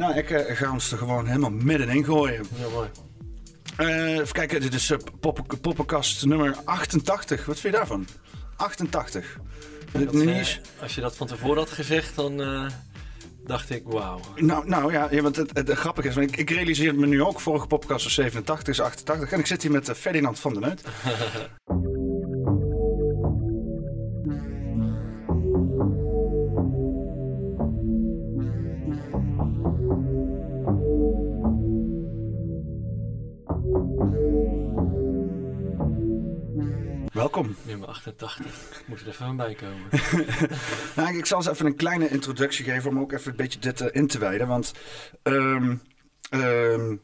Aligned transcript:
Nou, 0.00 0.14
ik 0.14 0.30
eh, 0.30 0.56
ga 0.56 0.72
ons 0.72 0.92
er 0.92 0.98
gewoon 0.98 1.26
helemaal 1.26 1.50
middenin 1.50 2.04
gooien. 2.04 2.44
Ja, 2.60 2.68
mooi. 2.68 2.88
Eh, 3.76 4.12
even 4.12 4.32
kijken, 4.32 4.60
dit 4.60 4.74
is 4.74 4.90
eh, 4.90 4.98
poppen- 5.20 5.60
poppenkast 5.60 6.24
nummer 6.24 6.56
88. 6.64 7.46
Wat 7.46 7.60
vind 7.60 7.72
je 7.74 7.78
daarvan? 7.78 8.06
88. 8.56 9.36
Dit 9.92 10.12
Dat, 10.12 10.60
als 10.80 10.94
je 10.94 11.00
dat 11.00 11.16
van 11.16 11.26
tevoren 11.26 11.58
had 11.58 11.70
gezegd, 11.70 12.16
dan 12.16 12.36
dacht 13.46 13.70
ik, 13.70 13.82
wauw. 13.84 14.20
Nou, 14.36 14.68
nou 14.68 14.92
ja, 14.92 15.08
ja, 15.10 15.22
want 15.22 15.36
het, 15.36 15.50
het, 15.52 15.70
grappige 15.70 16.08
is, 16.08 16.14
want 16.14 16.30
ik, 16.30 16.36
ik 16.36 16.50
realiseerde 16.50 16.98
me 16.98 17.06
nu 17.06 17.22
ook, 17.22 17.40
vorige 17.40 17.66
podcast 17.66 18.04
was 18.04 18.14
87, 18.14 18.68
is 18.68 18.80
88. 18.80 19.32
En 19.32 19.38
ik 19.38 19.46
zit 19.46 19.62
hier 19.62 19.70
met 19.70 19.90
Ferdinand 19.90 20.38
van 20.38 20.52
den 20.52 20.62
Neut. 20.62 20.82
Welkom. 37.20 37.56
Nummer 37.62 37.88
88. 37.88 38.82
Moet 38.86 39.00
er 39.00 39.08
even 39.08 39.36
bij 39.36 39.54
komen. 39.54 39.88
Nou, 40.96 41.16
ik 41.16 41.26
zal 41.26 41.38
eens 41.38 41.48
even 41.48 41.66
een 41.66 41.76
kleine 41.76 42.08
introductie 42.08 42.64
geven 42.64 42.90
om 42.90 42.98
ook 42.98 43.12
even 43.12 43.30
een 43.30 43.36
beetje 43.36 43.58
dit 43.58 43.80
eh, 43.80 43.88
in 43.90 44.06
te 44.06 44.18
wijden. 44.18 44.48
Want 44.48 44.72
ehm, 45.22 45.76
ehm, 46.30 46.96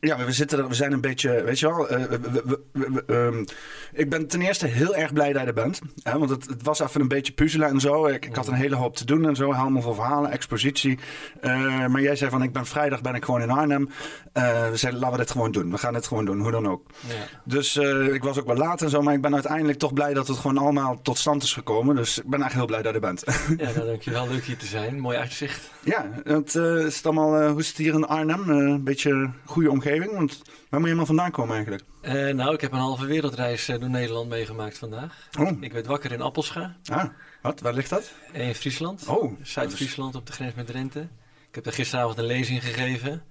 ja, 0.00 0.24
we, 0.24 0.32
zitten 0.32 0.58
er, 0.58 0.68
we 0.68 0.74
zijn 0.74 0.92
een 0.92 1.00
beetje, 1.00 1.42
weet 1.42 1.58
je 1.58 1.66
wel. 1.66 1.88
eh, 1.88 2.02
we- 2.04 2.20
we- 2.20 2.42
we- 2.44 2.60
we- 2.72 2.90
we- 2.92 3.04
ehm, 3.14 3.44
ik 3.92 4.10
ben 4.10 4.26
ten 4.26 4.40
eerste 4.40 4.66
heel 4.66 4.94
erg 4.96 5.12
blij 5.12 5.32
dat 5.32 5.40
je 5.42 5.46
er 5.48 5.54
bent. 5.54 5.80
Hè, 6.02 6.18
want 6.18 6.30
het, 6.30 6.46
het 6.46 6.62
was 6.62 6.80
even 6.80 7.00
een 7.00 7.08
beetje 7.08 7.32
puzzelen 7.32 7.68
en 7.68 7.80
zo. 7.80 8.06
Ik, 8.06 8.26
ik 8.26 8.34
had 8.34 8.46
een 8.48 8.54
hele 8.54 8.74
hoop 8.76 8.96
te 8.96 9.04
doen 9.04 9.26
en 9.28 9.36
zo. 9.36 9.52
Helemaal 9.52 9.82
veel 9.82 9.94
verhalen, 9.94 10.30
expositie. 10.30 10.98
Eh, 11.40 11.86
maar 11.86 12.00
jij 12.00 12.16
zei 12.16 12.30
van, 12.30 12.42
ik 12.42 12.52
ben 12.52 12.66
vrijdag 12.66 13.00
ben 13.02 13.14
ik 13.14 13.24
gewoon 13.24 13.42
in 13.42 13.50
Arnhem. 13.50 13.88
Eh, 14.32 14.68
we 14.70 14.76
zeiden, 14.76 15.00
laten 15.00 15.16
we 15.18 15.22
dit 15.24 15.32
gewoon 15.32 15.52
doen. 15.52 15.70
We 15.70 15.78
gaan 15.78 15.92
dit 15.92 16.06
gewoon 16.06 16.24
doen, 16.24 16.40
hoe 16.40 16.50
dan 16.50 16.68
ook. 16.68 16.86
Ja. 17.08 17.14
Dus 17.44 17.76
ik 18.12 18.22
was 18.22 18.38
ook 18.40 18.46
wel 18.46 18.56
laat 18.56 18.82
en 18.82 18.90
zo, 18.90 19.02
maar 19.02 19.14
ik 19.14 19.20
ben 19.22 19.34
uiteindelijk 19.34 19.78
toch 19.78 19.92
blij 19.92 20.14
dat 20.14 20.28
het 20.28 20.36
gewoon 20.36 20.58
allemaal 20.58 21.00
tot 21.02 21.18
stand 21.18 21.42
is 21.42 21.52
gekomen. 21.52 21.96
Dus 21.96 22.18
ik 22.18 22.30
ben 22.30 22.40
eigenlijk 22.42 22.54
heel 22.70 22.80
blij 22.80 22.92
dat 22.92 23.02
je 23.02 23.08
er 23.08 23.14
bent. 23.14 23.22
ja, 23.68 23.76
nou 23.76 23.86
dankjewel. 23.86 24.28
Leuk 24.28 24.44
hier 24.44 24.56
te 24.56 24.66
zijn. 24.66 25.00
Mooi 25.00 25.16
uitzicht. 25.18 25.70
ja, 25.84 26.10
het, 26.24 26.54
is 26.54 26.96
het 26.96 27.06
allemaal, 27.06 27.48
hoe 27.50 27.60
is 27.60 27.68
het 27.68 27.76
hier 27.76 27.94
in 27.94 28.06
Arnhem? 28.06 28.48
Een 28.48 28.84
beetje 28.84 29.30
goede 29.44 29.70
omgeving, 29.70 29.82
want 29.92 30.42
waar 30.68 30.80
moet 30.80 30.80
je 30.80 30.84
helemaal 30.84 31.06
vandaan 31.06 31.30
komen 31.30 31.54
eigenlijk? 31.54 31.84
Eh, 32.00 32.12
nou, 32.34 32.54
ik 32.54 32.60
heb 32.60 32.72
een 32.72 32.78
halve 32.78 33.06
wereldreis 33.06 33.68
eh, 33.68 33.80
door 33.80 33.90
Nederland 33.90 34.28
meegemaakt 34.28 34.78
vandaag. 34.78 35.28
Oh, 35.38 35.62
Ik 35.62 35.72
werd 35.72 35.86
wakker 35.86 36.12
in 36.12 36.20
Appelscha, 36.20 36.76
ah, 36.84 37.04
wat? 37.42 37.60
Waar 37.60 37.74
ligt 37.74 37.90
dat? 37.90 38.12
in 38.32 38.54
Friesland. 38.54 39.06
Oh, 39.06 39.32
Zuid-Friesland 39.42 40.14
op 40.14 40.26
de 40.26 40.32
grens 40.32 40.54
met 40.54 40.66
Drenthe. 40.66 41.08
Ik 41.48 41.54
heb 41.54 41.64
daar 41.64 41.72
gisteravond 41.72 42.18
een 42.18 42.24
lezing 42.24 42.64
gegeven. 42.64 43.22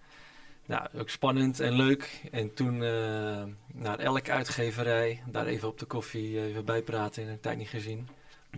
Nou, 0.66 0.88
ook 0.98 1.10
spannend 1.10 1.60
en 1.60 1.74
leuk. 1.74 2.22
En 2.32 2.54
toen 2.54 2.84
eh, 2.84 3.44
naar 3.74 4.00
elk 4.00 4.30
uitgeverij, 4.30 5.24
daar 5.28 5.46
even 5.46 5.68
op 5.68 5.80
de 5.80 5.86
koffie 5.86 6.38
eh, 6.38 6.46
even 6.46 6.66
bijpraten. 6.66 7.24
In 7.24 7.30
een 7.30 7.40
tijd 7.40 7.58
niet 7.58 7.68
gezien. 7.68 8.08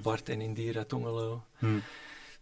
Bart 0.02 0.30
en 0.30 0.42
Indira 0.42 0.84
Tongelo. 0.84 1.44
Hm. 1.58 1.78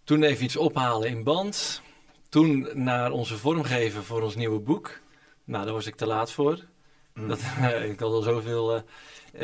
Toen 0.03 0.23
even 0.23 0.43
iets 0.43 0.57
ophalen 0.57 1.09
in 1.09 1.23
band. 1.23 1.81
Toen 2.29 2.69
naar 2.73 3.11
onze 3.11 3.37
vormgever 3.37 4.03
voor 4.03 4.21
ons 4.21 4.35
nieuwe 4.35 4.59
boek. 4.59 4.99
Nou, 5.45 5.65
daar 5.65 5.73
was 5.73 5.87
ik 5.87 5.95
te 5.95 6.05
laat 6.05 6.31
voor. 6.31 6.59
Hm. 7.13 7.27
Dat, 7.27 7.39
ik 7.91 7.99
had 7.99 8.11
al 8.11 8.21
zoveel. 8.21 8.75
eh, 8.75 8.81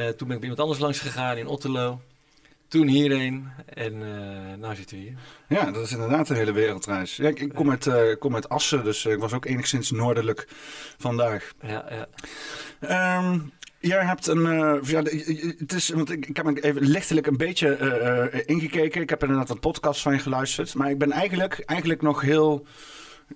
eh, 0.07 0.15
toen 0.15 0.27
ben 0.27 0.35
ik 0.35 0.41
bij 0.41 0.49
iemand 0.49 0.59
anders 0.59 0.79
langs 0.79 0.99
gegaan 0.99 1.37
in 1.37 1.47
Otterlo. 1.47 2.01
Toen 2.67 2.87
hierheen. 2.87 3.47
En 3.73 3.93
eh 3.93 4.57
nou 4.57 4.75
zitten 4.75 4.97
we 4.97 5.03
hier. 5.03 5.13
Ja, 5.47 5.71
dat 5.71 5.83
is 5.85 5.91
inderdaad 5.91 6.29
een 6.29 6.35
hele 6.35 6.51
wereldreis. 6.51 7.15
Ja, 7.15 7.27
ik, 7.27 7.39
ik 7.39 7.53
kom 7.53 7.69
uit, 7.69 7.87
eh, 7.87 8.15
kom 8.19 8.35
uit 8.35 8.49
Assen, 8.49 8.83
dus 8.83 9.05
eh, 9.05 9.11
ik 9.13 9.19
was 9.19 9.33
ook 9.33 9.45
enigszins 9.45 9.91
noordelijk 9.91 10.47
vandaag. 10.97 11.51
Ja, 11.61 11.85
ja. 11.89 12.07
Ehm, 12.79 13.39
jij 13.79 14.05
hebt 14.05 14.27
een. 14.27 14.45
eh, 14.45 14.77
ja, 14.89 15.01
het 15.57 15.73
is, 15.73 15.89
want 15.89 16.09
ik, 16.11 16.25
ik 16.25 16.37
heb 16.37 16.57
even 16.63 16.81
lichtelijk 16.81 17.27
een 17.27 17.37
beetje 17.37 17.75
eh, 17.75 18.25
eh, 18.25 18.41
ingekeken. 18.45 19.01
Ik 19.01 19.09
heb 19.09 19.21
inderdaad 19.21 19.47
wat 19.47 19.59
podcasts 19.59 20.01
van 20.01 20.13
je 20.13 20.19
geluisterd. 20.19 20.73
Maar 20.75 20.89
ik 20.89 20.97
ben 20.97 21.11
eigenlijk, 21.11 21.59
eigenlijk 21.65 22.01
nog 22.01 22.21
heel 22.21 22.65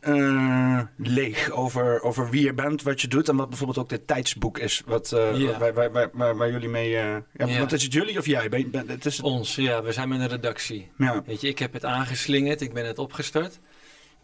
eh, 0.01 0.79
leeg 0.97 1.49
over, 1.51 2.01
over 2.01 2.29
wie 2.29 2.43
je 2.43 2.53
bent, 2.53 2.81
wat 2.83 3.01
je 3.01 3.07
doet. 3.07 3.29
En 3.29 3.35
wat 3.35 3.49
bijvoorbeeld 3.49 3.77
ook 3.77 3.89
dit 3.89 4.07
tijdsboek 4.07 4.57
is. 4.57 4.81
Wat, 4.85 5.11
eh, 5.11 5.37
Ja. 5.39 5.57
waar, 5.59 5.73
waar, 5.73 5.91
waar, 5.91 6.09
waar, 6.13 6.37
waar 6.37 6.51
jullie 6.51 6.69
mee. 6.69 6.97
eh, 6.97 7.17
ja. 7.33 7.59
Wat 7.59 7.71
is 7.71 7.83
het 7.83 7.93
jullie 7.93 8.17
of 8.17 8.25
jij? 8.25 8.49
Ben, 8.49 8.71
ben, 8.71 8.89
het 8.89 9.05
is, 9.05 9.21
Ons, 9.21 9.55
ja, 9.55 9.83
we 9.83 9.91
zijn 9.91 10.09
met 10.09 10.19
een 10.19 10.27
redactie. 10.27 10.91
ja. 10.97 11.23
Weet 11.25 11.41
je, 11.41 11.47
ik 11.47 11.59
heb 11.59 11.73
het 11.73 11.85
aangeslingerd, 11.85 12.61
ik 12.61 12.73
ben 12.73 12.85
het 12.85 12.97
opgestart. 12.99 13.59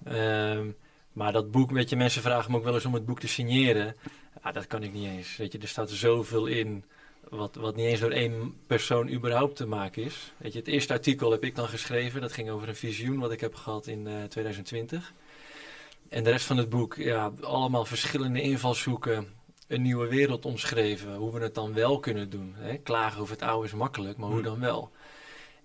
Ehm, 0.03 0.67
maar 1.13 1.31
dat 1.31 1.51
boek, 1.51 1.71
weet 1.71 1.89
je, 1.89 1.95
mensen 1.95 2.21
vragen 2.21 2.51
me 2.51 2.57
ook 2.57 2.63
wel 2.63 2.73
eens 2.73 2.85
om 2.85 2.93
het 2.93 3.05
boek 3.05 3.19
te 3.19 3.27
signeren. 3.27 3.95
Ja, 4.43 4.51
dat 4.51 4.67
kan 4.67 4.83
ik 4.83 4.93
niet 4.93 5.07
eens. 5.09 5.37
Weet 5.37 5.51
je, 5.51 5.57
er 5.59 5.67
staat 5.67 5.89
zoveel 5.89 6.45
in 6.45 6.83
wat, 7.29 7.55
wat 7.55 7.75
niet 7.75 7.85
eens 7.85 7.99
door 7.99 8.11
één 8.11 8.53
persoon 8.67 9.09
überhaupt 9.11 9.55
te 9.55 9.65
maken 9.65 10.03
is. 10.03 10.33
Weet 10.37 10.53
je, 10.53 10.59
het 10.59 10.67
eerste 10.67 10.93
artikel 10.93 11.31
heb 11.31 11.43
ik 11.43 11.55
dan 11.55 11.67
geschreven. 11.67 12.21
Dat 12.21 12.31
ging 12.33 12.49
over 12.49 12.67
een 12.67 12.75
visioen 12.75 13.19
wat 13.19 13.31
ik 13.31 13.39
heb 13.41 13.55
gehad 13.55 13.87
in 13.87 14.07
eh, 14.07 14.13
2020. 14.23 15.13
En 16.09 16.23
de 16.23 16.29
rest 16.29 16.45
van 16.45 16.57
het 16.57 16.69
boek, 16.69 16.95
ja, 16.95 17.31
allemaal 17.41 17.85
verschillende 17.85 18.41
invalshoeken. 18.41 19.27
Een 19.67 19.81
nieuwe 19.81 20.07
wereld 20.07 20.45
omschreven. 20.45 21.15
Hoe 21.15 21.31
we 21.33 21.39
het 21.39 21.55
dan 21.55 21.73
wel 21.73 21.99
kunnen 21.99 22.29
doen. 22.29 22.53
Hè? 22.57 22.77
Klagen 22.77 23.21
over 23.21 23.33
het 23.33 23.43
oude 23.43 23.67
is 23.67 23.73
makkelijk, 23.73 24.17
maar 24.17 24.27
hoe 24.27 24.35
Hmm. 24.35 24.45
dan 24.45 24.59
wel? 24.59 24.91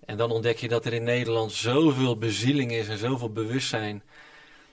En 0.05 0.17
dan 0.17 0.31
ontdek 0.31 0.57
je 0.57 0.67
dat 0.67 0.85
er 0.85 0.93
in 0.93 1.03
Nederland 1.03 1.51
zoveel 1.51 2.17
bezieling 2.17 2.71
is 2.71 2.87
en 2.87 2.97
zoveel 2.97 3.31
bewustzijn. 3.31 4.03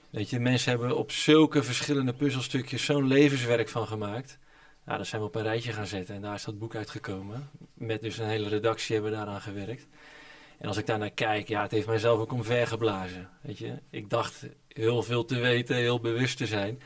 Weet 0.09 0.29
je, 0.29 0.39
mensen 0.39 0.69
hebben 0.69 0.97
op 0.97 1.11
zulke 1.11 1.63
verschillende 1.63 2.13
puzzelstukjes 2.13 2.85
zo'n 2.85 3.07
levenswerk 3.07 3.69
van 3.69 3.87
gemaakt. 3.87 4.37
Nou, 4.85 4.97
dat 4.97 5.07
zijn 5.07 5.21
we 5.21 5.27
op 5.27 5.35
een 5.35 5.43
rijtje 5.43 5.73
gaan 5.73 5.87
zetten 5.87 6.15
en 6.15 6.21
daar 6.21 6.35
is 6.35 6.43
dat 6.43 6.59
boek 6.59 6.75
uitgekomen. 6.75 7.49
Met 7.73 8.01
dus 8.01 8.17
een 8.17 8.27
hele 8.27 8.49
redactie 8.49 8.93
hebben 8.93 9.11
we 9.11 9.17
daaraan 9.17 9.41
gewerkt. 9.41 9.87
En 10.63 10.69
als 10.69 10.77
ik 10.77 10.85
daar 10.85 10.97
naar 10.97 11.11
kijk, 11.11 11.47
ja, 11.47 11.61
het 11.61 11.71
heeft 11.71 11.87
mijzelf 11.87 12.19
ook 12.19 12.31
omvergeblazen. 12.31 13.29
Weet 13.41 13.57
je, 13.57 13.73
ik 13.89 14.09
dacht 14.09 14.45
heel 14.67 15.03
veel 15.03 15.25
te 15.25 15.39
weten, 15.39 15.75
heel 15.75 15.99
bewust 15.99 16.37
te 16.37 16.45
zijn. 16.45 16.81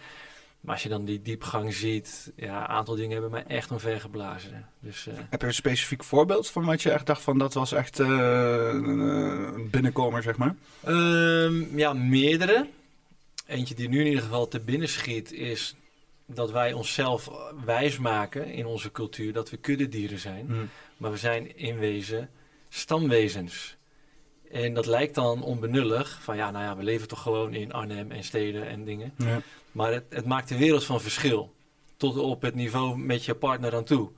Maar 0.62 0.74
als 0.74 0.84
je 0.84 0.90
dan 0.90 1.06
die 1.06 1.22
diepgang 1.22 1.74
ziet, 1.74 2.32
ja, 2.36 2.62
een 2.62 2.68
aantal 2.68 2.96
dingen 2.96 3.12
hebben 3.12 3.32
mij 3.32 3.44
echt 3.44 3.72
omvergeblazen. 3.72 4.66
Dus 4.80 5.08
eh, 5.08 5.14
Heb 5.30 5.42
je 5.42 5.48
een 5.48 5.54
specifiek 5.54 6.04
voorbeeld 6.04 6.50
van 6.50 6.66
wat 6.66 6.82
je 6.82 6.92
echt 6.92 7.06
dacht 7.06 7.22
van 7.22 7.38
dat 7.38 7.54
was 7.54 7.72
echt 7.72 8.00
eh, 8.00 8.08
een 8.08 9.00
een 9.00 9.70
binnenkomer, 9.70 10.24
zeg 10.24 10.38
maar? 10.38 10.56
Ehm, 10.84 11.78
ja, 11.78 11.94
meerdere. 11.94 12.68
Eentje 13.46 13.76
die 13.76 13.90
nu 13.90 14.00
in 14.00 14.08
ieder 14.08 14.24
geval 14.24 14.48
te 14.48 14.60
binnen 14.60 14.90
schiet 14.90 15.32
is 15.32 15.76
dat 16.26 16.52
wij 16.52 16.74
onszelf 16.74 17.30
wijsmaken 17.66 18.46
in 18.46 18.66
onze 18.66 18.92
cultuur 18.92 19.34
dat 19.34 19.50
we 19.50 19.58
kuddedieren 19.58 20.20
zijn. 20.20 20.70
Maar 20.98 21.12
we 21.12 21.18
zijn 21.18 21.58
in 21.58 21.78
wezen 21.78 22.30
stamwezens. 22.70 23.78
En 24.52 24.74
dat 24.74 24.86
lijkt 24.86 25.16
dan 25.16 25.44
onbenullig. 25.44 26.20
Van 26.22 26.36
ja, 26.36 26.52
nou 26.52 26.64
ja, 26.64 26.76
we 26.78 26.84
leven 26.84 27.08
toch 27.08 27.22
gewoon 27.22 27.54
in 27.54 27.74
Arnhem 27.74 28.12
en 28.12 28.24
steden 28.24 28.68
en 28.68 28.86
dingen. 28.86 29.14
Ja. 29.18 29.42
Maar 29.72 29.94
het, 29.94 30.04
het 30.10 30.26
maakt 30.26 30.50
een 30.50 30.58
wereld 30.58 30.86
van 30.86 31.02
verschil. 31.02 31.56
Tot 31.98 32.18
op 32.18 32.42
het 32.42 32.56
niveau 32.56 32.98
met 32.98 33.26
je 33.26 33.36
partner 33.36 33.76
aan 33.76 33.84
toe. 33.84 34.10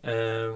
Eh, 0.00 0.52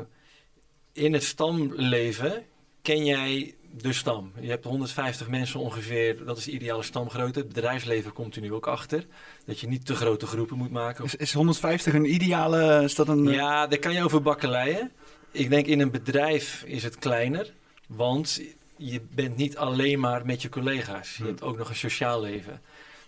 in 0.93 1.13
het 1.13 1.25
stamleven 1.25 2.45
ken 2.83 3.05
jij 3.05 3.55
de 3.73 3.93
stam. 3.93 4.33
Je 4.41 4.49
hebt 4.49 4.65
150 4.65 5.29
mensen 5.29 5.61
ongeveer. 5.61 6.25
Dat 6.25 6.39
is 6.39 6.45
de 6.45 6.51
ideale 6.51 6.83
stamgrootte. 6.83 7.39
Het 7.39 7.49
bedrijfsleven 7.49 8.13
komt 8.13 8.37
er 8.37 8.43
nu 8.43 8.53
ook 8.53 8.67
achter. 8.67 9.07
Dat 9.47 9.61
je 9.61 9.69
niet 9.69 9.87
te 9.87 9.95
grote 9.95 10.27
groepen 10.27 10.57
moet 10.57 10.71
maken. 10.71 11.05
Is, 11.05 11.15
is 11.15 11.33
150 11.33 11.95
een 11.95 12.13
ideale, 12.13 12.83
is 12.85 12.95
dat 12.95 13.09
een... 13.09 13.25
Ja, 13.25 13.67
daar 13.67 13.79
kan 13.79 13.93
je 13.93 14.05
over 14.05 14.23
bakkeleien. 14.23 14.93
Ik 15.33 15.51
denk 15.51 15.67
in 15.67 15.81
een 15.81 15.91
bedrijf 15.91 16.63
is 16.67 16.83
het 16.83 16.99
kleiner. 16.99 17.53
Want 17.87 18.41
je 18.77 19.01
bent 19.01 19.37
niet 19.37 19.57
alleen 19.57 20.01
maar 20.01 20.27
met 20.27 20.43
je 20.43 20.49
collega's. 20.49 21.17
Je 21.17 21.23
Hm. 21.23 21.29
hebt 21.29 21.43
ook 21.43 21.59
nog 21.59 21.69
een 21.69 21.77
sociaal 21.77 22.21
leven. 22.21 22.63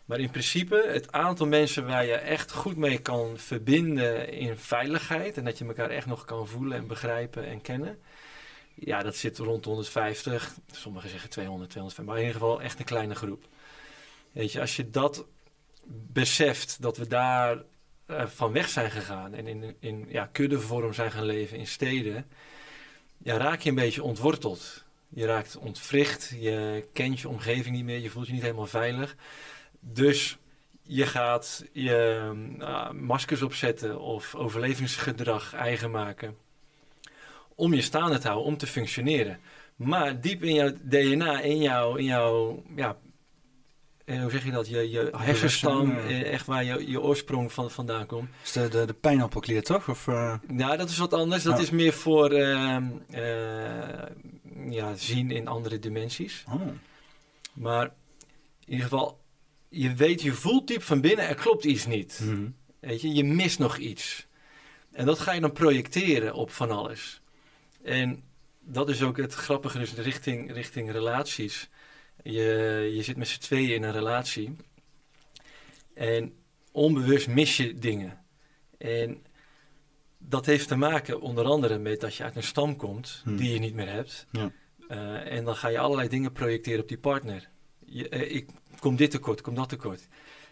Maar 0.05 0.21
in 0.21 0.31
principe, 0.31 0.85
het 0.89 1.13
aantal 1.13 1.47
mensen 1.47 1.87
waar 1.87 2.07
je 2.07 2.15
echt 2.15 2.53
goed 2.53 2.77
mee 2.77 2.99
kan 2.99 3.39
verbinden 3.39 4.33
in 4.33 4.57
veiligheid. 4.59 5.37
En 5.37 5.45
dat 5.45 5.59
je 5.59 5.65
elkaar 5.65 5.91
echt 5.91 6.07
nog 6.07 6.25
kan 6.25 6.49
voelen 6.49 6.77
en 6.79 6.87
begrijpen 6.87 7.47
en 7.47 7.61
kennen. 7.61 7.99
Ja, 8.75 9.03
dat 9.03 9.17
zit 9.17 9.39
rond 9.39 9.63
de 9.63 9.69
150. 9.69 10.55
Sommigen 10.71 11.11
zeggen 11.11 11.31
200, 11.31 11.71
250. 11.71 12.05
Maar 12.05 12.23
in 12.23 12.27
ieder 12.29 12.41
geval 12.41 12.63
echt 12.63 12.79
een 12.79 12.85
kleine 12.85 13.15
groep. 13.15 13.45
Weet 14.33 14.53
je, 14.53 14.61
als 14.61 14.77
je 14.77 14.91
dat 14.91 15.25
beseft, 16.13 16.83
dat 16.83 16.97
we 16.97 17.07
daar 17.07 17.63
eh, 18.13 18.27
van 18.27 18.53
weg 18.53 18.69
zijn 18.69 18.91
gegaan. 18.91 19.35
En 19.35 19.47
in, 19.47 19.77
in 19.81 20.07
ja, 20.09 20.29
kuddevorm 20.33 20.93
zijn 20.93 21.11
gaan 21.11 21.25
leven 21.25 21.59
in 21.59 21.67
steden. 21.67 22.27
Ja, 23.19 23.37
raak 23.37 23.61
je 23.61 23.69
een 23.69 23.75
beetje 23.75 24.03
ontworteld. 24.03 24.85
Je 25.09 25.27
raakt 25.27 25.57
ontwricht. 25.57 26.35
Je 26.41 26.89
kent 26.93 27.21
je 27.21 27.29
omgeving 27.29 27.77
niet 27.77 27.85
meer. 27.85 27.99
Je 27.99 28.11
voelt 28.11 28.27
je 28.27 28.33
niet 28.33 28.43
helemaal 28.43 28.67
veilig. 28.67 29.17
Dus 29.81 30.39
je 30.83 31.07
gaat 31.07 31.65
je 31.73 32.31
uh, 32.59 32.91
maskers 32.91 33.43
opzetten 33.43 34.01
of 34.01 34.35
overlevingsgedrag 34.35 35.55
eigen 35.55 35.91
maken. 35.91 36.37
Om 37.55 37.75
je 37.75 37.83
staande 37.83 38.19
te 38.19 38.27
houden, 38.27 38.47
om 38.47 38.57
te 38.57 38.67
functioneren. 38.67 39.41
Maar 39.77 40.21
diep 40.21 40.43
in 40.43 40.55
jouw 40.55 40.73
DNA, 40.83 41.41
in 41.41 41.63
jouw, 41.63 41.95
in 41.95 42.05
jouw 42.05 42.63
ja, 42.77 42.89
eh, 42.89 43.12
hoe 44.21 44.31
zeg 44.31 44.45
je 44.45 44.51
dat, 44.51 44.69
je, 44.69 44.91
je 44.91 45.13
hersenstam, 45.17 45.97
eh, 45.97 46.33
echt 46.33 46.47
waar 46.47 46.65
je, 46.65 46.91
je 46.91 47.01
oorsprong 47.01 47.53
van, 47.53 47.71
vandaan 47.71 48.07
komt. 48.07 48.29
Is 48.43 48.53
de, 48.53 48.69
de, 48.69 48.85
de 48.85 48.93
pijnappelklier 48.95 49.63
toch? 49.63 49.89
Of, 49.89 50.09
eh, 50.09 50.35
Nou, 50.47 50.77
dat 50.77 50.89
is 50.89 50.99
wat 50.99 51.13
anders. 51.13 51.43
Dat 51.43 51.59
is 51.59 51.71
meer 51.71 51.93
voor 51.93 52.31
ehm, 52.31 52.87
eh, 53.11 53.23
ja, 54.69 54.95
zien 54.97 55.31
in 55.31 55.49
andere 55.49 55.79
dimensies. 55.79 56.45
oh. 56.49 56.61
Maar 57.53 57.85
in 58.65 58.73
ieder 58.73 58.85
geval, 58.85 59.21
je 59.69 59.95
weet, 59.95 60.23
je 60.23 60.33
voelt 60.33 60.67
diep 60.67 60.83
van 60.83 61.01
binnen, 61.01 61.29
er 61.29 61.35
klopt 61.35 61.65
iets 61.65 61.87
niet. 61.87 62.21
Mhm. 62.23 62.47
Weet 62.81 63.01
je, 63.01 63.15
je 63.15 63.25
mist 63.25 63.59
nog 63.59 63.77
iets. 63.77 64.27
En 64.93 65.07
dat 65.07 65.19
ga 65.19 65.33
je 65.33 65.41
dan 65.41 65.53
projecteren 65.53 66.35
op 66.35 66.51
van 66.51 66.71
alles. 66.71 67.21
En 67.83 68.23
dat 68.61 68.89
is 68.89 69.03
ook 69.03 69.17
het 69.17 69.35
grappige 69.35 69.79
dus 69.79 69.95
richting, 69.95 70.53
richting 70.53 70.91
relaties. 70.91 71.71
Je, 72.23 72.91
je 72.95 73.03
zit 73.03 73.17
met 73.17 73.29
z'n 73.29 73.41
tweeën 73.41 73.75
in 73.75 73.83
een 73.83 73.93
relatie. 73.93 74.57
En 75.95 76.33
onbewust 76.73 77.29
mis 77.29 77.57
je 77.57 77.79
dingen. 77.79 78.19
En 78.79 79.23
dat 80.19 80.47
heeft 80.47 80.69
te 80.69 80.77
maken 80.77 81.21
onder 81.21 81.45
andere 81.45 81.79
met 81.79 82.01
dat 82.01 82.15
je 82.15 82.23
uit 82.25 82.37
een 82.37 82.43
stam 82.43 82.77
komt 82.77 83.21
Hmm. 83.25 83.37
die 83.37 83.53
je 83.53 83.59
niet 83.59 83.75
meer 83.75 83.89
hebt. 83.89 84.27
Ja. 84.33 84.53
Eh, 84.89 85.33
en 85.33 85.45
dan 85.45 85.57
ga 85.57 85.69
je 85.69 85.79
allerlei 85.79 86.09
dingen 86.09 86.33
projecteren 86.33 86.81
op 86.81 86.89
die 86.89 86.99
partner. 86.99 87.49
Je, 87.85 88.09
eh, 88.09 88.35
ik 88.35 88.49
kom 88.79 88.97
dit 88.97 89.11
tekort, 89.11 89.41
kom 89.41 89.55
dat 89.55 89.69
tekort. 89.69 90.09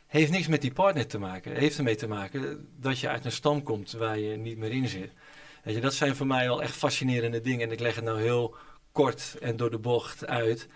Heeft 0.06 0.30
niks 0.30 0.46
met 0.48 0.60
die 0.60 0.72
partner 0.72 1.06
te 1.06 1.18
maken. 1.18 1.56
Heeft 1.56 1.78
ermee 1.78 1.94
te 1.94 2.08
maken 2.08 2.68
dat 2.76 2.98
je 2.98 3.08
uit 3.08 3.24
een 3.24 3.32
stam 3.32 3.62
komt 3.62 3.92
waar 3.92 4.18
je 4.18 4.36
niet 4.36 4.58
meer 4.58 4.72
in 4.72 4.88
zit. 4.88 5.12
Weet 5.64 5.74
je, 5.74 5.80
dat 5.80 5.94
zijn 5.94 6.16
voor 6.16 6.26
mij 6.26 6.46
wel 6.46 6.62
echt 6.62 6.74
fascinerende 6.76 7.40
dingen. 7.40 7.66
En 7.66 7.72
ik 7.72 7.80
leg 7.80 7.94
het 7.94 8.04
nou 8.04 8.20
heel 8.20 8.54
kort 8.92 9.36
en 9.40 9.56
door 9.56 9.70
de 9.70 9.78
bocht 9.78 10.26
uit. 10.26 10.68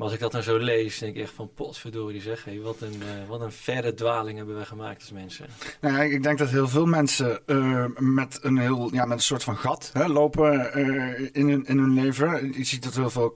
Maar 0.00 0.08
als 0.08 0.18
ik 0.18 0.24
dat 0.24 0.32
dan 0.32 0.42
zo 0.42 0.56
lees, 0.56 0.98
denk 0.98 1.16
ik 1.16 1.22
echt 1.22 1.32
van 1.32 1.50
potverdorie 1.54 2.20
zeg. 2.20 2.44
Hé, 2.44 2.60
wat, 2.60 2.80
een, 2.80 3.02
eh, 3.02 3.28
wat 3.28 3.40
een 3.40 3.52
verre 3.52 3.94
dwaling 3.94 4.36
hebben 4.36 4.54
wij 4.54 4.64
gemaakt 4.64 5.00
als 5.00 5.12
mensen. 5.12 5.46
Nou 5.80 5.96
ja, 5.96 6.02
ik 6.02 6.22
denk 6.22 6.38
dat 6.38 6.48
heel 6.48 6.68
veel 6.68 6.86
mensen 6.86 7.40
eh, 7.46 7.84
met, 7.98 8.38
een 8.42 8.58
heel, 8.58 8.94
ja, 8.94 9.04
met 9.04 9.16
een 9.16 9.22
soort 9.22 9.42
van 9.42 9.56
gat 9.56 9.90
hè, 9.92 10.06
lopen 10.06 10.72
eh, 10.72 11.28
in, 11.32 11.48
hun, 11.48 11.66
in 11.66 11.78
hun 11.78 11.94
leven. 11.94 12.52
Je 12.56 12.64
ziet 12.64 12.82
dat 12.82 12.94
heel, 12.94 13.10
veel, 13.10 13.34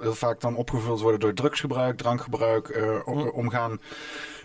heel 0.00 0.14
vaak 0.14 0.40
dan 0.40 0.56
opgevuld 0.56 1.00
worden 1.00 1.20
door 1.20 1.34
drugsgebruik, 1.34 1.96
drankgebruik, 1.96 2.94
omgaan. 3.34 3.80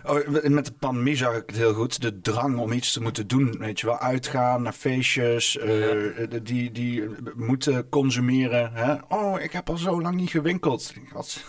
Oh, 0.04 0.26
met 0.42 0.64
de 0.64 0.72
pandemie 0.72 1.16
zag 1.16 1.34
ik 1.36 1.42
het 1.46 1.56
heel 1.56 1.74
goed. 1.74 2.00
De 2.02 2.20
drang 2.20 2.58
om 2.58 2.72
iets 2.72 2.92
te 2.92 3.02
moeten 3.02 3.26
doen, 3.26 3.56
weet 3.58 3.80
je 3.80 3.86
wel. 3.86 3.98
Uitgaan 3.98 4.62
naar 4.62 4.72
feestjes, 4.72 5.58
eh, 5.58 6.40
die, 6.42 6.72
die 6.72 7.08
moeten 7.36 7.88
consumeren. 7.88 8.72
Hè? 8.72 8.94
Oh, 9.08 9.40
ik 9.40 9.52
heb 9.52 9.68
al 9.68 9.76
zo 9.76 10.00
lang 10.00 10.16
niet 10.16 10.30
gewinkeld. 10.30 10.92
Wat 11.12 11.44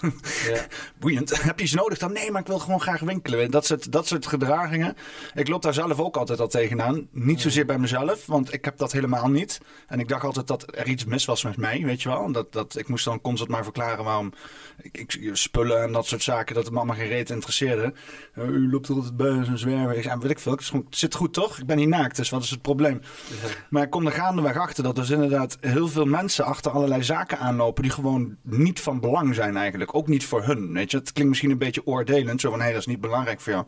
Ja. 0.48 0.66
boeiend. 1.00 1.44
Heb 1.44 1.58
je 1.60 1.66
iets 1.66 1.74
nodig 1.74 1.98
dan? 1.98 2.14
Nee, 2.14 2.32
maar 2.32 2.42
ik 2.42 2.48
wil 2.48 2.60
gewoon 2.60 2.82
graag 2.82 3.00
winkelen. 3.00 3.52
Dat 3.52 3.66
soort, 3.66 3.92
dat 3.92 4.08
soort 4.08 4.28
gedragingen. 4.28 4.96
Ik 5.34 5.48
loop 5.48 5.62
daar 5.62 5.74
zelf 5.74 6.00
ook 6.00 6.18
altijd 6.18 6.40
al 6.40 6.48
tegenaan. 6.48 7.08
Niet 7.12 7.42
zozeer 7.42 7.66
bij 7.66 7.80
mezelf, 7.80 8.26
want 8.26 8.54
ik 8.54 8.66
heb 8.66 8.78
dat 8.78 8.92
helemaal 8.92 9.28
niet. 9.28 9.60
En 9.88 10.00
ik 10.00 10.08
dacht 10.08 10.24
altijd 10.24 10.48
dat 10.48 10.66
er 10.78 10.88
iets 10.88 11.06
mis 11.06 11.26
was 11.26 11.44
met 11.44 11.58
mij, 11.58 11.82
weet 11.86 12.02
je 12.02 12.10
wel. 12.10 12.32
Dat, 12.32 12.54
dat, 12.54 12.78
ik 12.78 12.88
moest 12.88 13.06
dan 13.06 13.22
constant 13.22 13.50
maar 13.52 13.64
verklaren 13.64 14.04
waarom 14.04 14.34
ik, 14.82 14.98
ik 14.98 15.30
spullen 15.34 15.84
en 15.84 15.92
dat 15.92 16.06
soort 16.06 16.24
zaken, 16.24 16.56
dat 16.56 16.64
het 16.64 16.74
me 16.74 16.80
allemaal 16.80 16.96
geen 16.96 17.08
reet 17.08 17.30
interesseerde. 17.30 17.94
Eh, 18.40 18.48
u 18.48 18.72
loopt 18.72 18.88
er 18.88 18.96
altijd 18.96 19.18
bij 19.18 19.32
als 19.32 19.48
een 19.48 19.58
zwerver. 19.58 19.96
Ik 19.98 20.04
zei, 20.04 20.20
weet 20.20 20.32
ik 20.32 20.40
veel, 20.40 20.52
het, 20.52 20.62
is 20.62 20.70
gewoon, 20.70 20.86
het 20.86 20.98
zit 20.98 21.16
goed 21.16 21.34
toch? 21.34 21.58
Ik 21.60 21.66
ben 21.66 21.78
niet 21.78 21.88
naakt, 21.88 22.16
dus 22.16 22.30
wat 22.30 22.44
is 22.44 22.50
het 22.50 22.62
probleem? 22.62 23.02
Ja. 23.30 23.50
Maar 23.70 23.84
ik 23.84 23.90
kom 23.90 24.06
er 24.06 24.12
gaandeweg 24.12 24.58
achter 24.58 24.84
dat 24.84 24.96
dus 24.96 25.10
inderdaad 25.10 25.58
heel 25.62 25.88
veel 25.88 26.06
mensen 26.06 26.46
achter 26.46 26.72
allerlei 26.72 27.04
zaken 27.04 27.40
aanlopen 27.40 27.84
die 27.84 27.92
gewoon 27.92 28.36
niet 28.44 28.80
van 28.82 29.00
belang 29.00 29.36
zijn 29.36 29.58
eigenlijk. 29.58 29.96
Ook 29.96 30.08
niet 30.08 30.26
voor 30.26 30.44
hun, 30.44 30.74
weet 30.74 30.92
je. 30.92 30.98
Het 30.98 31.12
klinkt 31.12 31.30
misschien 31.30 31.52
een 31.52 31.58
beetje 31.58 31.86
oordelend, 31.86 32.42
zo 32.42 32.50
van 32.50 32.58
hé, 32.60 32.64
hey, 32.66 32.74
dat 32.74 32.82
is 32.82 32.88
niet 32.88 33.02
belangrijk 33.02 33.40
voor 33.42 33.54
jou. 33.54 33.66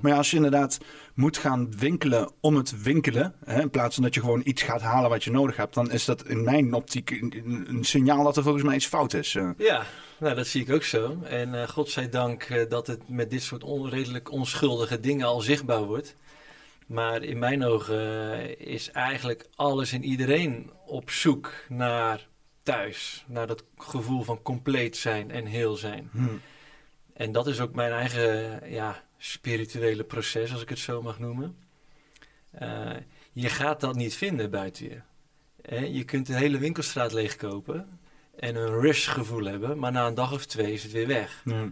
Maar 0.00 0.10
ja, 0.10 0.16
als 0.16 0.30
je 0.30 0.36
inderdaad 0.36 0.78
moet 1.14 1.36
gaan 1.38 1.72
winkelen 1.78 2.30
om 2.40 2.56
het 2.56 2.82
winkelen, 2.82 3.34
hè, 3.44 3.60
in 3.60 3.70
plaats 3.70 3.94
van 3.94 4.04
dat 4.04 4.14
je 4.14 4.20
gewoon 4.20 4.40
iets 4.44 4.62
gaat 4.62 4.82
halen 4.82 5.10
wat 5.10 5.24
je 5.24 5.30
nodig 5.30 5.56
hebt, 5.56 5.74
dan 5.74 5.90
is 5.90 6.04
dat 6.04 6.26
in 6.26 6.44
mijn 6.44 6.72
optiek 6.74 7.10
een, 7.10 7.34
een- 7.44 7.66
een 7.68 7.84
signaal 7.84 8.24
dat 8.24 8.36
er 8.36 8.42
volgens 8.42 8.64
mij 8.64 8.74
iets 8.74 8.86
fout 8.86 9.14
is. 9.14 9.34
eh. 9.34 9.48
Ja, 9.58 9.82
nou, 10.20 10.34
dat 10.34 10.46
zie 10.46 10.62
ik 10.62 10.70
ook 10.70 10.82
zo. 10.82 11.22
En 11.22 11.54
eh 11.54 11.68
godzijdank 11.68 12.42
eh, 12.42 12.68
dat 12.68 12.86
het 12.86 13.08
met 13.08 13.30
dit 13.30 13.42
soort 13.42 13.64
onredelijk 13.64 14.30
onschuldige 14.30 15.00
dingen 15.00 15.26
al 15.26 15.40
zichtbaar 15.40 15.82
wordt. 15.82 16.16
Maar 16.86 17.22
in 17.22 17.38
mijn 17.38 17.64
ogen 17.64 18.32
eh, 18.32 18.66
is 18.74 18.90
eigenlijk 18.90 19.46
alles 19.54 19.92
en 19.92 20.04
iedereen 20.04 20.70
op 20.86 21.10
zoek 21.10 21.54
naar 21.68 22.28
thuis. 22.62 23.24
Naar 23.26 23.46
dat 23.46 23.64
gevoel 23.76 24.22
van 24.22 24.42
compleet 24.42 24.96
zijn 24.96 25.30
en 25.30 25.46
heel 25.46 25.76
zijn. 25.76 26.08
Hm. 26.12 26.26
En 27.12 27.32
dat 27.32 27.46
is 27.46 27.60
ook 27.60 27.74
mijn 27.74 27.92
eigen 27.92 28.60
ja, 28.70 29.04
spirituele 29.18 30.04
proces, 30.04 30.52
als 30.52 30.62
ik 30.62 30.68
het 30.68 30.78
zo 30.78 31.02
mag 31.02 31.18
noemen. 31.18 31.56
Je 33.32 33.48
gaat 33.48 33.80
dat 33.80 33.96
niet 33.96 34.14
vinden 34.14 34.50
buiten 34.50 34.84
je. 34.84 35.00
Je 35.92 36.04
kunt 36.04 36.26
de 36.26 36.36
hele 36.36 36.58
winkelstraat 36.58 37.12
leegkopen 37.12 37.97
en 38.38 38.56
een 38.56 38.80
rush 38.80 39.08
gevoel 39.08 39.44
hebben, 39.44 39.78
maar 39.78 39.92
na 39.92 40.06
een 40.06 40.14
dag 40.14 40.32
of 40.32 40.46
twee 40.46 40.72
is 40.72 40.82
het 40.82 40.92
weer 40.92 41.06
weg. 41.06 41.42
Ja. 41.44 41.68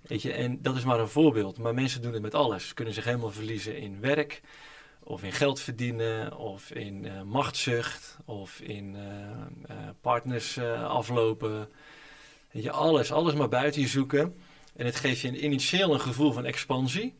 Weet 0.00 0.22
je, 0.22 0.32
en 0.32 0.62
dat 0.62 0.76
is 0.76 0.84
maar 0.84 1.00
een 1.00 1.08
voorbeeld. 1.08 1.58
Maar 1.58 1.74
mensen 1.74 2.02
doen 2.02 2.12
het 2.12 2.22
met 2.22 2.34
alles. 2.34 2.68
Ze 2.68 2.74
kunnen 2.74 2.94
zich 2.94 3.04
helemaal 3.04 3.30
verliezen 3.30 3.76
in 3.76 4.00
werk, 4.00 4.40
of 5.02 5.22
in 5.22 5.32
geld 5.32 5.60
verdienen, 5.60 6.36
of 6.36 6.70
in 6.70 7.06
eh, 7.06 7.22
machtszucht, 7.22 8.18
of 8.24 8.60
in 8.60 8.96
eh, 8.96 9.76
eh, 9.76 9.88
partners 10.00 10.58
aflopen. 10.84 11.68
Weet 12.50 12.62
je, 12.62 12.70
alles, 12.70 13.12
alles 13.12 13.34
maar 13.34 13.48
buiten 13.48 13.80
je 13.80 13.88
zoeken. 13.88 14.34
En 14.76 14.86
het 14.86 14.96
geeft 14.96 15.20
je 15.20 15.28
een, 15.28 15.44
initieel 15.44 15.94
een 15.94 16.00
gevoel 16.00 16.32
van 16.32 16.44
expansie. 16.44 17.14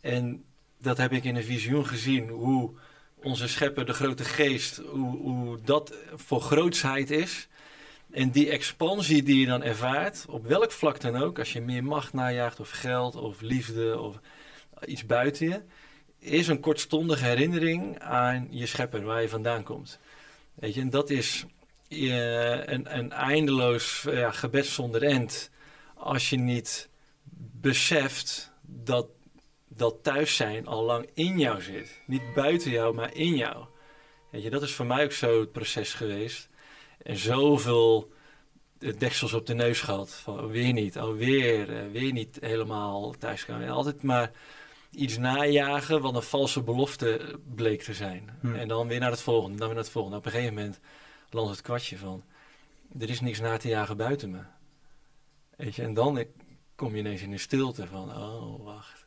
En 0.00 0.44
dat 0.78 0.96
heb 0.96 1.12
ik 1.12 1.24
in 1.24 1.36
een 1.36 1.44
visioen 1.44 1.86
gezien, 1.86 2.28
hoe 2.28 2.70
onze 3.14 3.48
schepper, 3.48 3.86
de 3.86 3.92
grote 3.92 4.24
geest, 4.24 4.76
hoe, 4.76 5.16
hoe 5.16 5.58
dat 5.64 5.94
voor 6.14 6.40
grootsheid 6.40 7.10
is. 7.10 7.48
En 8.16 8.30
die 8.30 8.50
expansie 8.50 9.22
die 9.22 9.40
je 9.40 9.46
dan 9.46 9.62
ervaart, 9.62 10.24
op 10.28 10.46
welk 10.46 10.72
vlak 10.72 11.00
dan 11.00 11.16
ook, 11.16 11.38
als 11.38 11.52
je 11.52 11.60
meer 11.60 11.84
macht 11.84 12.12
najaagt, 12.12 12.60
of 12.60 12.70
geld, 12.70 13.14
of 13.14 13.40
liefde, 13.40 14.00
of 14.00 14.20
iets 14.84 15.06
buiten 15.06 15.48
je, 15.48 15.62
is 16.18 16.48
een 16.48 16.60
kortstondige 16.60 17.24
herinnering 17.24 17.98
aan 17.98 18.48
je 18.50 18.66
schepper, 18.66 19.02
waar 19.02 19.22
je 19.22 19.28
vandaan 19.28 19.62
komt. 19.62 19.98
Weet 20.54 20.74
je, 20.74 20.80
en 20.80 20.90
dat 20.90 21.10
is 21.10 21.44
eh, 21.88 22.66
een, 22.66 22.98
een 22.98 23.12
eindeloos 23.12 24.06
ja, 24.10 24.30
gebed 24.30 24.66
zonder 24.66 25.02
end, 25.02 25.50
als 25.94 26.30
je 26.30 26.36
niet 26.36 26.88
beseft 27.60 28.52
dat 28.62 29.06
dat 29.68 30.02
thuis 30.02 30.36
zijn 30.36 30.66
al 30.66 30.82
lang 30.82 31.08
in 31.14 31.38
jou 31.38 31.62
zit. 31.62 32.00
Niet 32.06 32.34
buiten 32.34 32.70
jou, 32.70 32.94
maar 32.94 33.14
in 33.14 33.36
jou. 33.36 33.64
Weet 34.30 34.42
je, 34.42 34.50
dat 34.50 34.62
is 34.62 34.72
voor 34.72 34.86
mij 34.86 35.04
ook 35.04 35.12
zo 35.12 35.40
het 35.40 35.52
proces 35.52 35.94
geweest. 35.94 36.48
En 37.06 37.16
zoveel 37.16 38.12
deksels 38.78 39.32
op 39.32 39.46
de 39.46 39.54
neus 39.54 39.80
gehad. 39.80 40.14
Van 40.14 40.40
oh, 40.40 40.50
weer 40.50 40.72
niet, 40.72 40.98
alweer, 40.98 41.76
eh, 41.76 41.90
weer 41.92 42.12
niet 42.12 42.38
helemaal 42.40 43.10
thuiskomen. 43.10 43.62
En 43.62 43.72
altijd 43.72 44.02
maar 44.02 44.30
iets 44.90 45.18
najagen 45.18 46.00
wat 46.00 46.14
een 46.14 46.22
valse 46.22 46.62
belofte 46.62 47.38
bleek 47.54 47.82
te 47.82 47.94
zijn. 47.94 48.30
Hm. 48.40 48.54
En 48.54 48.68
dan 48.68 48.88
weer 48.88 49.00
naar 49.00 49.10
het 49.10 49.20
volgende, 49.20 49.56
dan 49.56 49.66
weer 49.66 49.74
naar 49.74 49.84
het 49.84 49.92
volgende. 49.92 50.16
Op 50.16 50.24
een 50.24 50.30
gegeven 50.30 50.54
moment 50.54 50.80
landt 51.30 51.50
het 51.50 51.60
kwartje 51.60 51.98
van... 51.98 52.24
er 52.98 53.10
is 53.10 53.20
niks 53.20 53.40
naar 53.40 53.58
te 53.58 53.68
jagen 53.68 53.96
buiten 53.96 54.30
me. 54.30 54.40
Weet 55.56 55.74
je, 55.74 55.82
en 55.82 55.94
dan 55.94 56.24
kom 56.74 56.92
je 56.92 56.98
ineens 56.98 57.22
in 57.22 57.32
een 57.32 57.38
stilte 57.38 57.86
van... 57.86 58.10
oh, 58.16 58.64
wacht. 58.64 59.06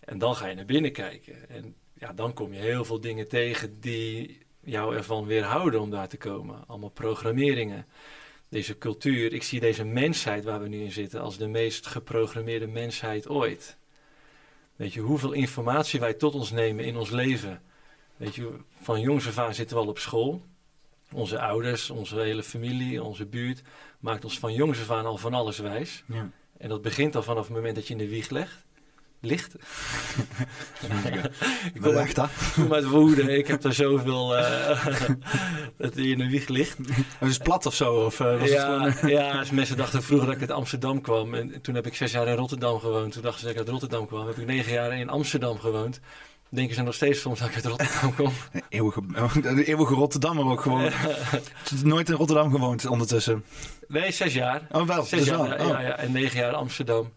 En 0.00 0.18
dan 0.18 0.36
ga 0.36 0.46
je 0.46 0.54
naar 0.54 0.64
binnen 0.64 0.92
kijken. 0.92 1.48
En 1.48 1.74
ja, 1.94 2.12
dan 2.12 2.32
kom 2.32 2.52
je 2.52 2.60
heel 2.60 2.84
veel 2.84 3.00
dingen 3.00 3.28
tegen 3.28 3.80
die 3.80 4.45
jou 4.66 4.96
ervan 4.96 5.26
weerhouden 5.26 5.80
om 5.80 5.90
daar 5.90 6.08
te 6.08 6.16
komen. 6.16 6.64
Allemaal 6.66 6.90
programmeringen. 6.90 7.86
Deze 8.48 8.78
cultuur, 8.78 9.32
ik 9.32 9.42
zie 9.42 9.60
deze 9.60 9.84
mensheid 9.84 10.44
waar 10.44 10.60
we 10.60 10.68
nu 10.68 10.82
in 10.82 10.92
zitten 10.92 11.20
als 11.20 11.36
de 11.36 11.46
meest 11.46 11.86
geprogrammeerde 11.86 12.66
mensheid 12.66 13.28
ooit. 13.28 13.76
Weet 14.76 14.92
je, 14.92 15.00
hoeveel 15.00 15.32
informatie 15.32 16.00
wij 16.00 16.14
tot 16.14 16.34
ons 16.34 16.50
nemen 16.50 16.84
in 16.84 16.96
ons 16.96 17.10
leven. 17.10 17.62
Weet 18.16 18.34
je, 18.34 18.50
van 18.80 19.00
jongs 19.00 19.26
af 19.26 19.38
aan 19.38 19.54
zitten 19.54 19.76
we 19.76 19.82
al 19.82 19.88
op 19.88 19.98
school. 19.98 20.42
Onze 21.12 21.40
ouders, 21.40 21.90
onze 21.90 22.20
hele 22.20 22.42
familie, 22.42 23.02
onze 23.02 23.26
buurt 23.26 23.62
maakt 24.00 24.24
ons 24.24 24.38
van 24.38 24.54
jongs 24.54 24.80
af 24.80 24.90
aan 24.90 25.06
al 25.06 25.16
van 25.16 25.34
alles 25.34 25.58
wijs. 25.58 26.04
Ja. 26.06 26.30
En 26.58 26.68
dat 26.68 26.82
begint 26.82 27.16
al 27.16 27.22
vanaf 27.22 27.44
het 27.46 27.56
moment 27.56 27.74
dat 27.74 27.86
je 27.86 27.92
in 27.92 27.98
de 27.98 28.08
wieg 28.08 28.30
legt. 28.30 28.65
Ligt. 29.20 29.54
ik 31.74 31.80
kom 31.82 31.96
uit, 31.96 32.16
ik 32.16 32.24
kom 32.54 32.72
uit 32.74 32.84
Woerden. 32.84 33.28
Ik 33.38 33.46
heb 33.46 33.60
daar 33.60 33.72
zoveel... 33.72 34.36
eh, 34.36 34.86
dat 35.78 35.94
hij 35.94 36.04
in 36.04 36.18
de 36.18 36.28
wieg 36.28 36.48
ligt. 36.48 36.76
Het 37.18 37.30
is 37.30 37.38
plat 37.38 37.66
of 37.66 37.74
zo? 37.74 37.94
Of, 37.94 38.20
eh, 38.20 38.26
was 38.32 38.40
het 38.40 38.50
Ja, 38.50 38.90
gewoon, 38.90 39.12
ja, 39.12 39.38
dus 39.38 39.50
mensen 39.50 39.76
dachten 39.76 40.02
vroeger 40.02 40.26
dat 40.26 40.34
ik 40.34 40.40
uit 40.40 40.50
Amsterdam 40.50 41.00
kwam. 41.00 41.34
En 41.34 41.60
toen 41.62 41.74
heb 41.74 41.86
ik 41.86 41.94
zes 41.94 42.12
jaar 42.12 42.26
in 42.28 42.36
Rotterdam 42.36 42.78
gewoond. 42.80 43.12
Toen 43.12 43.22
dachten 43.22 43.40
ze 43.40 43.44
dat 43.46 43.54
ik 43.54 43.60
uit 43.60 43.68
Rotterdam 43.70 44.06
kwam. 44.06 44.26
Heb 44.26 44.36
ik 44.38 44.46
negen 44.46 44.72
jaar 44.72 44.98
in 44.98 45.08
Amsterdam 45.08 45.58
gewoond. 45.58 46.00
Denken 46.48 46.74
ze 46.74 46.82
nog 46.82 46.94
steeds 46.94 47.20
soms 47.20 47.38
dat 47.38 47.48
ik 47.48 47.54
uit 47.54 47.64
Rotterdam 47.64 48.14
kom. 48.14 48.32
Een 48.52 48.62
eeuwige, 48.68 49.00
de 49.54 49.64
eeuwige 49.64 49.94
Rotterdammer 49.94 50.44
ook 50.44 50.60
gewoon. 50.60 50.90
Nooit 51.84 52.08
in 52.08 52.14
Rotterdam 52.14 52.50
gewoond 52.50 52.86
ondertussen. 52.86 53.44
Nee, 53.88 54.12
zes 54.12 54.34
jaar. 54.34 54.62
Oh 54.70 54.86
wel, 54.86 55.02
Zes 55.02 55.18
dus 55.18 55.28
jaar, 55.28 55.38
wel. 55.48 55.58
ja, 55.58 55.64
Oh. 55.64 55.68
ja, 55.70 55.80
ja, 55.80 55.96
en 55.96 56.12
negen 56.12 56.40
jaar 56.40 56.52
Amsterdam. 56.54 57.12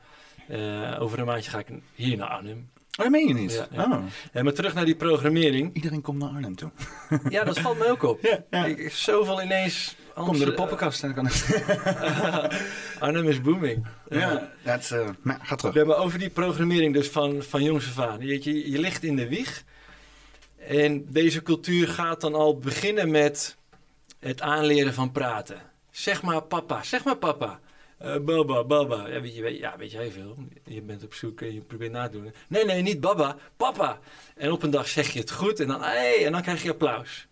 Eh, 0.50 1.02
over 1.02 1.20
een 1.20 1.26
maandje 1.26 1.52
ga 1.52 1.60
ik 1.60 1.68
hier 1.96 2.18
naar 2.18 2.28
Arnhem. 2.28 2.70
Oh, 3.00 3.06
dat 3.06 3.10
meen 3.10 3.28
je 3.28 3.34
niet? 3.34 3.54
Ja, 3.54 3.68
ja. 3.72 3.84
Oh. 3.84 4.04
En 4.32 4.44
maar 4.44 4.54
terug 4.54 4.74
naar 4.74 4.86
die 4.86 4.96
programmering. 4.96 5.76
Iedereen 5.76 6.02
komt 6.02 6.20
naar 6.20 6.30
Arnhem 6.30 6.56
toe. 6.56 6.72
Ja, 7.30 7.44
dat 7.44 7.60
valt 7.60 7.78
me 7.78 7.90
ook 7.90 8.04
op. 8.04 8.22
Ja, 8.22 8.44
ja. 8.50 8.66
Ik, 8.66 8.92
zoveel 8.92 9.42
ineens... 9.42 9.96
Kom 10.14 10.38
door 10.38 10.46
de 10.46 10.54
poppenkast 10.54 11.04
en 11.04 11.14
dan 11.14 11.26
kan. 11.26 11.34
Arnhem 13.00 13.28
is 13.28 13.42
booming. 13.42 13.86
Ja, 14.10 14.52
dat 14.64 14.96
maar 15.22 15.40
ga 15.42 15.56
terug. 15.56 15.74
We 15.74 15.80
hebben 15.80 15.98
over 15.98 16.20
die 16.20 16.30
programmering 16.30 16.94
dus 16.94 17.08
van, 17.08 17.44
van 17.44 17.64
jongs 17.64 17.88
af 17.88 18.06
aan. 18.06 18.20
Je, 18.20 18.72
je 18.72 18.80
ligt 18.80 19.04
in 19.04 19.16
de 19.16 19.28
wieg. 19.28 19.64
En 20.58 21.06
deze 21.10 21.42
cultuur 21.42 21.88
gaat 21.88 22.22
dan 22.22 22.36
al 22.36 22.58
beginnen 22.58 23.12
met 23.12 23.58
het 24.20 24.42
aanleren 24.42 24.94
van 24.94 25.12
praten. 25.12 25.58
Zeg 25.92 26.22
maar 26.22 26.42
papa, 26.42 26.84
zeg 26.84 27.04
maar 27.04 27.18
papa. 27.18 27.60
Eh, 28.00 28.18
baba, 28.20 28.64
baba. 28.64 29.08
Ja 29.08 29.22
weet, 29.22 29.36
je, 29.36 29.58
ja, 29.58 29.78
weet 29.78 29.92
jij 29.92 30.12
veel. 30.12 30.38
Je 30.66 30.82
bent 30.82 31.04
op 31.04 31.14
zoek 31.14 31.42
en 31.42 31.54
je 31.54 31.62
probeert 31.62 31.92
na 31.92 32.08
te 32.10 32.12
doen. 32.22 32.34
Nee, 32.48 32.66
nee, 32.66 32.82
niet 32.82 33.00
baba, 33.00 33.38
papa. 33.58 34.00
En 34.36 34.52
op 34.52 34.64
een 34.64 34.70
dag 34.70 34.88
zeg 34.88 35.10
je 35.14 35.20
het 35.20 35.32
goed 35.32 35.60
en 35.60 35.68
dan, 35.68 35.82
hey, 35.82 36.26
en 36.26 36.32
dan 36.32 36.42
krijg 36.42 36.64
je 36.64 36.70
applaus. 36.70 37.28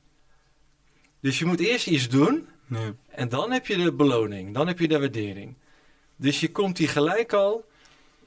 Dus 1.19 1.39
je 1.39 1.45
moet 1.45 1.59
eerst 1.59 1.87
iets 1.87 2.09
doen 2.09 2.47
Nee. 2.67 2.93
en 3.07 3.29
dan 3.29 3.51
heb 3.51 3.67
je 3.67 3.77
de 3.77 3.93
beloning, 3.93 4.53
dan 4.53 4.67
heb 4.67 4.79
je 4.79 4.87
de 4.87 4.99
waardering. 4.99 5.55
Dus 6.15 6.39
je 6.39 6.51
komt 6.51 6.77
hier 6.77 6.89
gelijk 6.89 7.33
al 7.33 7.65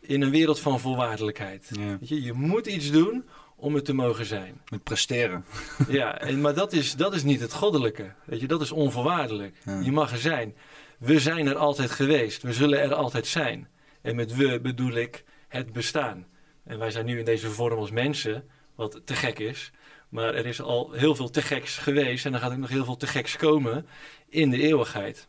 in 0.00 0.22
een 0.22 0.30
wereld 0.30 0.60
van 0.60 0.80
volwaardelijkheid. 0.80 1.68
Ja. 1.70 1.98
Weet 1.98 2.08
je, 2.08 2.22
je 2.22 2.32
moet 2.32 2.66
iets 2.66 2.90
doen 2.90 3.24
om 3.56 3.74
het 3.74 3.84
te 3.84 3.92
mogen 3.92 4.24
zijn. 4.26 4.60
Met 4.70 4.82
presteren. 4.82 5.44
Ja, 5.88 6.18
en, 6.18 6.40
maar 6.40 6.54
dat 6.54 6.72
is, 6.72 6.94
dat 6.96 7.14
is 7.14 7.22
niet 7.22 7.40
het 7.40 7.52
goddelijke. 7.52 8.12
Weet 8.24 8.40
je, 8.40 8.46
dat 8.46 8.60
is 8.60 8.72
onvoorwaardelijk. 8.72 9.56
Ja. 9.64 9.80
Je 9.80 9.92
mag 9.92 10.12
er 10.12 10.18
zijn. 10.18 10.54
We 11.00 11.20
zijn 11.20 11.46
er 11.46 11.56
altijd 11.56 11.90
geweest. 11.90 12.42
We 12.42 12.52
zullen 12.52 12.80
er 12.80 12.94
altijd 12.94 13.26
zijn. 13.26 13.68
En 14.02 14.16
met 14.16 14.34
we 14.34 14.60
bedoel 14.60 14.92
ik 14.92 15.24
het 15.48 15.72
bestaan. 15.72 16.26
En 16.64 16.78
wij 16.78 16.90
zijn 16.90 17.06
nu 17.06 17.18
in 17.18 17.24
deze 17.24 17.50
vorm 17.50 17.78
als 17.78 17.90
mensen, 17.90 18.48
wat 18.74 19.00
te 19.04 19.14
gek 19.14 19.38
is. 19.38 19.70
Maar 20.08 20.34
er 20.34 20.46
is 20.46 20.60
al 20.60 20.92
heel 20.92 21.14
veel 21.14 21.30
te 21.30 21.42
geks 21.42 21.78
geweest 21.78 22.26
en 22.26 22.34
er 22.34 22.40
gaat 22.40 22.52
ook 22.52 22.58
nog 22.58 22.68
heel 22.68 22.84
veel 22.84 22.96
te 22.96 23.06
geks 23.06 23.36
komen 23.36 23.86
in 24.28 24.50
de 24.50 24.60
eeuwigheid. 24.60 25.26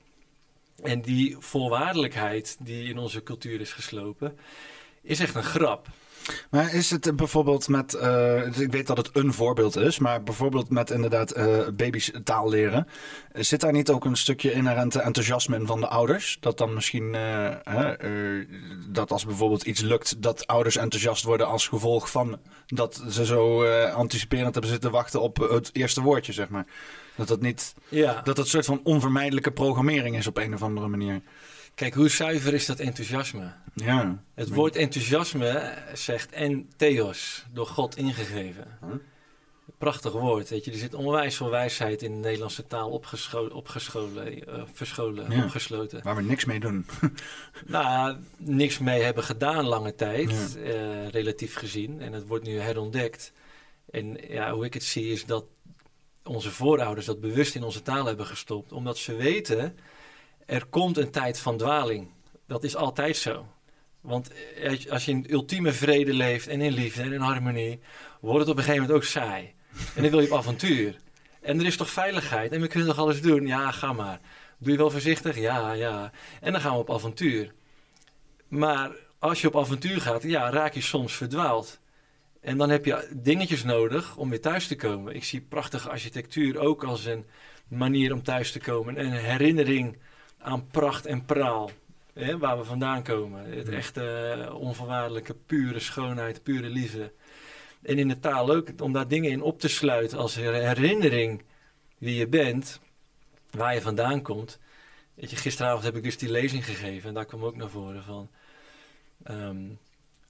En 0.83 1.01
die 1.01 1.35
voorwaardelijkheid 1.39 2.57
die 2.59 2.89
in 2.89 2.97
onze 2.97 3.23
cultuur 3.23 3.61
is 3.61 3.73
geslopen, 3.73 4.37
is 5.01 5.19
echt 5.19 5.35
een 5.35 5.43
grap. 5.43 5.87
Maar 6.49 6.73
is 6.73 6.89
het 6.89 7.07
eh, 7.07 7.13
bijvoorbeeld 7.13 7.67
met, 7.67 7.93
eh, 7.93 8.59
ik 8.59 8.71
weet 8.71 8.87
dat 8.87 8.97
het 8.97 9.09
een 9.13 9.33
voorbeeld 9.33 9.75
is, 9.75 9.99
maar 9.99 10.23
bijvoorbeeld 10.23 10.69
met 10.69 10.89
inderdaad 10.89 11.31
eh, 11.31 11.67
baby's 11.73 12.11
taal 12.23 12.49
leren. 12.49 12.87
Zit 13.33 13.59
daar 13.59 13.71
niet 13.71 13.89
ook 13.89 14.05
een 14.05 14.17
stukje 14.17 14.51
inherente 14.51 15.01
enthousiasme 15.01 15.55
in 15.55 15.65
van 15.65 15.79
de 15.79 15.87
ouders? 15.87 16.37
Dat 16.39 16.57
dan 16.57 16.73
misschien, 16.73 17.15
dat 18.89 19.11
als 19.11 19.25
bijvoorbeeld 19.25 19.63
iets 19.63 19.81
lukt, 19.81 20.21
dat 20.21 20.47
ouders 20.47 20.75
enthousiast 20.75 21.23
worden 21.23 21.47
als 21.47 21.67
gevolg 21.67 22.11
van 22.11 22.39
dat 22.67 23.03
ze 23.09 23.25
zo 23.25 23.65
anticiperend 23.89 24.53
hebben 24.53 24.71
zitten 24.71 24.91
wachten 24.91 25.21
op 25.21 25.37
het 25.37 25.69
eerste 25.73 26.01
woordje, 26.01 26.33
zeg 26.33 26.49
maar. 26.49 26.65
Dat 27.15 27.27
dat 27.27 27.41
niet, 27.41 27.73
Ja, 27.89 28.21
dat 28.21 28.37
een 28.37 28.45
soort 28.45 28.65
van 28.65 28.79
onvermijdelijke 28.83 29.51
programmering 29.51 30.17
is 30.17 30.27
op 30.27 30.37
een 30.37 30.53
of 30.53 30.63
andere 30.63 30.87
manier. 30.87 31.21
Kijk, 31.81 31.93
hoe 31.93 32.09
zuiver 32.09 32.53
is 32.53 32.65
dat 32.65 32.79
enthousiasme? 32.79 33.51
Ja. 33.73 34.23
Het 34.33 34.49
woord 34.49 34.75
enthousiasme 34.75 35.73
zegt 35.93 36.31
en 36.31 36.69
theos, 36.77 37.45
door 37.53 37.65
God 37.67 37.97
ingegeven. 37.97 38.77
Huh? 38.81 38.93
Prachtig 39.77 40.11
woord, 40.11 40.49
weet 40.49 40.65
je. 40.65 40.71
Er 40.71 40.77
zit 40.77 40.93
onwijs 40.93 41.35
veel 41.35 41.49
wijsheid 41.49 42.01
in 42.01 42.11
de 42.11 42.17
Nederlandse 42.17 42.67
taal 42.67 42.89
opgescho 42.89 43.45
opgescholen, 43.45 44.47
eh, 44.47 44.63
verscholen, 44.73 45.31
Ja. 45.31 45.43
opgesloten. 45.43 46.03
Waar 46.03 46.15
we 46.15 46.21
niks 46.21 46.45
mee 46.45 46.59
doen. 46.59 46.85
Nou, 47.67 48.17
niks 48.37 48.79
mee 48.79 49.01
hebben 49.01 49.23
gedaan 49.23 49.65
lange 49.65 49.95
tijd, 49.95 50.31
Ja. 50.31 50.61
eh, 50.61 51.07
relatief 51.09 51.55
gezien. 51.55 52.01
En 52.01 52.13
het 52.13 52.27
wordt 52.27 52.45
nu 52.45 52.59
herontdekt. 52.59 53.31
En 53.91 54.17
ja, 54.27 54.53
hoe 54.53 54.65
ik 54.65 54.73
het 54.73 54.83
zie 54.83 55.11
is 55.11 55.25
dat 55.25 55.45
onze 56.23 56.51
voorouders 56.51 57.05
dat 57.05 57.19
bewust 57.21 57.55
in 57.55 57.63
onze 57.63 57.81
taal 57.81 58.05
hebben 58.05 58.25
gestopt. 58.25 58.71
Omdat 58.71 58.97
ze 58.97 59.15
weten, 59.15 59.77
er 60.51 60.65
komt 60.65 60.97
een 60.97 61.11
tijd 61.11 61.39
van 61.39 61.57
dwaling. 61.57 62.07
Dat 62.47 62.63
is 62.63 62.75
altijd 62.75 63.17
zo. 63.17 63.45
Want 64.01 64.31
eh, 64.55 64.91
als 64.91 65.05
je 65.05 65.11
in 65.11 65.25
ultieme 65.29 65.71
vrede 65.71 66.13
leeft 66.13 66.47
en 66.47 66.61
in 66.61 66.71
liefde 66.71 67.01
en 67.01 67.13
in 67.13 67.19
harmonie, 67.19 67.79
wordt 68.21 68.39
het 68.39 68.49
op 68.49 68.57
een 68.57 68.63
gegeven 68.63 68.81
moment 68.81 69.03
ook 69.03 69.09
saai. 69.09 69.53
En 69.95 70.01
dan 70.01 70.11
wil 70.11 70.19
je 70.19 70.31
op 70.31 70.37
avontuur. 70.37 70.95
En 71.41 71.59
er 71.59 71.65
is 71.65 71.77
toch 71.77 71.89
veiligheid 71.89 72.51
en 72.51 72.61
we 72.61 72.67
kunnen 72.67 72.87
toch 72.87 72.97
alles 72.97 73.21
doen? 73.21 73.47
Ja, 73.47 73.71
ga 73.71 73.93
maar. 73.93 74.19
Doe 74.57 74.71
je 74.71 74.77
wel 74.77 74.91
voorzichtig? 74.91 75.37
Ja, 75.37 75.71
ja. 75.71 76.11
En 76.41 76.51
dan 76.51 76.61
gaan 76.61 76.73
we 76.73 76.79
op 76.79 76.91
avontuur. 76.91 77.53
Maar 78.47 78.91
als 79.19 79.41
je 79.41 79.47
op 79.47 79.57
avontuur 79.57 80.01
gaat, 80.01 80.23
ja, 80.23 80.49
raak 80.49 80.73
je 80.73 80.81
soms 80.81 81.15
verdwaald. 81.15 81.79
En 82.41 82.57
dan 82.57 82.69
heb 82.69 82.85
je 82.85 83.09
dingetjes 83.13 83.63
nodig 83.63 84.17
om 84.17 84.29
weer 84.29 84.41
thuis 84.41 84.67
te 84.67 84.75
komen. 84.75 85.15
Ik 85.15 85.23
zie 85.23 85.41
prachtige 85.41 85.89
architectuur 85.89 86.59
ook 86.59 86.83
als 86.83 87.05
een 87.05 87.25
manier 87.67 88.13
om 88.13 88.23
thuis 88.23 88.51
te 88.51 88.59
komen. 88.59 88.97
En 88.97 89.05
een 89.05 89.23
herinnering 89.23 89.97
aan 90.41 90.67
pracht 90.67 91.05
en 91.05 91.25
praal. 91.25 91.69
Hè, 92.13 92.37
waar 92.37 92.57
we 92.57 92.63
vandaan 92.63 93.03
komen. 93.03 93.45
Het 93.57 93.67
Ja. 93.67 93.73
echte 93.73 94.03
eh, 94.47 94.55
onvoorwaardelijke, 94.55 95.33
pure 95.33 95.79
schoonheid, 95.79 96.43
pure 96.43 96.69
liefde. 96.69 97.11
En 97.81 97.97
in 97.97 98.07
de 98.07 98.19
taal 98.19 98.51
ook, 98.51 98.67
om 98.81 98.93
daar 98.93 99.07
dingen 99.07 99.31
in 99.31 99.41
op 99.41 99.59
te 99.59 99.67
sluiten 99.67 100.17
als 100.17 100.35
herinnering 100.35 101.43
wie 101.97 102.15
je 102.15 102.27
bent, 102.27 102.79
waar 103.51 103.73
je 103.73 103.81
vandaan 103.81 104.21
komt. 104.21 104.59
Weet 105.13 105.29
je, 105.29 105.35
gisteravond 105.35 105.83
heb 105.83 105.95
ik 105.95 106.03
dus 106.03 106.17
die 106.17 106.31
lezing 106.31 106.65
gegeven 106.65 107.07
en 107.07 107.13
daar 107.13 107.25
kwam 107.25 107.43
ook 107.43 107.55
naar 107.55 107.69
voren 107.69 108.03
van 108.03 108.29
ehm, 109.23 109.61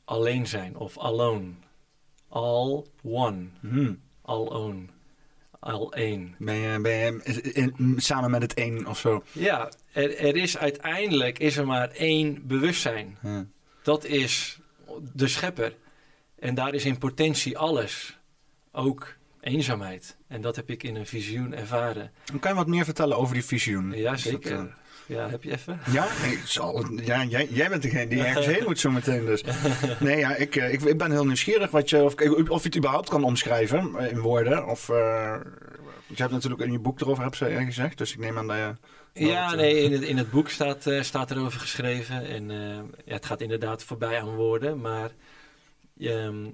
alleen 0.06 0.48
zijn 0.48 0.76
of 0.78 1.00
alone. 1.00 1.52
All 2.28 2.84
one, 3.04 3.46
Hmm. 3.60 4.02
all 4.22 4.46
own, 4.48 4.90
all 5.62 5.88
één. 5.90 6.36
Ben 6.40 6.56
je, 6.56 6.80
ben 6.82 6.92
je 6.98 7.42
in- 7.54 7.94
samen 7.98 8.32
met 8.32 8.42
het 8.42 8.54
één 8.54 8.86
of 8.88 9.00
zo? 9.00 9.24
Ja, 9.32 9.72
er, 9.92 10.18
er 10.18 10.36
is 10.36 10.58
uiteindelijk 10.58 11.40
is 11.40 11.58
er 11.58 11.66
maar 11.68 11.90
één 11.90 12.48
bewustzijn. 12.48 13.18
Ja. 13.24 13.46
Dat 13.84 14.06
is 14.06 14.60
de 15.14 15.28
schepper. 15.28 15.76
En 16.40 16.56
daar 16.56 16.74
is 16.74 16.86
in 16.86 16.98
potentie 16.98 17.58
alles. 17.58 18.18
Ook 18.72 19.16
eenzaamheid. 19.42 20.18
En 20.28 20.42
dat 20.42 20.56
heb 20.56 20.70
ik 20.70 20.84
in 20.84 20.96
een 20.96 21.06
visioen 21.06 21.54
ervaren. 21.54 22.12
Kan 22.40 22.52
je 22.52 22.58
wat 22.58 22.68
meer 22.68 22.86
vertellen 22.86 23.18
over 23.18 23.34
die 23.34 23.46
visioen? 23.46 23.92
Ja, 23.92 24.12
dat, 24.12 24.20
zeker. 24.20 24.76
Ja, 25.06 25.30
heb 25.30 25.44
je 25.44 25.52
even? 25.52 25.80
ja, 25.92 26.08
Nee, 26.22 26.38
het 26.38 26.50
zal- 26.50 26.86
ja 27.02 27.24
jij, 27.24 27.48
jij 27.50 27.70
bent 27.70 27.82
degene 27.82 28.08
die 28.08 28.24
ergens 28.24 28.46
heen 28.46 28.64
moet 28.64 28.80
zo 28.80 28.90
meteen 28.92 29.26
dus. 29.26 29.44
Nee, 30.00 30.18
ja, 30.18 30.36
ik, 30.36 30.56
eh, 30.56 30.74
ik, 30.74 30.82
ik 30.82 30.98
ben 30.98 31.12
heel 31.12 31.26
nieuwsgierig 31.26 31.72
wat 31.72 31.90
je, 31.90 32.04
of, 32.04 32.16
of 32.50 32.62
je 32.62 32.68
het 32.68 32.78
überhaupt 32.78 33.10
kan 33.10 33.24
omschrijven 33.24 33.96
eh, 33.96 34.12
in 34.12 34.20
woorden. 34.20 34.68
Of, 34.68 34.90
eh, 34.90 35.36
je 36.08 36.16
hebt 36.16 36.32
natuurlijk 36.32 36.62
in 36.62 36.72
je 36.72 36.80
boek 36.80 37.02
erover 37.02 37.24
heb 37.24 37.36
je 37.36 37.66
gezegd, 37.66 37.98
dus 37.98 38.12
ik 38.14 38.20
neem 38.20 38.38
aan 38.38 38.48
dat 38.48 38.58
je... 38.58 38.76
Ja, 39.14 39.56
nee, 39.56 39.80
in 39.82 39.92
het, 39.92 40.02
in 40.02 40.18
het 40.18 40.32
boek 40.32 40.50
staat, 40.50 40.90
staat 41.02 41.32
erover 41.32 41.60
geschreven. 41.60 42.26
En 42.28 42.50
ja, 43.06 43.14
het 43.14 43.26
gaat 43.26 43.42
inderdaad 43.42 43.84
voorbij 43.84 44.22
aan 44.22 44.36
woorden. 44.36 44.82
Maar 44.82 45.12
ehm, 46.00 46.46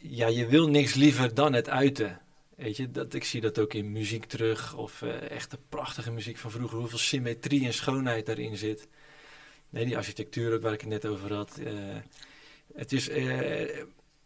ja, 0.00 0.26
je 0.26 0.46
wil 0.46 0.68
niks 0.68 0.94
liever 0.94 1.34
dan 1.34 1.52
het 1.52 1.68
uiten. 1.68 2.20
Weet 2.60 2.76
je, 2.76 2.90
dat, 2.90 3.14
ik 3.14 3.24
zie 3.24 3.40
dat 3.40 3.58
ook 3.58 3.74
in 3.74 3.92
muziek 3.92 4.24
terug. 4.24 4.74
Of 4.74 5.02
eh 5.02 5.30
echte 5.30 5.58
prachtige 5.68 6.10
muziek 6.10 6.36
van 6.36 6.50
vroeger. 6.50 6.78
Hoeveel 6.78 6.98
symmetrie 6.98 7.66
en 7.66 7.74
schoonheid 7.74 8.26
daarin 8.26 8.56
zit. 8.56 8.88
Nee, 9.70 9.84
die 9.84 9.96
architectuur 9.96 10.54
ook 10.54 10.62
waar 10.62 10.72
ik 10.72 10.80
het 10.80 10.88
net 10.88 11.06
over 11.06 11.34
had. 11.34 11.58
eh, 11.58 11.72
het 12.74 12.92
is, 12.92 13.08
eh, 13.08 13.78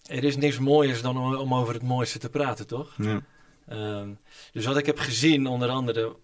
er 0.06 0.24
is 0.24 0.36
niks 0.36 0.58
mooiers 0.58 1.02
dan 1.02 1.18
om, 1.18 1.34
om 1.34 1.54
over 1.54 1.74
het 1.74 1.82
mooiste 1.82 2.18
te 2.18 2.30
praten, 2.30 2.66
toch? 2.66 2.94
Ja. 2.98 3.22
Ehm, 3.68 4.10
dus 4.52 4.64
wat 4.64 4.76
ik 4.76 4.86
heb 4.86 4.98
gezien, 4.98 5.46
onder 5.46 5.68
andere, 5.68 6.16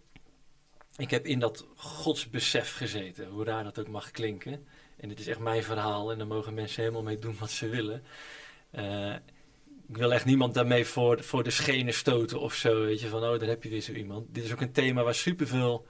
ik 0.96 1.10
heb 1.10 1.26
in 1.26 1.38
dat 1.38 1.66
godsbesef 1.76 2.72
gezeten, 2.76 3.28
hoe 3.28 3.44
raar 3.44 3.64
dat 3.64 3.78
ook 3.78 3.88
mag 3.88 4.10
klinken. 4.10 4.66
En 4.96 5.08
dit 5.08 5.18
is 5.18 5.26
echt 5.26 5.38
mijn 5.38 5.62
verhaal 5.62 6.12
en 6.12 6.18
daar 6.18 6.26
mogen 6.26 6.54
mensen 6.54 6.82
helemaal 6.82 7.02
mee 7.02 7.18
doen 7.18 7.36
wat 7.38 7.50
ze 7.50 7.68
willen. 7.68 8.02
Ik 9.90 9.96
wil 9.96 10.12
echt 10.12 10.24
niemand 10.24 10.54
daarmee 10.54 10.84
voor, 10.86 11.22
voor 11.24 11.42
de 11.42 11.50
schenen 11.50 11.94
stoten 11.94 12.40
of 12.40 12.54
zo, 12.54 12.80
weet 12.80 13.00
je, 13.00 13.08
van 13.08 13.22
oh, 13.24 13.38
daar 13.38 13.48
heb 13.48 13.62
je 13.62 13.68
weer 13.68 13.80
zo 13.80 13.92
iemand. 13.92 14.26
Dit 14.34 14.44
is 14.44 14.52
ook 14.52 14.60
een 14.60 14.72
thema 14.72 15.02
waar 15.02 15.14
superveel 15.14 15.86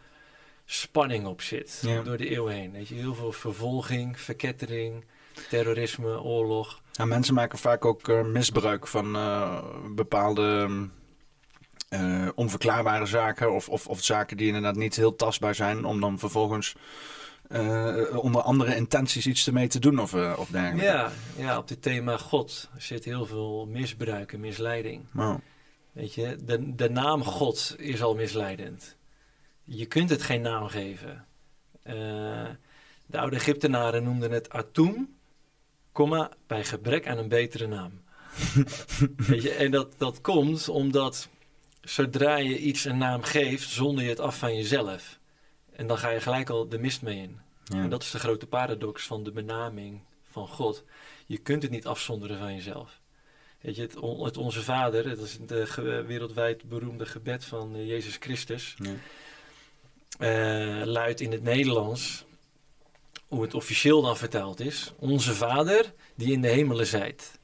spanning 0.65 1.27
op 1.27 1.41
zit, 1.43 1.79
Ja. 1.87 2.03
door 2.03 2.17
de 2.17 2.35
eeuw 2.37 2.47
heen. 2.47 2.73
Weet 2.73 2.89
je, 2.89 2.95
heel 2.95 3.15
veel 3.15 3.33
vervolging, 3.33 4.21
verkettering, 4.21 5.05
terrorisme, 5.49 6.21
oorlog. 6.23 6.81
Ja, 6.93 7.05
mensen 7.05 7.35
maken 7.35 7.59
vaak 7.59 7.85
ook 7.85 8.09
eh, 8.09 8.25
misbruik 8.25 8.87
van 8.87 9.17
eh, 9.17 9.65
bepaalde 9.95 10.69
eh, 11.89 12.29
onverklaarbare 12.35 13.07
zaken 13.07 13.53
of, 13.53 13.69
of, 13.69 13.87
of 13.87 14.05
zaken 14.05 14.37
die 14.37 14.47
inderdaad 14.47 14.77
niet 14.77 14.97
heel 14.97 15.17
tastbaar 15.17 15.55
zijn, 15.55 15.85
om 15.85 16.01
dan 16.01 16.19
vervolgens 16.19 16.75
eh, 17.51 18.17
onder 18.25 18.43
andere 18.43 18.77
intenties 18.77 19.27
iets 19.27 19.47
ermee 19.47 19.69
te 19.69 19.79
doen 19.79 19.99
of, 19.99 20.15
eh, 20.15 20.35
of 20.39 20.49
dergelijke. 20.49 20.85
Ja, 20.85 21.11
ja, 21.37 21.59
op 21.59 21.69
dit 21.69 21.83
thema 21.83 22.17
God 22.17 22.69
zit 22.77 23.05
heel 23.05 23.27
veel 23.27 23.67
misbruik 23.67 24.33
en 24.33 24.41
misleiding. 24.41 25.05
Nou, 25.13 25.41
Weet 25.93 26.15
je, 26.15 26.37
de, 26.45 26.75
de 26.75 26.91
naam 26.91 27.25
God 27.25 27.75
is 27.79 28.03
al 28.03 28.15
misleidend. 28.15 28.97
Je 29.65 29.87
kunt 29.87 30.11
het 30.11 30.23
geen 30.23 30.41
naam 30.41 30.69
geven. 30.69 31.25
De 33.07 33.19
oude 33.19 33.37
Egyptenaren 33.37 34.03
noemden 34.03 34.31
het 34.31 34.51
Atum, 34.51 35.17
comma, 35.93 36.31
bij 36.47 36.65
gebrek 36.65 37.09
aan 37.09 37.19
een 37.19 37.29
betere 37.29 37.67
naam. 37.67 38.01
Weet 39.29 39.43
je, 39.43 39.51
en 39.51 39.71
dat, 39.71 39.95
dat 39.99 40.21
komt 40.21 40.69
omdat 40.69 41.29
zodra 41.81 42.37
je 42.37 42.59
iets 42.59 42.85
een 42.85 42.99
naam 42.99 43.23
geeft, 43.23 43.69
zonder 43.69 44.05
je 44.05 44.11
het 44.11 44.21
af 44.21 44.39
van 44.39 44.57
jezelf. 44.57 45.20
En 45.81 45.87
dan 45.87 45.99
ga 45.99 46.11
je 46.11 46.21
gelijk 46.21 46.51
al 46.51 46.69
de 46.69 46.79
mist 46.79 47.03
mee 47.03 47.17
in. 47.19 47.41
Ja. 47.65 47.83
En 47.83 47.91
dat 47.91 48.03
is 48.03 48.11
de 48.11 48.19
grote 48.19 48.47
paradox 48.47 49.07
van 49.07 49.25
de 49.25 49.31
benaming 49.33 50.01
van 50.31 50.49
God. 50.49 50.85
Je 51.27 51.39
kunt 51.39 51.63
het 51.63 51.71
niet 51.71 51.87
afzonderen 51.87 52.39
van 52.39 52.55
jezelf. 52.55 53.01
Weet 53.61 53.77
je, 53.77 53.83
het, 53.83 53.97
on- 53.97 54.25
het 54.25 54.37
Onze 54.37 54.63
Vader, 54.63 55.09
dat 55.09 55.19
is 55.19 55.33
het 55.33 55.75
wereldwijd 56.07 56.69
beroemde 56.69 57.07
gebed 57.07 57.45
van 57.45 57.75
eh, 57.75 57.87
Jezus 57.89 58.17
Christus, 58.21 58.77
Ja. 58.79 58.95
eh, 60.19 60.87
luidt 60.87 61.21
in 61.21 61.33
het 61.33 61.43
Nederlands, 61.43 62.25
hoe 63.29 63.43
het 63.43 63.55
officieel 63.55 64.03
dan 64.03 64.17
vertaald 64.17 64.61
is, 64.61 64.93
Onze 64.99 65.35
Vader 65.35 65.93
die 66.15 66.33
in 66.33 66.41
de 66.43 66.49
hemelen 66.49 66.87
zijt. 66.87 67.39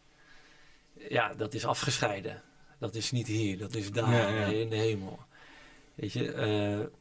Ja, 1.09 1.35
dat 1.35 1.55
is 1.55 1.64
afgescheiden. 1.64 2.43
Dat 2.78 2.95
is 2.95 3.11
niet 3.11 3.26
hier, 3.26 3.59
dat 3.59 3.75
is 3.75 3.90
daar, 3.90 4.11
Ja, 4.12 4.45
in 4.47 4.69
de 4.71 4.76
hemel. 4.76 5.19
Weet 5.97 6.12
je, 6.12 6.33
eh, 6.33 6.47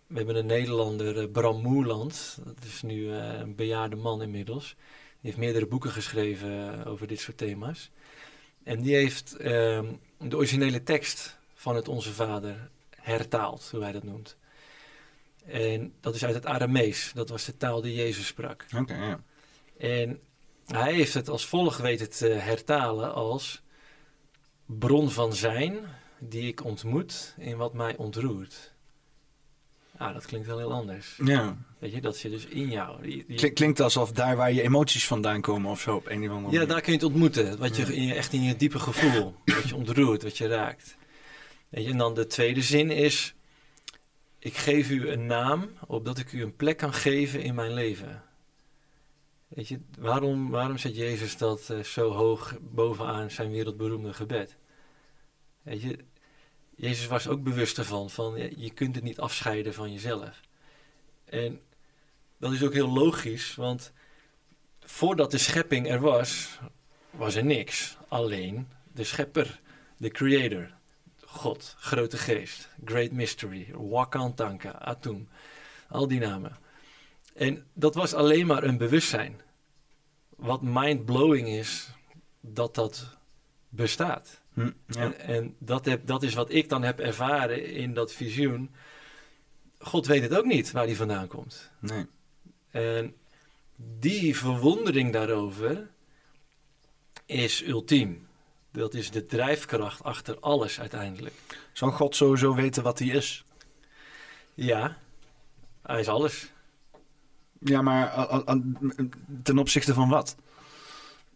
we 0.07 0.15
hebben 0.15 0.35
een 0.35 0.45
Nederlander, 0.45 1.19
eh, 1.19 1.31
Bram 1.31 1.61
Moerland, 1.61 2.37
dat 2.43 2.63
is 2.63 2.81
nu 2.81 3.11
eh, 3.11 3.39
een 3.39 3.55
bejaarde 3.55 3.95
man 3.95 4.21
inmiddels. 4.21 4.75
Die 5.21 5.31
heeft 5.31 5.37
meerdere 5.37 5.67
boeken 5.67 5.91
geschreven 5.91 6.85
over 6.85 7.07
dit 7.07 7.19
soort 7.19 7.37
thema's. 7.37 7.91
En 8.63 8.81
die 8.81 8.95
heeft 8.95 9.35
ehm, 9.37 9.93
de 10.19 10.35
originele 10.35 10.83
tekst 10.83 11.37
van 11.53 11.75
het 11.75 11.87
Onze 11.87 12.13
Vader 12.13 12.69
hertaald, 12.95 13.69
hoe 13.71 13.81
hij 13.81 13.91
dat 13.91 14.03
noemt. 14.03 14.37
En 15.45 15.93
dat 16.01 16.15
is 16.15 16.25
uit 16.25 16.35
het 16.35 16.45
Aramees, 16.45 17.11
dat 17.13 17.29
was 17.29 17.45
de 17.45 17.57
taal 17.57 17.81
die 17.81 17.95
Jezus 17.95 18.27
sprak. 18.27 18.65
Oké, 18.77 18.95
ja. 18.95 19.23
En 19.77 20.19
hij 20.65 20.93
heeft 20.93 21.13
het 21.13 21.29
als 21.29 21.45
volgt 21.45 21.81
weten 21.81 22.09
te 22.09 22.27
hertalen 22.27 23.13
als 23.13 23.61
bron 24.65 25.09
van 25.09 25.33
zijn 25.33 25.79
die 26.19 26.47
ik 26.47 26.63
ontmoet 26.63 27.35
in 27.37 27.57
wat 27.57 27.73
mij 27.73 27.97
ontroert. 27.97 28.74
Ah, 29.97 30.13
dat 30.13 30.25
klinkt 30.25 30.47
wel 30.47 30.57
heel 30.57 30.73
anders. 30.73 31.19
ja. 31.23 31.57
Weet 31.79 31.93
je, 31.93 32.01
dat 32.01 32.17
zit 32.17 32.31
dus 32.31 32.45
in 32.45 32.69
jou. 32.69 33.01
Die- 33.01 33.25
die- 33.27 33.37
Klink- 33.37 33.55
klinkt 33.55 33.79
alsof 33.79 34.11
daar 34.11 34.35
waar 34.35 34.51
je 34.53 34.61
emoties 34.61 35.07
vandaan 35.07 35.41
komen 35.41 35.71
of 35.71 35.79
zo 35.81 35.95
op 35.95 36.05
een 36.05 36.11
of 36.17 36.23
andere 36.29 36.39
manier. 36.39 36.59
ja, 36.59 36.65
daar 36.65 36.81
kun 36.81 36.91
je 36.91 36.97
het 36.97 37.07
ontmoeten. 37.07 37.57
Wat 37.57 37.75
je 37.75 37.85
Ja. 37.85 37.91
in 37.91 38.03
je, 38.03 38.13
echt 38.13 38.33
in 38.33 38.43
je 38.43 38.55
diepe 38.55 38.79
gevoel, 38.79 39.35
wat 39.45 39.69
je 39.69 39.75
ontroert, 39.75 40.23
wat 40.23 40.37
je 40.37 40.47
raakt. 40.47 40.97
Weet 41.69 41.85
je, 41.85 41.91
en 41.91 41.97
dan 41.97 42.13
de 42.13 42.27
tweede 42.27 42.61
zin 42.61 42.91
is, 42.91 43.35
ik 44.39 44.57
geef 44.57 44.89
u 44.89 45.09
een 45.09 45.25
naam, 45.25 45.69
opdat 45.87 46.17
ik 46.17 46.31
u 46.31 46.41
een 46.41 46.55
plek 46.55 46.77
kan 46.77 46.93
geven 46.93 47.41
in 47.41 47.55
mijn 47.55 47.73
leven. 47.73 48.23
Weet 49.47 49.67
je, 49.67 49.79
waarom, 49.99 50.49
waarom 50.49 50.77
zet 50.77 50.95
Jezus 50.95 51.37
dat 51.37 51.69
eh, 51.69 51.79
zo 51.79 52.11
hoog 52.11 52.57
bovenaan 52.61 53.31
zijn 53.31 53.51
wereldberoemde 53.51 54.13
gebed? 54.13 54.57
Weet 55.61 55.81
je, 55.81 55.97
Jezus 56.75 57.07
was 57.07 57.27
ook 57.27 57.43
bewust 57.43 57.77
ervan, 57.77 58.09
van 58.09 58.37
je 58.57 58.71
kunt 58.73 58.95
het 58.95 59.03
niet 59.03 59.19
afscheiden 59.19 59.73
van 59.73 59.93
jezelf. 59.93 60.39
En 61.25 61.61
dat 62.37 62.51
is 62.51 62.63
ook 62.63 62.73
heel 62.73 62.89
logisch, 62.89 63.55
want 63.55 63.91
voordat 64.79 65.31
de 65.31 65.37
schepping 65.37 65.89
er 65.89 65.99
was, 65.99 66.59
was 67.09 67.35
er 67.35 67.45
niks. 67.45 67.97
Alleen 68.07 68.67
de 68.93 69.03
schepper, 69.03 69.61
de 69.97 70.09
creator, 70.09 70.73
God, 71.25 71.75
grote 71.79 72.17
geest, 72.17 72.69
great 72.85 73.11
mystery, 73.11 73.67
Wakantanka, 73.73 74.71
Atum, 74.71 75.29
al 75.89 76.07
die 76.07 76.19
namen. 76.19 76.57
En 77.33 77.65
dat 77.73 77.95
was 77.95 78.13
alleen 78.13 78.47
maar 78.47 78.63
een 78.63 78.77
bewustzijn. 78.77 79.41
Wat 80.35 80.61
mind-blowing 80.61 81.47
is, 81.47 81.89
dat 82.41 82.75
dat 82.75 83.17
bestaat. 83.69 84.41
Hm, 84.55 84.71
ja. 84.87 84.99
En, 85.01 85.19
en 85.19 85.55
dat, 85.59 85.85
heb, 85.85 86.07
dat 86.07 86.23
is 86.23 86.33
wat 86.33 86.53
ik 86.53 86.69
dan 86.69 86.83
heb 86.83 86.99
ervaren 86.99 87.65
in 87.73 87.93
dat 87.93 88.13
visioen. 88.13 88.71
God 89.79 90.05
weet 90.05 90.21
het 90.21 90.37
ook 90.37 90.45
niet 90.45 90.71
waar 90.71 90.85
die 90.85 90.97
vandaan 90.97 91.27
komt. 91.27 91.71
Nee. 91.79 92.05
En 92.71 93.15
die 93.99 94.37
verwondering 94.37 95.13
daarover 95.13 95.87
is 97.25 97.63
ultiem. 97.67 98.27
Dat 98.71 98.93
is 98.93 99.11
de 99.11 99.25
drijfkracht 99.25 100.03
achter 100.03 100.39
alles 100.39 100.79
uiteindelijk. 100.79 101.33
Zou 101.73 101.91
God 101.91 102.15
sowieso 102.15 102.55
weten 102.55 102.83
wat 102.83 102.99
hij 102.99 103.07
is? 103.07 103.45
Ja, 104.53 104.97
hij 105.81 105.99
is 105.99 106.07
alles. 106.07 106.51
Ja, 107.59 107.81
maar 107.81 108.27
ten 109.43 109.57
opzichte 109.57 109.93
van 109.93 110.09
wat? 110.09 110.35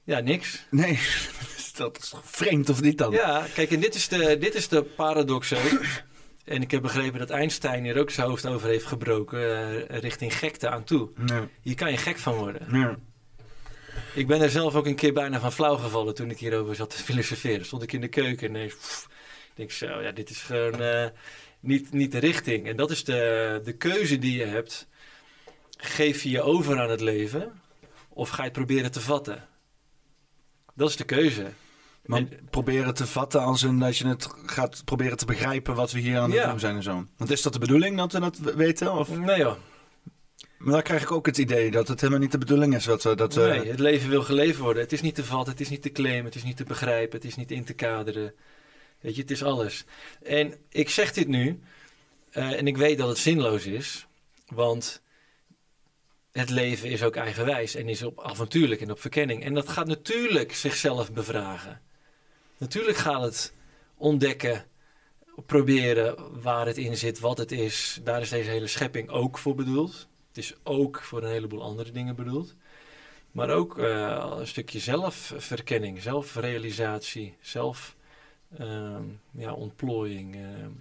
Ja, 0.03 0.19
niks. 0.19 0.65
Nee, 0.69 0.99
dat 1.79 1.97
is 1.97 2.13
vreemd 2.23 2.69
of 2.69 2.81
niet 2.81 2.97
dan? 2.97 3.11
Ja, 3.11 3.45
kijk, 3.53 3.71
en 3.71 3.79
dit 3.79 3.95
is 3.95 4.07
de, 4.07 4.37
dit 4.37 4.55
is 4.55 4.67
de 4.67 4.83
paradox 4.83 5.53
ook. 5.53 5.81
En 6.45 6.61
ik 6.61 6.71
heb 6.71 6.81
begrepen 6.81 7.19
dat 7.19 7.29
Einstein 7.29 7.83
hier 7.83 7.99
ook 7.99 8.09
zijn 8.09 8.27
hoofd 8.27 8.45
over 8.45 8.69
heeft 8.69 8.85
gebroken, 8.85 9.39
eh, 9.89 9.99
richting 9.99 10.37
gekte 10.37 10.69
aan 10.69 10.83
toe. 10.83 11.09
Ja. 11.25 11.47
Hier 11.61 11.75
kan 11.75 11.91
je 11.91 11.97
gek 11.97 12.17
van 12.17 12.35
worden. 12.35 12.67
Ik 14.13 14.27
ben 14.27 14.41
er 14.41 14.49
zelf 14.49 14.75
ook 14.75 14.85
een 14.85 14.95
keer 14.95 15.13
bijna 15.13 15.39
van 15.39 15.51
flauw 15.51 15.75
gevallen 15.75 16.15
toen 16.15 16.29
ik 16.29 16.39
hierover 16.39 16.75
zat 16.75 16.89
te 16.89 17.03
filosoferen. 17.03 17.65
Stond 17.65 17.83
ik 17.83 17.93
in 17.93 18.01
de 18.01 18.07
keuken 18.07 18.47
en 18.47 18.55
ineens, 18.55 18.75
pff, 18.75 19.07
denk 19.53 19.71
zo, 19.71 20.01
ja, 20.01 20.11
dit 20.11 20.29
is 20.29 20.41
gewoon 20.41 20.81
eh, 20.81 21.07
niet, 21.59 21.91
niet 21.91 22.11
de 22.11 22.19
richting. 22.19 22.67
En 22.67 22.75
dat 22.75 22.91
is 22.91 23.03
de, 23.03 23.61
de 23.63 23.73
keuze 23.73 24.17
die 24.17 24.37
je 24.37 24.45
hebt. 24.45 24.87
Geef 25.77 26.23
je 26.23 26.29
je 26.29 26.41
over 26.41 26.79
aan 26.79 26.89
het 26.89 27.01
leven 27.01 27.61
of 28.09 28.29
ga 28.29 28.37
je 28.37 28.43
het 28.43 28.51
proberen 28.51 28.91
te 28.91 29.01
vatten? 29.01 29.47
Dat 30.75 30.89
is 30.89 30.95
de 30.95 31.05
keuze. 31.05 31.51
Maar 32.05 32.23
proberen 32.49 32.93
te 32.93 33.07
vatten 33.07 33.41
als 33.41 33.63
in 33.63 33.79
dat 33.79 33.97
je 33.97 34.07
het 34.07 34.27
gaat 34.45 34.81
proberen 34.85 35.17
te 35.17 35.25
begrijpen 35.25 35.75
wat 35.75 35.91
we 35.91 35.99
hier 35.99 36.17
aan 36.17 36.29
het 36.31 36.39
Ja. 36.39 36.49
doen 36.49 36.59
zijn 36.59 36.75
en 36.75 36.83
zo. 36.83 37.05
Want 37.17 37.31
is 37.31 37.41
dat 37.41 37.53
de 37.53 37.59
bedoeling 37.59 37.97
dat 37.97 38.11
we 38.11 38.19
dat 38.19 38.37
weten? 38.37 38.93
Of? 38.93 39.17
Nee 39.17 39.37
joh, 39.37 39.55
Maar 40.57 40.73
dan 40.73 40.81
krijg 40.81 41.01
ik 41.01 41.11
ook 41.11 41.25
het 41.25 41.37
idee 41.37 41.71
dat 41.71 41.87
het 41.87 41.99
helemaal 41.99 42.21
niet 42.21 42.31
de 42.31 42.37
bedoeling 42.37 42.75
is. 42.75 42.83
Dat, 42.83 43.03
we 43.03 43.15
dat, 43.15 43.33
we- 43.33 43.41
nee, 43.41 43.67
het 43.69 43.79
leven 43.79 44.09
wil 44.09 44.23
geleefd 44.23 44.57
worden. 44.59 44.83
Het 44.83 44.91
is 44.91 45.01
niet 45.01 45.15
te 45.15 45.23
vatten, 45.23 45.51
het 45.51 45.61
is 45.61 45.69
niet 45.69 45.81
te 45.81 45.91
claimen, 45.91 46.25
het 46.25 46.35
is 46.35 46.43
niet 46.43 46.57
te 46.57 46.63
begrijpen, 46.63 47.15
het 47.17 47.27
is 47.27 47.35
niet 47.35 47.51
in 47.51 47.63
te 47.63 47.73
kaderen. 47.73 48.33
Weet 48.99 49.15
je, 49.15 49.21
het 49.21 49.31
is 49.31 49.43
alles. 49.43 49.85
En 50.23 50.53
ik 50.69 50.89
zeg 50.89 51.13
dit 51.13 51.27
nu, 51.27 51.59
eh, 52.31 52.51
en 52.57 52.67
ik 52.67 52.77
weet 52.77 52.97
dat 52.97 53.07
het 53.07 53.17
zinloos 53.17 53.65
is, 53.65 54.07
want 54.47 55.01
het 56.31 56.49
leven 56.49 56.89
is 56.89 57.03
ook 57.03 57.15
eigenwijs 57.15 57.75
en 57.75 57.89
is 57.89 58.03
op 58.03 58.21
avontuurlijk 58.23 58.81
en 58.81 58.91
op 58.91 58.99
verkenning. 59.01 59.43
En 59.43 59.53
dat 59.53 59.69
gaat 59.69 59.87
natuurlijk 59.87 60.53
zichzelf 60.55 61.11
bevragen. 61.13 61.81
Natuurlijk 62.59 62.97
gaat 62.97 63.21
het 63.21 63.53
ontdekken, 63.97 64.65
proberen 65.45 66.41
waar 66.41 66.65
het 66.65 66.77
in 66.77 66.97
zit, 66.97 67.19
wat 67.19 67.37
het 67.37 67.51
is. 67.51 67.99
Daar 68.03 68.21
is 68.21 68.29
deze 68.29 68.49
hele 68.49 68.67
schepping 68.67 69.09
ook 69.09 69.37
voor 69.37 69.55
bedoeld. 69.55 70.07
Het 70.27 70.37
is 70.37 70.55
ook 70.63 71.01
voor 71.01 71.23
een 71.23 71.31
heleboel 71.31 71.61
andere 71.61 71.91
dingen 71.91 72.15
bedoeld. 72.15 72.55
Maar 73.31 73.49
ook 73.49 73.77
eh, 73.77 74.35
een 74.37 74.47
stukje 74.47 74.79
zelfverkenning, 74.79 76.01
zelfrealisatie, 76.01 77.35
zelf 77.41 77.95
ehm, 78.57 79.03
ja, 79.31 79.53
ontplooiing. 79.53 80.35
ehm. 80.35 80.71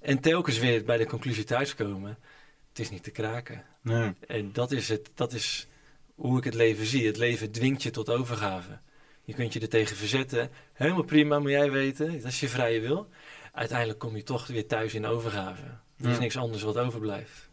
En 0.00 0.20
telkens 0.20 0.58
weer 0.58 0.84
bij 0.84 0.96
de 0.96 1.06
conclusie 1.06 1.44
thuiskomen, 1.44 2.18
het 2.68 2.78
is 2.78 2.90
niet 2.90 3.02
te 3.02 3.10
kraken. 3.10 3.64
Nee. 3.80 4.12
En 4.26 4.52
dat 4.52 4.72
is, 4.72 4.88
het, 4.88 5.10
dat 5.14 5.32
is 5.32 5.66
hoe 6.14 6.38
ik 6.38 6.44
het 6.44 6.54
leven 6.54 6.86
zie. 6.86 7.06
Het 7.06 7.16
leven 7.16 7.50
dwingt 7.50 7.82
je 7.82 7.90
tot 7.90 8.10
overgave. 8.10 8.78
Je 9.24 9.34
kunt 9.34 9.52
je 9.52 9.60
er 9.60 9.68
tegen 9.68 9.96
verzetten. 9.96 10.50
Helemaal 10.72 11.02
prima, 11.02 11.38
moet 11.38 11.50
jij 11.50 11.70
weten. 11.70 12.12
Dat 12.22 12.30
is 12.32 12.40
je 12.40 12.48
vrije 12.48 12.80
wil. 12.80 13.08
Uiteindelijk 13.52 13.98
kom 13.98 14.16
je 14.16 14.22
toch 14.22 14.46
weer 14.46 14.66
thuis 14.66 14.94
in 14.94 15.06
overgave. 15.06 15.62
Er 15.98 16.08
is 16.08 16.14
Ja. 16.14 16.18
niks 16.20 16.36
anders 16.36 16.62
wat 16.62 16.76
overblijft. 16.78 17.48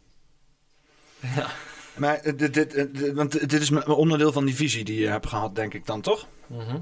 Ja. 1.35 1.49
Maar 1.95 2.15
eh, 2.15 2.33
dit, 2.37 2.53
dit, 2.53 2.73
eh, 2.73 2.85
dit- 2.91 3.13
want 3.13 3.49
dit 3.49 3.61
is 3.61 3.71
onderdeel 3.85 4.31
van 4.31 4.45
die 4.45 4.55
visie 4.55 4.83
die 4.83 4.99
je 4.99 5.07
hebt 5.07 5.27
gehad, 5.27 5.55
denk 5.55 5.73
ik 5.73 5.85
dan 5.85 6.01
toch? 6.01 6.27
Mhm. 6.47 6.77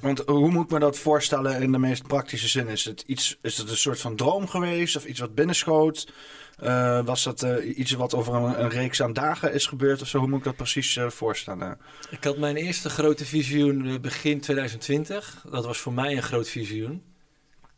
Want 0.00 0.22
hoe 0.26 0.50
moet 0.50 0.64
ik 0.64 0.70
me 0.70 0.78
dat 0.78 0.98
voorstellen 0.98 1.62
in 1.62 1.72
de 1.72 1.78
meest 1.78 2.06
praktische 2.06 2.48
zin? 2.48 2.68
Is 2.68 2.84
het, 2.84 3.02
iets, 3.06 3.38
is 3.42 3.56
het 3.58 3.70
een 3.70 3.76
soort 3.76 4.00
van 4.00 4.16
droom 4.16 4.48
geweest 4.48 4.96
of 4.96 5.04
iets 5.04 5.20
wat 5.20 5.34
binnenschoot? 5.34 6.12
Eh, 6.56 7.04
was 7.04 7.22
dat 7.22 7.42
eh, 7.42 7.78
iets 7.78 7.92
wat 7.92 8.14
over 8.14 8.34
een, 8.34 8.60
een 8.62 8.70
reeks 8.70 9.02
aan 9.02 9.12
dagen 9.12 9.52
is 9.52 9.66
gebeurd 9.66 10.02
of 10.02 10.08
zo? 10.08 10.18
Hoe 10.18 10.28
moet 10.28 10.38
ik 10.38 10.44
dat 10.44 10.56
precies 10.56 10.96
eh, 10.96 11.10
voorstellen? 11.10 11.78
Ik 12.10 12.24
had 12.24 12.38
mijn 12.38 12.56
eerste 12.56 12.90
grote 12.90 13.24
visioen 13.24 14.00
begin 14.00 14.40
2020. 14.40 15.44
Dat 15.50 15.64
was 15.64 15.78
voor 15.78 15.92
mij 15.92 16.16
een 16.16 16.22
groot 16.22 16.48
visioen. 16.48 17.02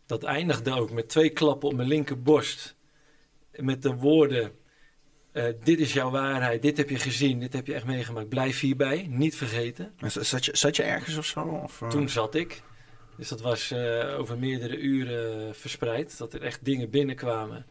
Dat 0.07 0.23
eindigde 0.23 0.75
ook 0.75 0.91
met 0.91 1.09
twee 1.09 1.31
klappen 1.31 1.69
op 1.69 1.75
mijn 1.75 1.89
linkerborst. 1.89 2.77
Met 3.53 3.83
de 3.83 3.95
woorden: 3.95 4.53
Dit 5.63 5.79
is 5.79 5.93
jouw 5.93 6.11
waarheid, 6.11 6.63
dit 6.63 6.77
heb 6.77 6.91
je 6.91 6.99
gezien, 6.99 7.41
dit 7.41 7.53
heb 7.53 7.67
je 7.67 7.75
echt 7.75 7.87
meegemaakt. 7.87 8.29
Blijf 8.29 8.61
hierbij, 8.61 9.07
niet 9.11 9.37
vergeten. 9.37 9.93
Zat 10.07 10.45
je, 10.45 10.57
zat 10.57 10.77
je 10.77 10.83
ergens 10.83 11.17
of 11.17 11.25
zo? 11.27 11.41
Of? 11.41 11.83
Toen 11.89 12.09
zat 12.09 12.35
ik. 12.35 12.63
Dus 13.17 13.29
dat 13.29 13.41
was 13.41 13.73
over 14.17 14.39
meerdere 14.39 14.79
uren 14.79 15.55
verspreid. 15.55 16.19
Dat 16.19 16.33
er 16.33 16.43
echt 16.43 16.65
dingen 16.65 16.91
binnenkwamen. 16.91 17.67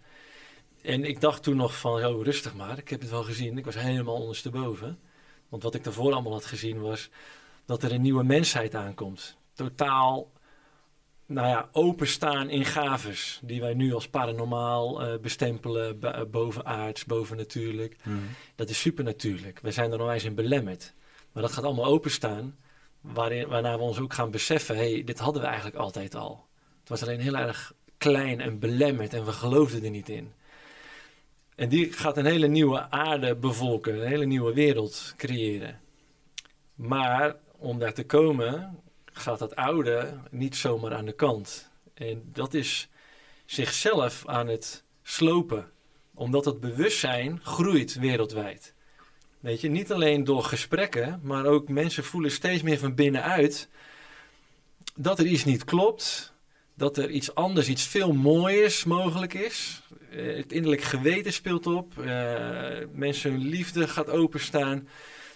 En 0.82 1.04
ik 1.04 1.22
dacht 1.22 1.44
toen 1.44 1.56
nog 1.56 1.80
van, 1.80 2.06
oh, 2.06 2.24
rustig 2.24 2.56
maar, 2.56 2.78
ik 2.78 2.90
heb 2.90 3.02
het 3.02 3.10
wel 3.10 3.24
gezien. 3.24 3.58
Ik 3.58 3.66
was 3.66 3.76
helemaal 3.76 4.16
ondersteboven. 4.16 5.00
Want 5.50 5.64
wat 5.64 5.76
ik 5.76 5.84
daarvoor 5.84 6.14
allemaal 6.14 6.32
had 6.32 6.46
gezien 6.46 6.82
was 6.82 7.10
dat 7.66 7.84
er 7.84 7.92
een 7.92 8.02
nieuwe 8.02 8.24
mensheid 8.24 8.76
aankomt. 8.76 9.38
Totaal, 9.54 10.32
nou 11.26 11.48
ja, 11.48 11.70
openstaan 11.72 12.50
in 12.50 12.66
gaves. 12.66 13.40
Die 13.44 13.62
wij 13.62 13.74
nu 13.74 13.94
als 13.94 14.08
paranormaal 14.08 15.08
uh, 15.08 15.20
bestempelen, 15.20 16.00
uh, 16.02 16.22
bovenaards, 16.32 17.06
bovennatuurlijk. 17.06 17.96
Mm. 18.04 18.20
Dat 18.56 18.70
is 18.70 18.80
supernatuurlijk. 18.80 19.60
We 19.60 19.72
zijn 19.72 19.92
er 19.92 19.98
nog 19.98 20.12
eens 20.12 20.24
in 20.24 20.36
belemmerd. 20.36 20.94
Maar 21.32 21.44
dat 21.44 21.52
gaat 21.52 21.64
allemaal 21.64 21.86
openstaan. 21.86 22.58
Waarin, 23.02 23.48
waarna 23.48 23.78
we 23.78 23.84
ons 23.84 24.00
ook 24.00 24.14
gaan 24.14 24.32
beseffen, 24.32 24.76
hé, 24.76 24.92
hey, 24.92 25.04
dit 25.04 25.20
hadden 25.20 25.42
we 25.42 25.48
eigenlijk 25.48 25.78
altijd 25.78 26.16
al. 26.16 26.48
Het 26.80 26.90
was 26.90 27.02
alleen 27.02 27.20
heel 27.20 27.38
erg 27.38 27.74
klein 27.98 28.42
en 28.42 28.60
belemmerd 28.60 29.14
en 29.14 29.26
we 29.26 29.32
geloofden 29.32 29.84
er 29.84 29.90
niet 29.90 30.10
in. 30.10 30.34
En 31.58 31.70
die 31.70 31.94
gaat 31.94 32.18
een 32.18 32.26
hele 32.26 32.48
nieuwe 32.48 32.90
aarde 32.90 33.36
bevolken, 33.36 33.94
een 34.02 34.08
hele 34.08 34.26
nieuwe 34.26 34.54
wereld 34.54 35.14
creëren. 35.16 35.80
Maar 36.76 37.36
om 37.58 37.80
daar 37.80 37.94
te 37.94 38.06
komen, 38.06 38.80
gaat 39.06 39.40
dat 39.40 39.56
oude 39.56 40.14
niet 40.32 40.56
zomaar 40.56 40.94
aan 40.94 41.06
de 41.06 41.14
kant. 41.14 41.70
En 41.94 42.30
dat 42.34 42.54
is 42.54 42.90
zichzelf 43.46 44.28
aan 44.28 44.48
het 44.48 44.84
slopen, 45.04 45.72
omdat 46.14 46.46
het 46.46 46.60
bewustzijn 46.60 47.40
groeit 47.44 48.00
wereldwijd. 48.00 48.74
Weet 49.40 49.62
je, 49.62 49.70
niet 49.70 49.92
alleen 49.92 50.24
door 50.24 50.44
gesprekken, 50.44 51.20
maar 51.24 51.46
ook 51.46 51.68
mensen 51.68 52.04
voelen 52.04 52.32
steeds 52.32 52.62
meer 52.62 52.80
van 52.80 52.96
binnenuit 52.96 53.70
dat 54.96 55.20
er 55.20 55.26
iets 55.26 55.46
niet 55.46 55.64
klopt, 55.64 56.34
dat 56.74 56.98
er 56.98 57.10
iets 57.10 57.36
anders, 57.36 57.68
iets 57.68 57.84
veel 57.88 58.14
mooiers 58.14 58.84
mogelijk 58.84 59.34
is. 59.34 59.82
Eh, 60.12 60.38
het 60.38 60.52
innerlijk 60.52 60.82
geweten 60.82 61.34
speelt 61.34 61.68
op. 61.68 61.94
Uh, 62.00 62.06
mensen 62.94 63.32
hun 63.32 63.48
liefde 63.48 63.88
gaat 63.88 64.10
openstaan. 64.10 64.88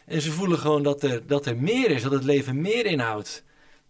En 0.06 0.22
ze 0.22 0.32
voelen 0.32 0.58
gewoon 0.58 0.84
dat 0.84 1.04
er, 1.04 1.28
dat 1.28 1.46
er 1.46 1.58
meer 1.58 1.90
is, 1.90 2.02
dat 2.02 2.12
het 2.12 2.24
leven 2.24 2.62
meer 2.62 2.86
inhoudt 2.86 3.44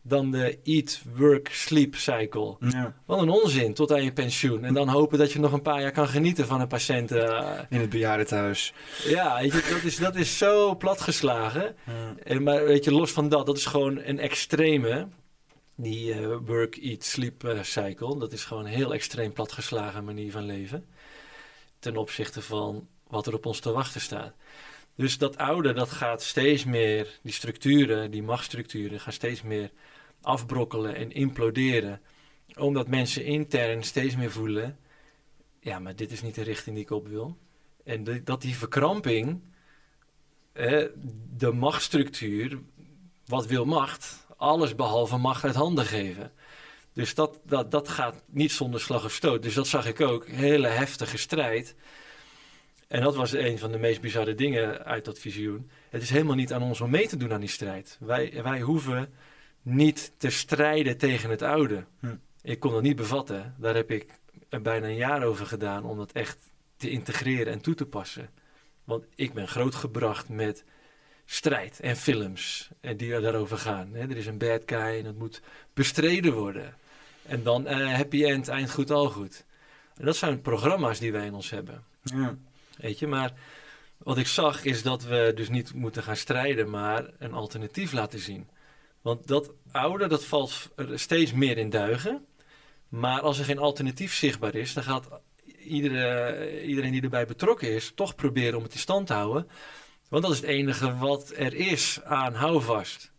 dan 0.04 0.32
de 0.32 0.58
eat, 0.64 1.02
work, 1.16 1.50
sleep 1.52 1.96
cycle. 1.96 2.56
Ja. 2.60 2.94
Wat 3.06 3.22
een 3.22 3.30
onzin, 3.30 3.74
tot 3.74 3.92
aan 3.92 4.04
je 4.04 4.12
pensioen. 4.14 4.64
En 4.64 4.74
dan 4.74 4.88
hopen 4.88 5.18
dat 5.18 5.32
je 5.32 5.40
nog 5.40 5.52
een 5.52 5.62
paar 5.62 5.82
jaar 5.82 5.92
kan 5.92 6.08
genieten 6.08 6.48
van 6.48 6.62
een 6.62 6.68
patiënt. 6.68 7.12
Uh... 7.12 7.60
In 7.70 7.80
het 7.80 7.90
bejaardentehuis. 7.90 8.74
Ja, 9.04 9.40
weet 9.42 9.52
je, 9.52 9.70
dat, 9.74 9.84
is, 9.84 9.98
dat 9.98 10.16
is 10.16 10.38
zo 10.38 10.76
platgeslagen. 10.76 11.76
Ja. 11.86 12.16
En, 12.24 12.44
maar 12.44 12.64
weet 12.66 12.84
je, 12.84 12.92
los 12.92 13.12
van 13.12 13.30
dat, 13.30 13.46
dat 13.46 13.58
is 13.58 13.66
gewoon 13.66 14.02
een 14.04 14.20
extreme 14.20 15.08
die 15.82 16.16
uh, 16.16 16.38
work, 16.46 16.78
eat, 16.78 17.04
sleep 17.04 17.44
uh, 17.44 17.64
cycle. 17.64 18.20
Dat 18.20 18.32
is 18.32 18.44
gewoon 18.44 18.66
een 18.66 18.72
heel 18.72 18.94
extreem 18.94 19.34
platgeslagen 19.34 20.04
manier 20.04 20.32
van 20.32 20.46
leven. 20.46 20.86
Ten 21.80 21.98
opzichte 21.98 22.42
van 22.42 22.88
wat 23.08 23.28
er 23.28 23.34
op 23.34 23.46
ons 23.46 23.60
te 23.60 23.72
wachten 23.72 24.02
staat. 24.02 24.34
Dus 24.96 25.18
dat 25.18 25.38
oude, 25.38 25.74
dat 25.74 25.90
gaat 25.90 26.24
steeds 26.24 26.66
meer, 26.66 27.20
die 27.24 27.34
structuren, 27.34 28.12
die 28.12 28.24
machtsstructuren, 28.24 29.00
gaan 29.00 29.14
steeds 29.14 29.42
meer 29.42 29.72
afbrokkelen 30.22 30.96
en 30.96 31.12
imploderen. 31.12 32.02
Omdat 32.58 32.88
mensen 32.88 33.26
intern 33.26 33.84
steeds 33.84 34.16
meer 34.16 34.32
voelen, 34.32 34.78
ja, 35.60 35.80
maar 35.80 35.96
dit 35.96 36.12
is 36.12 36.22
niet 36.22 36.36
de 36.36 36.44
richting 36.44 36.76
die 36.76 36.84
ik 36.84 36.92
op 36.92 37.08
wil. 37.08 37.38
En 37.84 38.24
dat 38.24 38.42
die 38.42 38.56
verkramping, 38.56 39.42
de 41.38 41.52
machtsstructuur, 41.54 42.60
wat 43.26 43.46
wil 43.46 43.66
macht, 43.66 44.21
alles 44.42 44.76
behalve 44.76 45.18
macht 45.18 45.44
uit 45.44 45.56
handen 45.56 45.86
geven. 45.86 46.32
Dus 46.94 47.16
dat, 47.16 47.40
dat, 47.46 47.72
dat 47.72 47.88
gaat 47.90 48.24
niet 48.26 48.52
zonder 48.52 48.80
slag 48.80 49.06
of 49.06 49.12
stoot. 49.12 49.44
Dus 49.44 49.54
dat 49.54 49.68
zag 49.68 49.86
ik 49.86 50.02
ook. 50.02 50.28
Hele 50.28 50.68
heftige 50.68 51.18
strijd. 51.18 51.76
En 52.88 53.02
dat 53.02 53.16
was 53.16 53.34
een 53.34 53.60
van 53.60 53.72
de 53.72 53.78
meest 53.78 54.02
bizarre 54.02 54.36
dingen 54.36 54.86
uit 54.86 55.06
dat 55.06 55.20
visioen. 55.20 55.70
Het 55.90 56.02
is 56.02 56.10
helemaal 56.10 56.36
niet 56.36 56.54
aan 56.54 56.62
ons 56.62 56.82
om 56.82 56.90
mee 56.90 57.08
te 57.08 57.18
doen 57.18 57.34
aan 57.34 57.40
die 57.40 57.50
strijd. 57.50 57.98
Wij, 58.00 58.44
wij 58.44 58.62
hoeven 58.62 59.14
niet 59.62 60.14
te 60.18 60.30
strijden 60.30 60.98
tegen 60.98 61.30
het 61.30 61.42
oude. 61.42 61.86
Hm. 62.00 62.16
Ik 62.42 62.60
kon 62.60 62.72
dat 62.72 62.82
niet 62.82 62.96
bevatten. 62.96 63.56
Daar 63.58 63.76
heb 63.76 63.92
ik 63.92 64.20
bijna 64.50 64.88
een 64.88 64.96
jaar 64.96 65.24
over 65.24 65.46
gedaan 65.46 65.84
om 65.84 65.98
dat 65.98 66.12
echt 66.12 66.38
te 66.78 66.90
integreren 66.90 67.54
en 67.54 67.62
toe 67.62 67.74
te 67.74 67.86
passen. 67.86 68.30
Want 68.84 69.06
ik 69.16 69.34
ben 69.34 69.48
grootgebracht 69.48 70.30
met 70.30 70.64
strijd 71.32 71.80
en 71.80 71.96
films 71.96 72.70
en 72.82 72.98
die 72.98 73.20
daarover 73.20 73.58
gaan. 73.58 73.96
Er 73.96 74.18
is 74.18 74.26
een 74.26 74.38
bad 74.38 74.62
guy 74.66 74.98
en 74.98 75.04
dat 75.04 75.16
moet 75.16 75.42
bestreden 75.74 76.34
worden. 76.34 76.76
En 77.26 77.44
dan 77.44 77.68
uh, 77.68 77.94
happy 77.94 78.26
end, 78.26 78.48
eind 78.48 78.72
goed, 78.72 78.92
al 78.92 79.10
goed. 79.10 79.46
En 79.98 80.06
dat 80.06 80.16
zijn 80.16 80.42
programma's 80.42 81.00
die 81.00 81.12
wij 81.12 81.26
in 81.26 81.34
ons 81.34 81.50
hebben. 81.50 81.84
Ja. 82.04 82.36
Weet 82.78 83.00
je, 83.00 83.08
maar 83.08 83.34
wat 83.98 84.18
ik 84.18 84.28
zag 84.28 84.64
is 84.64 84.84
dat 84.84 85.04
we 85.04 85.32
dus 85.36 85.50
niet 85.50 85.74
moeten 85.74 86.04
gaan 86.04 86.16
strijden, 86.16 86.70
maar 86.70 87.06
een 87.20 87.34
alternatief 87.34 87.92
laten 87.92 88.20
zien. 88.20 88.48
Want 89.02 89.28
dat 89.28 89.52
oude, 89.72 90.08
dat 90.08 90.26
valt 90.26 90.70
steeds 90.94 91.34
meer 91.34 91.58
in 91.58 91.70
duigen. 91.70 92.26
Maar 92.90 93.22
als 93.22 93.40
er 93.40 93.46
geen 93.46 93.60
alternatief 93.60 94.14
zichtbaar 94.14 94.56
is, 94.56 94.74
dan 94.74 94.84
gaat 94.84 95.08
iedere, 95.64 96.64
iedereen 96.64 96.92
die 96.92 97.02
erbij 97.02 97.26
betrokken 97.26 97.76
is 97.76 97.92
toch 97.96 98.16
proberen 98.16 98.58
om 98.58 98.64
het 98.64 98.74
in 98.74 98.80
stand 98.80 99.08
te 99.08 99.14
houden. 99.14 99.48
Want 100.12 100.24
dat 100.24 100.32
is 100.32 100.40
het 100.40 100.50
enige 100.50 100.98
wat 100.98 101.34
er 101.36 101.54
is 101.54 102.00
aan 102.04 102.34
houvast. 102.34 103.12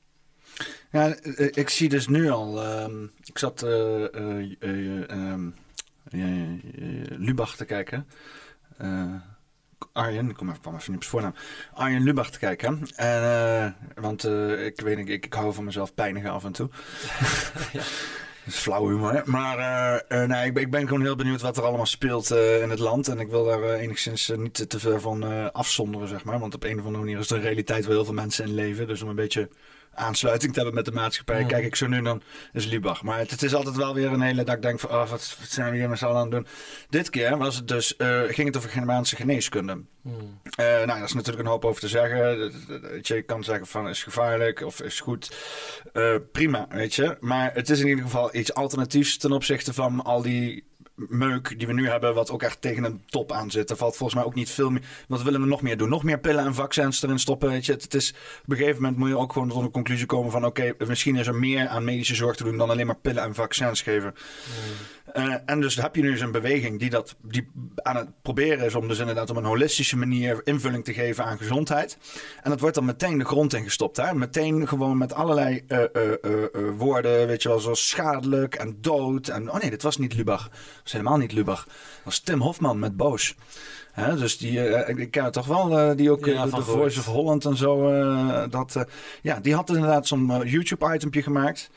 Ja, 0.91 1.15
eh, 1.15 1.49
ik 1.51 1.69
zie 1.69 1.89
dus 1.89 2.09
nu 2.09 2.31
al. 2.31 2.65
Uh, 2.65 3.09
ik 3.25 3.39
zat 3.39 3.63
uh, 3.63 4.05
uh, 4.13 4.57
uh, 6.11 6.43
Lubach 7.09 7.57
te 7.57 7.65
kijken. 7.65 8.09
Arjen, 9.93 10.29
ik 10.29 10.37
kom 10.37 10.49
even, 10.49 10.61
kwam 10.61 10.75
even 10.75 10.93
niet 10.93 11.05
op 11.05 11.09
zijn 11.09 11.23
voornaam. 11.23 11.35
Arjen 11.75 12.03
Lubach 12.03 12.31
te 12.31 12.39
kijken. 12.39 12.83
En, 12.95 13.77
want 13.95 14.25
ik 14.59 14.81
weet 14.81 14.97
niet, 14.97 15.09
ik, 15.09 15.25
ik 15.25 15.35
hou 15.35 15.55
van 15.55 15.65
mezelf 15.65 15.95
pijnigen 15.95 16.31
af 16.31 16.45
en 16.45 16.53
toe. 16.53 16.71
ja. 17.73 17.83
Dat 18.45 18.55
is 18.55 18.61
flauw 18.61 18.89
humor. 18.89 19.23
Maar 19.25 19.59
uh, 20.09 20.25
nee, 20.25 20.47
ik 20.47 20.55
ben, 20.55 20.63
ik, 20.63 20.71
ben, 20.71 20.87
gewoon 20.87 21.03
heel 21.03 21.17
benieuwd 21.17 21.41
wat 21.41 21.57
er 21.57 21.63
allemaal 21.63 21.87
speelt 21.87 22.33
uh, 22.33 22.63
in 22.63 22.71
het 22.71 22.79
land. 22.79 23.09
En 23.09 23.21
ik 23.21 23.29
wil 23.29 23.45
daar 23.45 23.63
enigszins 23.63 24.33
niet 24.37 24.71
te 24.71 24.79
ver 24.79 25.01
van 25.01 25.53
afzonderen, 25.53 26.09
zeg 26.09 26.25
maar. 26.25 26.39
Want 26.39 26.55
op 26.55 26.65
een 26.65 26.79
of 26.79 26.85
andere 26.85 27.05
manier 27.05 27.19
is 27.19 27.29
de 27.29 27.39
realiteit 27.39 27.85
waar 27.85 27.95
heel 27.95 28.05
veel 28.05 28.15
mensen 28.15 28.45
in 28.45 28.55
leven. 28.55 28.87
Dus 28.87 29.03
om 29.03 29.09
een 29.09 29.15
beetje 29.15 29.49
aansluiting 29.95 30.53
te 30.53 30.59
hebben 30.59 30.75
met 30.75 30.85
de 30.85 30.93
maatschappij. 30.93 31.45
Kijk 31.45 31.65
ik 31.65 31.77
zo 31.77 31.87
nu 31.87 32.03
dan 32.03 32.23
is 32.53 32.67
Lubach. 32.67 33.03
Maar 33.03 33.19
het, 33.19 33.31
het, 33.31 33.43
is 33.43 33.55
altijd 33.55 33.77
wel 33.77 33.95
weer 33.95 34.13
een 34.13 34.21
hele 34.21 34.45
ik 34.45 34.63
denk 34.63 34.81
van 34.81 34.91
oh, 34.91 35.11
wat, 35.11 35.37
zijn 35.43 35.71
we 35.71 35.77
hier 35.77 35.89
met 35.89 35.99
z'n 35.99 36.05
allen 36.05 36.17
aan 36.17 36.23
het 36.23 36.31
doen. 36.31 36.47
Dit 36.89 37.11
keer 37.11 37.39
was 37.39 37.57
het 37.57 37.69
dus, 37.69 37.95
uh, 37.99 38.23
ging 38.27 38.47
het 38.47 38.57
over 38.57 38.71
Germaanse 38.71 39.17
geneeskunde. 39.17 39.83
Hmm. 40.03 40.41
Uh, 40.61 40.67
nou, 40.67 40.87
daar 40.87 41.03
is 41.03 41.13
natuurlijk 41.13 41.45
een 41.45 41.51
hoop 41.51 41.65
over 41.65 41.81
te 41.81 41.89
zeggen. 41.89 42.53
Je 43.03 43.23
kan 43.23 43.45
zeggen 43.45 43.67
van 43.67 43.89
is 43.89 44.03
gevaarlijk 44.03 44.61
of 44.61 44.83
is 44.83 45.01
goed. 45.01 45.37
Uh, 45.93 46.15
prima, 46.33 46.67
weet 46.71 46.95
je. 46.95 47.17
Maar 47.21 47.55
het 47.55 47.71
is 47.71 47.81
in 47.81 47.89
ieder 47.89 48.05
geval 48.05 48.35
iets 48.35 48.55
alternatiefs 48.55 49.17
ten 49.17 49.33
opzichte 49.33 49.73
van 49.73 50.05
al 50.05 50.23
die 50.23 50.65
meuk 50.95 51.59
die 51.59 51.67
we 51.67 51.73
nu 51.73 51.89
hebben, 51.89 52.15
wat 52.15 52.31
ook 52.31 52.43
echt 52.43 52.61
tegen 52.61 52.85
een 52.85 53.03
top 53.07 53.33
aan 53.33 53.51
zit. 53.51 53.71
Er 53.71 53.77
valt 53.77 53.97
volgens 53.97 54.19
mij 54.19 54.29
ook 54.29 54.35
niet 54.35 54.51
veel 54.51 54.71
meer. 54.71 54.83
Wat 55.09 55.23
willen 55.23 55.41
we 55.41 55.47
nog 55.47 55.63
meer 55.63 55.77
doen? 55.77 55.89
Nog 55.89 56.03
meer 56.03 56.21
pillen 56.21 56.45
en 56.45 56.55
vaccins 56.55 57.03
erin 57.03 57.19
stoppen. 57.19 57.49
Weet 57.49 57.67
je, 57.67 57.73
het, 57.73 57.95
is 57.95 58.15
op 58.43 58.51
een 58.51 58.57
gegeven 58.57 58.83
moment 58.83 58.99
moet 58.99 59.09
je 59.09 59.19
ook 59.19 59.33
gewoon 59.33 59.49
tot 59.49 59.63
een 59.63 59.71
conclusie 59.71 60.07
komen 60.07 60.31
van: 60.31 60.45
oké, 60.45 60.75
misschien 60.87 61.17
is 61.17 61.27
er 61.27 61.35
meer 61.35 61.69
aan 61.69 61.85
medische 61.85 62.15
zorg 62.15 62.37
te 62.37 62.45
doen 62.45 62.57
dan 62.57 62.71
alleen 62.71 62.87
maar 62.87 62.99
pillen 62.99 63.23
en 63.23 63.35
vaccins 63.35 63.83
geven. 63.83 64.15
Uh, 65.17 65.35
en 65.47 65.61
dus 65.61 65.77
heb 65.77 65.97
je 65.97 66.03
nu 66.03 66.11
eens 66.11 66.21
een 66.21 66.33
beweging 66.33 66.79
die 66.79 66.91
dat 66.91 67.17
die 67.23 67.51
aan 67.77 67.97
het 67.97 68.09
proberen 68.23 68.65
is 68.65 68.75
om 68.75 68.89
dus 68.89 68.99
inderdaad 68.99 69.31
op 69.31 69.37
een 69.37 69.45
holistische 69.45 69.97
manier 69.97 70.41
invulling 70.45 70.85
te 70.85 70.93
geven 70.93 71.25
aan 71.25 71.39
gezondheid. 71.39 71.99
En 72.43 72.51
dat 72.51 72.61
wordt 72.61 72.75
dan 72.75 72.85
meteen 72.85 73.19
de 73.19 73.25
grond 73.25 73.55
ingestopt. 73.55 73.97
Hè? 73.97 74.15
Meteen 74.15 74.69
gewoon 74.69 74.99
met 74.99 75.15
allerlei 75.15 75.65
uh, 75.69 75.79
uh, 76.23 76.45
woorden, 76.77 77.27
weet 77.27 77.43
je 77.43 77.49
wel, 77.49 77.61
zoals 77.61 77.89
schadelijk 77.89 78.55
en 78.55 78.77
dood. 78.81 79.29
En 79.29 79.51
oh 79.51 79.61
nee, 79.61 79.71
dit 79.71 79.83
was 79.83 79.97
niet 79.97 80.15
Lubach. 80.15 80.49
Dat 80.49 80.81
was 80.83 80.93
helemaal 80.93 81.17
niet 81.17 81.33
Lubach. 81.33 81.65
Dat 81.65 81.75
was 82.05 82.19
Tim 82.19 82.41
Hofman 82.41 82.79
met 82.79 82.97
Boos. 82.97 83.35
Hè, 83.93 84.17
dus 84.17 84.39
die, 84.39 84.87
ik 84.87 85.11
ken 85.11 85.25
het 85.25 85.33
toch 85.33 85.47
wel, 85.47 85.97
die 85.97 86.11
ook 86.11 86.27
ja, 86.27 86.47
de, 86.47 86.63
Voice 86.63 86.99
of 86.99 87.07
Holland 87.07 87.45
en 87.45 87.57
zo. 87.57 87.91
dat, 88.49 88.87
ja, 89.23 89.41
die 89.41 89.55
had 89.55 89.69
inderdaad 89.69 90.07
zo'n 90.07 90.43
YouTube-itempje 90.45 91.23
gemaakt. 91.23 91.71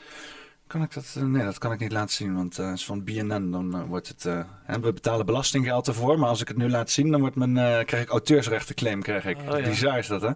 Kan 0.66 0.82
ik 0.82 0.94
dat? 0.94 1.14
Eh, 1.16 1.22
nee, 1.22 1.44
dat 1.44 1.58
kan 1.58 1.72
ik 1.72 1.78
niet 1.78 1.92
laten 1.92 2.14
zien, 2.14 2.34
want 2.34 2.58
uh, 2.58 2.72
is 2.72 2.84
van 2.84 3.04
BNN. 3.04 3.50
Dan 3.50 3.76
uh, 3.76 3.82
wordt 3.88 4.08
het. 4.08 4.24
Uh, 4.24 4.44
we 4.66 4.92
betalen 4.92 5.26
belastinggeld 5.26 5.86
ervoor, 5.88 6.18
maar 6.18 6.28
als 6.28 6.40
ik 6.40 6.48
het 6.48 6.56
nu 6.56 6.70
laat 6.70 6.90
zien, 6.90 7.10
dan 7.10 7.20
wordt 7.20 7.36
mijn, 7.36 7.84
krijg 7.84 8.02
ik 8.02 8.08
auteursrechtenclaim. 8.08 9.02
Krijg 9.02 9.24
ik. 9.24 9.38
Oh, 9.38 9.58
ja. 9.58 9.68
Bizar 9.68 9.98
is 9.98 10.06
dat, 10.06 10.22
hè? 10.22 10.30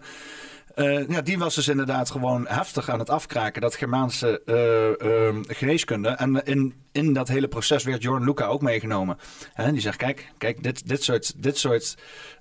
Eh, 0.75 1.09
ja, 1.09 1.21
die 1.21 1.39
was 1.39 1.55
dus 1.55 1.69
inderdaad 1.69 2.11
gewoon 2.11 2.47
heftig 2.47 2.89
aan 2.89 2.99
het 2.99 3.11
afkraken, 3.11 3.61
dat 3.61 3.75
Germaanse 3.75 4.43
eh, 4.45 5.27
ehm, 5.27 5.43
geneeskunde. 5.47 6.09
En 6.09 6.45
in, 6.45 6.75
in 6.93 7.13
dat 7.13 7.29
hele 7.29 7.49
proces 7.49 7.85
werd 7.85 8.03
Jorn 8.03 8.25
Luca 8.25 8.47
ook 8.47 8.63
meegenomen. 8.63 9.19
En 9.55 9.73
die 9.73 9.83
zegt, 9.83 9.97
kijk, 9.97 10.33
kijk 10.39 10.63
dit, 10.63 10.89
dit 10.89 11.03
soort, 11.03 11.43
dit 11.43 11.59
soort 11.59 11.97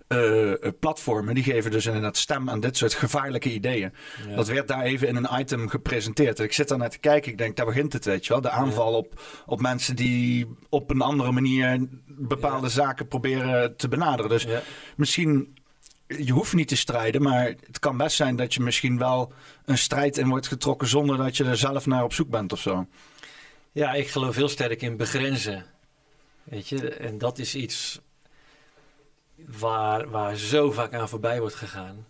eh, 0.10 0.52
platformen, 0.80 1.36
die 1.36 1.43
geven 1.43 1.72
dus 1.72 1.86
inderdaad 1.86 2.17
stem 2.17 2.50
aan 2.50 2.60
dit 2.60 2.78
soort 2.78 2.93
gevaarlijke 2.93 3.52
ideeën. 3.54 3.93
Ja. 4.28 4.36
Dat 4.36 4.48
werd 4.48 4.67
daar 4.67 4.82
even 4.82 5.08
in 5.08 5.15
een 5.15 5.39
item 5.39 5.67
gepresenteerd. 5.69 6.39
En 6.39 6.45
ik 6.45 6.54
zit 6.54 6.67
daar 6.67 6.78
naar 6.78 6.89
te 6.89 7.00
kijken, 7.00 7.32
ik 7.32 7.38
denk, 7.38 7.56
daar 7.56 7.65
begint 7.65 7.93
het, 7.93 8.06
weet 8.06 8.26
je 8.26 8.34
wel. 8.34 8.41
De 8.41 8.50
aanval 8.50 8.93
op, 8.93 9.22
op 9.45 9.62
mensen 9.62 9.95
die 9.95 10.48
op 10.69 10.89
een 10.89 11.02
andere 11.02 11.32
manier 11.32 11.88
bepaalde 12.08 12.67
Ja. 12.67 12.74
zaken 12.74 13.08
proberen 13.08 13.76
te 13.76 13.88
benaderen. 13.88 14.30
Dus 14.30 14.48
misschien, 14.95 15.58
je 16.08 16.32
hoeft 16.32 16.54
niet 16.54 16.67
te 16.67 16.76
strijden, 16.78 17.22
maar 17.22 17.45
het 17.65 17.80
kan 17.80 17.98
best 17.98 18.15
zijn 18.15 18.36
dat 18.36 18.54
je 18.54 18.62
misschien 18.62 18.98
wel 18.98 19.34
een 19.65 19.78
strijd 19.78 20.17
in 20.17 20.30
wordt 20.30 20.48
getrokken 20.48 20.88
zonder 20.88 21.17
dat 21.17 21.38
je 21.38 21.43
er 21.43 21.58
zelf 21.58 21.86
naar 21.86 22.04
op 22.04 22.13
zoek 22.13 22.30
bent 22.30 22.52
of 22.54 22.60
zo. 22.60 22.88
Ja, 23.72 23.93
ik 23.93 24.08
geloof 24.10 24.36
heel 24.36 24.50
sterk 24.50 24.82
in 24.82 24.98
begrenzen. 24.98 25.65
Weet 26.43 26.69
je, 26.69 26.89
en 26.89 27.17
dat 27.17 27.39
is 27.39 27.56
iets 27.56 28.00
waar, 29.47 30.10
waar 30.10 30.36
zo 30.36 30.71
vaak 30.71 30.93
aan 30.93 31.10
voorbij 31.10 31.39
wordt 31.39 31.56
gegaan. 31.56 32.06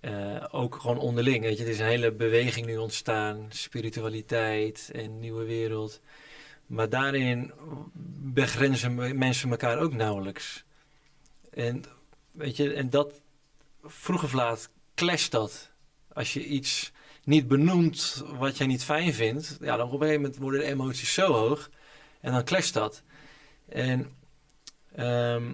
Eh, 0.00 0.44
ook 0.50 0.74
gewoon 0.74 0.98
onderling. 0.98 1.42
Weet 1.44 1.58
je, 1.58 1.64
er 1.64 1.70
is 1.70 1.78
een 1.78 1.86
hele 1.86 2.12
beweging 2.12 2.66
nu 2.66 2.76
ontstaan, 2.76 3.46
spiritualiteit 3.48 4.90
en 4.94 5.20
nieuwe 5.20 5.44
wereld. 5.44 6.00
Maar 6.66 6.88
daarin 6.88 7.52
begrenzen 8.32 8.94
me- 8.94 9.14
mensen 9.14 9.50
elkaar 9.50 9.78
ook 9.78 9.92
nauwelijks. 9.94 10.64
En 11.50 11.84
weet 12.30 12.56
je, 12.56 12.72
en 12.72 12.90
dat 12.90 13.20
vroeg 13.82 14.24
of 14.24 14.32
laat 14.32 14.70
clasht 14.94 15.30
dat. 15.30 15.70
Als 16.12 16.32
je 16.32 16.44
iets 16.44 16.92
niet 17.24 17.48
benoemt 17.48 18.24
wat 18.38 18.56
jij 18.56 18.66
niet 18.66 18.84
fijn 18.84 19.14
vindt, 19.14 19.56
ja, 19.60 19.76
dan 19.76 19.86
op 19.86 19.92
een 19.92 19.98
gegeven 19.98 20.20
moment 20.20 20.38
worden 20.40 20.60
de 20.60 20.66
emoties 20.66 21.14
zo 21.14 21.32
hoog 21.32 21.70
en 22.20 22.32
dan 22.32 22.44
clasht 22.44 22.74
dat. 22.74 23.02
En 23.68 24.12
ehm, 24.94 25.52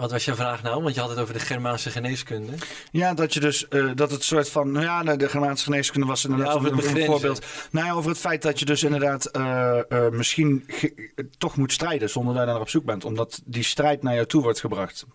wat 0.00 0.10
was 0.10 0.24
jouw 0.24 0.34
vraag 0.34 0.62
nou? 0.62 0.82
Want 0.82 0.94
je 0.94 1.00
had 1.00 1.10
het 1.10 1.18
over 1.18 1.34
de 1.34 1.40
Germaanse 1.40 1.90
geneeskunde. 1.90 2.52
Ja, 2.90 3.14
dat 3.14 3.34
je 3.34 3.40
dus 3.40 3.68
eh, 3.68 3.90
dat 3.94 4.10
het 4.10 4.24
soort 4.24 4.48
van. 4.48 4.70
Nou 4.72 4.84
ja, 4.84 5.16
de, 5.16 5.28
Germaanse 5.28 5.64
geneeskunde 5.64 6.06
was 6.06 6.24
inderdaad 6.24 6.48
Ja, 6.48 6.54
over 6.54 6.70
een, 6.70 6.76
het 6.76 6.86
een 6.86 6.92
begrenzen. 6.92 7.20
voorbeeld. 7.20 7.46
Nou 7.70 7.86
ja, 7.86 7.92
over 7.92 8.10
het 8.10 8.18
feit 8.18 8.42
dat 8.42 8.58
je 8.58 8.64
dus 8.64 8.82
inderdaad 8.82 9.24
eh, 9.26 9.78
eh, 9.88 10.12
misschien 10.12 10.64
toch 11.38 11.56
moet 11.56 11.72
strijden 11.72 12.10
zonder 12.10 12.34
dat 12.34 12.44
je 12.46 12.50
naar 12.50 12.60
op 12.60 12.68
zoek 12.68 12.84
bent. 12.84 13.04
Omdat 13.04 13.42
die 13.44 13.62
strijd 13.62 14.02
naar 14.02 14.14
jou 14.14 14.26
toe 14.26 14.42
wordt 14.42 14.60
gebracht. 14.60 15.06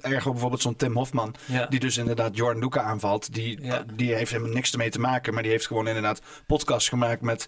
Erger 0.00 0.30
bijvoorbeeld 0.30 0.62
zo'n 0.62 0.76
Tim 0.76 0.96
Hofman, 0.96 1.34
Ja, 1.46 1.66
die 1.66 1.80
dus 1.80 1.96
inderdaad 1.96 2.36
Jordan 2.36 2.62
Luca 2.62 2.82
aanvalt. 2.82 3.34
Die, 3.34 3.60
die 3.94 4.14
heeft 4.14 4.30
helemaal 4.30 4.52
niks 4.52 4.72
ermee 4.72 4.90
te 4.90 5.00
maken, 5.00 5.34
maar 5.34 5.42
die 5.42 5.52
heeft 5.52 5.66
gewoon 5.66 5.86
inderdaad 5.88 6.20
podcast 6.46 6.88
gemaakt 6.88 7.20
met 7.20 7.46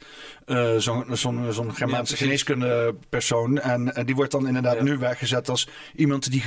zo'n 0.77 1.05
zo'n 1.11 1.47
zo'n 1.53 1.67
Ja, 1.67 1.73
Germaanse 1.73 2.17
geneeskunde 2.17 2.95
persoon. 3.09 3.59
En 3.59 4.05
die 4.05 4.15
wordt 4.15 4.33
dan 4.33 4.47
inderdaad 4.47 4.81
nu 4.81 4.99
weggezet 4.99 5.49
als 5.49 5.69
iemand 5.95 6.31
die 6.31 6.41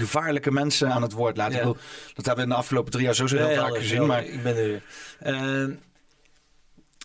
gevaarlijke 0.43 0.51
mensen 0.51 0.91
aan 0.91 1.01
het 1.01 1.11
woord 1.11 1.37
laat. 1.37 1.51
Ja. 1.51 1.57
Ik 1.57 1.63
bedoel, 1.63 1.81
dat 2.13 2.25
hebben 2.25 2.35
we 2.35 2.41
in 2.41 2.49
de 2.49 2.61
afgelopen 2.61 2.91
drie 2.91 3.03
jaar 3.03 3.15
sowieso 3.15 3.37
heel 3.37 3.49
Ja, 3.49 3.61
vaak 3.67 3.77
gezien. 3.77 4.05
Maar 4.05 4.25
Ik 4.25 4.43
ben 4.43 4.55
er 4.55 4.63
weer. 4.67 4.83
Ehm, 5.19 5.73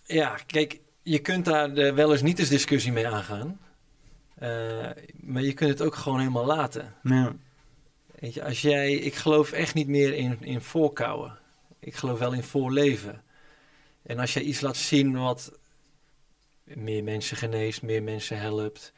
ja, 0.05 0.37
kijk, 0.47 0.81
je 1.03 1.19
kunt 1.19 1.45
daar 1.45 1.95
wel 1.95 2.13
eens 2.13 2.23
niet 2.23 2.39
eens 2.39 2.49
discussie 2.49 2.93
mee 2.93 3.09
aangaan. 3.09 3.61
Eh, 4.35 4.49
maar 5.21 5.43
je 5.43 5.53
kunt 5.53 5.71
het 5.71 5.83
ook 5.83 5.95
gewoon 5.95 6.19
helemaal 6.19 6.47
laten. 6.47 6.95
ja. 7.03 7.33
Weet 8.21 8.35
je, 8.35 8.45
als 8.45 8.63
jij, 8.63 8.93
ik 8.93 9.15
geloof 9.15 9.53
echt 9.53 9.75
niet 9.75 9.89
meer 9.89 10.15
in, 10.15 10.37
in 10.41 10.61
voorkouwen. 10.61 11.39
Ik 11.79 11.95
geloof 11.95 12.19
wel 12.19 12.33
in 12.33 12.43
voorleven. 12.43 13.23
En 14.03 14.19
als 14.19 14.35
jij 14.35 14.43
iets 14.43 14.61
laat 14.61 14.77
zien 14.77 15.17
wat 15.19 15.59
meer 16.65 17.05
mensen 17.05 17.37
geneest, 17.37 17.83
meer 17.83 18.03
mensen 18.03 18.39
helpt, 18.39 18.93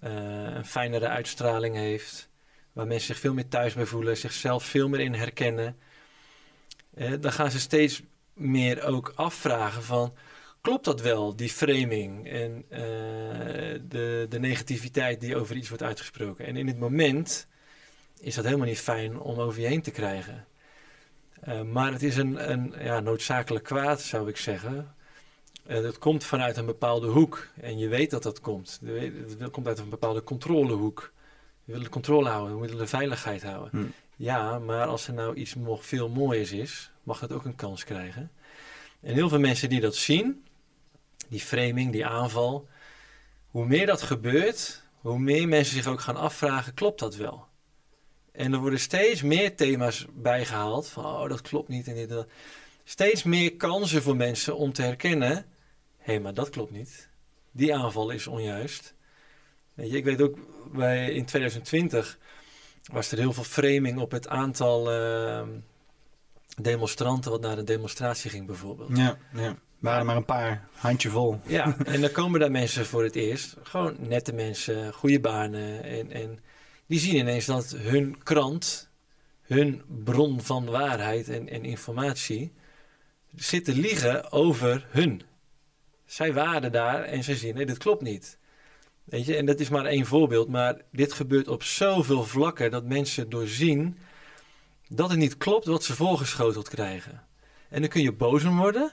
eh, 0.00 0.54
een 0.54 0.64
fijnere 0.66 1.08
uitstraling 1.08 1.76
heeft, 1.76 2.28
waar 2.72 2.86
mensen 2.86 3.06
zich 3.06 3.18
veel 3.18 3.34
meer 3.34 3.48
thuis 3.48 3.74
bij 3.74 3.86
voelen, 3.86 4.16
zichzelf 4.16 4.64
veel 4.64 4.88
meer 4.88 5.00
in 5.00 5.14
herkennen, 5.14 5.76
eh, 6.94 7.12
dan 7.20 7.32
gaan 7.32 7.50
ze 7.50 7.60
steeds 7.60 8.02
meer 8.32 8.84
ook 8.84 9.12
afvragen 9.14 9.82
van, 9.82 10.14
klopt 10.60 10.84
dat 10.84 11.00
wel, 11.00 11.36
die 11.36 11.48
framing 11.48 12.28
en 12.28 12.64
eh, 12.68 12.80
de, 13.88 14.26
de 14.28 14.38
negativiteit 14.40 15.20
die 15.20 15.36
over 15.36 15.56
iets 15.56 15.68
wordt 15.68 15.82
uitgesproken? 15.82 16.46
En 16.46 16.56
in 16.56 16.66
het 16.66 16.78
moment 16.78 17.46
is 18.20 18.34
dat 18.34 18.44
helemaal 18.44 18.66
niet 18.66 18.80
fijn 18.80 19.20
om 19.20 19.40
over 19.40 19.60
je 19.60 19.66
heen 19.66 19.82
te 19.82 19.90
krijgen. 19.90 20.46
Eh, 21.40 21.62
maar 21.62 21.92
het 21.92 22.02
is 22.02 22.16
een, 22.16 22.50
een 22.50 22.74
ja, 22.78 23.00
noodzakelijk 23.00 23.64
kwaad, 23.64 24.00
zou 24.00 24.28
ik 24.28 24.36
zeggen. 24.36 24.94
Eh, 25.66 25.82
dat 25.82 25.98
komt 25.98 26.24
vanuit 26.24 26.56
een 26.56 26.66
bepaalde 26.66 27.06
hoek. 27.06 27.46
En 27.60 27.78
je 27.78 27.88
weet 27.88 28.10
dat 28.10 28.22
dat 28.22 28.40
komt. 28.40 28.80
Het 29.38 29.50
komt 29.50 29.66
uit 29.66 29.78
een 29.78 29.88
bepaalde 29.88 30.22
controlehoek. 30.22 31.11
We 31.64 31.72
willen 31.72 31.84
de 31.84 31.90
controle 31.90 32.28
houden, 32.28 32.54
we 32.54 32.60
willen 32.60 32.78
de 32.78 32.86
veiligheid 32.86 33.42
houden. 33.42 33.70
Hm. 33.70 33.86
Ja, 34.16 34.58
maar 34.58 34.86
als 34.86 35.06
er 35.06 35.14
nou 35.14 35.34
iets 35.34 35.54
nog 35.54 35.86
veel 35.86 36.08
mooiers 36.08 36.52
is, 36.52 36.90
mag 37.02 37.18
dat 37.18 37.32
ook 37.32 37.44
een 37.44 37.54
kans 37.54 37.84
krijgen. 37.84 38.30
En 39.00 39.14
heel 39.14 39.28
veel 39.28 39.40
mensen 39.40 39.68
die 39.68 39.80
dat 39.80 39.96
zien, 39.96 40.44
die 41.28 41.40
framing, 41.40 41.92
die 41.92 42.06
aanval, 42.06 42.68
hoe 43.50 43.66
meer 43.66 43.86
dat 43.86 44.02
gebeurt, 44.02 44.82
hoe 45.00 45.18
meer 45.18 45.48
mensen 45.48 45.74
zich 45.74 45.86
ook 45.86 46.00
gaan 46.00 46.16
afvragen, 46.16 46.74
klopt 46.74 46.98
dat 46.98 47.16
wel? 47.16 47.46
En 48.32 48.52
er 48.52 48.58
worden 48.58 48.80
steeds 48.80 49.22
meer 49.22 49.56
thema's 49.56 50.06
bijgehaald 50.12 50.88
van, 50.88 51.04
oh, 51.04 51.28
dat 51.28 51.40
klopt 51.40 51.68
niet 51.68 51.86
en 51.88 51.94
dit 51.94 52.10
en 52.10 52.16
dat. 52.16 52.28
Steeds 52.84 53.22
meer 53.22 53.56
kansen 53.56 54.02
voor 54.02 54.16
mensen 54.16 54.56
om 54.56 54.72
te 54.72 54.82
herkennen, 54.82 55.30
hé, 55.30 55.44
hey, 55.96 56.20
maar 56.20 56.34
dat 56.34 56.50
klopt 56.50 56.70
niet. 56.70 57.08
Die 57.50 57.74
aanval 57.74 58.10
is 58.10 58.26
onjuist. 58.26 58.94
Weet 59.74 59.90
je, 59.90 59.96
ik 59.96 60.04
weet 60.04 60.22
ook, 60.22 60.38
bij, 60.72 61.12
in 61.12 61.24
2020 61.24 62.18
was 62.92 63.12
er 63.12 63.18
heel 63.18 63.32
veel 63.32 63.44
framing 63.44 63.98
op 63.98 64.10
het 64.10 64.28
aantal 64.28 64.90
ehm, 64.90 65.48
demonstranten 66.60 67.30
wat 67.30 67.40
naar 67.40 67.58
een 67.58 67.64
demonstratie 67.64 68.30
ging 68.30 68.46
bijvoorbeeld. 68.46 68.96
Ja, 68.96 69.18
ja. 69.34 69.56
waren 69.78 70.06
maar 70.06 70.16
een 70.16 70.24
paar, 70.24 70.68
handjevol. 70.72 71.40
Ja, 71.46 71.76
en 71.84 72.00
dan 72.00 72.12
komen 72.12 72.40
daar 72.40 72.50
mensen 72.50 72.86
voor 72.86 73.02
het 73.02 73.16
eerst. 73.16 73.56
Gewoon 73.62 73.96
nette 73.98 74.32
mensen, 74.32 74.92
goede 74.92 75.20
banen. 75.20 75.84
En, 75.84 76.10
en 76.10 76.38
die 76.86 76.98
zien 76.98 77.16
ineens 77.16 77.46
dat 77.46 77.70
hun 77.76 78.22
krant, 78.22 78.90
hun 79.42 79.82
bron 80.04 80.40
van 80.40 80.64
waarheid 80.64 81.28
en, 81.28 81.48
en 81.48 81.64
informatie, 81.64 82.52
zit 83.34 83.64
te 83.64 83.74
liegen 83.74 84.32
over 84.32 84.86
hun. 84.90 85.22
Zij 86.04 86.32
waren 86.32 86.72
daar 86.72 87.02
en 87.02 87.24
zij 87.24 87.36
zien, 87.36 87.54
nee, 87.54 87.66
dit 87.66 87.78
klopt 87.78 88.02
niet. 88.02 88.38
Weet 89.04 89.26
je, 89.26 89.36
en 89.36 89.46
dat 89.46 89.60
is 89.60 89.68
maar 89.68 89.84
één 89.84 90.06
voorbeeld, 90.06 90.48
maar 90.48 90.80
dit 90.90 91.12
gebeurt 91.12 91.48
op 91.48 91.62
zoveel 91.62 92.24
vlakken 92.24 92.70
dat 92.70 92.84
mensen 92.84 93.30
doorzien 93.30 93.98
dat 94.88 95.10
het 95.10 95.18
niet 95.18 95.36
klopt 95.36 95.66
wat 95.66 95.84
ze 95.84 95.94
voorgeschoteld 95.94 96.68
krijgen. 96.68 97.22
En 97.68 97.80
dan 97.80 97.90
kun 97.90 98.02
je 98.02 98.12
boos 98.12 98.44
om 98.44 98.56
worden, 98.56 98.92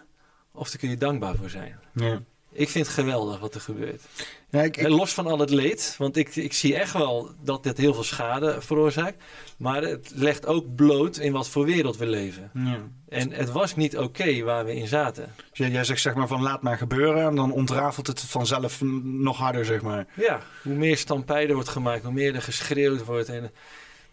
of 0.51 0.69
daar 0.69 0.79
kun 0.79 0.89
je 0.89 0.97
dankbaar 0.97 1.35
voor 1.35 1.49
zijn. 1.49 1.79
Ja. 1.93 2.21
Ik 2.51 2.69
vind 2.69 2.85
het 2.85 2.95
geweldig 2.95 3.39
wat 3.39 3.55
er 3.55 3.61
gebeurt. 3.61 4.01
Ja, 4.49 4.61
ik, 4.61 4.87
Los 4.87 5.13
van 5.13 5.27
al 5.27 5.39
het 5.39 5.49
leed, 5.49 5.95
want 5.97 6.17
ik, 6.17 6.35
ik 6.35 6.53
zie 6.53 6.75
echt 6.75 6.93
wel 6.93 7.29
dat 7.43 7.63
dit 7.63 7.77
heel 7.77 7.93
veel 7.93 8.03
schade 8.03 8.61
veroorzaakt. 8.61 9.23
Maar 9.57 9.81
het 9.81 10.11
legt 10.15 10.45
ook 10.45 10.75
bloot 10.75 11.17
in 11.17 11.31
wat 11.31 11.49
voor 11.49 11.65
wereld 11.65 11.97
we 11.97 12.05
leven. 12.05 12.51
ja. 12.53 12.87
En 13.09 13.31
het 13.31 13.51
was 13.51 13.75
niet 13.75 13.97
oké 13.97 14.43
waar 14.43 14.65
we 14.65 14.75
in 14.75 14.87
zaten. 14.87 15.33
Dus 15.35 15.57
Jij, 15.57 15.69
jij 15.69 15.83
zegt 15.83 16.01
zeg 16.01 16.13
maar 16.13 16.27
van 16.27 16.41
laat 16.41 16.61
maar 16.61 16.77
gebeuren 16.77 17.27
en 17.27 17.35
dan 17.35 17.51
ontrafelt 17.51 18.07
het 18.07 18.21
vanzelf 18.21 18.81
nog 19.03 19.37
harder, 19.37 19.65
zeg 19.65 19.81
maar. 19.81 20.07
Ja, 20.15 20.41
hoe 20.63 20.73
meer 20.73 20.97
stampijden 20.97 21.55
wordt 21.55 21.69
gemaakt, 21.69 22.03
hoe 22.03 22.13
meer 22.13 22.35
er 22.35 22.41
geschreeuwd 22.41 23.05
wordt. 23.05 23.29
En, 23.29 23.51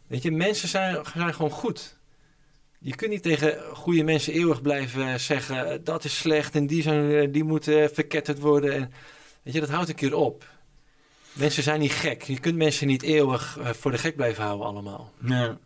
weet 0.06 0.22
je, 0.22 0.30
mensen 0.30 0.68
zijn, 0.68 0.98
zijn 1.14 1.34
gewoon 1.34 1.50
goed. 1.50 1.95
Je 2.78 2.94
kunt 2.96 3.10
niet 3.10 3.22
tegen 3.22 3.58
goede 3.72 4.02
mensen 4.02 4.32
eeuwig 4.32 4.62
blijven 4.62 5.20
zeggen... 5.20 5.70
eh, 5.70 5.78
dat 5.84 6.04
is 6.04 6.16
slecht 6.18 6.54
en 6.54 6.66
die, 6.66 6.82
zijn, 6.82 7.10
eh, 7.10 7.28
die 7.32 7.44
moeten 7.44 7.90
verketterd 7.94 8.38
worden. 8.38 8.72
En, 8.74 8.92
weet 9.42 9.54
je, 9.54 9.60
dat 9.60 9.68
houdt 9.68 9.88
een 9.88 9.94
keer 9.94 10.14
op. 10.16 10.44
Mensen 11.32 11.62
zijn 11.62 11.80
niet 11.80 11.92
gek. 11.92 12.22
Je 12.22 12.40
kunt 12.40 12.56
mensen 12.56 12.86
niet 12.86 13.02
eeuwig 13.02 13.58
eh, 13.60 13.70
voor 13.70 13.90
de 13.90 13.98
gek 13.98 14.16
blijven 14.16 14.44
houden 14.44 14.66
allemaal. 14.66 15.12
Ja. 15.24 15.58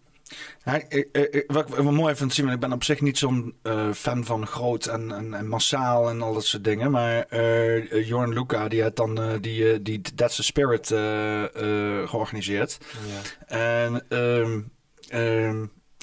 Ja, 0.65 0.75
ik- 0.89 1.09
ik- 1.13 1.45
wat 1.47 1.69
ik 1.69 1.75
wel 1.75 1.93
mooi 1.93 2.15
vind 2.15 2.35
zien, 2.35 2.45
want 2.45 2.57
ik 2.57 2.63
ben 2.69 2.73
op 2.73 2.85
zich 2.85 3.01
niet 3.01 3.19
zo'n 3.19 3.55
eh, 3.63 3.93
fan 3.93 4.25
van 4.25 4.47
groot 4.47 4.87
en, 4.87 5.13
en, 5.13 5.35
en 5.35 5.49
massaal 5.49 6.09
en 6.09 6.23
al 6.23 6.35
dat 6.35 6.45
soort 6.45 6.65
dingen. 6.65 6.91
Maar 6.91 7.23
eh 7.29 8.07
Jorn 8.09 8.33
Luca, 8.33 8.69
die 8.69 8.83
had 8.83 8.97
dan 8.97 9.23
eh, 9.23 9.33
die, 9.41 9.73
eh, 9.73 9.79
die 9.83 10.01
That's 10.15 10.37
the 10.37 10.43
Spirit 10.43 10.91
eh, 10.91 11.43
eh, 11.45 12.09
georganiseerd. 12.09 12.79
Ja. 13.09 13.47
En 13.57 14.05
ehm, 14.09 14.61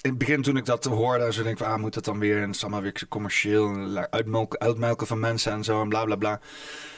in 0.07 0.13
het 0.13 0.27
begin 0.27 0.41
toen 0.41 0.57
ik 0.57 0.65
dat 0.65 0.83
hoorde, 0.83 1.33
zo 1.33 1.43
denk 1.43 1.59
ik 1.59 1.65
ah, 1.65 1.77
moet 1.77 1.93
dat 1.93 2.05
dan 2.05 2.19
weer? 2.19 2.41
En 2.41 2.49
het 2.49 2.61
allemaal 2.61 2.81
weer 2.81 3.05
commercieel, 3.09 3.67
en 3.67 4.11
uitmelken, 4.11 4.59
uitmelken 4.59 5.07
van 5.07 5.19
mensen 5.19 5.51
en 5.51 5.63
zo 5.63 5.81
en 5.81 5.89
bla 5.89 6.05
bla 6.05 6.15
bla. 6.15 6.39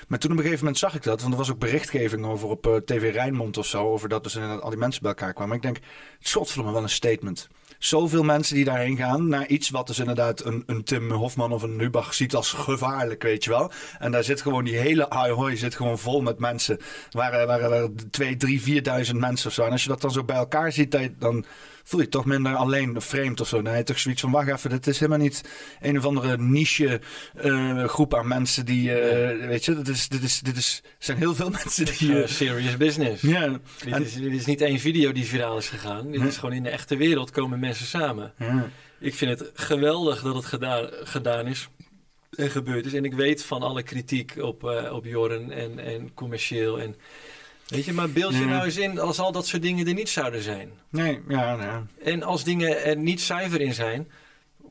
Maar 0.07 0.19
toen 0.19 0.31
op 0.31 0.37
een 0.37 0.43
gegeven 0.43 0.63
moment 0.63 0.81
zag 0.81 0.95
ik 0.95 1.03
dat, 1.03 1.21
want 1.21 1.33
er 1.33 1.39
was 1.39 1.51
ook 1.51 1.59
berichtgeving 1.59 2.25
over 2.25 2.49
op 2.49 2.67
eh, 2.67 2.75
TV 2.75 3.13
Rijnmond 3.13 3.57
of 3.57 3.65
zo, 3.65 3.91
over 3.91 4.09
dat 4.09 4.23
dus 4.23 4.35
inderdaad 4.35 4.61
al 4.61 4.69
die 4.69 4.79
mensen 4.79 5.01
bij 5.01 5.11
elkaar 5.11 5.33
kwamen. 5.33 5.55
Ik 5.55 5.61
denk, 5.61 5.77
het 6.19 6.31
godverdomme 6.31 6.73
wel 6.73 6.83
een 6.83 6.89
statement. 6.89 7.47
zoveel 7.77 8.23
mensen 8.23 8.55
die 8.55 8.65
daarheen 8.65 8.97
gaan 8.97 9.27
naar 9.27 9.47
iets 9.47 9.69
wat 9.69 9.87
dus 9.87 9.99
inderdaad 9.99 10.45
een, 10.45 10.63
een 10.65 10.83
Tim 10.83 11.11
Hofman 11.11 11.51
of 11.51 11.61
een 11.61 11.75
Lubach 11.75 12.13
ziet 12.13 12.35
als 12.35 12.53
gevaarlijk, 12.53 13.23
weet 13.23 13.43
je 13.43 13.49
wel. 13.49 13.71
En 13.99 14.11
daar 14.11 14.23
zit 14.23 14.41
gewoon 14.41 14.63
die 14.63 14.77
hele 14.77 15.09
Ahoy 15.09 15.55
zit 15.55 15.75
gewoon 15.75 15.99
vol 15.99 16.21
met 16.21 16.39
mensen. 16.39 16.79
Waren 17.11 17.47
waren 17.47 17.71
er 17.71 17.89
twee, 18.11 18.37
drie, 18.37 18.61
vierduizend 18.61 19.19
mensen 19.19 19.47
of 19.47 19.53
zo. 19.53 19.63
En 19.63 19.71
als 19.71 19.83
je 19.83 19.89
dat 19.89 20.01
dan 20.01 20.11
zo 20.11 20.23
bij 20.23 20.35
elkaar 20.35 20.71
ziet, 20.71 20.99
dan 21.17 21.45
voel 21.89 21.99
je 21.99 22.07
toch 22.09 22.25
minder 22.25 22.55
alleen 22.55 23.01
vreemd 23.01 23.41
of 23.41 23.47
zo. 23.47 23.61
Nee, 23.61 23.83
toch 23.83 23.99
zoiets 23.99 24.21
van, 24.21 24.31
wacht 24.31 24.47
even, 24.47 24.69
dit 24.69 24.87
is 24.87 24.99
helemaal 24.99 25.21
niet 25.21 25.41
een 25.81 25.97
of 25.97 26.05
andere 26.05 26.37
niche 26.37 27.01
eh, 27.35 27.83
groep 27.87 28.15
aan 28.15 28.27
mensen 28.27 28.65
die, 28.65 28.93
eh, 28.99 29.47
weet 29.47 29.65
je, 29.65 29.75
dit 29.75 29.87
is, 29.87 30.07
dit 30.07 30.23
is, 30.23 30.39
dit 30.39 30.57
is, 30.57 30.81
er 30.83 30.89
zijn 30.99 31.17
heel 31.17 31.35
veel 31.35 31.49
mensen 31.63 31.85
die... 31.85 32.21
Eh, 32.21 32.27
serious 32.27 32.77
business. 32.77 33.21
ja, 33.21 33.47
Dit, 33.47 33.93
En- 33.93 34.03
is, 34.03 34.13
dit 34.13 34.31
is 34.33 34.45
niet 34.45 34.61
één 34.61 34.79
video 34.79 35.11
die 35.11 35.25
viraal 35.25 35.57
is 35.57 35.69
gegaan. 35.69 36.11
Dit 36.11 36.21
is 36.21 36.37
gewoon 36.37 36.55
in 36.55 36.63
de 36.63 36.69
echte 36.69 36.97
wereld 36.97 37.31
komen 37.31 37.59
mensen 37.59 37.85
samen. 37.85 38.33
ja. 38.37 38.69
Ik 38.99 39.15
vind 39.15 39.39
het 39.39 39.51
geweldig 39.53 40.21
dat 40.21 40.35
het 40.35 40.45
gedaan, 40.45 40.87
gedaan 40.91 41.47
is 41.47 41.69
en 42.35 42.49
gebeurd 42.49 42.85
is. 42.85 42.93
En 42.93 43.05
ik 43.05 43.13
weet 43.13 43.43
van 43.43 43.61
alle 43.61 43.83
kritiek 43.83 44.33
op, 44.39 44.63
op 44.91 45.05
Jorren 45.05 45.51
en, 45.51 45.79
en 45.79 46.13
commercieel. 46.13 46.79
En, 46.81 46.95
weet 47.69 47.85
je, 47.85 47.93
maar 47.93 48.09
beeld 48.09 48.33
je 48.33 48.45
nou 48.45 48.65
eens 48.65 48.77
in 48.77 48.99
als 48.99 49.19
al 49.19 49.31
dat 49.31 49.47
soort 49.47 49.61
dingen 49.61 49.87
er 49.87 49.93
niet 49.93 50.09
zouden 50.09 50.41
zijn. 50.41 50.71
Nee, 50.89 51.19
ja, 51.27 51.53
ja. 51.53 51.85
En 52.03 52.23
als 52.23 52.43
dingen 52.43 52.83
er 52.83 52.97
niet 52.97 53.21
zuiver 53.21 53.61
in 53.61 53.73
zijn, 53.73 54.07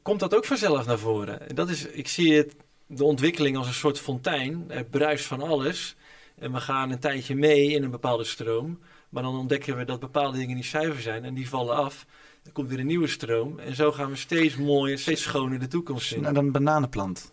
komt 0.02 0.20
dat 0.20 0.34
ook 0.34 0.44
vanzelf 0.44 0.86
naar 0.86 0.98
voren. 0.98 1.48
En 1.48 1.54
dat 1.54 1.68
is, 1.68 1.86
ik 1.86 2.08
zie 2.08 2.34
het, 2.34 2.56
de 2.86 3.04
ontwikkeling 3.04 3.56
als 3.56 3.66
een 3.66 3.74
soort 3.74 4.00
fontein. 4.00 4.64
Er 4.68 4.84
bruist 4.84 5.24
van 5.24 5.42
alles. 5.42 5.96
En 6.38 6.52
we 6.52 6.60
gaan 6.60 6.90
een 6.90 6.98
tijdje 6.98 7.34
mee 7.34 7.72
in 7.72 7.82
een 7.82 7.90
bepaalde 7.90 8.24
stroom. 8.24 8.78
Maar 9.08 9.22
dan 9.22 9.36
ontdekken 9.36 9.76
we 9.76 9.84
dat 9.84 10.00
bepaalde 10.00 10.38
dingen 10.38 10.56
niet 10.56 10.66
zuiver 10.66 11.02
zijn. 11.02 11.24
En 11.24 11.34
die 11.34 11.48
vallen 11.48 11.76
af. 11.76 12.06
Er 12.44 12.52
komt 12.52 12.68
weer 12.68 12.78
een 12.78 12.86
nieuwe 12.86 13.06
stroom. 13.06 13.58
En 13.58 13.74
zo 13.74 13.92
gaan 13.92 14.10
we 14.10 14.16
steeds 14.16 14.56
mooier, 14.56 14.98
steeds 14.98 15.22
schoner 15.22 15.58
de 15.58 15.68
toekomst 15.68 16.12
in. 16.12 16.24
En 16.24 16.34
dan 16.34 16.44
een 16.44 16.52
bananenplant. 16.52 17.32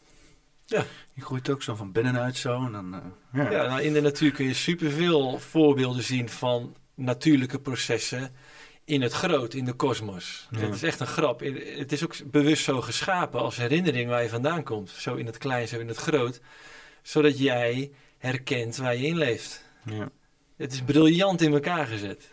Ja. 0.66 0.86
Die 1.14 1.24
groeit 1.24 1.50
ook 1.50 1.64
zo 1.64 1.76
van 1.76 1.92
binnenuit 1.92 2.38
zo. 2.38 2.66
En 2.66 2.72
dan, 2.72 2.94
eh, 2.94 3.00
ja. 3.34 3.52
Ja, 3.52 3.68
nou, 3.68 3.82
in 3.82 3.94
de 3.94 4.02
natuur 4.02 4.32
kun 4.32 4.46
je 4.46 4.54
superveel 4.54 5.40
voorbeelden 5.40 6.04
zien 6.04 6.30
van 6.30 6.76
natuurlijke 6.96 7.60
processen 7.60 8.36
in 8.86 9.02
het 9.02 9.12
groot, 9.12 9.54
in 9.54 9.66
de 9.66 9.74
kosmos. 9.74 10.48
Ja. 10.52 10.60
Dat 10.60 10.76
is 10.76 10.84
echt 10.84 11.00
een 11.00 11.08
grap. 11.08 11.40
Het 11.40 11.92
is 11.92 12.04
ook 12.04 12.16
bewust 12.32 12.64
zo 12.64 12.82
geschapen 12.82 13.40
als 13.40 13.58
herinnering 13.58 14.10
waar 14.10 14.24
je 14.24 14.30
vandaan 14.30 14.64
komt. 14.64 14.90
Zo 14.90 15.16
in 15.16 15.26
het 15.26 15.38
klein, 15.38 15.68
zo 15.68 15.80
in 15.80 15.88
het 15.88 15.98
groot. 15.98 16.42
Zodat 17.02 17.40
jij 17.40 17.92
herkent 18.18 18.76
waar 18.78 18.96
je 18.96 19.08
in 19.08 19.18
leeft. 19.18 19.64
Ja. 19.86 20.10
Het 20.58 20.74
is 20.74 20.82
briljant 20.82 21.42
in 21.42 21.54
elkaar 21.54 21.88
gezet. 21.88 22.30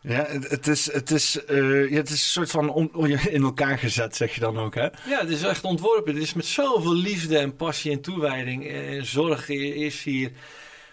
Ja, 0.00 0.26
het, 0.28 0.66
is, 0.66 0.92
het, 0.92 1.10
is, 1.10 1.44
eh, 1.44 1.90
het 1.90 2.08
is 2.08 2.10
een 2.10 2.46
soort 2.46 2.50
van 2.50 2.90
in 3.28 3.42
elkaar 3.42 3.78
gezet, 3.78 4.16
zeg 4.16 4.34
je 4.34 4.40
dan 4.40 4.58
ook, 4.58 4.74
hè? 4.74 4.84
Ja, 4.84 5.20
het 5.20 5.28
is 5.28 5.42
echt 5.42 5.64
ontworpen. 5.64 6.14
Het 6.14 6.22
is 6.22 6.34
met 6.34 6.46
zoveel 6.46 6.94
liefde 6.94 7.38
en 7.38 7.56
passie 7.56 7.92
en 7.92 8.00
toewijding 8.00 8.68
en 8.68 9.06
zorg 9.06 9.48
is 9.48 10.02
hier 10.02 10.32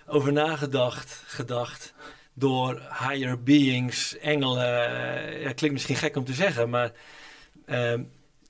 over 0.07 0.33
nagedacht, 0.33 1.23
gedacht 1.25 1.93
door 2.33 2.81
higher 2.99 3.43
beings, 3.43 4.17
engelen. 4.17 4.65
Ja, 5.39 5.53
klinkt 5.53 5.71
misschien 5.71 5.95
gek 5.95 6.15
om 6.15 6.25
te 6.25 6.33
zeggen, 6.33 6.69
maar 6.69 6.91
ehm, 7.65 8.03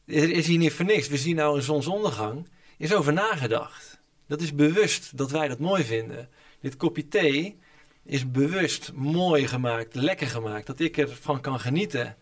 er 0.05 0.31
is 0.31 0.47
hier 0.47 0.57
niet 0.57 0.73
voor 0.73 0.85
niks. 0.85 1.07
We 1.07 1.17
zien 1.17 1.35
nou 1.35 1.55
een 1.55 1.63
zonsondergang. 1.63 2.47
Is 2.77 2.93
over 2.93 3.13
nagedacht. 3.13 3.99
Dat 4.27 4.41
is 4.41 4.55
bewust 4.55 5.17
dat 5.17 5.31
wij 5.31 5.47
dat 5.47 5.59
mooi 5.59 5.83
vinden. 5.83 6.29
Dit 6.61 6.77
kopje 6.77 7.07
thee 7.07 7.59
is 8.05 8.31
bewust 8.31 8.91
mooi 8.93 9.47
gemaakt, 9.47 9.95
lekker 9.95 10.27
gemaakt, 10.27 10.67
dat 10.67 10.79
ik 10.79 10.97
ervan 10.97 11.41
kan 11.41 11.59
genieten. 11.59 12.15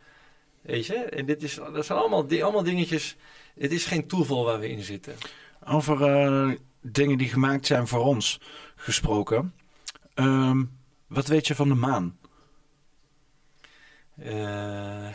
Weet 0.61 0.85
je? 0.85 0.95
En 0.95 1.25
dit 1.25 1.43
is, 1.43 1.55
dat 1.55 1.85
zijn 1.85 1.99
allemaal, 1.99 2.27
di- 2.27 2.41
allemaal 2.43 2.63
dingetjes. 2.63 3.15
Het 3.59 3.71
is 3.71 3.85
geen 3.85 4.07
toeval 4.07 4.43
waar 4.43 4.59
we 4.59 4.69
in 4.69 4.83
zitten. 4.83 5.15
Over 5.65 6.03
eh, 6.03 6.51
dingen 6.81 7.17
die 7.17 7.29
gemaakt 7.29 7.65
zijn 7.65 7.87
voor 7.87 8.03
ons 8.05 8.39
gesproken. 8.75 9.53
Ehm, 10.13 10.63
wat 11.07 11.27
weet 11.27 11.47
je 11.47 11.55
van 11.55 11.67
de 11.67 11.75
maan? 11.75 12.17
Eh, 14.17 15.07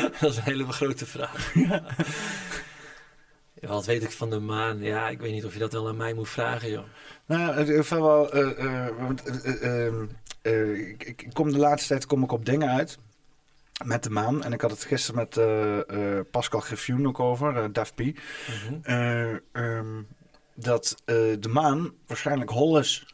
dat 0.20 0.30
is 0.30 0.36
een 0.36 0.42
hele 0.42 0.72
grote 0.72 1.06
vraag. 1.06 1.54
Ja, 1.54 1.84
wat 3.66 3.86
weet 3.86 4.02
ik 4.02 4.10
van 4.10 4.30
de 4.30 4.38
maan? 4.38 4.78
Ja, 4.82 5.08
ik 5.08 5.20
weet 5.20 5.32
niet 5.32 5.44
of 5.44 5.52
je 5.52 5.58
dat 5.58 5.72
wel 5.72 5.88
aan 5.88 5.96
mij 5.96 6.12
moet 6.14 6.28
vragen, 6.28 6.70
joh. 6.70 6.84
Nou, 7.26 7.60
ik 7.60 7.84
vind 7.84 8.00
wel. 8.00 8.36
ik, 10.42 11.02
ik 11.02 11.26
kom 11.32 11.52
de 11.52 11.58
laatste 11.58 11.88
tijd 11.88 12.06
kom 12.06 12.22
ik 12.22 12.32
op 12.32 12.44
dingen 12.44 12.70
uit. 12.70 12.98
Met 13.84 14.02
de 14.02 14.10
maan. 14.10 14.44
En 14.44 14.52
ik 14.52 14.60
had 14.60 14.70
het 14.70 14.84
gisteren 14.84 15.20
met 15.20 15.36
eh, 15.36 16.18
eh, 16.18 16.24
Pascal 16.30 16.60
Griffioen 16.60 17.06
ook 17.06 17.20
over, 17.20 17.72
Daf 17.72 17.94
P. 17.94 18.00
Ehm, 18.82 20.02
dat 20.54 21.02
de 21.04 21.48
maan 21.48 21.92
waarschijnlijk 22.06 22.50
hol 22.50 22.78
is. 22.78 23.13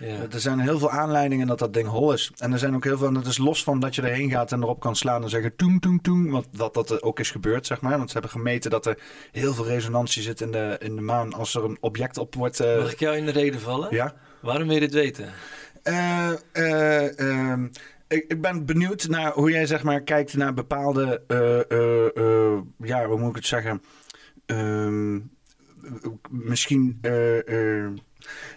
Ja. 0.00 0.26
Er 0.32 0.40
zijn 0.40 0.58
heel 0.58 0.78
veel 0.78 0.90
aanleidingen 0.90 1.46
dat 1.46 1.58
dat 1.58 1.72
ding 1.74 1.88
hol 1.88 2.12
is. 2.12 2.32
En 2.36 2.52
er 2.52 2.58
zijn 2.58 2.74
ook 2.74 2.84
heel 2.84 2.98
veel, 2.98 3.06
en 3.06 3.14
dat 3.14 3.26
is 3.26 3.38
los 3.38 3.62
van 3.64 3.80
dat 3.80 3.94
je 3.94 4.02
erheen 4.02 4.30
gaat 4.30 4.52
en 4.52 4.62
erop 4.62 4.80
kan 4.80 4.96
slaan 4.96 5.22
en 5.22 5.28
zeggen 5.28 5.56
toeng, 5.56 5.80
toeng, 5.80 6.02
toeng. 6.02 6.30
Want 6.30 6.46
dat 6.50 6.74
dat 6.74 7.02
ook 7.02 7.18
is 7.20 7.30
gebeurd, 7.30 7.66
zeg 7.66 7.80
maar. 7.80 7.96
Want 7.96 8.06
ze 8.08 8.12
hebben 8.12 8.30
gemeten 8.30 8.70
dat 8.70 8.86
er 8.86 8.98
heel 9.32 9.54
veel 9.54 9.66
resonantie 9.66 10.22
zit 10.22 10.40
in 10.40 10.50
de, 10.50 10.76
in 10.78 10.96
de 10.96 11.02
maan 11.02 11.32
als 11.32 11.54
er 11.54 11.64
een 11.64 11.78
object 11.80 12.18
op 12.18 12.34
wordt. 12.34 12.60
eh, 12.60 12.76
Mag 12.78 12.92
ik 12.92 12.98
jou 12.98 13.16
in 13.16 13.24
de 13.26 13.32
reden 13.32 13.60
vallen? 13.60 13.88
ja. 13.94 14.14
Waarom 14.40 14.64
wil 14.66 14.74
je 14.74 14.80
dit 14.80 14.92
weten? 14.94 15.32
Eh, 15.82 16.30
eh, 16.52 17.18
ehm, 17.18 17.64
ik, 18.08 18.24
ik 18.28 18.40
ben 18.40 18.66
benieuwd 18.66 19.08
naar 19.08 19.32
hoe 19.32 19.50
jij 19.50 19.66
zeg 19.66 19.82
maar 19.82 20.00
kijkt 20.02 20.36
naar 20.36 20.54
bepaalde, 20.54 21.22
eh, 21.26 21.70
eh, 21.70 22.16
eh, 22.16 22.58
ja, 22.78 23.06
hoe 23.06 23.18
moet 23.18 23.28
ik 23.30 23.36
het 23.36 23.46
zeggen? 23.46 23.82
Ehm, 24.46 25.18
misschien, 26.30 26.98
eh, 27.00 27.84
eh, 27.84 27.90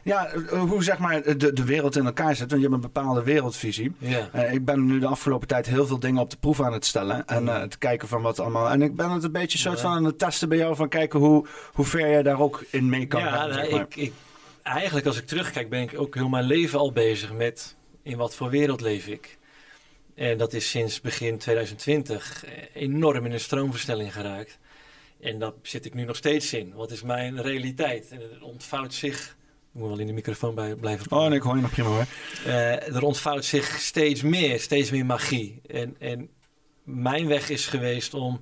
ja, 0.04 0.28
eh, 0.28 0.60
hoe 0.60 0.84
zeg 0.84 1.00
maar 1.00 1.38
de, 1.38 1.54
de 1.54 1.66
wereld 1.66 1.96
in 1.96 2.06
elkaar 2.06 2.36
zit. 2.36 2.50
Want 2.50 2.62
je 2.62 2.68
hebt 2.70 2.74
een 2.74 2.92
bepaalde 2.92 3.24
wereldvisie. 3.24 3.96
Ja. 3.98 4.30
Eh, 4.32 4.54
ik 4.54 4.66
ben 4.66 4.86
nu 4.86 5.00
de 5.00 5.08
afgelopen 5.08 5.48
tijd 5.48 5.66
heel 5.66 5.86
veel 5.86 6.00
dingen 6.00 6.22
op 6.22 6.30
de 6.30 6.38
proef 6.38 6.62
aan 6.62 6.74
het 6.74 6.86
stellen. 6.86 7.26
En 7.26 7.48
eh, 7.48 7.62
te 7.62 7.78
kijken 7.78 8.08
van 8.08 8.22
wat 8.22 8.40
allemaal. 8.40 8.70
En 8.70 8.82
ik 8.82 8.96
ben 8.96 9.10
het 9.10 9.24
een 9.24 9.32
beetje 9.32 9.58
soort 9.58 9.82
van 9.82 9.92
aan 9.92 10.06
het 10.06 10.20
testen 10.20 10.50
bij 10.50 10.58
jou. 10.58 10.76
Van 10.76 10.90
kijken 10.90 11.20
hoe, 11.20 11.46
hoe 11.74 11.86
ver 11.86 12.10
jij 12.10 12.24
daar 12.24 12.40
ook 12.40 12.64
in 12.70 12.90
mee 12.90 13.06
kan 13.06 13.22
ja, 13.22 13.32
nou, 13.32 13.54
zeg 13.54 13.72
maar. 13.72 13.82
ik, 13.82 13.96
ik, 13.96 14.14
eigenlijk 14.64 15.06
als 15.06 15.18
ik 15.18 15.28
terugkijk 15.28 15.70
ben 15.70 15.82
ik 15.82 16.00
ook 16.00 16.16
heel 16.16 16.30
mijn 16.30 16.46
leven 16.46 16.80
al 16.80 16.92
bezig 16.92 17.34
met 17.34 17.76
in 18.04 18.18
wat 18.18 18.36
voor 18.36 18.50
wereld 18.50 18.82
leef 18.82 19.08
ik. 19.08 19.38
En 20.16 20.38
dat 20.38 20.54
is 20.54 20.70
sinds 20.70 21.02
begin 21.02 21.38
2020 21.38 22.46
enorm 22.74 23.26
in 23.26 23.32
een 23.32 23.40
stroomversnelling 23.40 24.14
geraakt. 24.14 24.60
En 25.24 25.40
daar 25.40 25.52
zit 25.62 25.86
ik 25.86 25.94
nu 25.94 26.04
nog 26.06 26.16
steeds 26.16 26.54
in. 26.54 26.74
Wat 26.74 26.92
is 26.92 27.02
mijn 27.02 27.42
realiteit? 27.42 28.10
En 28.10 28.20
het 28.20 28.42
ontvouwt 28.42 28.94
zich... 28.94 29.36
Moet 29.74 29.88
wel 29.88 30.00
in 30.00 30.08
de 30.08 30.14
microfoon 30.14 30.56
bij, 30.56 30.76
blijven 30.76 31.12
Oh, 31.12 31.28
nee, 31.28 31.38
ik 31.38 31.42
hoor 31.44 31.56
je 31.56 31.62
nog 31.62 31.72
prima 31.72 31.90
hoor. 31.90 32.06
eh, 32.46 32.96
er 32.96 33.04
ontvouwt 33.04 33.46
zich 33.46 33.80
steeds 33.80 34.22
meer, 34.22 34.60
steeds 34.60 34.92
meer 34.92 35.06
magie. 35.06 35.62
En, 35.68 35.96
en 36.00 36.30
mijn 36.84 37.28
weg 37.28 37.50
is 37.50 37.68
geweest 37.68 38.14
om 38.14 38.42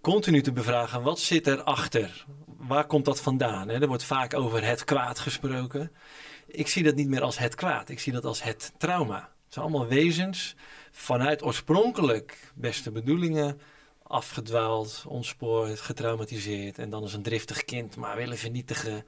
continu 0.00 0.42
te 0.42 0.52
bevragen, 0.52 1.02
wat 1.02 1.20
zit 1.20 1.46
erachter? 1.46 2.24
Waar 2.46 2.86
komt 2.86 3.04
dat 3.04 3.20
vandaan? 3.20 3.68
Hè? 3.68 3.80
Er 3.80 3.86
wordt 3.88 4.04
vaak 4.04 4.34
over 4.34 4.64
het 4.64 4.84
kwaad 4.84 5.18
gesproken. 5.18 5.92
Ik 6.46 6.68
zie 6.68 6.82
dat 6.82 6.94
niet 6.94 7.08
meer 7.08 7.22
als 7.22 7.38
het 7.38 7.54
kwaad, 7.54 7.88
ik 7.88 8.00
zie 8.00 8.12
dat 8.12 8.24
als 8.24 8.42
het 8.42 8.72
trauma. 8.78 9.16
Het 9.44 9.54
zijn 9.54 9.64
allemaal 9.64 9.88
wezens 9.88 10.54
vanuit 10.90 11.42
oorspronkelijk 11.42 12.52
beste 12.54 12.90
bedoelingen 12.90 13.60
afgedwaald, 14.02 15.04
ontspoord, 15.08 15.80
getraumatiseerd 15.80 16.78
en 16.78 16.90
dan 16.90 17.02
als 17.02 17.14
een 17.14 17.22
driftig 17.22 17.64
kind 17.64 17.96
maar 17.96 18.16
willen 18.16 18.38
vernietigen. 18.38 19.04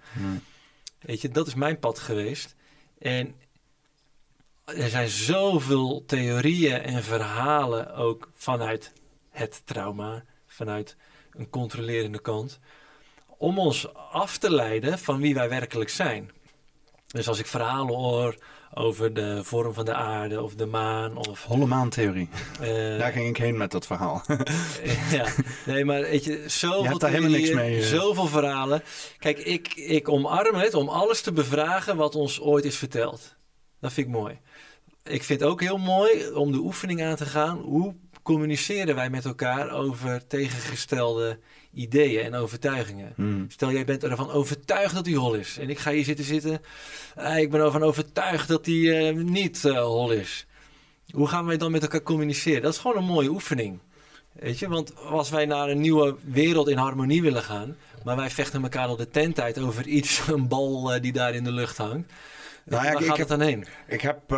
Weet 1.04 1.20
je, 1.20 1.28
dat 1.28 1.46
is 1.46 1.54
mijn 1.54 1.78
pad 1.78 1.98
geweest. 1.98 2.54
En 2.98 3.34
er 4.64 4.88
zijn 4.88 5.08
zoveel 5.08 6.04
theorieën 6.06 6.80
en 6.82 7.02
verhalen 7.02 7.94
ook 7.94 8.30
vanuit 8.34 8.92
het 9.30 9.62
trauma, 9.64 10.24
vanuit 10.46 10.96
een 11.32 11.50
controlerende 11.50 12.20
kant, 12.20 12.60
om 13.26 13.58
ons 13.58 13.94
af 13.94 14.38
te 14.38 14.50
leiden 14.50 14.98
van 14.98 15.20
wie 15.20 15.34
wij 15.34 15.48
werkelijk 15.48 15.90
zijn. 15.90 16.30
Dus 17.06 17.28
als 17.28 17.38
ik 17.38 17.46
verhalen 17.46 17.94
hoor 17.94 18.36
over 18.76 19.14
de 19.14 19.40
vorm 19.44 19.74
van 19.74 19.84
de 19.84 19.94
aarde 19.94 20.42
of 20.42 20.54
de 20.54 20.66
maan 20.66 21.16
of... 21.16 21.44
Holle 21.44 21.66
maantheorie. 21.66 22.28
eh, 22.60 22.98
Daar 22.98 23.12
ging 23.12 23.28
ik 23.28 23.36
heen 23.36 23.56
met 23.56 23.70
dat 23.70 23.86
verhaal. 23.86 24.22
ja, 25.10 25.26
nee, 25.66 25.84
maar 25.84 26.00
weet 26.00 26.24
je, 26.24 26.44
zoveel 26.46 26.82
Je 26.82 26.88
hebt 26.88 27.00
daar 27.00 27.10
helemaal 27.10 27.30
niks 27.38 27.50
mee, 27.52 27.78
eh. 27.80 27.84
Zoveel 27.86 28.26
verhalen. 28.26 28.82
Kijk, 29.18 29.38
ik, 29.38 29.74
ik 29.74 30.08
omarm 30.08 30.54
het 30.54 30.74
om 30.74 30.88
alles 30.88 31.20
te 31.20 31.32
bevragen 31.32 31.96
wat 31.96 32.14
ons 32.14 32.40
ooit 32.40 32.64
is 32.64 32.76
verteld. 32.76 33.34
Dat 33.80 33.92
vind 33.92 34.06
ik 34.06 34.12
mooi. 34.12 34.38
Ik 35.02 35.22
vind 35.22 35.40
het 35.40 35.48
ook 35.48 35.60
heel 35.60 35.78
mooi 35.78 36.30
om 36.30 36.52
de 36.52 36.58
oefening 36.58 37.02
aan 37.02 37.16
te 37.16 37.26
gaan. 37.26 37.58
Hoe 37.58 37.94
communiceren 38.22 38.94
wij 38.94 39.10
met 39.10 39.24
elkaar 39.24 39.70
over 39.70 40.26
tegengestelde 40.26 41.38
ideeën 41.74 42.24
en 42.24 42.34
overtuigingen? 42.34 43.12
Hmm. 43.16 43.44
Stel, 43.50 43.72
jij 43.72 43.84
bent 43.84 44.04
ervan 44.04 44.30
overtuigd 44.30 44.94
dat 44.94 45.06
hij 45.06 45.14
hol 45.14 45.34
is. 45.34 45.58
En 45.58 45.70
ik 45.70 45.78
ga 45.78 45.90
hier 45.90 46.04
zitten 46.04 46.24
zitten. 46.24 46.60
eh, 47.16 47.38
ik 47.38 47.50
ben 47.50 47.60
ervan 47.60 47.82
overtuigd 47.82 48.48
dat 48.48 48.66
hij 48.66 49.08
eh, 49.08 49.14
niet 49.14 49.64
eh, 49.64 49.82
hol 49.82 50.10
is. 50.10 50.46
Hoe 51.10 51.28
gaan 51.28 51.46
wij 51.46 51.56
dan 51.56 51.70
met 51.70 51.82
elkaar 51.82 52.02
communiceren? 52.02 52.62
Dat 52.62 52.72
is 52.72 52.78
gewoon 52.78 52.96
een 52.96 53.04
mooie 53.04 53.28
oefening. 53.30 53.78
Weet 54.32 54.58
je, 54.58 54.68
want 54.68 54.96
als 54.96 55.30
wij 55.30 55.46
naar 55.46 55.68
een 55.68 55.80
nieuwe 55.80 56.16
wereld 56.24 56.68
in 56.68 56.76
harmonie 56.76 57.22
willen 57.22 57.42
gaan, 57.42 57.76
maar 58.04 58.16
wij 58.16 58.30
vechten 58.30 58.62
elkaar 58.62 58.86
al 58.86 58.96
de 58.96 59.08
tent 59.10 59.40
uit 59.40 59.58
over 59.58 59.86
iets, 59.86 60.20
een 60.28 60.48
bal 60.48 61.00
die 61.00 61.12
daar 61.12 61.34
in 61.34 61.44
de 61.44 61.52
lucht 61.52 61.76
hangt. 61.76 62.12
Nou 62.66 62.84
ja, 62.84 62.92
waar 62.92 63.00
ik- 63.00 63.06
gaat 63.06 63.14
ik 63.14 63.20
het 63.20 63.28
dan 63.28 63.40
heen? 63.40 63.66
Ik 63.88 64.00
heb, 64.00 64.32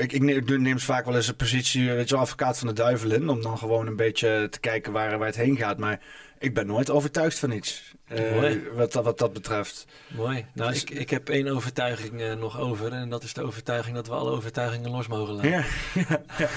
ik, 0.00 0.12
ik 0.12 0.22
neem, 0.22 0.62
neem 0.62 0.78
vaak 0.78 1.04
wel 1.04 1.14
eens 1.16 1.28
een 1.28 1.36
positie, 1.36 1.90
weet 1.92 2.08
je 2.08 2.14
wel, 2.14 2.22
advocaat 2.24 2.58
van 2.58 2.66
de 2.68 2.72
duivel 2.74 3.10
in. 3.12 3.28
Om 3.28 3.42
dan 3.42 3.58
gewoon 3.58 3.86
een 3.86 3.96
beetje 3.96 4.46
te 4.50 4.60
kijken 4.60 4.92
waar, 4.92 5.18
waar 5.18 5.26
het 5.26 5.36
heen 5.36 5.56
gaat. 5.56 5.78
Maar 5.78 6.00
ik 6.38 6.54
ben 6.54 6.66
nooit 6.66 6.90
overtuigd 6.90 7.38
van 7.38 7.50
iets. 7.50 7.94
eh, 8.06 8.52
wat, 8.74 8.92
dat- 8.92 9.04
wat 9.04 9.18
dat 9.18 9.32
betreft. 9.32 9.86
Mooi. 10.16 10.46
Nou, 10.54 10.70
Dus- 10.72 10.82
ik, 10.82 10.90
ik 10.90 11.10
heb 11.10 11.28
één 11.28 11.48
overtuiging 11.48 12.20
eh, 12.20 12.34
nog 12.34 12.60
over. 12.60 12.92
En 12.92 13.08
dat 13.10 13.22
is 13.22 13.32
de 13.32 13.42
overtuiging 13.42 13.94
dat 13.96 14.06
we 14.06 14.12
alle 14.14 14.30
overtuigingen 14.30 14.90
los 14.90 15.06
mogen 15.06 15.34
laten. 15.34 15.50
Ja, 15.50 15.64
ja, 15.94 16.06
ja. 16.38 16.48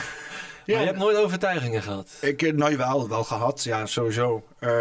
Maar 0.75 0.79
je 0.79 0.85
hebt 0.85 0.97
nooit 0.97 1.17
overtuigingen 1.17 1.81
gehad. 1.83 2.09
Ik, 2.21 2.55
nou 2.55 2.77
wel, 2.77 3.09
wel 3.09 3.23
gehad, 3.23 3.63
ja, 3.63 3.85
sowieso. 3.85 4.45
Eh, 4.59 4.79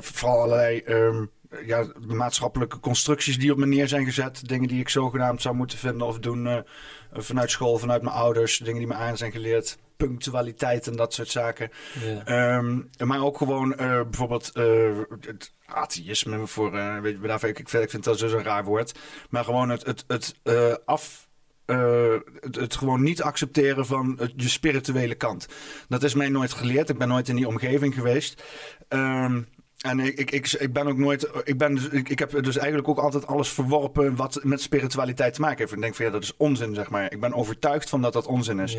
vooral 0.00 0.36
allerlei 0.40 0.78
ehm, 0.80 1.24
ja, 1.66 1.86
maatschappelijke 2.06 2.80
constructies 2.80 3.38
die 3.38 3.52
op 3.52 3.58
me 3.58 3.66
neer 3.66 3.88
zijn 3.88 4.04
gezet. 4.04 4.48
Dingen 4.48 4.68
die 4.68 4.80
ik 4.80 4.88
zogenaamd 4.88 5.42
zou 5.42 5.54
moeten 5.54 5.78
vinden 5.78 6.06
of 6.06 6.18
doen 6.18 6.64
vanuit 7.12 7.50
school, 7.50 7.78
vanuit 7.78 8.02
mijn 8.02 8.14
ouders. 8.14 8.58
Dingen 8.58 8.78
die 8.78 8.86
me 8.86 8.94
aan 8.94 9.16
zijn 9.16 9.32
geleerd. 9.32 9.78
Punctualiteit 9.96 10.86
en 10.86 10.96
dat 10.96 11.14
soort 11.14 11.28
zaken. 11.28 11.70
Ja. 12.04 12.24
Ehm, 12.24 12.78
maar 13.08 13.24
ook 13.24 13.36
gewoon 13.36 13.74
eh, 13.76 14.00
bijvoorbeeld 14.02 14.50
eh, 14.52 14.98
het 15.20 15.52
atheïsme 15.66 16.46
voor, 16.46 16.76
eh, 16.76 16.98
weet 17.00 17.18
je, 17.20 17.26
daarvoor, 17.26 17.48
ik, 17.48 17.58
ik 17.58 17.68
vind, 17.68 17.82
ik 17.84 17.90
vind 17.90 18.04
dat 18.04 18.18
zo'n 18.18 18.42
raar 18.42 18.64
woord. 18.64 18.98
Maar 19.30 19.44
gewoon 19.44 19.68
het, 19.68 19.86
het, 19.86 20.04
het 20.06 20.34
af. 20.84 21.28
het, 22.40 22.56
het 22.56 22.76
gewoon 22.76 23.02
niet 23.02 23.22
accepteren 23.22 23.86
van 23.86 24.16
het- 24.18 24.32
je 24.36 24.48
spirituele 24.48 25.14
kant. 25.14 25.46
Dat 25.88 26.02
is 26.02 26.14
mij 26.14 26.28
nooit 26.28 26.52
geleerd. 26.52 26.88
Ik 26.88 26.98
ben 26.98 27.08
nooit 27.08 27.28
in 27.28 27.36
die 27.36 27.46
omgeving 27.48 27.94
geweest. 27.94 28.42
Ehm, 28.88 29.42
en 29.80 30.00
ik, 30.00 30.18
ik, 30.18 30.30
ik, 30.30 30.52
ik 30.52 30.72
ben 30.72 30.86
ook 30.86 30.96
nooit. 30.96 31.28
Ik, 31.44 31.58
ben 31.58 31.74
dus, 31.74 31.88
ik, 31.88 32.08
ik 32.08 32.18
heb 32.18 32.42
dus 32.42 32.56
eigenlijk 32.56 32.88
ook 32.88 32.98
altijd 32.98 33.26
alles 33.26 33.48
verworpen 33.48 34.16
wat 34.16 34.40
met 34.42 34.60
spiritualiteit 34.60 35.34
te 35.34 35.40
maken 35.40 35.58
heeft. 35.58 35.72
Ik 35.72 35.80
denk 35.80 35.94
van 35.94 36.04
ja, 36.04 36.10
dat 36.10 36.22
is 36.22 36.36
onzin, 36.36 36.74
zeg 36.74 36.90
maar. 36.90 37.12
Ik 37.12 37.20
ben 37.20 37.34
overtuigd 37.34 37.88
van 37.88 38.02
dat 38.02 38.12
dat 38.12 38.26
onzin 38.26 38.60
is. 38.60 38.76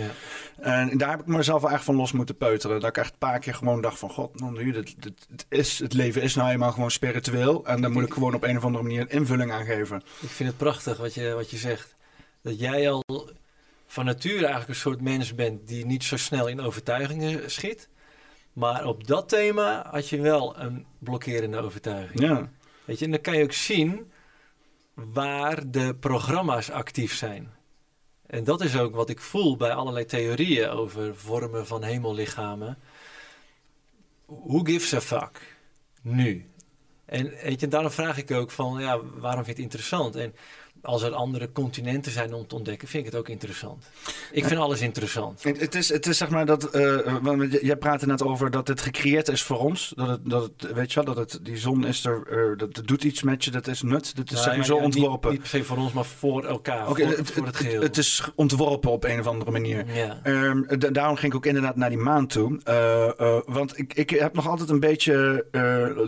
En 0.60 0.98
daar 0.98 1.10
heb 1.10 1.20
ik 1.20 1.26
mezelf 1.26 1.62
wel 1.62 1.72
echt 1.72 1.84
van 1.84 1.96
los 1.96 2.12
moeten 2.12 2.38
peuteren. 2.38 2.80
Dat 2.80 2.90
ik 2.90 2.98
echt 2.98 3.12
een 3.12 3.18
paar 3.18 3.40
keer 3.40 3.54
gewoon 3.54 3.82
dacht 3.82 4.00
van... 4.00 4.10
God, 4.10 4.40
nou, 4.40 4.64
nu, 4.64 4.72
dit, 4.72 5.02
dit, 5.04 5.28
het, 5.30 5.46
is, 5.50 5.80
het 5.80 5.94
leven 5.94 6.22
is 6.22 6.36
nou 6.36 6.52
eenmaal 6.52 6.72
gewoon 6.72 6.92
spiritueel. 6.92 7.66
En 7.66 7.82
daar 7.82 7.92
moet 7.92 8.06
ik 8.06 8.14
gewoon 8.14 8.34
op 8.34 8.44
een 8.44 8.58
of 8.58 8.64
andere 8.64 8.84
manier 8.84 9.02
een 9.02 9.10
invulling 9.10 9.52
aan 9.52 9.66
geven. 9.66 10.02
Ik 10.22 10.30
vind 10.30 10.50
het 10.50 10.58
prachtig 10.58 10.98
wat 10.98 11.14
je, 11.14 11.34
wat 11.34 11.50
je 11.50 11.58
zegt. 11.58 11.96
Dat 12.42 12.60
jij 12.60 12.92
al 12.92 13.04
van 13.88 14.06
nature 14.06 14.40
eigenlijk 14.40 14.70
een 14.70 14.76
soort 14.76 15.02
mens 15.02 15.36
bent 15.36 15.68
die 15.68 15.86
niet 15.86 16.04
zo 16.04 16.18
snel 16.18 16.48
in 16.48 16.62
overtuigingen 16.62 17.52
schiet. 17.52 17.90
Maar 18.54 18.86
op 18.86 19.08
dat 19.08 19.30
thema 19.30 19.88
had 19.92 20.10
je 20.10 20.22
wel 20.22 20.60
een 20.60 20.86
blokkerende 21.00 21.58
overtuiging. 21.58 22.22
Ja, 22.22 22.50
Weet 22.86 23.00
je, 23.00 23.06
en 23.06 23.12
dan 23.12 23.22
kan 23.22 23.38
je 23.38 23.44
ook 23.44 23.52
zien 23.52 24.12
waar 24.94 25.72
de 25.72 25.96
programma's 25.96 26.70
actief 26.70 27.16
zijn. 27.16 27.52
En 28.28 28.44
dat 28.44 28.62
is 28.62 28.78
ook 28.78 28.96
wat 28.96 29.10
ik 29.10 29.20
voel 29.20 29.58
bij 29.58 29.74
allerlei 29.74 30.06
theorieën 30.06 30.70
over 30.70 31.16
vormen 31.16 31.68
van 31.68 31.84
hemellichamen. 31.84 32.78
Who 34.26 34.60
gives 34.60 34.94
a 34.94 35.02
fuck? 35.02 35.58
Nu. 36.02 36.50
En 37.06 37.30
weet 37.44 37.60
je, 37.60 37.68
daarom 37.68 37.92
vraag 37.92 38.18
ik 38.18 38.32
ook 38.32 38.52
van, 38.52 38.82
ja, 38.82 39.00
waarom 39.04 39.44
vind 39.44 39.58
je 39.58 39.64
het 39.64 39.74
interessant? 39.74 40.16
En 40.16 40.36
als 40.82 41.04
er 41.04 41.12
andere 41.14 41.52
continenten 41.52 42.12
zijn 42.12 42.34
om 42.34 42.48
te 42.48 42.56
ontdekken, 42.56 42.88
vind 42.88 43.06
ik 43.06 43.12
het 43.12 43.20
ook 43.20 43.30
interessant. 43.30 43.86
Ik 44.32 44.46
vind 44.46 44.60
alles 44.60 44.82
interessant. 44.82 45.44
Het, 45.44 45.60
het 45.60 45.76
is, 45.76 45.90
het 45.90 46.06
is 46.08 46.18
zeg 46.18 46.30
maar 46.30 46.46
dat... 46.46 46.64
eh, 46.70 47.16
want 47.22 47.52
jij 47.62 47.76
praatte 47.76 48.06
net 48.06 48.24
over 48.24 48.52
dat 48.52 48.68
het 48.68 48.82
gecreëerd 48.82 49.28
is 49.28 49.44
voor 49.44 49.58
ons. 49.60 49.94
Dat 49.96 50.08
het, 50.08 50.20
dat 50.24 50.44
het, 50.58 50.74
weet 50.74 50.94
je 50.94 51.04
wel, 51.04 51.14
dat 51.16 51.32
het, 51.32 51.46
die 51.46 51.58
zon 51.58 51.86
is 51.86 52.06
er... 52.06 52.24
eh, 52.30 52.58
dat, 52.58 52.74
dat 52.76 52.88
doet 52.88 53.04
iets 53.04 53.24
met 53.24 53.44
je, 53.44 53.52
dat 53.52 53.68
is 53.68 53.82
nut. 53.82 54.16
Dat 54.16 54.26
is 54.26 54.32
Nou, 54.32 54.44
zeg 54.44 54.48
maar 54.48 54.58
ja, 54.58 54.64
zo 54.64 54.76
ja, 54.78 54.84
ontworpen. 54.84 55.32
Niet, 55.32 55.40
per 55.40 55.50
se 55.50 55.64
voor 55.64 55.78
ons, 55.78 55.92
maar 55.94 56.06
voor 56.06 56.46
elkaar. 56.46 56.86
Voor, 56.88 56.98
het, 56.98 57.32
voor 57.32 57.46
het 57.46 57.56
geheel. 57.56 57.82
het 57.82 57.98
is 57.98 58.24
ontworpen 58.36 58.92
op 58.92 59.04
een 59.04 59.20
of 59.20 59.28
andere 59.28 59.52
manier. 59.52 59.86
ja. 59.94 60.20
Ehm, 60.24 60.80
da- 60.80 60.90
daarom 60.90 61.16
ging 61.16 61.32
ik 61.32 61.38
ook 61.38 61.46
inderdaad 61.46 61.76
naar 61.76 61.90
die 61.90 61.98
maan 61.98 62.28
toe. 62.28 62.60
Eh, 62.64 63.40
want 63.46 63.78
ik, 63.80 63.94
ik 63.94 64.10
heb 64.10 64.34
nog 64.34 64.48
altijd 64.48 64.70
een 64.70 64.80
beetje. 64.80 65.46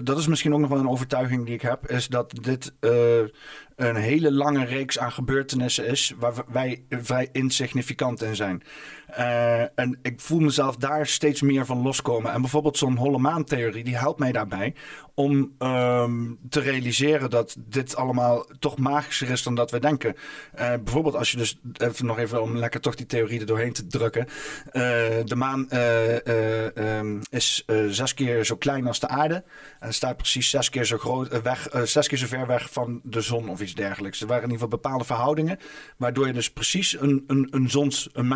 dat 0.03 0.17
is 0.17 0.27
misschien 0.27 0.53
ook 0.53 0.59
nog 0.59 0.69
wel 0.69 0.79
een 0.79 0.89
overtuiging 0.89 1.45
die 1.45 1.53
ik 1.53 1.61
heb. 1.61 1.89
Is 1.91 2.07
dat 2.07 2.33
dit 2.41 2.73
een 3.75 3.95
hele 3.95 4.31
lange 4.31 4.65
reeks 4.65 4.99
aan 4.99 5.11
gebeurtenissen 5.11 5.87
is. 5.87 6.13
waar 6.17 6.33
wij 6.47 6.85
vrij 6.89 7.29
insignificant 7.31 8.21
in 8.21 8.35
zijn. 8.35 8.63
Eh, 9.15 9.79
en 9.79 9.99
ik 10.01 10.21
voel 10.21 10.39
mezelf 10.39 10.75
daar 10.75 11.07
steeds 11.07 11.41
meer 11.41 11.65
van 11.65 11.81
loskomen. 11.81 12.31
En 12.31 12.41
bijvoorbeeld 12.41 12.77
zo'n 12.77 12.95
holle 12.97 13.17
maantheorie, 13.17 13.83
die 13.83 13.97
helpt 13.97 14.19
mij 14.19 14.31
daarbij. 14.31 14.73
om 15.15 15.55
ehm, 15.57 16.31
te 16.49 16.59
realiseren 16.59 17.29
dat 17.29 17.55
dit 17.59 17.95
allemaal 17.95 18.45
toch 18.59 18.77
magischer 18.77 19.29
is 19.29 19.43
dan 19.43 19.55
dat 19.55 19.71
we 19.71 19.79
denken. 19.79 20.15
Eh, 20.53 20.73
bijvoorbeeld 20.83 21.15
als 21.15 21.31
je 21.31 21.37
dus, 21.37 21.59
even 21.77 22.05
nog 22.05 22.17
even 22.17 22.41
om 22.41 22.57
lekker 22.57 22.81
toch 22.81 22.95
die 22.95 23.05
theorie 23.05 23.39
er 23.39 23.45
doorheen 23.45 23.73
te 23.73 23.87
drukken. 23.87 24.27
Eh, 24.71 24.81
de 25.25 25.35
maan 25.35 25.69
eh, 25.69 26.27
eh, 26.27 26.77
ehm, 26.77 27.19
is 27.29 27.65
zes 27.89 28.13
keer 28.13 28.45
zo 28.45 28.55
klein 28.55 28.87
als 28.87 28.99
de 28.99 29.07
aarde. 29.07 29.43
En 29.79 29.93
staat 29.93 30.17
precies 30.17 30.49
zes 30.49 30.69
keer 30.69 30.85
zo, 30.85 30.97
groot, 30.97 31.41
weg, 31.41 31.69
zes 31.83 32.07
keer 32.07 32.17
zo 32.17 32.27
ver 32.27 32.47
weg 32.47 32.71
van 32.71 33.01
de 33.03 33.21
zon 33.21 33.49
of 33.49 33.61
iets 33.61 33.75
dergelijks. 33.75 34.21
Er 34.21 34.27
waren 34.27 34.43
in 34.43 34.51
ieder 34.51 34.63
geval 34.63 34.79
bepaalde 34.81 35.05
verhoudingen. 35.05 35.59
Waardoor 35.97 36.27
je 36.27 36.33
dus 36.33 36.51
precies 36.51 36.99
een, 36.99 37.23
een, 37.27 37.47
een, 37.51 37.69
zons, 37.69 38.09
een 38.13 38.27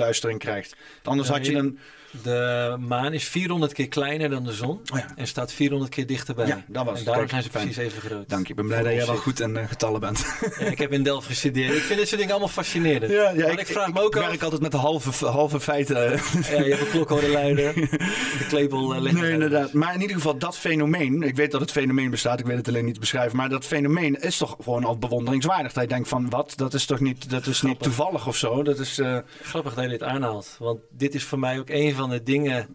zonsverduistering 0.00 0.38
krijgt. 0.38 0.76
Anders 1.02 1.28
Ja, 1.28 1.34
had 1.34 1.46
je- 1.46 1.54
een... 1.54 1.78
De 2.22 2.76
maan 2.80 3.12
is 3.12 3.24
400 3.24 3.72
keer 3.72 3.88
kleiner 3.88 4.30
dan 4.30 4.44
de 4.44 4.52
zon 4.52 4.80
Oh 4.92 4.98
ja, 4.98 5.06
en 5.16 5.26
staat 5.26 5.52
400 5.52 5.90
keer 5.90 6.06
dichterbij. 6.06 6.46
Ja, 6.46 6.64
dat 6.68 6.84
was 6.84 6.98
en 6.98 7.04
daarom 7.04 7.28
zijn 7.28 7.42
ze 7.42 7.50
fijn. 7.50 7.64
precies 7.64 7.82
even 7.92 8.00
groot. 8.10 8.28
dank 8.28 8.42
je. 8.46 8.50
Ik 8.50 8.56
ben 8.56 8.66
blij 8.66 8.82
dat 8.82 8.92
jij 8.92 9.06
wel 9.06 9.16
goed 9.16 9.40
in 9.40 9.56
eh, 9.56 9.68
getallen 9.68 10.00
bent. 10.00 10.24
Ja, 10.58 10.66
ik 10.66 10.78
heb 10.78 10.92
in 10.92 11.02
Delft 11.02 11.26
gestudeerd. 11.26 11.74
Ik 11.76 11.82
vind 11.82 11.98
dit 11.98 12.08
soort 12.08 12.20
dingen 12.20 12.34
allemaal 12.34 12.52
fascinerend. 12.54 13.12
Ja, 13.12 13.30
ja 13.30 13.46
ik 13.58 13.66
vraag 13.66 13.92
me 13.92 14.00
ook 14.02 14.14
ik 14.16 14.22
af- 14.22 14.28
werk 14.28 14.42
altijd 14.42 14.60
met 14.62 14.70
de 14.70 14.76
halve, 14.76 15.26
halve 15.26 15.60
feiten. 15.60 15.96
Ja, 15.96 16.62
je 16.62 16.70
hebt 16.70 16.80
een 16.80 16.90
klokhoordenluider. 16.90 17.74
De 17.74 18.46
klepel 18.48 18.94
uh, 18.94 19.00
ligt 19.00 19.14
Nee, 19.14 19.24
er 19.24 19.30
inderdaad. 19.30 19.72
Maar 19.72 19.94
in 19.94 20.00
ieder 20.00 20.16
geval, 20.16 20.38
dat 20.38 20.58
fenomeen. 20.58 21.22
Ik 21.22 21.36
weet 21.36 21.50
dat 21.50 21.60
het 21.60 21.70
fenomeen 21.70 22.10
bestaat, 22.10 22.40
ik 22.40 22.46
weet 22.46 22.56
het 22.56 22.68
alleen 22.68 22.84
niet 22.84 22.94
te 22.94 23.00
beschrijven. 23.00 23.36
Maar 23.36 23.48
dat 23.48 23.64
fenomeen 23.64 24.20
is 24.20 24.36
toch 24.36 24.56
gewoon 24.62 24.84
al 24.84 24.98
bewonderingswaardig. 24.98 25.72
Dat 25.72 25.82
je 25.82 25.88
denkt 25.88 26.08
van 26.08 26.30
wat? 26.30 26.52
Dat 26.56 26.74
is 26.74 26.84
toch 26.86 27.00
niet, 27.00 27.30
dat 27.30 27.46
is 27.46 27.62
niet 27.62 27.80
toevallig 27.80 28.26
of 28.26 28.36
zo? 28.36 28.62
Dat 28.62 28.78
is. 28.78 28.98
eh, 28.98 29.18
Grappig 29.42 29.74
dat 29.74 29.84
je 29.84 29.90
dit 29.90 30.02
aanhaalt. 30.02 30.56
Want 30.58 30.80
dit 30.90 31.14
is 31.14 31.24
voor 31.24 31.38
mij 31.38 31.58
ook 31.58 31.68
een 31.68 31.94
van 31.94 31.99
de 32.08 32.22
dingen 32.22 32.74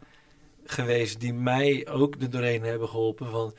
geweest 0.65 1.19
die 1.19 1.33
mij 1.33 1.87
ook 1.87 2.15
er 2.21 2.29
doorheen 2.29 2.63
hebben 2.63 2.89
geholpen. 2.89 3.29
Van, 3.29 3.53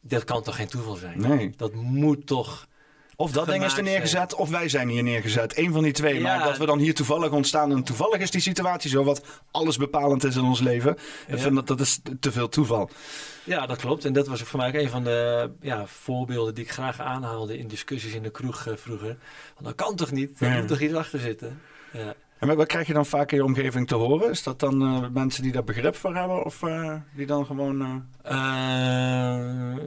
dat 0.00 0.24
kan 0.24 0.42
toch 0.42 0.56
geen 0.56 0.68
toeval 0.68 0.94
zijn? 0.94 1.20
nee. 1.20 1.52
Dat 1.56 1.74
moet 1.74 2.26
toch... 2.26 2.66
Of 3.18 3.32
dat 3.32 3.46
ding 3.46 3.64
is 3.64 3.76
er 3.76 3.82
neergezet, 3.82 4.34
of 4.34 4.50
wij 4.50 4.68
zijn 4.68 4.88
hier 4.88 5.02
neergezet. 5.02 5.58
Eén 5.58 5.72
van 5.72 5.82
die 5.82 5.92
twee. 5.92 6.14
Ja. 6.14 6.20
Maar 6.22 6.44
dat 6.46 6.58
we 6.58 6.66
dan 6.66 6.78
hier 6.78 6.94
toevallig 6.94 7.30
ontstaan. 7.30 7.72
En 7.72 7.82
toevallig 7.82 8.20
is 8.20 8.30
die 8.30 8.40
situatie 8.40 8.90
zo, 8.90 9.04
wat 9.04 9.42
alles 9.50 9.76
bepalend 9.76 10.24
is 10.24 10.36
in 10.36 10.44
ons 10.44 10.60
leven. 10.60 10.92
Ik 10.92 11.00
Ja. 11.28 11.38
vind 11.38 11.54
dat 11.54 11.66
dat 11.66 11.80
is 11.80 12.00
te 12.20 12.32
veel 12.32 12.48
toeval. 12.48 12.90
Ja, 13.44 13.66
dat 13.66 13.76
klopt. 13.78 14.04
En 14.04 14.12
dat 14.12 14.26
was 14.26 14.42
voor 14.42 14.58
mij 14.58 14.68
ook 14.68 14.74
een 14.74 14.88
van 14.90 15.04
de 15.04 15.50
ja, 15.60 15.86
voorbeelden 15.86 16.54
die 16.54 16.64
ik 16.64 16.70
graag 16.70 17.00
aanhaalde 17.00 17.58
in 17.58 17.68
discussies 17.68 18.14
in 18.14 18.22
de 18.22 18.30
kroeg 18.30 18.66
eh, 18.66 18.76
vroeger. 18.76 19.16
Want 19.54 19.64
dat 19.66 19.74
kan 19.74 19.96
toch 19.96 20.10
niet? 20.10 20.40
Er 20.40 20.50
moet 20.58 20.68
toch 20.68 20.80
iets 20.80 20.94
achter 20.94 21.18
zitten? 21.20 21.60
Ja. 21.92 22.14
En 22.38 22.56
wat- 22.56 22.66
krijg 22.66 22.86
je 22.86 22.92
dan 22.92 23.06
vaak 23.06 23.30
in 23.30 23.36
je 23.36 23.44
omgeving 23.44 23.86
te 23.88 23.94
horen? 23.94 24.30
Is 24.30 24.42
dat 24.42 24.60
dan 24.60 24.82
eh, 24.82 25.08
mensen 25.12 25.42
die 25.42 25.52
daar 25.52 25.64
begrip 25.64 25.96
voor 25.96 26.14
hebben? 26.16 26.44
Of 26.44 26.62
eh, 26.62 26.94
die 27.14 27.26
dan 27.26 27.46
gewoon... 27.46 28.04
eh, 28.22 28.36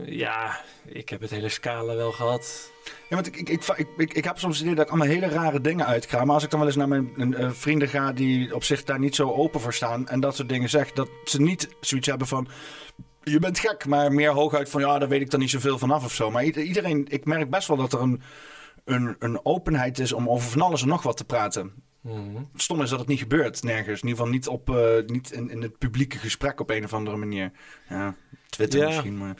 ja, 0.05 0.59
ik 0.85 1.09
heb 1.09 1.21
het 1.21 1.29
hele 1.29 1.49
scala 1.49 1.95
wel 1.95 2.11
gehad. 2.11 2.71
Ja, 3.09 3.15
want 3.15 3.27
ik, 3.27 3.35
ik, 3.35 3.49
ik, 3.49 3.63
ik, 3.77 3.87
ik, 3.97 4.13
ik 4.13 4.23
heb 4.23 4.37
soms 4.37 4.53
het 4.55 4.63
idee 4.63 4.75
dat 4.75 4.85
ik 4.85 4.91
allemaal 4.91 5.07
hele 5.13 5.27
rare 5.27 5.61
dingen 5.61 5.85
uitkraam. 5.85 6.25
Maar 6.25 6.35
als 6.35 6.43
ik 6.43 6.49
dan 6.49 6.59
wel 6.59 6.67
eens 6.67 6.77
naar 6.77 6.87
mijn 6.87 7.11
vrienden 7.55 7.87
ga 7.87 8.11
die 8.11 8.55
op 8.55 8.63
zich 8.63 8.83
daar 8.83 8.99
niet 8.99 9.15
zo 9.15 9.31
open 9.31 9.59
voor 9.61 9.73
staan 9.73 10.07
en 10.07 10.19
dat 10.19 10.35
soort 10.35 10.49
dingen 10.49 10.69
zeg, 10.69 10.91
dat 10.91 11.09
ze 11.25 11.41
niet 11.41 11.69
zoiets 11.81 12.07
hebben 12.07 12.27
van. 12.27 12.47
Je 13.23 13.39
bent 13.39 13.59
gek, 13.59 13.85
maar 13.85 14.11
meer 14.11 14.31
hooguit 14.31 14.69
van 14.69 14.81
ja, 14.81 14.99
daar 14.99 15.09
weet 15.09 15.21
ik 15.21 15.29
dan 15.29 15.39
niet 15.39 15.49
zoveel 15.49 15.77
vanaf 15.77 16.03
of 16.05 16.13
zo. 16.13 16.31
Maar 16.31 16.43
ieder- 16.43 16.63
iedereen, 16.63 17.05
ik 17.09 17.25
merk 17.25 17.49
best 17.49 17.67
wel 17.67 17.77
dat 17.77 17.93
er 17.93 18.01
een, 18.01 18.21
een, 18.85 19.15
een 19.19 19.39
openheid 19.45 19.99
is 19.99 20.13
om 20.13 20.29
over 20.29 20.49
van 20.49 20.61
alles 20.61 20.81
en 20.81 20.87
nog 20.87 21.03
wat 21.03 21.17
te 21.17 21.25
praten. 21.25 21.71
Mhm. 22.01 22.43
Stom 22.55 22.81
is 22.81 22.89
dat 22.89 22.99
het 22.99 23.07
niet 23.07 23.19
gebeurt 23.19 23.63
nergens. 23.63 24.01
In 24.01 24.07
ieder 24.07 24.17
geval 24.17 24.27
niet, 24.33 24.47
op, 24.47 24.69
eh, 24.69 25.05
niet 25.05 25.31
in, 25.31 25.49
in 25.49 25.61
het 25.61 25.77
publieke 25.77 26.17
gesprek 26.17 26.59
op 26.59 26.69
een 26.69 26.83
of 26.83 26.93
andere 26.93 27.17
manier. 27.17 27.51
Ja, 27.89 28.15
Twitter 28.49 28.79
Ja. 28.79 28.87
misschien, 28.87 29.17
maar... 29.17 29.35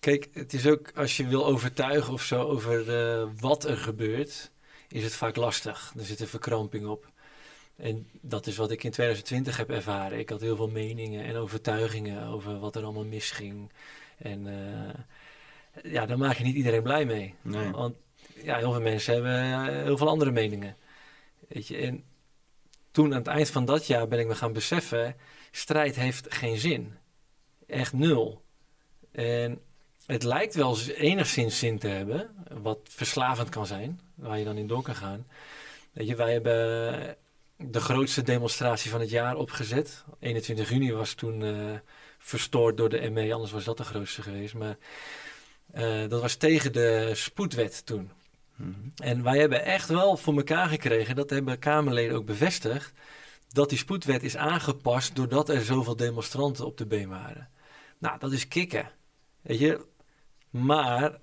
Kijk, 0.00 0.28
het 0.32 0.52
is 0.52 0.66
ook 0.66 0.92
als 0.94 1.16
je 1.16 1.26
wil 1.26 1.46
overtuigen 1.46 2.12
of 2.12 2.22
zo 2.22 2.42
over 2.42 2.98
eh, 2.98 3.28
wat 3.40 3.64
er 3.64 3.76
gebeurt, 3.76 4.50
is 4.88 5.04
het 5.04 5.14
vaak 5.14 5.36
lastig. 5.36 5.92
Er 5.98 6.04
zit 6.04 6.20
een 6.20 6.26
verkramping 6.26 6.86
op. 6.86 7.10
En 7.76 8.08
dat 8.20 8.46
is 8.46 8.56
wat 8.56 8.70
ik 8.70 8.84
in 8.84 8.90
2020 8.90 9.56
heb 9.56 9.70
ervaren. 9.70 10.18
Ik 10.18 10.28
had 10.30 10.40
heel 10.40 10.56
veel 10.56 10.68
meningen 10.68 11.24
en 11.24 11.36
overtuigingen 11.36 12.26
over 12.26 12.58
wat 12.58 12.76
er 12.76 12.82
allemaal 12.82 13.04
misging. 13.04 13.72
En 14.18 14.46
eh, 14.46 15.92
ja, 15.92 16.06
daar 16.06 16.18
maak 16.18 16.36
je 16.36 16.44
niet 16.44 16.56
iedereen 16.56 16.82
blij 16.82 17.04
mee. 17.04 17.34
Nee. 17.42 17.70
Want 17.70 17.96
ja, 18.42 18.56
heel 18.56 18.72
veel 18.72 18.80
mensen 18.80 19.14
hebben 19.14 19.64
heel 19.84 19.96
veel 19.96 20.08
andere 20.08 20.30
meningen. 20.30 20.76
Weet 21.52 21.66
je, 21.66 21.76
en 21.76 22.04
toen 22.90 23.12
aan 23.12 23.18
het 23.18 23.26
eind 23.26 23.50
van 23.50 23.64
dat 23.64 23.86
jaar 23.86 24.08
ben 24.08 24.18
ik 24.18 24.26
me 24.26 24.34
gaan 24.34 24.52
beseffen, 24.52 25.16
strijd 25.50 25.96
heeft 25.96 26.34
geen 26.34 26.58
zin. 26.58 26.94
Echt 27.66 27.92
nul. 27.92 28.42
En 29.12 29.60
het 30.06 30.22
lijkt 30.22 30.54
wel 30.54 30.78
enigszins 30.80 31.58
zin 31.58 31.78
te 31.78 31.88
hebben, 31.88 32.30
wat 32.62 32.78
verslavend 32.82 33.48
kan 33.48 33.66
zijn, 33.66 34.00
waar 34.14 34.38
je 34.38 34.44
dan 34.44 34.56
in 34.56 34.66
door 34.66 34.82
kan 34.82 34.94
gaan. 34.94 35.26
Weet 35.92 36.08
je, 36.08 36.14
wij 36.14 36.32
hebben 36.32 37.16
de 37.56 37.80
grootste 37.80 38.22
demonstratie 38.22 38.90
van 38.90 39.00
het 39.00 39.10
jaar 39.10 39.36
opgezet. 39.36 40.04
21 40.18 40.70
juni 40.70 40.92
was 40.92 41.14
toen 41.14 41.40
uh, 41.40 41.78
verstoord 42.18 42.76
door 42.76 42.88
de 42.88 43.10
ME, 43.10 43.34
anders 43.34 43.52
was 43.52 43.64
dat 43.64 43.76
de 43.76 43.84
grootste 43.84 44.22
geweest. 44.22 44.54
Maar 44.54 44.76
uh, 45.74 46.08
dat 46.08 46.20
was 46.20 46.34
tegen 46.34 46.72
de 46.72 47.10
spoedwet 47.14 47.86
toen. 47.86 48.10
Mhm. 48.60 48.72
En 48.96 49.22
wij 49.22 49.38
hebben 49.38 49.64
echt 49.64 49.88
wel 49.88 50.16
voor 50.16 50.36
elkaar 50.36 50.68
gekregen, 50.68 51.16
dat 51.16 51.30
hebben 51.30 51.58
Kamerleden 51.58 52.16
ook 52.16 52.26
bevestigd, 52.26 52.92
dat 53.52 53.68
die 53.68 53.78
spoedwet 53.78 54.22
is 54.22 54.36
aangepast 54.36 55.16
doordat 55.16 55.48
er 55.48 55.62
zoveel 55.62 55.96
demonstranten 55.96 56.66
op 56.66 56.76
de 56.76 56.86
been 56.86 57.08
waren. 57.08 57.48
Nou, 57.98 58.18
dat 58.18 58.32
is 58.32 58.48
kicken. 58.48 58.90
Weet 59.42 59.58
je, 59.58 59.86
maar 60.50 61.18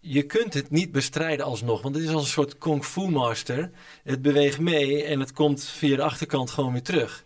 je 0.00 0.22
kunt 0.22 0.54
het 0.54 0.70
niet 0.70 0.92
bestrijden 0.92 1.46
alsnog. 1.46 1.82
Want 1.82 1.94
het 1.94 2.04
is 2.04 2.10
als 2.10 2.22
een 2.22 2.28
soort 2.28 2.58
kung 2.58 2.84
fu 2.84 3.08
master. 3.08 3.70
Het 4.04 4.22
beweegt 4.22 4.60
mee 4.60 5.04
en 5.04 5.20
het 5.20 5.32
komt 5.32 5.64
via 5.64 5.96
de 5.96 6.02
achterkant 6.02 6.50
gewoon 6.50 6.72
weer 6.72 6.82
terug. 6.82 7.24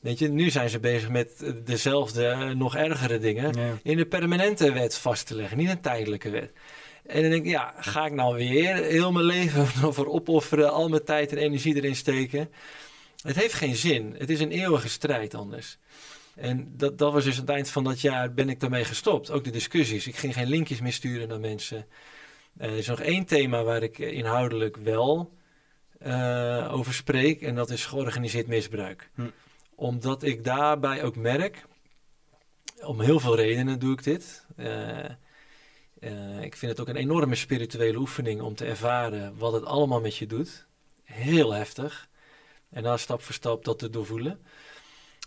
Weet 0.00 0.18
je, 0.18 0.28
nu 0.28 0.50
zijn 0.50 0.68
ze 0.68 0.80
bezig 0.80 1.08
met 1.08 1.54
dezelfde, 1.64 2.54
nog 2.54 2.76
ergere 2.76 3.18
dingen 3.18 3.80
in 3.82 3.96
de 3.96 4.06
permanente 4.06 4.72
wet 4.72 4.96
vast 4.96 5.26
te 5.26 5.34
leggen, 5.34 5.58
niet 5.58 5.68
een 5.68 5.80
tijdelijke 5.80 6.30
wet. 6.30 6.52
En 7.12 7.22
dan 7.22 7.30
denk 7.30 7.44
ik, 7.44 7.50
ja, 7.50 7.74
ga 7.76 8.06
ik 8.06 8.12
nou 8.12 8.34
weer 8.34 8.74
heel 8.74 9.12
mijn 9.12 9.24
leven 9.24 9.66
voor 9.94 10.06
opofferen, 10.06 10.72
al 10.72 10.88
mijn 10.88 11.04
tijd 11.04 11.32
en 11.32 11.38
energie 11.38 11.74
erin 11.74 11.96
steken? 11.96 12.50
Het 13.22 13.36
heeft 13.36 13.54
geen 13.54 13.76
zin. 13.76 14.14
Het 14.18 14.30
is 14.30 14.40
een 14.40 14.50
eeuwige 14.50 14.88
strijd 14.88 15.34
anders. 15.34 15.78
En 16.34 16.72
dat, 16.76 16.98
dat 16.98 17.12
was 17.12 17.24
dus 17.24 17.34
aan 17.34 17.40
het 17.40 17.50
eind 17.50 17.70
van 17.70 17.84
dat 17.84 18.00
jaar 18.00 18.34
ben 18.34 18.48
ik 18.48 18.60
daarmee 18.60 18.84
gestopt. 18.84 19.30
Ook 19.30 19.44
de 19.44 19.50
discussies. 19.50 20.06
Ik 20.06 20.16
ging 20.16 20.34
geen 20.34 20.48
linkjes 20.48 20.80
meer 20.80 20.92
sturen 20.92 21.28
naar 21.28 21.40
mensen. 21.40 21.86
Uh, 22.60 22.66
er 22.66 22.76
is 22.76 22.86
nog 22.86 23.00
één 23.00 23.24
thema 23.24 23.62
waar 23.62 23.82
ik 23.82 23.98
inhoudelijk 23.98 24.76
wel 24.76 25.32
uh, 26.06 26.68
over 26.72 26.94
spreek. 26.94 27.42
En 27.42 27.54
dat 27.54 27.70
is 27.70 27.86
georganiseerd 27.86 28.46
misbruik. 28.46 29.10
Hm. 29.14 29.22
Omdat 29.74 30.22
ik 30.22 30.44
daarbij 30.44 31.04
ook 31.04 31.16
merk, 31.16 31.64
om 32.80 33.00
heel 33.00 33.20
veel 33.20 33.36
redenen 33.36 33.78
doe 33.78 33.92
ik 33.92 34.04
dit. 34.04 34.46
Uh, 34.56 35.04
ik 36.40 36.56
vind 36.56 36.72
het 36.72 36.80
ook 36.80 36.88
een 36.88 36.96
enorme 36.96 37.34
spirituele 37.34 37.98
oefening 37.98 38.40
om 38.40 38.54
te 38.54 38.64
ervaren 38.64 39.38
wat 39.38 39.52
het 39.52 39.64
allemaal 39.64 40.00
met 40.00 40.16
je 40.16 40.26
doet. 40.26 40.66
Heel 41.04 41.52
heftig. 41.52 42.08
En 42.70 42.82
dan 42.82 42.98
stap 42.98 43.22
voor 43.22 43.34
stap 43.34 43.64
dat 43.64 43.78
te 43.78 43.90
doorvoelen. 43.90 44.40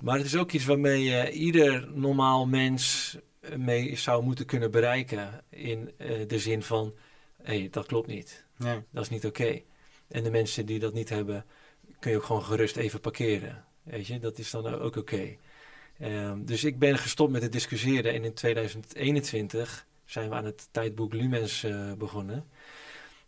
Maar 0.03 0.17
het 0.17 0.25
is 0.25 0.35
ook 0.35 0.51
iets 0.51 0.65
waarmee 0.65 1.03
je 1.03 1.31
ieder 1.31 1.87
normaal 1.93 2.45
mens 2.45 3.17
mee 3.57 3.95
zou 3.95 4.23
moeten 4.23 4.45
kunnen 4.45 4.71
bereiken. 4.71 5.43
In 5.49 5.91
uh, 5.97 6.27
de 6.27 6.39
zin 6.39 6.63
van, 6.63 6.93
hé, 7.41 7.59
hey, 7.59 7.67
dat 7.71 7.85
klopt 7.85 8.07
niet. 8.07 8.45
Nee. 8.57 8.79
Dat 8.91 9.03
is 9.03 9.09
niet 9.09 9.25
oké. 9.25 9.61
En 10.07 10.23
de 10.23 10.31
mensen 10.31 10.65
die 10.65 10.79
dat 10.79 10.93
niet 10.93 11.09
hebben, 11.09 11.45
kun 11.99 12.11
je 12.11 12.17
ook 12.17 12.23
gewoon 12.23 12.43
gerust 12.43 12.75
even 12.75 12.99
parkeren. 12.99 13.65
Weet 13.83 14.07
je, 14.07 14.19
dat 14.19 14.37
is 14.37 14.51
dan 14.51 14.67
ook 14.67 14.95
oké. 14.95 14.99
Okay. 14.99 15.39
Um, 16.01 16.45
dus 16.45 16.63
ik 16.63 16.79
ben 16.79 16.97
gestopt 16.97 17.31
met 17.31 17.41
het 17.41 17.51
discussiëren 17.51 18.13
en 18.13 18.23
in 18.23 18.33
2021 18.33 19.85
zijn 20.05 20.29
we 20.29 20.35
aan 20.35 20.45
het 20.45 20.67
tijdboek 20.71 21.13
Lumens 21.13 21.63
uh, 21.63 21.93
begonnen. 21.93 22.45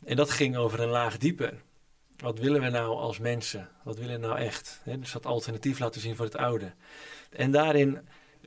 En 0.06 0.16
dat 0.16 0.30
ging 0.30 0.58
over 0.58 0.80
een 0.80 0.90
laag 0.90 1.18
dieper. 1.18 1.54
Wat 2.18 2.40
willen 2.40 2.62
we 2.62 2.70
nou 2.70 2.96
als 2.96 3.20
mensen? 3.20 3.70
Wat 3.84 3.98
willen 3.98 4.22
we 4.22 4.28
nou 4.28 4.40
echt? 4.40 4.82
dus 4.86 5.12
dat 5.12 5.26
alternatief 5.26 5.80
laten 5.80 6.02
zien 6.02 6.16
voor 6.16 6.26
het 6.26 6.38
oude. 6.38 6.74
En 7.30 7.52
daarin 7.52 8.00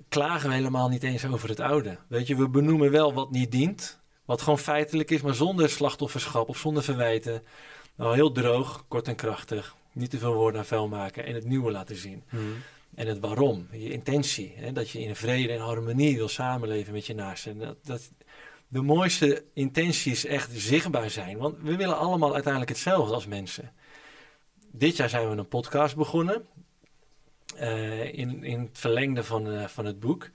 klagen 0.08 0.48
we 0.48 0.54
helemaal 0.54 0.88
niet 0.88 1.02
eens 1.02 1.26
over 1.26 1.48
het 1.48 1.60
oude. 1.60 1.98
Weet 2.08 2.26
je, 2.26 2.36
we 2.36 2.48
benoemen 2.48 2.90
wel 2.90 3.12
wat 3.12 3.30
niet 3.30 3.50
dient. 3.50 4.00
Wat 4.24 4.42
gewoon 4.42 4.58
feitelijk 4.58 5.10
is, 5.10 5.20
maar 5.20 5.34
zonder 5.34 5.70
slachtofferschap 5.70 6.48
of 6.48 6.58
zonder 6.58 6.82
verwijten. 6.82 7.42
Nou, 7.96 8.14
heel 8.14 8.32
droog, 8.32 8.84
kort 8.88 9.08
en 9.08 9.14
krachtig. 9.14 9.76
Niet 9.92 10.10
te 10.10 10.18
veel 10.18 10.34
woorden 10.34 10.60
aan 10.60 10.66
vuil 10.66 10.88
maken 10.88 11.24
en 11.24 11.34
het 11.34 11.44
nieuwe 11.44 11.70
laten 11.70 11.96
zien. 11.96 12.22
Hmm. 12.28 12.54
En 12.94 13.06
het 13.06 13.18
waarom, 13.18 13.68
je 13.72 13.92
intentie. 13.92 14.52
Hè, 14.56 14.72
dat 14.72 14.90
je 14.90 15.00
in 15.00 15.16
vrede 15.16 15.52
en 15.52 15.60
harmonie 15.60 16.16
wil 16.16 16.28
samenleven 16.28 16.92
met 16.92 17.06
je 17.06 17.14
naasten. 17.14 17.58
Dat, 17.58 17.76
dat, 17.82 18.10
de 18.70 18.82
mooiste 18.82 19.44
intenties 19.54 20.24
echt 20.24 20.50
zichtbaar 20.52 21.10
zijn. 21.10 21.38
Want 21.38 21.56
we 21.62 21.76
willen 21.76 21.98
allemaal 21.98 22.32
uiteindelijk 22.32 22.72
hetzelfde 22.72 23.14
als 23.14 23.26
mensen. 23.26 23.72
Dit 24.72 24.96
jaar 24.96 25.08
zijn 25.08 25.30
we 25.30 25.36
een 25.36 25.48
podcast 25.48 25.96
begonnen. 25.96 26.46
Uh, 27.56 28.04
in, 28.04 28.44
in 28.44 28.60
het 28.60 28.78
verlengde 28.78 29.24
van, 29.24 29.46
uh, 29.46 29.66
van 29.66 29.84
het 29.84 30.00
boek. 30.00 30.30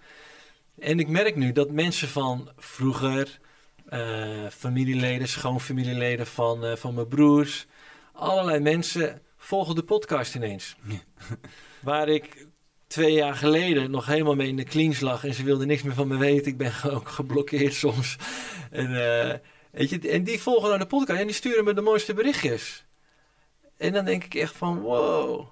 En 0.80 1.00
ik 1.00 1.08
merk 1.08 1.36
nu 1.36 1.52
dat 1.52 1.72
mensen 1.72 2.08
van 2.08 2.50
vroeger, 2.58 3.40
uh, 3.90 4.48
familieleden, 4.50 5.28
schoonfamilieleden 5.28 6.28
van, 6.28 6.78
van 6.78 6.94
mijn 6.94 7.08
broers, 7.08 7.68
allerlei 8.14 8.60
mensen 8.60 9.22
volgen 9.38 9.76
de 9.76 9.84
podcast 9.84 10.36
ineens. 10.36 10.76
Waar 11.82 12.10
ik 12.10 12.48
twee 12.96 13.14
jaar 13.14 13.36
geleden 13.36 13.92
nog 13.92 14.06
helemaal 14.06 14.36
mee 14.36 14.48
in 14.48 14.56
de 14.56 14.64
cleans 14.64 15.00
lag 15.00 15.26
en 15.26 15.34
ze 15.34 15.44
wilde 15.44 15.66
niks 15.66 15.82
meer 15.82 15.94
van 15.94 16.08
me 16.08 16.18
weten. 16.18 16.52
Ik 16.52 16.58
ben 16.58 16.74
ook 16.96 17.10
geblokkeerd 17.10 17.74
soms. 17.74 18.16
En, 18.72 18.92
uh, 18.92 19.34
weet 19.72 19.90
je, 19.90 20.10
en 20.10 20.24
die 20.24 20.42
volgen 20.42 20.70
naar 20.70 20.80
de 20.80 20.86
podcast 20.86 21.20
en 21.20 21.26
die 21.26 21.36
sturen 21.36 21.64
me 21.64 21.74
de 21.74 21.82
mooiste 21.82 22.14
berichtjes. 22.14 22.86
En 23.78 23.94
dan 23.94 24.06
denk 24.06 24.24
ik 24.24 24.36
echt 24.36 24.56
van 24.56 24.80
wow. 24.80 25.48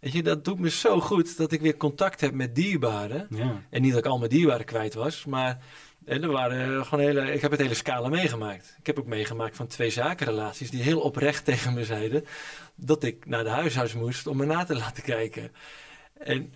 Weet 0.00 0.12
je, 0.12 0.22
dat 0.22 0.44
doet 0.44 0.58
me 0.58 0.70
zo 0.70 1.00
goed 1.00 1.36
dat 1.36 1.52
ik 1.52 1.60
weer 1.60 1.76
contact 1.76 2.20
heb 2.20 2.32
met 2.32 2.54
dierbaren. 2.54 3.26
Ja. 3.30 3.62
En 3.70 3.82
niet 3.82 3.90
dat 3.90 4.04
ik 4.04 4.10
al 4.10 4.18
mijn 4.18 4.30
dierbaren 4.30 4.64
kwijt 4.64 4.94
was, 4.94 5.24
maar 5.24 5.58
en 6.04 6.22
er 6.22 6.30
waren 6.30 6.86
gewoon 6.86 7.04
hele, 7.04 7.32
ik 7.32 7.40
heb 7.40 7.50
het 7.50 7.60
hele 7.60 7.74
scala 7.74 8.08
meegemaakt. 8.08 8.76
Ik 8.78 8.86
heb 8.86 8.98
ook 8.98 9.06
meegemaakt 9.06 9.56
van 9.56 9.66
twee 9.66 9.90
zakenrelaties 9.90 10.70
die 10.70 10.82
heel 10.82 11.00
oprecht 11.00 11.44
tegen 11.50 11.74
me 11.74 11.84
zeiden 11.84 12.24
dat 12.74 13.02
ik 13.02 13.26
naar 13.26 13.44
de 13.44 13.50
huisarts 13.50 13.94
moest 13.94 14.26
om 14.26 14.36
me 14.36 14.46
na 14.46 14.64
te 14.64 14.76
laten 14.76 15.02
kijken. 15.02 15.52
En 16.18 16.52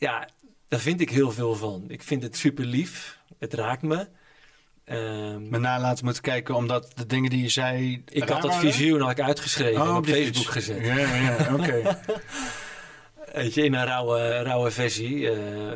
ja, 0.00 0.28
daar 0.68 0.80
vind 0.80 1.00
ik 1.00 1.10
heel 1.10 1.32
veel 1.32 1.54
van. 1.54 1.84
Ik 1.88 2.02
vind 2.02 2.22
het 2.22 2.36
super 2.36 2.64
lief. 2.64 3.18
Het 3.38 3.54
raakt 3.54 3.82
me. 3.82 4.08
Um, 4.84 5.48
maar 5.48 5.60
na 5.60 5.80
laten 5.80 6.04
moeten 6.04 6.22
kijken, 6.22 6.54
omdat 6.54 6.92
de 6.94 7.06
dingen 7.06 7.30
die 7.30 7.42
je 7.42 7.48
zei. 7.48 8.02
Ik 8.08 8.28
had 8.28 8.42
dat 8.42 8.56
visioen 8.56 9.00
had 9.00 9.10
ik 9.10 9.20
uitgeschreven 9.20 9.82
oh, 9.82 9.88
en 9.88 9.94
op 9.94 10.06
Facebook 10.06 10.46
gezet. 10.46 10.84
Ja, 10.84 10.96
ja, 10.96 11.54
oké. 11.54 11.82
Weet 13.32 13.54
je, 13.54 13.64
in 13.64 13.74
een 13.74 13.84
rauwe, 13.84 14.42
rauwe 14.42 14.70
versie. 14.70 15.16
Uh, 15.16 15.72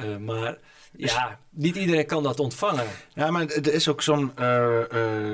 uh, 0.00 0.16
maar 0.16 0.56
ja, 0.92 1.38
niet 1.50 1.76
iedereen 1.76 2.06
kan 2.06 2.22
dat 2.22 2.40
ontvangen. 2.40 2.86
Ja, 3.12 3.30
maar 3.30 3.46
er 3.46 3.72
is 3.72 3.88
ook 3.88 4.02
zo'n 4.02 4.32
uh, 4.40 4.78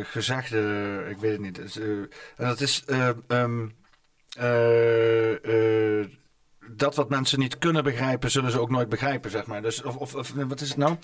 gezegde, 0.02 1.06
ik 1.10 1.16
weet 1.16 1.32
het 1.32 1.40
niet. 1.40 1.58
en 1.76 2.08
dat 2.36 2.60
is. 2.60 2.84
Um, 3.28 3.78
dat 6.76 6.94
wat 6.94 7.08
mensen 7.08 7.38
niet 7.38 7.58
kunnen 7.58 7.84
begrijpen, 7.84 8.30
zullen 8.30 8.50
ze 8.50 8.60
ook 8.60 8.70
nooit 8.70 8.88
begrijpen, 8.88 9.30
zeg 9.30 9.46
maar. 9.46 9.62
Dus, 9.62 9.82
of, 9.82 9.96
of, 9.96 10.32
wat 10.48 10.60
is 10.60 10.68
het 10.68 10.76
nou? 10.76 10.96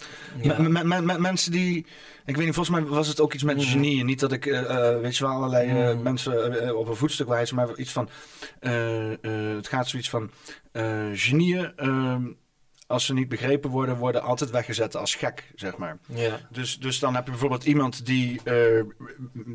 Ja. 0.43 1.19
mensen 1.19 1.53
die... 1.53 1.87
Ik 2.25 2.37
weet 2.37 2.45
niet, 2.45 2.55
volgens 2.55 2.77
mij 2.77 2.85
was 2.85 3.09
het 3.09 3.21
ook 3.21 3.35
iets 3.35 3.43
met 3.43 3.57
mm. 3.57 3.63
genie. 3.63 4.05
Niet 4.05 4.21
dat 4.21 4.33
ik, 4.33 4.47
uh, 4.47 5.01
weet 5.01 5.17
je 5.17 5.25
wel, 5.25 5.33
allerlei 5.33 5.91
uh, 5.91 6.01
mensen 6.01 6.77
op 6.79 6.89
een 6.89 6.97
voetstuk 6.97 7.29
wijs, 7.29 7.53
maar 7.53 7.77
iets 7.77 7.93
van... 7.93 8.09
het 9.21 9.69
gaat 9.69 9.89
zoiets 9.89 10.11
van... 10.11 10.31
genieën 11.13 11.73
ehm, 11.77 12.23
als 12.87 13.05
ze 13.05 13.13
niet 13.13 13.29
begrepen 13.29 13.71
worden, 13.71 13.97
worden 13.97 14.23
altijd 14.23 14.51
weggezet 14.51 14.97
als 14.97 15.15
gek, 15.15 15.53
zeg 15.55 15.77
maar. 15.77 15.99
Ja. 16.07 16.41
Dus, 16.51 16.79
dus 16.79 16.99
dan 16.99 17.15
heb 17.15 17.25
je 17.25 17.31
bijvoorbeeld 17.31 17.65
iemand 17.65 18.07
die 18.07 18.41
uh, 18.45 18.83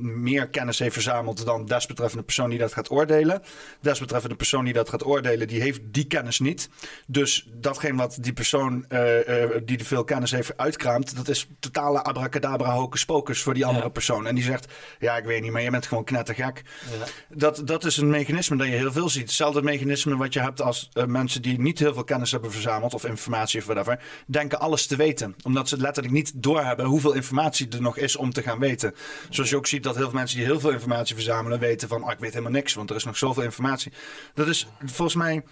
meer 0.01 0.47
kennis 0.47 0.79
heeft 0.79 0.93
verzameld 0.93 1.45
dan 1.45 1.65
desbetreffende 1.65 2.23
persoon 2.23 2.49
die 2.49 2.59
dat 2.59 2.73
gaat 2.73 2.91
oordelen. 2.91 3.41
Desbetreffende 3.81 4.35
persoon 4.35 4.63
die 4.63 4.73
dat 4.73 4.89
gaat 4.89 5.05
oordelen, 5.05 5.47
die 5.47 5.61
heeft 5.61 5.79
die 5.83 6.05
kennis 6.05 6.39
niet. 6.39 6.69
Dus 7.07 7.47
datgene 7.53 7.97
wat 7.97 8.17
die 8.21 8.33
persoon 8.33 8.85
uh, 8.89 9.27
uh, 9.27 9.49
die 9.65 9.77
de 9.77 9.85
veel 9.85 10.03
kennis 10.03 10.31
heeft 10.31 10.57
uitkraamt, 10.57 11.15
dat 11.15 11.27
is 11.27 11.47
totale 11.59 12.03
abracadabra 12.03 12.73
hocus 12.73 13.05
pocus 13.05 13.41
voor 13.41 13.53
die 13.53 13.65
andere 13.65 13.91
persoon. 13.91 14.27
En 14.27 14.35
die 14.35 14.43
zegt, 14.43 14.73
ja, 14.99 15.17
ik 15.17 15.25
weet 15.25 15.41
niet, 15.41 15.51
maar 15.51 15.61
je 15.61 15.71
bent 15.71 15.87
gewoon 15.87 16.03
knettergek. 16.03 16.63
Ja. 16.99 17.05
Dat, 17.37 17.61
dat 17.65 17.85
is 17.85 17.97
een 17.97 18.09
mechanisme 18.09 18.57
dat 18.57 18.67
je 18.67 18.73
heel 18.73 18.91
veel 18.91 19.09
ziet. 19.09 19.21
Hetzelfde 19.21 19.61
mechanisme 19.61 20.17
wat 20.17 20.33
je 20.33 20.41
hebt 20.41 20.61
als 20.61 20.89
mensen 21.07 21.41
die 21.41 21.59
niet 21.59 21.79
heel 21.79 21.93
veel 21.93 22.03
kennis 22.03 22.31
hebben 22.31 22.51
verzameld 22.51 22.93
of 22.93 23.03
informatie 23.21 23.59
of 23.59 23.65
whatever, 23.65 23.99
denken 24.27 24.59
alles 24.59 24.87
te 24.87 24.95
weten. 24.95 25.35
Omdat 25.43 25.69
ze 25.69 25.77
letterlijk 25.77 26.13
niet 26.13 26.31
doorhebben 26.35 26.85
hoeveel 26.85 27.13
informatie 27.13 27.67
er 27.69 27.81
nog 27.81 27.97
is 27.97 28.15
om 28.15 28.33
te 28.33 28.41
gaan 28.41 28.59
weten. 28.59 28.95
Zoals 29.29 29.49
je 29.49 29.55
ook 29.55 29.67
ziet 29.67 29.83
dat 29.83 29.95
heel 29.95 30.09
veel 30.09 30.13
mensen 30.13 30.37
die 30.37 30.45
heel 30.45 30.59
veel 30.59 30.71
informatie 30.71 31.15
verzamelen 31.15 31.59
weten 31.59 31.87
van, 31.87 32.03
oh, 32.03 32.11
ik 32.11 32.19
weet 32.19 32.31
helemaal 32.31 32.51
niks, 32.51 32.73
want 32.73 32.89
er 32.89 32.95
is 32.95 33.03
nog 33.03 33.17
zoveel 33.17 33.43
informatie. 33.43 33.91
Dat 34.33 34.47
is 34.47 34.67
volgens 34.85 35.15
mij, 35.15 35.43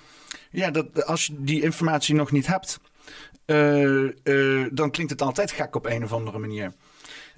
ja, 0.52 0.72
dat 0.72 1.06
als 1.06 1.26
je 1.26 1.34
die 1.38 1.62
informatie 1.62 2.16
nog 2.16 2.32
niet 2.32 2.48
hebt, 2.48 2.80
uh, 3.46 4.04
uh, 4.24 4.68
dan 4.72 4.92
klinkt 4.92 5.12
het 5.12 5.22
altijd 5.22 5.52
gek 5.52 5.76
op 5.76 5.86
een 5.86 6.04
of 6.04 6.14
andere 6.14 6.40
manier. 6.40 6.74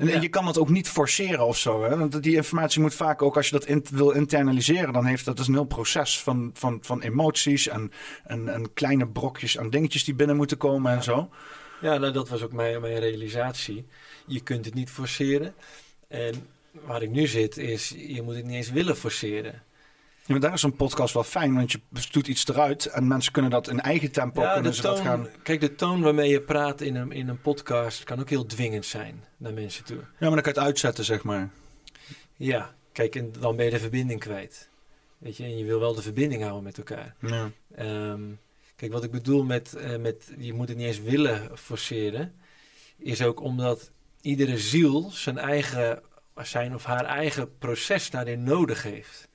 En, 0.02 0.10
en 0.10 0.22
je 0.22 0.30
kan 0.30 0.46
dat 0.46 0.58
ook 0.58 0.70
niet 0.70 0.90
forceren 0.90 1.46
of 1.46 1.58
zo. 1.58 1.84
Hè? 1.84 1.98
Want 1.98 2.24
die 2.24 2.36
informatie 2.36 2.82
moet 2.82 2.94
vaak 2.94 3.22
ook, 3.22 3.36
als 3.36 3.46
je 3.50 3.52
dat 3.52 3.66
in- 3.66 3.86
wil 3.92 4.10
internaliseren, 4.12 4.94
dan 4.94 5.06
heeft 5.06 5.26
dat 5.26 5.38
dus 5.38 5.48
een 5.48 5.54
heel 5.54 5.64
proces 5.66 6.20
van, 6.20 6.52
van, 6.54 6.80
van 6.82 7.02
emoties 7.02 7.68
en, 7.68 7.92
en, 8.24 8.54
en 8.54 8.74
kleine 8.74 9.08
brokjes 9.08 9.58
aan 9.58 9.70
dingetjes 9.70 10.04
die 10.04 10.14
binnen 10.16 10.36
moeten 10.36 10.58
komen 10.58 10.92
en 10.92 11.04
zo. 11.04 11.30
Ja, 11.82 11.98
nou, 11.98 12.14
dat 12.14 12.30
was 12.30 12.42
ook 12.44 12.54
mijn, 12.54 12.82
mijn 12.82 13.00
realisatie. 13.00 13.86
Je 14.26 14.42
kunt 14.42 14.66
het 14.66 14.74
niet 14.74 14.90
forceren. 14.90 15.54
En 16.08 16.34
waar 16.72 17.02
ik 17.02 17.10
nu 17.10 17.28
zit 17.28 17.58
is, 17.58 17.96
je 17.98 18.22
moet 18.22 18.36
het 18.36 18.46
niet 18.46 18.56
eens 18.56 18.72
willen 18.72 18.98
forceren. 18.98 19.64
Ja, 20.26 20.28
maar 20.28 20.40
daar 20.40 20.54
is 20.54 20.62
zo'n 20.62 20.76
podcast 20.76 21.14
wel 21.14 21.24
fijn, 21.24 21.54
want 21.56 21.72
je 21.72 21.80
doet 22.12 22.28
iets 22.28 22.48
eruit 22.48 22.86
en 22.86 23.08
mensen 23.08 23.32
kunnen 23.32 23.52
dat 23.52 23.68
in 23.68 23.80
eigen 23.82 24.12
tempo 24.12 24.42
Ja, 24.42 24.54
kunnen 24.54 24.82
dat 24.82 25.00
gaan. 25.00 25.28
kijk, 25.44 25.60
de 25.60 25.76
toon 25.76 26.02
waarmee 26.02 26.30
je 26.30 26.42
praat 26.42 26.82
in 26.82 26.96
een, 26.96 27.12
in 27.12 27.28
een 27.28 27.42
podcast 27.42 28.04
kan 28.04 28.20
ook 28.20 28.30
heel 28.30 28.46
dwingend 28.46 28.86
zijn 28.86 29.24
naar 29.38 29.54
mensen 29.54 29.84
toe. 29.84 29.98
Ja, 29.98 30.04
maar 30.20 30.30
dan 30.30 30.42
kan 30.42 30.54
je 30.54 30.60
het 30.60 30.68
uitzetten, 30.68 31.06
zeg 31.06 31.24
maar. 31.24 31.50
Ja, 32.36 32.76
kijk, 32.92 33.16
en 33.16 33.32
dan 33.40 33.56
ben 33.56 33.66
je 33.66 33.72
de 33.72 33.80
verbinding 33.80 34.20
kwijt. 34.20 34.70
Weet 35.18 35.38
je, 35.38 35.44
en 35.44 35.58
je 35.58 35.66
wil 35.66 35.80
wel 35.80 35.96
de 35.96 36.02
verbinding 36.02 36.42
houden 36.42 36.64
met 36.64 36.78
elkaar. 36.78 37.16
Ja. 37.20 37.52
Ehm, 37.76 38.22
kijk, 38.76 38.92
wat 38.92 39.04
ik 39.04 39.12
bedoel 39.12 39.44
met, 39.44 39.74
eh, 39.74 39.98
met 39.98 40.32
je 40.38 40.54
moet 40.54 40.68
het 40.68 40.78
niet 40.78 40.88
eens 40.88 41.02
willen 41.02 41.58
forceren, 41.58 42.34
is 42.98 43.22
ook 43.22 43.42
omdat 43.42 43.92
iedere 44.22 44.58
ziel 44.58 45.10
zijn 45.12 45.38
eigen, 45.38 46.02
zijn 46.36 46.74
of 46.76 46.84
haar 46.84 47.06
eigen 47.06 47.58
proces 47.58 48.10
daarin 48.10 48.44
nodig 48.44 48.84
heeft. 48.84 49.30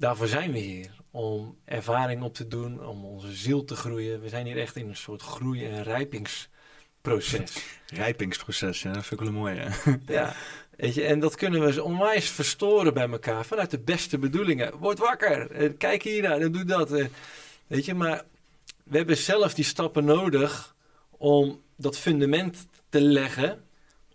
Daarvoor 0.00 0.26
zijn 0.26 0.52
we 0.52 0.58
hier, 0.58 0.90
om 1.10 1.56
ervaring 1.64 2.22
op 2.22 2.34
te 2.34 2.48
doen, 2.48 2.86
om 2.86 3.04
onze 3.04 3.32
ziel 3.32 3.64
te 3.64 3.76
groeien. 3.76 4.20
We 4.20 4.28
zijn 4.28 4.46
hier 4.46 4.58
echt 4.58 4.76
in 4.76 4.88
een 4.88 4.96
soort 4.96 5.22
groei- 5.22 5.64
en 5.66 5.82
rijpingsproces. 5.82 7.64
Rijpingsproces, 7.86 8.82
ja, 8.82 8.92
dat 8.92 9.06
vind 9.06 9.20
ik 9.20 9.26
wel 9.26 9.36
mooi. 9.36 9.56
Hè? 9.58 9.92
Ja, 10.14 10.34
weet 10.76 10.94
je, 10.94 11.04
en 11.04 11.20
dat 11.20 11.34
kunnen 11.34 11.60
we 11.74 11.82
onwijs 11.82 12.30
verstoren 12.30 12.94
bij 12.94 13.08
elkaar 13.10 13.44
vanuit 13.44 13.70
de 13.70 13.78
beste 13.78 14.18
bedoelingen. 14.18 14.76
Word 14.76 14.98
wakker, 14.98 15.50
eh, 15.50 15.70
kijk 15.78 16.02
hier 16.02 16.22
naar 16.22 16.40
en 16.40 16.52
doe 16.52 16.64
dat. 16.64 16.92
eh. 16.92 17.06
Weet 17.66 17.84
je, 17.84 17.94
maar 17.94 18.24
we 18.84 18.96
hebben 18.96 19.16
zelf 19.16 19.54
die 19.54 19.64
stappen 19.64 20.04
nodig 20.04 20.74
om 21.10 21.60
dat 21.76 21.98
fundament 21.98 22.66
te 22.88 23.00
leggen 23.00 23.62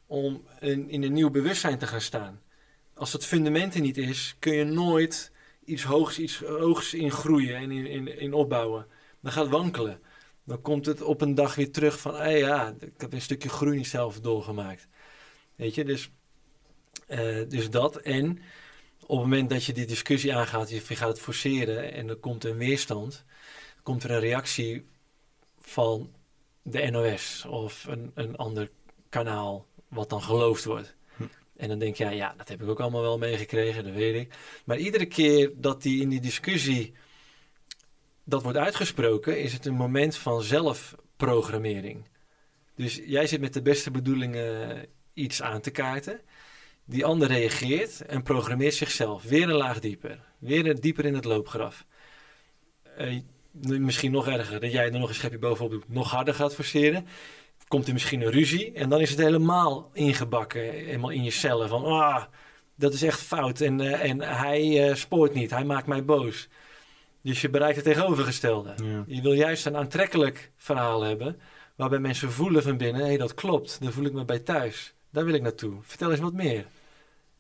om 0.08 0.44
in, 0.60 0.90
in 0.90 1.04
een 1.04 1.14
nieuw 1.14 1.30
bewustzijn 1.30 1.78
te 1.78 1.88
gaan 1.88 2.02
staan. 2.02 2.42
Als 2.94 3.12
dat 3.12 3.26
fundament 3.26 3.74
er 3.76 3.82
niet 3.82 3.98
is, 3.98 4.36
kun 4.40 4.54
je 4.54 4.64
nooit 4.64 5.34
iets 5.66 5.84
hoogs, 5.84 6.20
iets 6.20 6.40
hoogs 6.40 6.94
in 6.94 7.12
groeien 7.12 7.56
en 7.56 7.72
in, 7.72 7.86
in, 7.86 8.20
in 8.20 8.34
opbouwen. 8.34 8.88
Dan 9.20 9.32
gaat 9.32 9.44
het 9.44 9.54
wankelen. 9.54 10.00
Dan 10.44 10.62
komt 10.62 10.86
het 10.86 11.02
op 11.02 11.22
een 11.22 11.36
dag 11.36 11.56
weer 11.56 11.72
terug 11.72 12.00
van, 12.00 12.16
ah 12.16 12.38
ja, 12.38 12.76
ik 12.80 12.94
heb 12.98 13.14
een 13.14 13.22
stukje 13.22 13.50
groei 13.50 13.78
niet 13.78 13.88
zelf 13.88 14.20
doorgemaakt. 14.20 14.88
Weet 15.56 15.76
je, 15.76 15.84
dus, 15.84 16.10
eh, 17.08 17.42
dus 17.48 17.70
dat. 17.70 17.96
En 17.96 18.30
op 19.02 19.18
het 19.18 19.20
moment 19.20 19.50
dat 19.50 19.64
je 19.64 19.74
die 19.74 19.86
discussie 19.86 20.36
aangaat, 20.36 20.70
je 20.70 20.80
gaat 20.80 21.08
het 21.08 21.20
forceren 21.20 21.94
en 21.94 22.10
er 22.10 22.16
komt 22.16 22.44
een 22.44 22.58
weerstand, 22.58 23.24
komt 23.84 24.04
er 24.04 24.12
een 24.12 24.20
reactie 24.20 24.86
van 25.60 26.14
de 26.62 26.90
NOS 26.92 27.46
of 27.48 27.86
een, 27.88 28.12
een 28.14 28.36
ander 28.36 28.70
kanaal 29.10 29.68
wat 29.88 30.10
dan 30.10 30.22
geloofd 30.22 30.66
wordt. 30.66 30.96
En 31.58 31.68
dan 31.68 31.80
denk 31.80 31.96
je, 31.96 32.10
ja, 32.10 32.34
dat 32.38 32.48
heb 32.48 32.62
ik 32.62 32.70
ook 32.70 32.80
allemaal 32.80 33.02
wel 33.02 33.18
meegekregen, 33.18 33.84
dat 33.84 33.94
weet 33.94 34.16
ik. 34.16 34.34
Maar 34.66 34.78
iedere 34.78 35.06
keer 35.06 35.52
dat 35.56 35.82
die 35.82 36.02
in 36.02 36.10
die 36.10 36.22
discussie 36.22 36.94
dat 38.24 38.44
wordt 38.44 38.58
uitgesproken, 38.58 39.42
is 39.42 39.54
het 39.54 39.66
een 39.66 39.76
moment 39.76 40.18
van 40.18 40.42
zelfprogrammering. 40.42 42.08
Dus 42.76 43.02
jij 43.06 43.28
zit 43.28 43.42
met 43.42 43.54
de 43.54 43.62
beste 43.62 43.92
bedoelingen 43.92 44.86
iets 45.14 45.42
aan 45.42 45.62
te 45.62 45.72
kaarten. 45.72 46.22
Die 46.86 47.06
ander 47.06 47.28
reageert 47.28 48.02
en 48.02 48.24
programmeert 48.24 48.74
zichzelf. 48.74 49.24
Weer 49.24 49.50
een 49.50 49.56
laag 49.56 49.80
dieper. 49.80 50.20
Weer 50.38 50.66
een 50.66 50.80
dieper 50.80 51.06
in 51.06 51.14
het 51.14 51.26
loopgraf. 51.26 51.86
Eh, 52.98 53.20
misschien 53.62 54.12
nog 54.12 54.28
erger, 54.28 54.60
dat 54.60 54.72
jij 54.72 54.86
er 54.86 55.00
nog 55.00 55.10
een 55.10 55.16
schepje 55.16 55.38
bovenop 55.38 55.72
doet, 55.72 55.90
nog 55.90 56.12
harder 56.12 56.34
gaat 56.34 56.56
forceren. 56.56 57.08
Komt 57.76 57.88
er 57.88 57.94
misschien 57.94 58.22
een 58.22 58.32
ruzie 58.32 58.72
en 58.72 58.90
dan 58.90 59.02
is 59.02 59.10
het 59.10 59.20
helemaal 59.20 59.90
ingebakken, 59.94 60.62
helemaal 60.62 61.10
in 61.10 61.24
je 61.24 61.32
cellen. 61.32 61.70
Van, 61.70 61.84
ah, 61.84 62.24
dat 62.76 62.94
is 62.94 63.04
echt 63.04 63.22
fout 63.22 63.62
en, 63.62 63.82
eh, 63.82 64.10
en 64.10 64.22
hij 64.22 64.90
eh, 64.90 64.96
spoort 64.96 65.34
niet, 65.34 65.50
hij 65.50 65.64
maakt 65.64 65.88
mij 65.88 66.06
boos. 66.06 66.48
Dus 67.22 67.42
je 67.42 67.50
bereikt 67.50 67.76
het 67.76 67.86
tegenovergestelde. 67.86 68.74
Ja. 68.84 69.04
Je 69.08 69.22
wil 69.22 69.34
juist 69.34 69.66
een 69.66 69.78
aantrekkelijk 69.78 70.52
verhaal 70.58 71.02
hebben, 71.02 71.40
waarbij 71.76 72.00
mensen 72.00 72.32
voelen 72.32 72.64
van 72.64 72.78
binnen, 72.78 73.02
hé, 73.02 73.08
hey, 73.08 73.18
dat 73.18 73.34
klopt, 73.34 73.82
daar 73.82 73.92
voel 73.92 74.06
ik 74.06 74.14
me 74.14 74.26
bij 74.26 74.40
thuis. 74.40 74.94
Daar 75.10 75.26
wil 75.26 75.34
ik 75.34 75.42
naartoe. 75.42 75.78
Vertel 75.82 76.12
eens 76.12 76.20
wat 76.20 76.34
meer. 76.34 76.66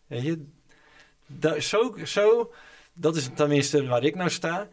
Weet 0.08 0.24
je, 0.24 0.46
da- 1.26 1.60
zo, 1.60 1.96
zo, 2.06 2.54
dat 2.94 3.16
is 3.16 3.30
tenminste 3.36 3.86
waar 3.86 4.04
ik 4.04 4.16
nou 4.16 4.30
sta. 4.30 4.68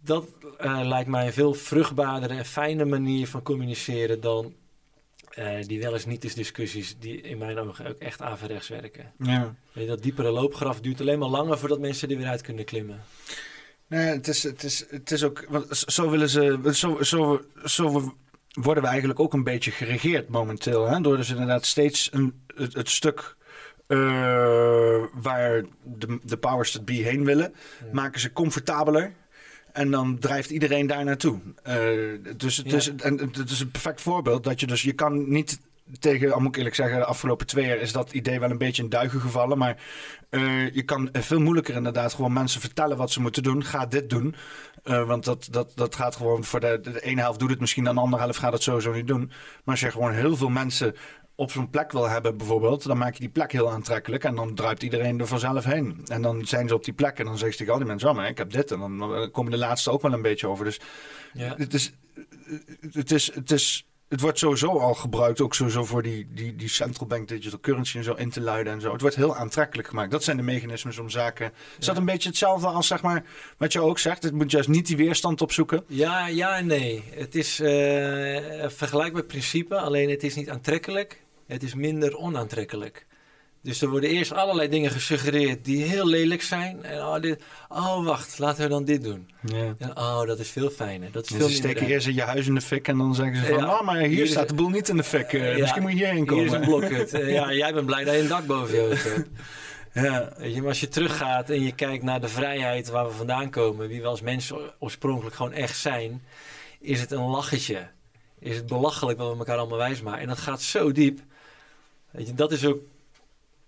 Dat 0.00 0.28
eh, 0.58 0.80
lijkt 0.84 1.08
mij 1.08 1.26
een 1.26 1.32
veel 1.32 1.54
vruchtbaardere 1.54 2.34
en 2.34 2.44
fijne 2.44 2.84
manier 2.84 3.28
van 3.28 3.42
communiceren 3.42 4.20
dan 4.20 4.54
eh, 5.38 5.66
die 5.66 5.80
wel 5.80 5.92
eens 5.92 6.06
niet 6.06 6.24
eens 6.24 6.34
discussies 6.34 6.96
die 6.98 7.20
in 7.20 7.38
mijn 7.38 7.58
ogen 7.58 7.86
ook 7.86 7.98
echt 7.98 8.22
averechts 8.22 8.68
werken. 8.68 9.12
Ja. 9.18 9.54
Weet 9.72 9.84
je, 9.84 9.90
dat 9.90 10.02
diepere 10.02 10.30
loopgraf 10.30 10.80
duurt 10.80 11.00
alleen 11.00 11.18
maar 11.18 11.28
langer 11.28 11.58
voordat 11.58 11.78
mensen 11.80 12.10
er 12.10 12.16
weer 12.16 12.26
uit 12.26 12.40
kunnen 12.42 12.64
klimmen. 12.64 13.00
Nee, 13.86 14.06
het 14.06 14.28
is, 14.28 14.42
het 14.42 14.62
is, 14.64 14.84
het 14.90 15.10
is 15.10 15.24
ook. 15.24 15.44
want 15.48 15.66
Zo 15.86 16.10
willen 16.10 16.28
ze. 16.28 16.58
Zo, 16.72 17.02
zo, 17.02 17.40
zo 17.64 18.14
worden 18.52 18.82
we 18.82 18.88
eigenlijk 18.88 19.20
ook 19.20 19.32
een 19.32 19.44
beetje 19.44 19.70
geregeerd 19.70 20.28
momenteel. 20.28 20.88
Hè? 20.88 21.00
Door 21.00 21.16
dus 21.16 21.30
inderdaad 21.30 21.66
steeds 21.66 22.08
een, 22.12 22.42
het, 22.54 22.74
het 22.74 22.88
stuk. 22.90 23.36
eh, 23.86 23.98
waar 25.12 25.64
de, 25.84 26.18
de 26.22 26.36
powers 26.36 26.70
that 26.72 26.84
be 26.84 26.92
heen 26.92 27.24
willen, 27.24 27.52
Ja. 27.80 27.86
maken 27.92 28.20
ze 28.20 28.32
comfortabeler. 28.32 29.12
En 29.78 29.90
dan 29.90 30.18
drijft 30.18 30.50
iedereen 30.50 30.86
daar 30.86 31.04
naartoe. 31.04 31.38
Eh, 31.62 31.76
dus 32.36 32.56
het, 32.56 32.70
Ja. 32.70 32.76
is, 32.76 32.94
en 32.94 33.18
het 33.32 33.50
is 33.50 33.60
een 33.60 33.70
perfect 33.70 34.00
voorbeeld 34.00 34.44
dat 34.44 34.60
je 34.60 34.66
dus. 34.66 34.82
Je 34.82 34.92
kan 34.92 35.30
niet 35.30 35.58
tegen, 35.98 36.32
al 36.32 36.40
moet 36.40 36.48
ik 36.48 36.56
eerlijk 36.56 36.74
zeggen, 36.74 36.98
de 36.98 37.04
afgelopen 37.04 37.46
twee 37.46 37.66
jaar 37.66 37.76
is 37.76 37.92
dat 37.92 38.12
idee 38.12 38.40
wel 38.40 38.50
een 38.50 38.58
beetje 38.58 38.82
in 38.82 38.88
duigen 38.88 39.20
gevallen. 39.20 39.58
Maar 39.58 39.76
eh, 40.30 40.74
je 40.74 40.82
kan 40.82 41.08
veel 41.12 41.40
moeilijker 41.40 41.74
inderdaad 41.74 42.14
gewoon 42.14 42.32
mensen 42.32 42.60
vertellen 42.60 42.96
wat 42.96 43.10
ze 43.10 43.20
moeten 43.20 43.42
doen. 43.42 43.64
Ga 43.64 43.86
dit 43.86 44.10
doen. 44.10 44.34
Eh, 44.82 45.06
want 45.06 45.24
dat, 45.24 45.48
dat, 45.50 45.72
dat 45.74 45.94
gaat 45.94 46.16
gewoon 46.16 46.44
voor 46.44 46.60
de, 46.60 46.80
de 46.82 47.00
ene 47.02 47.20
helft 47.20 47.38
doet 47.38 47.50
het 47.50 47.60
misschien, 47.60 47.84
de 47.84 47.90
andere 47.90 48.22
helft 48.22 48.38
gaat 48.38 48.52
het 48.52 48.62
sowieso 48.62 48.92
niet 48.92 49.06
doen. 49.06 49.26
Maar 49.26 49.74
als 49.74 49.80
je 49.80 49.90
gewoon 49.90 50.12
heel 50.12 50.36
veel 50.36 50.48
mensen 50.48 50.94
op 51.40 51.50
zo'n 51.50 51.70
plek 51.70 51.92
wil 51.92 52.08
hebben 52.08 52.36
bijvoorbeeld, 52.36 52.86
dan 52.86 52.98
maak 52.98 53.12
je 53.14 53.20
die 53.20 53.28
plek 53.28 53.52
heel 53.52 53.70
aantrekkelijk 53.70 54.24
en 54.24 54.34
dan 54.34 54.54
druipt 54.54 54.82
iedereen 54.82 55.20
er 55.20 55.26
vanzelf 55.26 55.64
heen. 55.64 56.00
En 56.06 56.22
dan 56.22 56.46
zijn 56.46 56.68
ze 56.68 56.74
op 56.74 56.84
die 56.84 56.94
plek 56.94 57.18
en 57.18 57.24
dan 57.24 57.38
zeg 57.38 57.50
je 57.50 57.56
tegen 57.56 57.72
al 57.72 57.78
die 57.78 57.88
mensen, 57.88 58.08
oh 58.08 58.14
maar 58.14 58.28
ik 58.28 58.38
heb 58.38 58.50
dit. 58.52 58.70
En 58.70 58.78
dan 58.78 59.28
komen 59.32 59.50
de 59.52 59.58
laatste 59.58 59.90
ook 59.90 60.02
wel 60.02 60.12
een 60.12 60.22
beetje 60.22 60.46
over. 60.48 60.64
Dus 60.64 60.80
Ja. 61.32 61.54
het 61.56 61.74
is, 61.74 61.92
het 62.92 63.10
is, 63.10 63.34
het 63.34 63.50
is, 63.50 63.86
het 64.08 64.20
wordt 64.20 64.38
sowieso 64.38 64.78
al 64.78 64.94
gebruikt, 64.94 65.40
ook 65.40 65.54
sowieso 65.54 65.84
voor 65.84 66.02
die, 66.02 66.26
die, 66.34 66.56
die 66.56 66.68
central 66.68 67.06
bank 67.06 67.28
digital 67.28 67.60
currency 67.60 67.96
en 67.96 68.04
zo 68.04 68.14
in 68.14 68.30
te 68.30 68.40
luiden 68.40 68.72
en 68.72 68.80
zo. 68.80 68.92
Het 68.92 69.00
wordt 69.00 69.16
heel 69.16 69.36
aantrekkelijk 69.36 69.88
gemaakt. 69.88 70.10
Dat 70.10 70.24
zijn 70.24 70.36
de 70.36 70.42
mechanismes 70.42 70.98
om 70.98 71.10
zaken. 71.10 71.52
Is 71.78 71.86
dat 71.86 71.96
een 71.96 72.04
beetje 72.04 72.28
hetzelfde 72.28 72.66
als 72.66 72.86
zeg 72.86 73.02
maar 73.02 73.24
wat 73.56 73.72
je 73.72 73.80
ook 73.80 73.98
zegt? 73.98 74.22
Het 74.22 74.32
moet 74.34 74.50
juist 74.50 74.68
niet 74.68 74.86
die 74.86 74.96
weerstand 74.96 75.40
opzoeken. 75.40 75.84
Ja, 75.86 76.26
ja 76.28 76.56
en 76.56 76.66
nee. 76.66 77.02
Het 77.10 77.34
is 77.34 77.60
eh, 77.60 78.62
een 78.62 78.70
vergelijkbaar 78.70 79.24
principe, 79.24 79.76
alleen 79.78 80.10
het 80.10 80.22
is 80.22 80.34
niet 80.34 80.50
aantrekkelijk. 80.50 81.26
Het 81.48 81.62
is 81.62 81.74
minder 81.74 82.16
onaantrekkelijk. 82.16 83.06
Dus 83.62 83.82
er 83.82 83.88
worden 83.88 84.10
eerst 84.10 84.32
allerlei 84.32 84.68
dingen 84.68 84.90
gesuggereerd 84.90 85.64
die 85.64 85.84
heel 85.84 86.06
lelijk 86.06 86.42
zijn. 86.42 86.84
En 86.84 86.98
oh, 87.00 87.20
dit, 87.20 87.42
oh 87.68 88.04
wacht, 88.04 88.38
laten 88.38 88.62
we 88.62 88.68
dan 88.68 88.84
dit 88.84 89.02
doen. 89.02 89.30
Ja. 89.44 89.74
En, 89.78 89.96
oh, 89.96 90.26
dat 90.26 90.38
is 90.38 90.50
veel 90.50 90.70
fijner. 90.70 91.12
Dat 91.12 91.22
is 91.24 91.28
Dus 91.28 91.38
veel 91.38 91.48
ze 91.48 91.54
steken 91.54 91.86
eerst 91.86 92.06
in 92.06 92.14
je 92.14 92.22
huis 92.22 92.46
in 92.46 92.54
de 92.54 92.60
fik 92.60 92.88
en 92.88 92.98
dan 92.98 93.14
zeggen 93.14 93.36
ze 93.36 93.44
van, 93.44 93.58
Ja. 93.58 93.74
oh 93.78 93.80
maar 93.82 93.96
hier, 94.00 94.26
staat 94.26 94.48
de 94.48 94.54
boel 94.54 94.68
niet 94.68 94.88
in 94.88 94.96
de 94.96 95.02
fik. 95.04 95.32
Eh, 95.32 95.52
Ja. 95.52 95.58
Misschien 95.58 95.82
moet 95.82 95.90
je 95.90 95.96
hierheen 95.96 96.30
Hier 96.30 96.44
is 96.44 96.52
een 96.52 96.64
komen. 96.64 96.88
blokhut. 96.88 97.12
Eh, 97.12 97.32
ja, 97.32 97.52
jij 97.52 97.72
bent 97.74 97.86
blij 97.86 98.04
dat 98.04 98.14
je 98.14 98.20
een 98.20 98.28
dak 98.28 98.46
boven 98.46 98.74
je 98.74 98.80
hoofd 98.80 99.04
hebt. 99.04 99.28
Ja. 99.92 100.32
Weet 100.36 100.54
je, 100.54 100.60
maar 100.60 100.68
als 100.68 100.80
je 100.80 100.88
teruggaat 100.88 101.50
en 101.50 101.62
je 101.62 101.72
kijkt 101.74 102.02
naar 102.04 102.20
de 102.20 102.28
vrijheid 102.28 102.88
waar 102.88 103.06
we 103.06 103.12
vandaan 103.12 103.50
komen, 103.50 103.88
wie 103.88 104.00
we 104.00 104.06
als 104.06 104.20
mensen 104.20 104.58
oorspronkelijk 104.78 105.36
gewoon 105.36 105.52
echt 105.52 105.76
zijn, 105.78 106.22
is 106.80 107.00
het 107.00 107.10
een 107.10 107.22
lachetje. 107.26 107.88
Is 108.40 108.56
het 108.56 108.66
belachelijk 108.66 109.18
wat 109.18 109.32
we 109.32 109.38
elkaar 109.38 109.56
allemaal 109.58 109.78
wijsmaken. 109.78 110.20
En 110.20 110.28
dat 110.28 110.38
gaat 110.38 110.62
zo 110.62 110.92
diep. 110.92 111.20
Weet 112.10 112.26
je, 112.26 112.34
dat 112.34 112.52
is 112.52 112.64
ook 112.66 112.78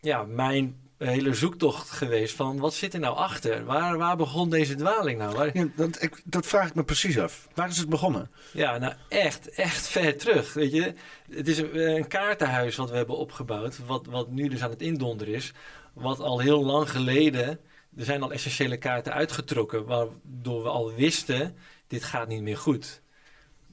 ja, 0.01 0.23
mijn 0.23 0.81
hele 0.99 1.35
zoektocht 1.35 1.91
geweest 1.91 2.35
van 2.35 2.59
wat 2.59 2.75
zit 2.75 2.95
er 2.95 3.01
nou 3.01 3.17
achter? 3.17 3.65
Waar, 3.65 3.99
waar 3.99 4.17
begon 4.17 4.51
deze 4.51 4.75
dwaling 4.75 5.19
nou? 5.19 5.37
Waar- 5.37 5.57
Ja, 5.59 5.69
dat, 5.77 6.03
ik, 6.03 6.21
dat 6.25 6.47
vraag 6.47 6.69
ik 6.69 6.75
me 6.75 6.85
precies 6.85 7.19
af. 7.19 7.49
Waar 7.55 7.69
is 7.69 7.77
het 7.79 7.89
begonnen? 7.89 8.31
Ja, 8.53 8.79
nou 8.79 8.95
echt, 9.09 9.49
echt 9.49 9.89
ver 9.89 10.17
terug. 10.17 10.53
Weet 10.53 10.73
je, 10.73 10.95
het 11.31 11.49
is 11.49 11.59
een, 11.59 11.77
een 11.97 12.07
kaartenhuis 12.09 12.77
wat 12.77 12.91
we 12.91 12.97
hebben 12.97 13.17
opgebouwd, 13.17 13.79
wat, 13.87 14.07
wat 14.07 14.31
nu 14.31 14.49
dus 14.49 14.63
aan 14.63 14.71
het 14.71 14.83
indonderen 14.83 15.35
is. 15.35 15.53
Wat 15.93 16.21
al 16.21 16.39
heel 16.41 16.65
lang 16.65 16.91
geleden, 16.91 17.49
er 17.97 18.05
zijn 18.05 18.23
al 18.23 18.33
essentiële 18.33 18.77
kaarten 18.77 19.13
uitgetrokken, 19.13 19.85
waardoor 19.85 20.63
we 20.63 20.69
al 20.69 20.93
wisten, 20.95 21.57
dit 21.87 22.05
gaat 22.05 22.29
niet 22.29 22.43
meer 22.43 22.57
goed. 22.59 23.01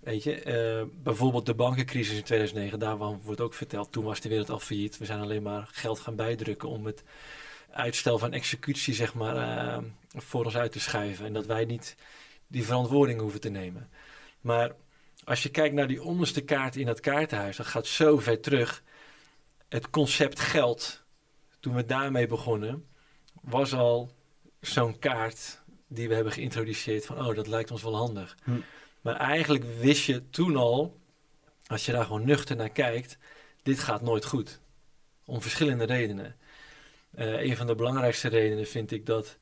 Weet 0.08 0.24
je, 0.24 0.42
eh, 0.42 0.84
bijvoorbeeld 1.04 1.46
de 1.46 1.54
bankencrisis 1.54 2.18
in 2.18 2.24
2009, 2.24 2.80
daarvan 2.80 3.22
wordt 3.24 3.42
ook 3.42 3.54
verteld, 3.54 3.92
toen 3.92 4.04
was 4.04 4.22
de 4.22 4.30
wereld 4.30 4.50
al 4.50 4.60
failliet. 4.60 4.98
We 4.98 5.06
zijn 5.06 5.22
alleen 5.22 5.44
maar 5.44 5.70
geld 5.72 6.00
gaan 6.00 6.16
bijdrukken 6.16 6.70
om 6.70 6.86
het 6.86 7.04
uitstel 7.72 8.18
van 8.18 8.34
executie, 8.34 8.94
zeg 8.94 9.14
maar, 9.14 9.36
eh, 9.36 9.84
voor 10.16 10.46
ons 10.46 10.58
uit 10.58 10.72
te 10.72 10.80
schuiven. 10.80 11.26
En 11.26 11.34
dat 11.34 11.46
wij 11.46 11.66
niet 11.66 11.96
die 12.48 12.66
verantwoording 12.66 13.20
hoeven 13.20 13.40
te 13.40 13.50
nemen. 13.50 13.90
Maar 14.42 14.72
als 15.24 15.44
je 15.44 15.50
kijkt 15.50 15.76
naar 15.76 15.88
die 15.88 16.04
onderste 16.04 16.42
kaart 16.42 16.76
in 16.76 16.86
dat 16.86 17.00
kaartenhuis, 17.00 17.58
dat 17.58 17.66
gaat 17.66 17.88
zo 17.88 18.18
ver 18.18 18.40
terug. 18.40 18.84
Het 19.70 19.90
concept 19.90 20.40
geld, 20.40 21.04
toen 21.60 21.76
we 21.76 21.86
daarmee 21.86 22.28
begonnen, 22.28 22.88
was 23.42 23.74
al 23.74 24.12
zo'n 24.60 25.00
kaart 25.00 25.62
die 25.88 26.08
we 26.08 26.16
hebben 26.16 26.34
geïntroduceerd 26.34 27.06
van, 27.06 27.28
oh, 27.28 27.36
dat 27.36 27.48
lijkt 27.48 27.72
ons 27.72 27.84
wel 27.84 27.96
handig. 27.96 28.38
Hm. 28.44 28.60
Maar 29.08 29.16
eigenlijk 29.16 29.64
wist 29.80 30.06
je 30.06 30.30
toen 30.30 30.56
al, 30.56 31.00
als 31.68 31.86
je 31.86 31.92
daar 31.92 32.06
gewoon 32.06 32.26
nuchter 32.26 32.56
naar 32.56 32.70
kijkt, 32.70 33.18
dit 33.64 33.80
gaat 33.80 34.02
nooit 34.02 34.26
goed. 34.26 34.60
Om 35.26 35.42
verschillende 35.42 35.84
redenen. 35.84 36.36
Uh, 37.16 37.42
een 37.42 37.58
van 37.58 37.68
de 37.68 37.76
belangrijkste 37.76 38.28
redenen 38.28 38.68
vind 38.68 38.92
ik 38.92 39.06
dat 39.06 39.38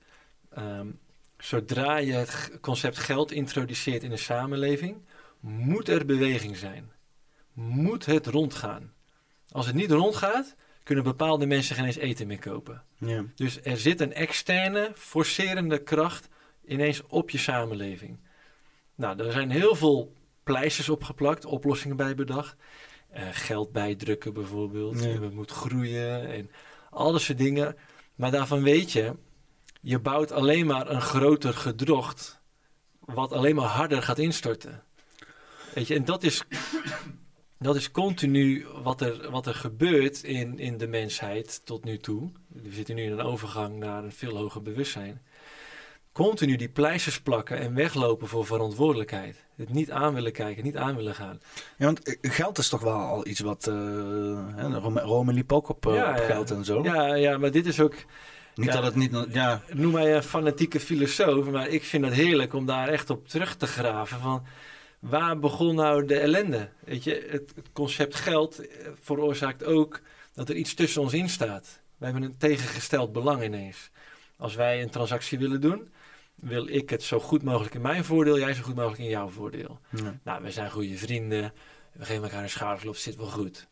ehm, 0.49 0.87
zodra 1.37 1.97
je 1.97 2.13
het 2.13 2.51
concept 2.61 2.97
geld 2.97 3.31
introduceert 3.31 4.03
in 4.03 4.11
een 4.11 4.17
samenleving, 4.17 4.97
moet 5.39 5.89
er 5.89 6.05
beweging 6.05 6.57
zijn. 6.57 6.91
Moet 7.53 8.05
het 8.05 8.25
rondgaan. 8.25 8.93
Als 9.51 9.65
het 9.65 9.75
niet 9.75 9.91
rondgaat, 9.91 10.55
kunnen 10.83 11.03
bepaalde 11.03 11.45
mensen 11.45 11.75
geen 11.75 11.85
eens 11.85 11.95
eten 11.95 12.27
meer 12.27 12.39
kopen. 12.39 12.83
Ja. 12.97 13.25
Dus 13.35 13.61
er 13.63 13.77
zit 13.77 14.01
een 14.01 14.13
externe, 14.13 14.91
forcerende 14.95 15.83
kracht 15.83 16.27
ineens 16.65 17.01
op 17.07 17.29
je 17.29 17.37
samenleving. 17.37 18.17
Nou, 18.95 19.19
er 19.19 19.31
zijn 19.31 19.49
heel 19.49 19.75
veel 19.75 20.13
pleisters 20.43 20.89
opgeplakt, 20.89 21.45
oplossingen 21.45 21.95
bij 21.95 22.15
bedacht. 22.15 22.55
Uh, 23.15 23.21
geld 23.31 23.71
bijdrukken 23.71 24.33
bijvoorbeeld. 24.33 25.03
Ja. 25.03 25.19
We 25.19 25.29
moeten 25.29 25.55
groeien 25.55 26.27
en 26.27 26.51
al 26.89 27.11
dat 27.11 27.21
soort 27.21 27.37
dingen. 27.37 27.75
Maar 28.15 28.31
daarvan 28.31 28.63
weet 28.63 28.91
je, 28.91 29.15
je 29.81 29.99
bouwt 29.99 30.31
alleen 30.31 30.65
maar 30.65 30.89
een 30.89 31.01
groter 31.01 31.53
gedrocht, 31.53 32.41
wat 32.99 33.31
alleen 33.31 33.55
maar 33.55 33.65
harder 33.65 34.03
gaat 34.03 34.19
instorten. 34.19 34.83
Weet 35.73 35.87
je, 35.87 35.95
en 35.95 36.05
dat 36.05 36.23
is, 36.23 36.43
dat 37.59 37.75
is 37.75 37.91
continu 37.91 38.65
wat 38.83 39.01
er, 39.01 39.31
wat 39.31 39.45
er 39.45 39.55
gebeurt 39.55 40.23
in, 40.23 40.59
in 40.59 40.77
de 40.77 40.87
mensheid 40.87 41.65
tot 41.65 41.83
nu 41.83 41.97
toe. 41.97 42.31
We 42.47 42.71
zitten 42.71 42.95
nu 42.95 43.03
in 43.03 43.11
een 43.11 43.21
overgang 43.21 43.77
naar 43.77 44.03
een 44.03 44.11
veel 44.11 44.37
hoger 44.37 44.61
bewustzijn. 44.61 45.21
Continu 46.15 46.55
die 46.55 46.69
pleisters 46.69 47.21
plakken 47.21 47.57
en 47.57 47.73
weglopen 47.73 48.27
voor 48.27 48.45
verantwoordelijkheid. 48.45 49.45
Het 49.55 49.73
niet 49.73 49.91
aan 49.91 50.13
willen 50.13 50.31
kijken, 50.31 50.63
niet 50.63 50.77
aan 50.77 50.95
willen 50.95 51.15
gaan. 51.15 51.41
Ja, 51.77 51.85
want 51.85 52.03
eh, 52.03 52.31
geld 52.31 52.57
is 52.57 52.69
toch 52.69 52.81
wel 52.81 52.97
al 52.97 53.27
iets 53.27 53.39
wat... 53.39 53.67
Uh, 53.67 53.75
Rome, 54.57 55.01
Rome 55.01 55.33
liep 55.33 55.51
ook 55.51 55.69
op, 55.69 55.83
Ja, 55.83 55.89
op 55.89 56.17
ja. 56.17 56.23
geld 56.23 56.51
en 56.51 56.65
zo. 56.65 56.83
Ja, 56.83 57.15
ja, 57.15 57.37
maar 57.37 57.51
dit 57.51 57.65
is 57.65 57.79
ook... 57.79 57.95
Niet 58.55 58.65
Ja. 58.65 58.73
dat 58.73 58.83
het 58.83 58.95
niet... 58.95 59.25
Ja, 59.29 59.61
Noem 59.73 59.91
mij 59.91 60.15
een 60.15 60.23
fanatieke 60.23 60.79
filosoof, 60.79 61.49
maar 61.49 61.67
ik 61.67 61.83
vind 61.83 62.05
het 62.05 62.13
heerlijk 62.13 62.53
om 62.53 62.65
daar 62.65 62.87
echt 62.87 63.09
op 63.09 63.27
terug 63.27 63.55
te 63.55 63.67
graven. 63.67 64.19
Van 64.19 64.43
waar 64.99 65.39
begon 65.39 65.75
nou 65.75 66.05
de 66.05 66.19
ellende? 66.19 66.69
Weet 66.79 67.03
je, 67.03 67.27
het, 67.29 67.51
het 67.55 67.69
concept 67.73 68.15
geld 68.15 68.67
eh, 68.67 68.87
veroorzaakt 69.01 69.63
ook 69.63 70.01
dat 70.33 70.49
er 70.49 70.55
iets 70.55 70.73
tussen 70.73 71.01
ons 71.01 71.13
in 71.13 71.29
staat. 71.29 71.81
We 71.97 72.05
hebben 72.05 72.23
een 72.23 72.37
tegengesteld 72.37 73.11
belang 73.11 73.43
ineens. 73.43 73.89
Als 74.37 74.55
wij 74.55 74.81
een 74.81 74.89
transactie 74.89 75.39
willen 75.39 75.61
doen, 75.61 75.93
wil 76.47 76.67
ik 76.67 76.89
het 76.89 77.03
zo 77.03 77.19
goed 77.19 77.43
mogelijk 77.43 77.75
in 77.75 77.81
mijn 77.81 78.03
voordeel, 78.03 78.39
jij 78.39 78.53
zo 78.53 78.63
goed 78.63 78.75
mogelijk 78.75 79.01
in 79.01 79.09
jouw 79.09 79.29
voordeel. 79.29 79.79
ja. 79.89 80.19
Nou, 80.23 80.43
we 80.43 80.51
zijn 80.51 80.71
goede 80.71 80.97
vrienden. 80.97 81.53
We 81.93 82.05
geven 82.05 82.23
elkaar 82.23 82.43
een 82.43 82.49
schouderklop, 82.49 82.95
zit 82.95 83.15
wel 83.15 83.27
goed. 83.27 83.67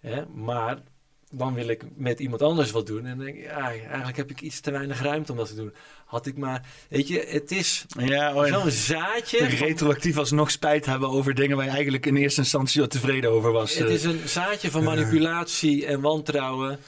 Hè? 0.00 0.26
Maar 0.26 0.82
dan 1.30 1.54
wil 1.54 1.68
ik 1.68 1.82
met 1.96 2.20
iemand 2.20 2.42
anders 2.42 2.70
wat 2.70 2.86
doen. 2.86 3.06
En 3.06 3.18
denk 3.18 3.36
ik, 3.36 3.42
ja, 3.42 3.70
eigenlijk 3.70 4.16
heb 4.16 4.30
ik 4.30 4.40
iets 4.40 4.60
te 4.60 4.70
weinig 4.70 5.02
ruimte 5.02 5.32
om 5.32 5.38
dat 5.38 5.48
te 5.48 5.54
doen. 5.54 5.72
Had 6.04 6.26
ik 6.26 6.36
maar, 6.36 6.66
weet 6.88 7.08
je, 7.08 7.26
het 7.28 7.50
is 7.50 7.84
ja 7.98 8.34
oh, 8.34 8.44
zo'n 8.44 8.70
zaadje. 8.70 9.46
retroactief 9.66 10.18
alsnog 10.18 10.50
spijt 10.50 10.86
hebben 10.86 11.08
over 11.08 11.34
dingen 11.34 11.56
waar 11.56 11.66
je 11.66 11.70
eigenlijk 11.70 12.06
in 12.06 12.16
eerste 12.16 12.40
instantie 12.40 12.86
tevreden 12.86 13.30
over 13.30 13.52
was. 13.52 13.74
het 13.74 13.88
eh. 13.88 13.94
is 13.94 14.04
een 14.04 14.28
zaadje 14.28 14.70
van 14.70 14.84
manipulatie 14.84 15.86
en 15.86 16.00
wantrouwen. 16.00 16.78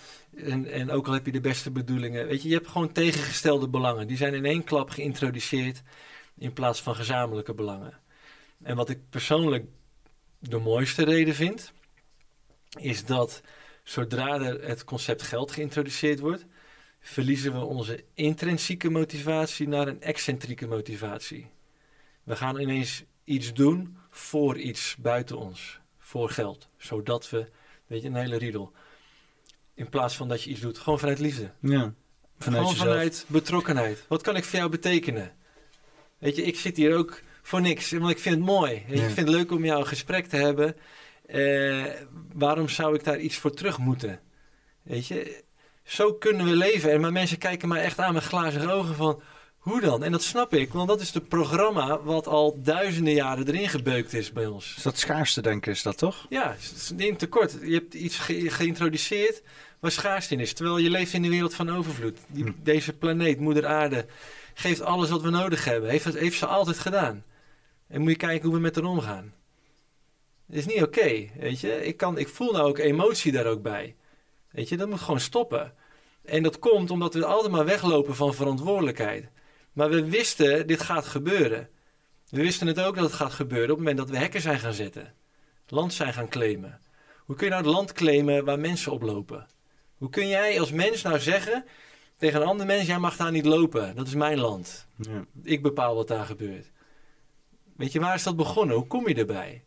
En, 0.45 0.67
en 0.67 0.91
ook 0.91 1.07
al 1.07 1.13
heb 1.13 1.27
je 1.27 1.33
de 1.33 1.41
beste 1.41 1.71
bedoelingen. 1.71 2.27
Weet 2.27 2.43
je, 2.43 2.49
je 2.49 2.55
hebt 2.55 2.69
gewoon 2.69 2.93
tegengestelde 2.93 3.69
belangen. 3.69 4.07
Die 4.07 4.17
zijn 4.17 4.35
in 4.35 4.45
één 4.45 4.65
klap 4.65 4.91
geïntroduceerd 4.91 5.83
in 6.39 6.53
plaats 6.53 6.83
van 6.83 6.95
gezamenlijke 6.95 7.55
belangen. 7.55 7.99
En 8.63 8.77
wat 8.77 8.89
ik 8.89 8.99
persoonlijk 9.11 9.65
de 10.39 10.59
mooiste 10.59 11.05
reden 11.05 11.35
vind, 11.35 11.73
is 12.79 13.05
dat 13.05 13.43
zodra 13.83 14.41
er 14.41 14.69
het 14.69 14.85
concept 14.85 15.23
geld 15.23 15.53
geïntroduceerd 15.53 16.21
wordt, 16.21 16.47
verliezen 17.01 17.53
we 17.53 17.65
onze 17.65 18.05
intrinsieke 18.15 18.91
motivatie 18.91 19.69
naar 19.69 19.89
een 19.89 20.03
excentrieke 20.03 20.67
motivatie. 20.67 21.51
We 22.23 22.37
gaan 22.37 22.61
ineens 22.61 23.05
iets 23.25 23.55
doen 23.55 23.99
voor 24.11 24.59
iets 24.59 24.97
buiten 24.97 25.39
ons, 25.39 25.81
voor 25.99 26.31
geld, 26.31 26.69
zodat 26.77 27.31
we, 27.31 27.49
weet 27.87 28.03
je, 28.03 28.09
een 28.09 28.15
hele 28.15 28.37
riedel. 28.37 28.73
In 29.79 29.89
plaats 29.89 30.17
van 30.17 30.29
dat 30.29 30.43
je 30.43 30.51
iets 30.51 30.61
doet, 30.61 30.79
gewoon 30.79 30.99
vanuit 30.99 31.19
liefde. 31.19 31.51
ja. 31.61 31.93
Vanuit 32.41 32.63
Gewoon 32.63 32.75
jezelf. 32.77 32.79
vanuit 32.95 33.25
betrokkenheid. 33.29 34.05
Wat 34.09 34.23
kan 34.23 34.37
ik 34.37 34.45
voor 34.45 34.59
jou 34.59 34.71
betekenen? 34.71 35.33
Weet 36.19 36.37
je, 36.37 36.43
ik 36.43 36.57
zit 36.59 36.77
hier 36.77 36.97
ook 36.97 37.21
voor 37.43 37.61
niks, 37.61 37.91
want 37.91 38.11
ik 38.11 38.19
vind 38.19 38.35
het 38.35 38.45
mooi. 38.45 38.73
Weet 38.73 38.85
je, 38.89 38.95
Ja. 39.03 39.09
Ik 39.09 39.15
vind 39.15 39.27
het 39.29 39.37
leuk 39.37 39.51
om 39.53 39.65
jou 39.65 39.81
een 39.81 39.87
gesprek 39.87 40.27
te 40.27 40.37
hebben. 40.37 40.77
Eh, 41.27 41.85
waarom 42.33 42.69
zou 42.69 42.95
ik 42.95 43.05
daar 43.05 43.19
iets 43.19 43.37
voor 43.37 43.51
terug 43.55 43.79
moeten? 43.79 44.21
Weet 44.83 45.07
je, 45.07 45.43
zo 45.85 46.13
kunnen 46.15 46.47
we 46.47 46.57
leven. 46.57 46.93
En 46.93 47.01
maar 47.01 47.13
mensen 47.13 47.39
kijken 47.39 47.69
mij 47.69 47.83
echt 47.83 47.99
aan 47.99 48.15
met 48.15 48.23
glazige 48.25 48.71
ogen 48.71 48.95
van... 48.95 49.23
Hoe 49.59 49.81
dan? 49.81 50.05
En 50.05 50.13
dat 50.13 50.23
snap 50.23 50.55
ik, 50.55 50.73
want 50.73 50.89
dat 50.89 51.01
is 51.01 51.15
het 51.15 51.29
programma 51.29 52.03
wat 52.03 52.27
al 52.27 52.59
duizenden 52.63 53.13
jaren 53.15 53.47
erin 53.49 53.69
gebeukt 53.69 54.13
is 54.15 54.33
bij 54.33 54.47
ons. 54.47 54.75
Is 54.77 54.83
dat 54.83 54.99
schaarste 54.99 55.41
denken, 55.43 55.73
is 55.73 55.83
dat 55.83 55.99
toch? 55.99 56.27
Ja, 56.29 56.51
het 56.51 56.73
is 56.77 56.93
een 56.97 57.17
tekort. 57.17 57.57
Je 57.63 57.75
hebt 57.75 57.95
iets 57.95 58.19
ge- 58.19 58.51
geïntroduceerd 58.51 59.43
waar 59.81 59.91
schaarste 59.91 60.35
in 60.35 60.41
is. 60.41 60.53
Terwijl 60.53 60.79
je 60.79 60.91
leeft 60.91 61.13
in 61.13 61.25
een 61.25 61.31
wereld 61.31 61.55
van 61.55 61.71
overvloed. 61.71 62.19
Die, 62.29 62.45
Hm. 62.45 62.53
Deze 62.63 62.93
planeet, 62.93 63.41
moeder 63.41 63.67
aarde, 63.67 64.07
geeft 64.55 64.81
alles 64.81 65.11
wat 65.11 65.23
we 65.23 65.31
nodig 65.31 65.65
hebben. 65.65 65.91
Heeft, 65.91 66.05
heeft 66.15 66.39
ze 66.39 66.47
altijd 66.47 66.79
gedaan. 66.79 67.25
En 67.87 68.01
moet 68.01 68.11
je 68.11 68.17
kijken 68.17 68.45
hoe 68.47 68.55
we 68.55 68.61
met 68.61 68.75
haar 68.75 68.85
omgaan. 68.85 69.35
Het 70.47 70.57
is 70.57 70.67
niet 70.67 70.83
oké, 70.83 71.27
weet 71.39 71.61
je. 71.61 71.85
Ik, 71.87 71.97
kan, 71.97 72.19
ik 72.19 72.29
voel 72.29 72.53
nou 72.53 72.69
ook 72.69 72.79
emotie 72.79 73.33
daar 73.33 73.47
ook 73.47 73.63
bij. 73.63 73.97
Weet 74.51 74.69
je, 74.69 74.77
dat 74.77 74.89
moet 74.89 75.01
gewoon 75.01 75.21
stoppen. 75.21 75.75
En 76.25 76.43
dat 76.43 76.59
komt 76.59 76.91
omdat 76.91 77.15
we 77.15 77.25
altijd 77.25 77.53
maar 77.53 77.65
weglopen 77.65 78.15
van 78.15 78.35
verantwoordelijkheid. 78.35 79.29
Maar 79.73 79.91
we 79.91 80.09
wisten, 80.09 80.67
dit 80.67 80.81
gaat 80.81 81.07
gebeuren. 81.07 81.69
We 82.29 82.41
wisten 82.41 82.67
het 82.67 82.81
ook 82.81 82.95
dat 82.95 83.05
het 83.05 83.13
gaat 83.13 83.33
gebeuren 83.33 83.71
op 83.71 83.77
het 83.77 83.79
moment 83.79 83.97
dat 83.97 84.11
we 84.11 84.17
hekken 84.17 84.41
zijn 84.41 84.59
gaan 84.59 84.73
zetten. 84.73 85.15
Land 85.67 85.93
zijn 85.93 86.13
gaan 86.13 86.29
claimen. 86.29 86.81
Hoe 87.25 87.37
kun 87.37 87.47
je 87.47 87.53
nou 87.53 87.65
het 87.65 87.75
land 87.75 87.93
claimen 87.93 88.45
waar 88.45 88.59
mensen 88.59 88.93
op 88.93 89.03
lopen? 89.03 89.47
Hoe 89.99 90.11
kun 90.11 90.29
jij 90.29 90.61
als 90.61 90.73
mens 90.73 91.03
nou 91.03 91.19
zeggen 91.19 91.65
tegen 92.19 92.41
een 92.41 92.47
ander 92.47 92.67
mens, 92.67 92.87
jij 92.87 92.99
mag 92.99 93.17
daar 93.17 93.31
niet 93.31 93.45
lopen, 93.45 93.97
dat 93.97 94.07
is 94.07 94.15
mijn 94.15 94.39
land. 94.39 94.87
Ja. 94.97 95.25
Ik 95.43 95.63
bepaal 95.63 95.95
wat 95.95 96.09
daar 96.09 96.25
gebeurt. 96.25 96.71
Weet 97.77 97.93
je, 97.93 98.01
waar 98.01 98.15
is 98.15 98.23
dat 98.23 98.37
begonnen? 98.37 98.77
Hoe 98.77 98.87
kom 98.87 99.09
je 99.09 99.15
erbij? 99.15 99.63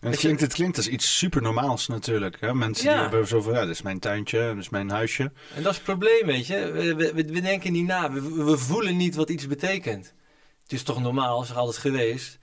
En 0.00 0.10
het 0.10 0.18
klinkt, 0.18 0.40
het 0.40 0.52
klinkt 0.52 0.76
als 0.76 0.88
iets 0.88 1.18
super 1.18 1.42
normaals 1.42 1.86
natuurlijk. 1.86 2.40
Hè? 2.40 2.54
Mensen 2.54 2.84
Ja. 2.84 2.92
die 2.92 3.02
hebben 3.02 3.26
zo 3.26 3.40
van, 3.40 3.52
ja, 3.52 3.60
dit 3.60 3.70
is 3.70 3.82
mijn 3.82 3.98
tuintje, 3.98 4.48
dit 4.48 4.58
is 4.62 4.68
mijn 4.68 4.90
huisje. 4.90 5.22
En 5.54 5.62
dat 5.62 5.70
is 5.70 5.76
het 5.78 5.86
probleem, 5.86 6.26
weet 6.26 6.46
je. 6.46 6.70
We, 6.70 7.12
we, 7.14 7.40
denken 7.40 7.72
niet 7.72 7.86
na. 7.86 8.12
We, 8.12 8.44
we 8.44 8.58
voelen 8.58 8.96
niet 8.96 9.14
wat 9.14 9.30
iets 9.30 9.46
betekent. 9.46 10.14
Het 10.62 10.72
is 10.72 10.82
toch 10.82 11.00
normaal, 11.00 11.42
is 11.42 11.48
toch 11.48 11.56
altijd 11.56 11.76
geweest. 11.76 12.38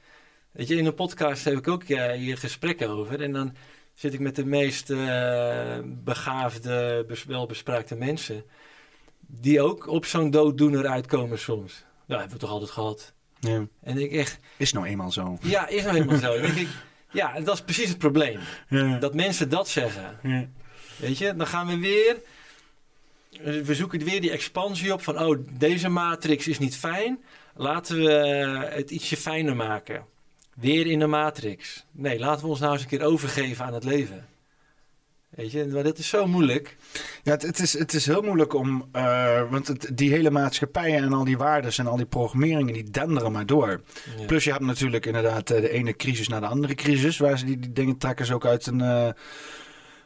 Weet 0.51 0.67
je, 0.67 0.75
in 0.75 0.85
een 0.85 0.93
podcast 0.93 1.43
heb 1.43 1.57
ik 1.57 1.67
ook 1.67 1.83
ja, 1.83 2.13
hier 2.13 2.37
gesprekken 2.37 2.89
over. 2.89 3.21
En 3.21 3.31
dan 3.31 3.55
zit 3.95 4.13
ik 4.13 4.19
met 4.19 4.35
de 4.35 4.45
meest 4.45 4.89
eh, 4.89 5.77
begaafde, 5.85 7.03
bes, 7.07 7.23
welbespraakte 7.23 7.95
mensen. 7.95 8.43
Die 9.19 9.61
ook 9.61 9.87
op 9.87 10.05
zo'n 10.05 10.31
dooddoener 10.31 10.87
uitkomen 10.87 11.39
soms. 11.39 11.83
Ja, 12.05 12.15
hebben 12.17 12.33
we 12.33 12.39
toch 12.41 12.49
altijd 12.49 12.71
gehad. 12.71 13.13
Ja. 13.39 13.67
En 13.81 13.97
ik 13.97 14.11
echt, 14.11 14.39
Is 14.57 14.73
nou 14.73 14.85
eenmaal 14.85 15.11
zo. 15.11 15.37
ja, 15.41 15.67
is 15.67 15.83
nou 15.83 15.95
helemaal 15.95 16.17
zo. 16.17 16.39
Denk 16.41 16.55
ik, 16.55 16.67
ja, 17.11 17.39
dat 17.39 17.53
is 17.55 17.61
precies 17.61 17.89
het 17.89 17.97
probleem. 17.97 18.39
Ja. 18.69 18.97
Dat 18.97 19.13
mensen 19.13 19.49
dat 19.49 19.67
zeggen. 19.67 20.19
Ja. 20.23 20.47
Weet 20.97 21.17
je, 21.17 21.35
dan 21.35 21.47
gaan 21.47 21.67
we 21.67 21.77
weer. 21.77 22.17
We 23.63 23.75
zoeken 23.75 23.99
weer 24.03 24.21
die 24.21 24.31
expansie 24.31 24.93
op 24.93 25.01
van, 25.01 25.19
oh, 25.19 25.37
deze 25.51 25.89
matrix 25.89 26.47
is 26.47 26.59
niet 26.59 26.75
fijn. 26.75 27.23
Laten 27.55 27.97
we 27.97 28.11
eh, 28.11 28.75
het 28.75 28.91
ietsje 28.91 29.17
fijner 29.17 29.55
maken. 29.55 30.05
Weer 30.55 30.87
in 30.87 30.99
de 30.99 31.07
matrix. 31.07 31.85
Nee, 31.91 32.19
laten 32.19 32.43
we 32.43 32.47
ons 32.49 32.59
nou 32.59 32.73
eens 32.73 32.81
een 32.81 32.87
keer 32.87 33.01
overgeven 33.03 33.65
aan 33.65 33.73
het 33.73 33.83
leven. 33.83 34.25
Weet 35.29 35.51
je, 35.51 35.65
maar 35.65 35.83
dat 35.83 35.97
is 35.97 36.09
zo 36.09 36.27
moeilijk. 36.27 36.77
Ja, 37.23 37.31
het, 37.31 37.41
het, 37.41 37.59
is, 37.59 37.77
het 37.79 37.93
is 37.93 38.05
heel 38.05 38.21
moeilijk 38.21 38.53
om. 38.53 38.89
eh, 38.91 39.51
want 39.51 39.67
het, 39.67 39.89
die 39.93 40.11
hele 40.11 40.29
maatschappijen 40.31 41.03
en 41.03 41.13
al 41.13 41.23
die 41.23 41.37
waardes 41.37 41.77
en 41.77 41.87
al 41.87 41.95
die 41.97 42.05
programmeringen, 42.05 42.73
die 42.73 42.89
denderen 42.91 43.31
maar 43.31 43.45
door. 43.45 43.81
Ja. 44.17 44.25
Plus 44.25 44.43
je 44.43 44.51
hebt 44.51 44.63
natuurlijk 44.63 45.05
inderdaad 45.05 45.49
eh, 45.49 45.61
de 45.61 45.69
ene 45.69 45.95
crisis 45.95 46.27
naar 46.27 46.41
de 46.41 46.47
andere 46.47 46.75
crisis. 46.75 47.17
Waar 47.17 47.37
ze 47.37 47.45
die, 47.45 47.59
die 47.59 47.71
dingen 47.73 47.97
trekken 47.97 48.25
ze 48.25 48.33
ook 48.33 48.45
uit 48.45 48.65
een. 48.67 48.81
eh, 48.81 49.09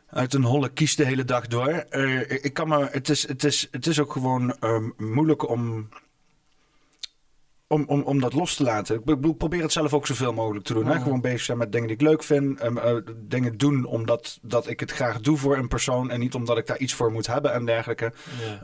uit 0.10 0.34
een 0.34 0.44
holle 0.44 0.70
kies 0.70 0.96
de 0.96 1.06
hele 1.06 1.26
dag 1.26 1.48
door. 1.48 1.86
Ik 2.28 2.54
kan 2.54 2.68
me, 2.68 2.88
het, 2.92 3.10
is, 3.10 3.28
het, 3.28 3.44
is, 3.44 3.68
het 3.72 3.88
is 3.88 4.00
ook 4.00 4.12
gewoon 4.12 4.56
ehm, 4.60 4.90
moeilijk 4.98 5.50
om, 5.50 5.90
om, 7.72 7.84
om, 7.88 8.02
om 8.02 8.20
dat 8.20 8.34
los 8.34 8.56
te 8.56 8.64
laten. 8.64 8.96
Ik 8.96 9.04
bedoel, 9.04 9.34
probeer 9.34 9.62
het 9.62 9.72
zelf 9.72 9.94
ook 9.94 10.08
zoveel 10.08 10.34
mogelijk 10.34 10.66
te 10.66 10.74
doen. 10.74 10.86
Hè? 10.86 10.94
Mhm. 10.94 11.04
Gewoon 11.04 11.22
bezig 11.22 11.42
zijn 11.42 11.58
met 11.58 11.72
dingen 11.72 11.88
die 11.88 11.96
ik 11.96 12.02
leuk 12.02 12.24
vind. 12.24 12.60
Eh, 12.60 12.96
dingen 13.16 13.58
doen 13.58 13.86
omdat 13.86 14.40
dat 14.42 14.70
ik 14.70 14.80
het 14.80 14.92
graag 14.92 15.20
doe 15.20 15.38
voor 15.38 15.58
een 15.58 15.68
persoon. 15.68 16.10
En 16.10 16.20
niet 16.20 16.36
omdat 16.36 16.58
ik 16.58 16.68
daar 16.68 16.78
iets 16.78 16.94
voor 16.94 17.12
moet 17.12 17.28
hebben 17.28 17.54
en 17.54 17.66
dergelijke. 17.66 18.14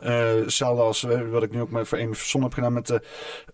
Eh, 0.00 0.40
hetzelfde 0.40 0.82
als 0.82 1.06
wat 1.30 1.42
ik 1.42 1.52
nu 1.52 1.60
ook 1.60 1.70
met, 1.70 1.88
voor 1.88 1.98
een 1.98 2.14
heb 2.42 2.52
gedaan 2.52 2.72
met 2.72 2.86
de 2.86 3.02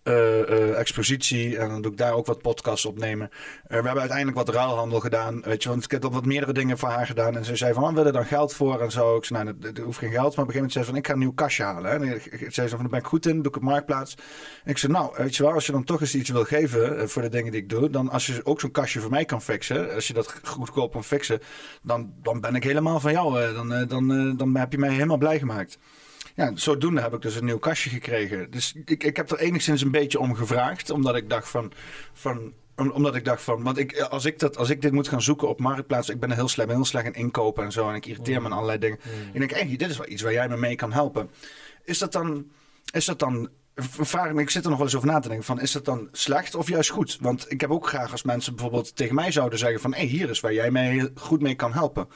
eh, 0.02 0.78
expositie. 0.78 1.58
En 1.58 1.68
dan 1.68 1.82
doe 1.82 1.92
ik 1.92 1.98
daar 1.98 2.12
ook 2.12 2.26
wat 2.26 2.42
podcasts 2.42 2.86
opnemen. 2.86 3.30
We 3.66 3.74
hebben 3.74 3.98
uiteindelijk 3.98 4.36
wat 4.36 4.48
ruilhandel 4.48 5.00
gedaan. 5.00 5.40
Weet 5.44 5.62
je, 5.62 5.68
want 5.68 5.84
ik 5.84 5.90
heb 5.90 6.02
wat 6.02 6.24
meerdere 6.24 6.52
dingen 6.52 6.78
voor 6.78 6.88
haar 6.88 7.06
gedaan. 7.06 7.36
En 7.36 7.44
ze 7.44 7.56
zei 7.56 7.72
van, 7.72 7.82
oh, 7.82 7.94
wil 7.94 8.06
je 8.06 8.12
daar 8.12 8.26
geld 8.26 8.54
voor? 8.54 8.80
En 8.80 8.90
zo. 8.90 9.16
Ik 9.16 9.24
zei, 9.24 9.44
nou, 9.44 9.56
dat, 9.58 9.76
dat 9.76 9.84
hoeft 9.84 9.98
geen 9.98 10.10
geld. 10.10 10.36
Maar 10.36 10.44
op 10.44 10.50
een 10.50 10.54
gegeven 10.54 10.54
moment 10.54 10.72
zei 10.72 10.84
ze 10.84 10.90
van, 10.90 10.98
ik 10.98 11.06
ga 11.06 11.12
een 11.12 11.18
nieuw 11.18 11.32
kastje 11.32 11.62
halen. 11.62 11.90
Hè. 11.90 11.96
En 11.98 12.52
zei 12.52 12.68
ze 12.68 12.74
van, 12.74 12.78
daar 12.78 12.88
ben 12.88 12.98
ik 12.98 13.06
goed 13.06 13.26
in. 13.26 13.36
Doe 13.36 13.46
ik 13.46 13.56
op 13.56 13.62
Marktplaats. 13.62 14.16
En 14.64 14.70
ik 14.70 14.78
zei, 14.78 14.92
nou, 14.92 15.12
weet 15.16 15.36
je 15.36 15.41
wel, 15.42 15.52
als 15.52 15.66
je 15.66 15.72
dan 15.72 15.84
toch 15.84 16.00
eens 16.00 16.14
iets 16.14 16.30
wil 16.30 16.44
geven 16.44 16.98
eh, 16.98 17.06
voor 17.06 17.22
de 17.22 17.28
dingen 17.28 17.52
die 17.52 17.60
ik 17.60 17.68
doe. 17.68 17.90
Dan 17.90 18.10
als 18.10 18.26
je 18.26 18.40
ook 18.44 18.60
zo'n 18.60 18.70
kastje 18.70 19.00
voor 19.00 19.10
mij 19.10 19.24
kan 19.24 19.42
fixen. 19.42 19.94
Als 19.94 20.06
je 20.06 20.12
dat 20.14 20.34
goedkoop 20.44 20.92
kan 20.92 21.04
fixen. 21.04 21.40
Dan, 21.82 22.12
dan 22.22 22.40
ben 22.40 22.54
ik 22.54 22.64
helemaal 22.64 23.00
van 23.00 23.12
jou. 23.12 23.42
eh, 23.42 23.54
Dan, 23.54 23.72
eh, 23.72 23.88
dan, 23.88 24.12
eh, 24.12 24.32
dan 24.38 24.56
heb 24.56 24.72
je 24.72 24.78
mij 24.78 24.90
helemaal 24.92 25.16
blij 25.18 25.38
gemaakt. 25.38 25.78
Ja, 26.34 26.50
zodoende 26.54 27.00
heb 27.00 27.14
ik 27.14 27.22
dus 27.22 27.34
een 27.36 27.44
nieuw 27.44 27.58
kastje 27.58 27.90
gekregen. 27.90 28.50
Dus 28.50 28.74
ik, 28.84 29.04
ik 29.04 29.16
heb 29.16 29.30
er 29.30 29.38
enigszins 29.38 29.82
een 29.82 29.90
beetje 29.90 30.18
om 30.18 30.34
gevraagd. 30.34 30.90
Omdat 30.90 31.16
ik 31.16 31.28
dacht 31.30 31.48
van... 31.48 31.72
van 32.12 32.52
om- 32.76 32.90
omdat 32.90 33.14
ik 33.14 33.24
dacht 33.24 33.42
van, 33.42 33.62
want 33.62 33.78
ik, 33.78 34.00
als, 34.00 34.24
ik 34.24 34.38
dat, 34.38 34.56
als 34.56 34.70
ik 34.70 34.82
dit 34.82 34.92
moet 34.92 35.08
gaan 35.08 35.22
zoeken 35.22 35.48
op 35.48 35.60
marktplaats, 35.60 36.08
ik 36.08 36.20
ben 36.20 36.30
er 36.30 36.36
heel 36.36 36.48
slecht, 36.48 36.68
ben 36.68 36.76
heel 36.76 36.86
slecht 36.86 37.06
in 37.06 37.12
inkopen 37.14 37.64
en 37.64 37.72
zo. 37.72 37.88
En 37.88 37.94
ik 37.94 38.06
irriteer 38.06 38.40
me 38.40 38.46
aan 38.46 38.52
allerlei 38.52 38.78
dingen. 38.78 38.98
Mm. 39.04 39.12
Ik 39.32 39.38
denk, 39.38 39.50
hey, 39.50 39.76
dit 39.76 39.90
is 39.90 39.96
wel 39.96 40.08
iets 40.08 40.22
waar 40.22 40.32
jij 40.32 40.48
me 40.48 40.56
mee 40.56 40.74
kan 40.76 40.92
helpen. 40.92 41.30
Is 41.84 41.98
dat 41.98 42.12
dan, 42.12 42.46
is 42.92 43.04
dat 43.04 43.18
dan, 43.18 43.48
vraag 43.74 44.30
ik 44.30 44.50
zit 44.50 44.64
er 44.64 44.68
nog 44.68 44.78
wel 44.78 44.86
eens 44.86 44.96
over 44.96 45.08
na 45.08 45.18
te 45.18 45.28
denken 45.28 45.46
van, 45.46 45.60
is 45.60 45.72
dat 45.72 45.84
dan 45.84 46.08
slecht 46.12 46.54
of 46.54 46.68
juist 46.68 46.90
goed? 46.90 47.18
Want 47.20 47.50
ik 47.50 47.60
heb 47.60 47.70
ook 47.70 47.88
graag 47.88 48.12
als 48.12 48.22
mensen 48.22 48.54
bijvoorbeeld 48.54 48.96
tegen 48.96 49.14
mij 49.14 49.32
zouden 49.32 49.58
zeggen 49.58 49.80
van, 49.80 49.94
hey, 49.94 50.04
hier 50.04 50.30
is 50.30 50.40
waar 50.40 50.52
jij 50.52 50.70
mij 50.70 51.10
goed 51.14 51.40
mee 51.40 51.54
kan 51.54 51.72
helpen. 51.72 52.08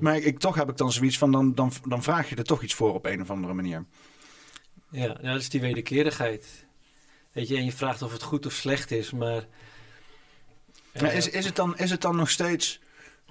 Maar 0.00 0.16
ik, 0.16 0.38
toch 0.38 0.54
heb 0.54 0.68
ik 0.68 0.76
dan 0.76 0.92
zoiets 0.92 1.18
van, 1.18 1.32
dan, 1.32 1.54
dan, 1.54 1.72
dan 1.88 2.02
vraag 2.02 2.28
je 2.28 2.36
er 2.36 2.44
toch 2.44 2.62
iets 2.62 2.74
voor 2.74 2.94
op 2.94 3.06
een 3.06 3.20
of 3.20 3.30
andere 3.30 3.54
manier. 3.54 3.84
Ja, 4.90 5.18
ja, 5.22 5.32
dat 5.32 5.40
is 5.40 5.48
die 5.48 5.60
wederkerigheid. 5.60 6.66
Weet 7.32 7.48
je, 7.48 7.56
en 7.56 7.64
je 7.64 7.72
vraagt 7.72 8.02
of 8.02 8.12
het 8.12 8.22
goed 8.22 8.46
of 8.46 8.52
slecht 8.52 8.90
is, 8.90 9.10
maar... 9.10 9.46
Maar 10.92 11.10
eh, 11.10 11.16
is, 11.16 11.28
is, 11.28 11.44
het 11.44 11.56
dan, 11.56 11.78
is 11.78 11.90
het 11.90 12.00
dan 12.00 12.16
nog 12.16 12.30
steeds, 12.30 12.80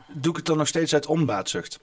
doe 0.08 0.32
ik 0.32 0.38
het 0.38 0.46
dan 0.46 0.58
nog 0.58 0.68
steeds 0.68 0.94
uit 0.94 1.06
onbaatzucht? 1.06 1.80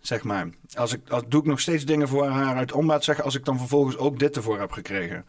Zeg 0.00 0.22
maar. 0.22 0.48
Als 0.74 0.92
ik, 0.92 1.08
als, 1.08 1.22
doe 1.28 1.40
ik 1.40 1.46
nog 1.46 1.60
steeds 1.60 1.84
dingen 1.84 2.08
voor 2.08 2.26
haar 2.26 2.56
uit 2.56 2.72
onbaatzucht 2.72 3.22
als 3.22 3.34
ik 3.34 3.44
dan 3.44 3.58
vervolgens 3.58 3.96
ook 3.96 4.18
dit 4.18 4.36
ervoor 4.36 4.60
heb 4.60 4.72
gekregen? 4.72 5.24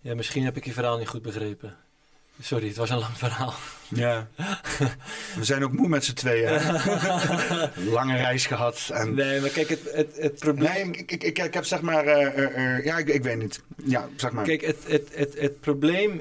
ja, 0.00 0.14
misschien 0.14 0.44
heb 0.44 0.56
ik 0.56 0.64
je 0.64 0.72
verhaal 0.72 0.98
niet 0.98 1.08
goed 1.08 1.22
begrepen. 1.22 1.76
Sorry, 2.40 2.66
het 2.66 2.76
was 2.76 2.90
een 2.90 2.98
lang 2.98 3.18
verhaal. 3.18 3.54
Ja. 3.88 4.28
We 5.38 5.44
zijn 5.44 5.64
ook 5.64 5.72
moe 5.72 5.88
met 5.88 6.04
z'n 6.04 6.12
tweeën. 6.12 6.60
Lange 7.96 8.16
reis 8.16 8.46
gehad. 8.46 8.90
En... 8.92 9.14
Nee, 9.14 9.40
maar 9.40 9.50
kijk, 9.50 9.68
het, 9.68 9.80
het, 9.92 10.16
het 10.16 10.38
probleem... 10.38 10.90
Nee, 10.90 11.02
ik, 11.02 11.10
ik, 11.10 11.22
ik, 11.22 11.38
ik 11.38 11.54
heb 11.54 11.64
zeg 11.64 11.80
maar... 11.80 12.06
eh, 12.06 12.26
eh, 12.26 12.76
eh, 12.76 12.84
ja, 12.84 12.98
ik, 12.98 13.08
ik 13.08 13.22
weet 13.22 13.38
niet. 13.38 13.62
Ja, 13.84 14.08
zeg 14.16 14.32
maar. 14.32 14.44
Kijk, 14.44 14.60
het, 14.60 14.78
het, 14.86 15.08
het, 15.12 15.34
het 15.38 15.60
probleem 15.60 16.20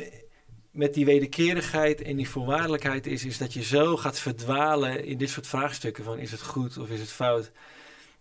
met 0.73 0.93
die 0.93 1.05
wederkerigheid 1.05 2.01
en 2.01 2.15
die 2.15 2.29
voorwaardelijkheid 2.29 3.07
is, 3.07 3.25
is 3.25 3.37
dat 3.37 3.53
je 3.53 3.63
zo 3.63 3.97
gaat 3.97 4.19
verdwalen 4.19 5.05
in 5.05 5.17
dit 5.17 5.29
soort 5.29 5.47
vraagstukken 5.47 6.03
van 6.03 6.19
is 6.19 6.31
het 6.31 6.41
goed 6.41 6.77
of 6.77 6.89
is 6.89 6.99
het 6.99 7.11
fout. 7.11 7.51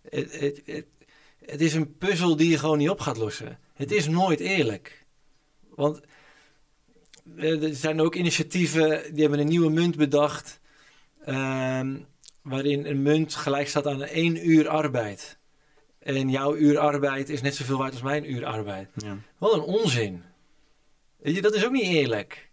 Het, 0.09 0.39
het, 0.39 0.61
het, 0.65 0.85
het 1.45 1.61
is 1.61 1.73
een 1.73 1.97
puzzel 1.97 2.35
die 2.35 2.49
je 2.49 2.57
gewoon 2.57 2.77
niet 2.77 2.89
op 2.89 2.99
gaat 2.99 3.17
lossen. 3.17 3.59
Het 3.73 3.91
is 3.91 4.07
nooit 4.07 4.39
eerlijk. 4.39 5.05
Want 5.75 6.01
eh, 7.37 7.63
er 7.63 7.75
zijn 7.75 8.01
ook 8.01 8.15
initiatieven 8.15 9.13
die 9.13 9.21
hebben 9.21 9.39
een 9.39 9.47
nieuwe 9.47 9.71
munt 9.71 9.95
bedacht. 9.95 10.59
ehm, 11.25 11.95
waarin 12.41 12.85
een 12.85 13.01
munt 13.01 13.35
gelijk 13.35 13.67
staat 13.67 13.87
aan 13.87 14.03
één 14.03 14.49
uur 14.49 14.67
arbeid. 14.67 15.37
En 15.99 16.29
jouw 16.29 16.55
uur 16.55 16.77
arbeid 16.77 17.29
is 17.29 17.41
net 17.41 17.55
zoveel 17.55 17.77
waard 17.77 17.91
als 17.91 18.01
mijn 18.01 18.31
uur 18.31 18.45
arbeid. 18.45 18.89
Ja. 18.95 19.17
Wat 19.37 19.53
een 19.53 19.61
onzin. 19.61 20.23
Dat 21.23 21.53
is 21.53 21.65
ook 21.65 21.71
niet 21.71 21.83
eerlijk. 21.83 22.49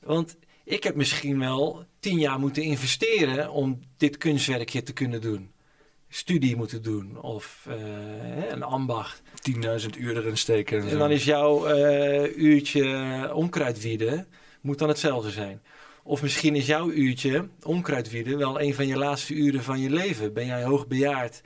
Want 0.00 0.36
ik 0.64 0.82
heb 0.82 0.94
misschien 0.94 1.38
wel 1.38 1.84
tien 2.00 2.18
jaar 2.18 2.38
moeten 2.38 2.62
investeren 2.62 3.50
om 3.50 3.80
dit 3.96 4.16
kunstwerkje 4.16 4.82
te 4.82 4.92
kunnen 4.92 5.20
doen. 5.20 5.52
Studie 6.08 6.56
moeten 6.56 6.82
doen 6.82 7.20
of 7.20 7.66
eh, 7.68 8.50
een 8.50 8.62
ambacht. 8.62 9.22
10.000 9.82 9.88
uur 9.98 10.16
erin 10.16 10.36
steken. 10.36 10.88
En, 10.88 10.98
dan 10.98 11.10
is 11.10 11.24
jouw 11.24 11.66
eh, 11.66 12.36
uurtje 12.36 13.30
onkruidwieden 13.34 14.26
moet 14.60 14.78
dan 14.78 14.88
hetzelfde 14.88 15.30
zijn. 15.30 15.62
Of 16.02 16.22
misschien 16.22 16.54
is 16.54 16.66
jouw 16.66 16.90
uurtje 16.90 17.48
onkruidwieden 17.62 18.38
wel 18.38 18.60
een 18.60 18.74
van 18.74 18.86
je 18.86 18.96
laatste 18.96 19.34
uren 19.34 19.62
van 19.62 19.80
je 19.80 19.90
leven. 19.90 20.32
Ben 20.32 20.46
jij 20.46 20.64
hoogbejaard 20.64 21.42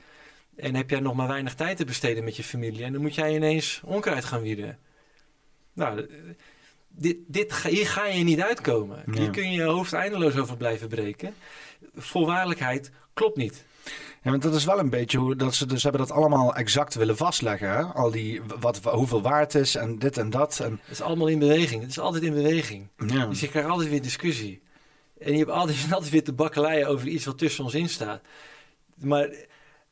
en 0.55 0.75
heb 0.75 0.89
jij 0.89 0.99
nog 0.99 1.15
maar 1.15 1.27
weinig 1.27 1.55
tijd 1.55 1.77
te 1.77 1.85
besteden 1.85 2.23
met 2.23 2.35
je 2.35 2.43
familie. 2.43 2.83
En 2.83 2.93
dan 2.93 3.01
moet 3.01 3.15
jij 3.15 3.35
ineens 3.35 3.81
onkruid 3.85 4.25
gaan 4.25 4.41
wieden. 4.41 4.79
Nou, 5.73 6.09
dit, 6.99 7.17
dit, 7.27 7.53
ga- 7.53 7.69
hier 7.69 7.87
ga 7.87 8.05
je 8.05 8.23
niet 8.23 8.41
uitkomen. 8.41 9.03
Ja. 9.05 9.19
Hier 9.21 9.29
kun 9.29 9.51
je 9.51 9.57
je 9.57 9.63
hoofd 9.63 9.93
eindeloos 9.93 10.37
over 10.37 10.57
blijven 10.57 10.87
breken. 10.87 11.33
Voorwaardelijkheid 11.95 12.91
klopt 13.13 13.37
niet. 13.37 13.65
Ja, 14.23 14.29
want 14.31 14.41
dat 14.43 14.55
is 14.55 14.65
wel 14.65 14.79
een 14.79 14.89
beetje 14.89 15.17
hoe 15.17 15.35
dat 15.35 15.55
ze 15.55 15.65
dus 15.65 15.83
hebben 15.83 16.01
dat 16.01 16.11
allemaal 16.11 16.55
exact 16.55 16.93
willen 16.95 17.17
vastleggen. 17.17 17.69
Hè? 17.69 17.83
Al 17.83 18.11
die 18.11 18.41
wat, 18.59 18.79
hoeveel 18.83 19.21
waard 19.21 19.55
is 19.55 19.75
en 19.75 19.99
dit 19.99 20.17
en 20.17 20.29
dat. 20.29 20.59
En, 20.59 20.71
Het 20.83 20.91
is 20.91 21.01
allemaal 21.01 21.27
in 21.27 21.39
beweging. 21.39 21.81
Het 21.81 21.89
is 21.91 21.99
altijd 21.99 22.23
in 22.23 22.33
beweging. 22.33 22.87
ja. 23.07 23.25
Dus 23.25 23.39
je 23.39 23.47
krijgt 23.49 23.69
altijd 23.69 23.89
weer 23.89 24.01
discussie. 24.01 24.61
En 25.19 25.31
je 25.31 25.37
hebt 25.37 25.49
altijd, 25.51 25.77
altijd 25.91 26.11
weer 26.11 26.23
te 26.23 26.33
bakkeleien 26.33 26.87
over 26.87 27.07
iets 27.07 27.25
wat 27.25 27.37
tussen 27.37 27.63
ons 27.63 27.73
in 27.73 27.89
staat. 27.89 28.21
Maar 28.95 29.29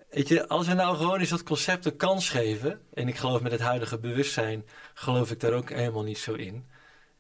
weet 0.10 0.28
je, 0.28 0.48
als 0.48 0.68
we 0.68 0.74
nou 0.74 0.98
gewoon 0.98 1.20
eens 1.20 1.30
dat 1.30 1.44
concept 1.44 1.86
een 1.86 1.96
kans 1.98 2.30
geven. 2.30 2.80
En 2.94 3.08
ik 3.08 3.16
geloof 3.18 3.42
met 3.42 3.52
het 3.52 3.62
huidige 3.62 3.98
bewustzijn, 4.00 4.66
geloof 4.94 5.32
ik 5.32 5.40
daar 5.40 5.54
ook 5.54 5.70
helemaal 5.70 6.04
niet 6.04 6.18
zo 6.18 6.34
in. 6.34 6.66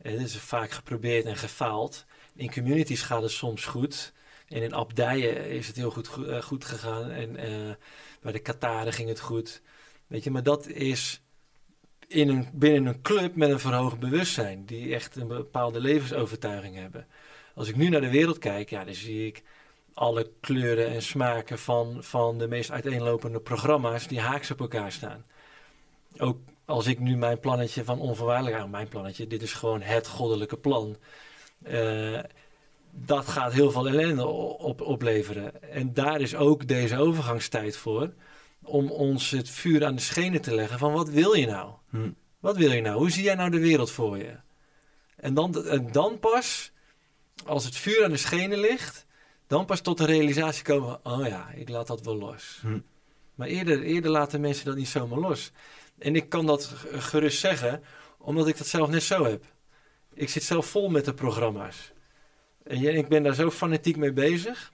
Het 0.02 0.22
is 0.22 0.38
vaak 0.38 0.72
geprobeerd 0.72 1.26
en 1.26 1.36
gefaald. 1.38 2.06
In 2.36 2.54
communities 2.54 3.02
gaat 3.02 3.22
het 3.22 3.32
soms 3.32 3.66
goed. 3.66 4.14
En 4.48 4.62
in 4.62 4.74
abdijen 4.74 5.50
is 5.50 5.68
het 5.68 5.76
heel 5.76 5.92
goed, 5.92 6.08
go- 6.08 6.24
eh, 6.24 6.42
goed 6.42 6.66
gegaan. 6.66 7.10
En 7.12 7.36
eh, 7.36 7.76
bij 8.22 8.32
de 8.32 8.40
Kataren 8.40 8.94
ging 8.94 9.10
het 9.10 9.20
goed. 9.20 9.62
Weet 10.08 10.24
je, 10.24 10.32
maar 10.32 10.44
dat 10.44 10.68
is 10.68 11.22
in 12.08 12.30
een, 12.30 12.50
binnen 12.54 12.86
een 12.86 13.02
club 13.02 13.36
met 13.36 13.50
een 13.50 13.60
verhoogd 13.60 14.00
bewustzijn. 14.00 14.66
Die 14.66 14.94
echt 14.94 15.16
een 15.16 15.28
bepaalde 15.28 15.80
levensovertuiging 15.80 16.76
hebben. 16.76 17.08
Als 17.56 17.68
ik 17.68 17.76
nu 17.76 17.90
naar 17.90 18.02
de 18.02 18.10
wereld 18.10 18.38
kijk, 18.38 18.70
ja, 18.70 18.84
dan 18.84 18.94
zie 18.94 19.28
ik 19.28 19.44
alle 19.94 20.32
kleuren 20.42 20.88
en 20.88 21.02
smaken 21.02 21.60
van, 21.60 22.04
van 22.04 22.38
de 22.38 22.48
meest 22.48 22.72
uiteenlopende 22.72 23.40
programma's 23.40 24.08
die 24.08 24.20
haaks 24.20 24.52
op 24.52 24.60
elkaar 24.60 24.92
staan. 24.92 25.26
Ook 26.18 26.40
als 26.68 26.88
ik 26.88 27.00
nu 27.00 27.18
mijn 27.18 27.40
plannetje 27.40 27.84
van 27.84 28.00
onvoorwaardelijk 28.00 28.56
aan 28.56 28.70
mijn 28.70 28.88
plannetje, 28.88 29.28
dit 29.28 29.42
is 29.42 29.54
gewoon 29.54 29.82
het 29.82 30.08
goddelijke 30.08 30.58
plan. 30.58 30.98
eh, 31.64 32.20
dat 32.92 33.28
gaat 33.28 33.54
heel 33.54 33.72
veel 33.72 33.88
ellende 33.88 34.26
op, 34.26 34.82
opleveren. 34.82 35.72
En 35.72 35.94
daar 35.94 36.22
is 36.22 36.36
ook 36.36 36.68
deze 36.68 36.98
overgangstijd 36.98 37.78
voor. 37.78 38.14
Om 38.64 38.92
ons 38.92 39.30
het 39.32 39.50
vuur 39.50 39.86
aan 39.86 39.96
de 39.96 40.02
schenen 40.02 40.42
te 40.42 40.56
leggen 40.56 40.80
van 40.80 40.94
wat 40.94 41.10
wil 41.10 41.34
je 41.34 41.46
nou? 41.46 41.72
Hm. 41.90 42.12
Wat 42.40 42.58
wil 42.58 42.72
je 42.72 42.82
nou? 42.82 42.98
Hoe 42.98 43.12
zie 43.12 43.24
jij 43.24 43.36
nou 43.36 43.50
de 43.50 43.60
wereld 43.60 43.92
voor 43.92 44.18
je? 44.18 44.36
En 45.16 45.34
dan, 45.34 45.66
en 45.66 45.92
dan 45.92 46.20
pas, 46.20 46.72
als 47.46 47.66
het 47.66 47.76
vuur 47.76 48.04
aan 48.04 48.12
de 48.12 48.18
schenen 48.18 48.60
ligt, 48.60 49.06
dan 49.48 49.66
pas 49.66 49.82
tot 49.82 49.98
de 49.98 50.06
realisatie 50.06 50.64
komen: 50.64 51.00
oh 51.04 51.28
ja, 51.28 51.50
ik 51.50 51.70
laat 51.70 51.88
dat 51.88 52.02
wel 52.02 52.18
los. 52.18 52.60
Hm. 52.62 52.80
Maar 53.36 53.48
eerder, 53.48 53.82
eerder 53.82 54.12
laten 54.12 54.42
mensen 54.42 54.66
dat 54.66 54.76
niet 54.76 54.88
zomaar 54.88 55.20
los. 55.20 55.52
En 56.00 56.16
ik 56.16 56.30
kan 56.30 56.46
dat 56.46 56.66
gerust 56.92 57.40
zeggen, 57.40 57.84
omdat 58.18 58.48
ik 58.48 58.58
dat 58.58 58.68
zelf 58.68 58.90
net 58.90 59.04
zo 59.04 59.26
heb. 59.26 59.44
Ik 60.14 60.30
zit 60.30 60.44
zelf 60.44 60.66
vol 60.66 60.90
met 60.90 61.06
de 61.06 61.14
programma's. 61.14 61.92
En 62.64 62.98
ik 62.98 63.08
ben 63.08 63.24
daar 63.24 63.34
zo 63.34 63.52
fanatiek 63.52 63.98
mee 63.98 64.14
bezig. 64.14 64.72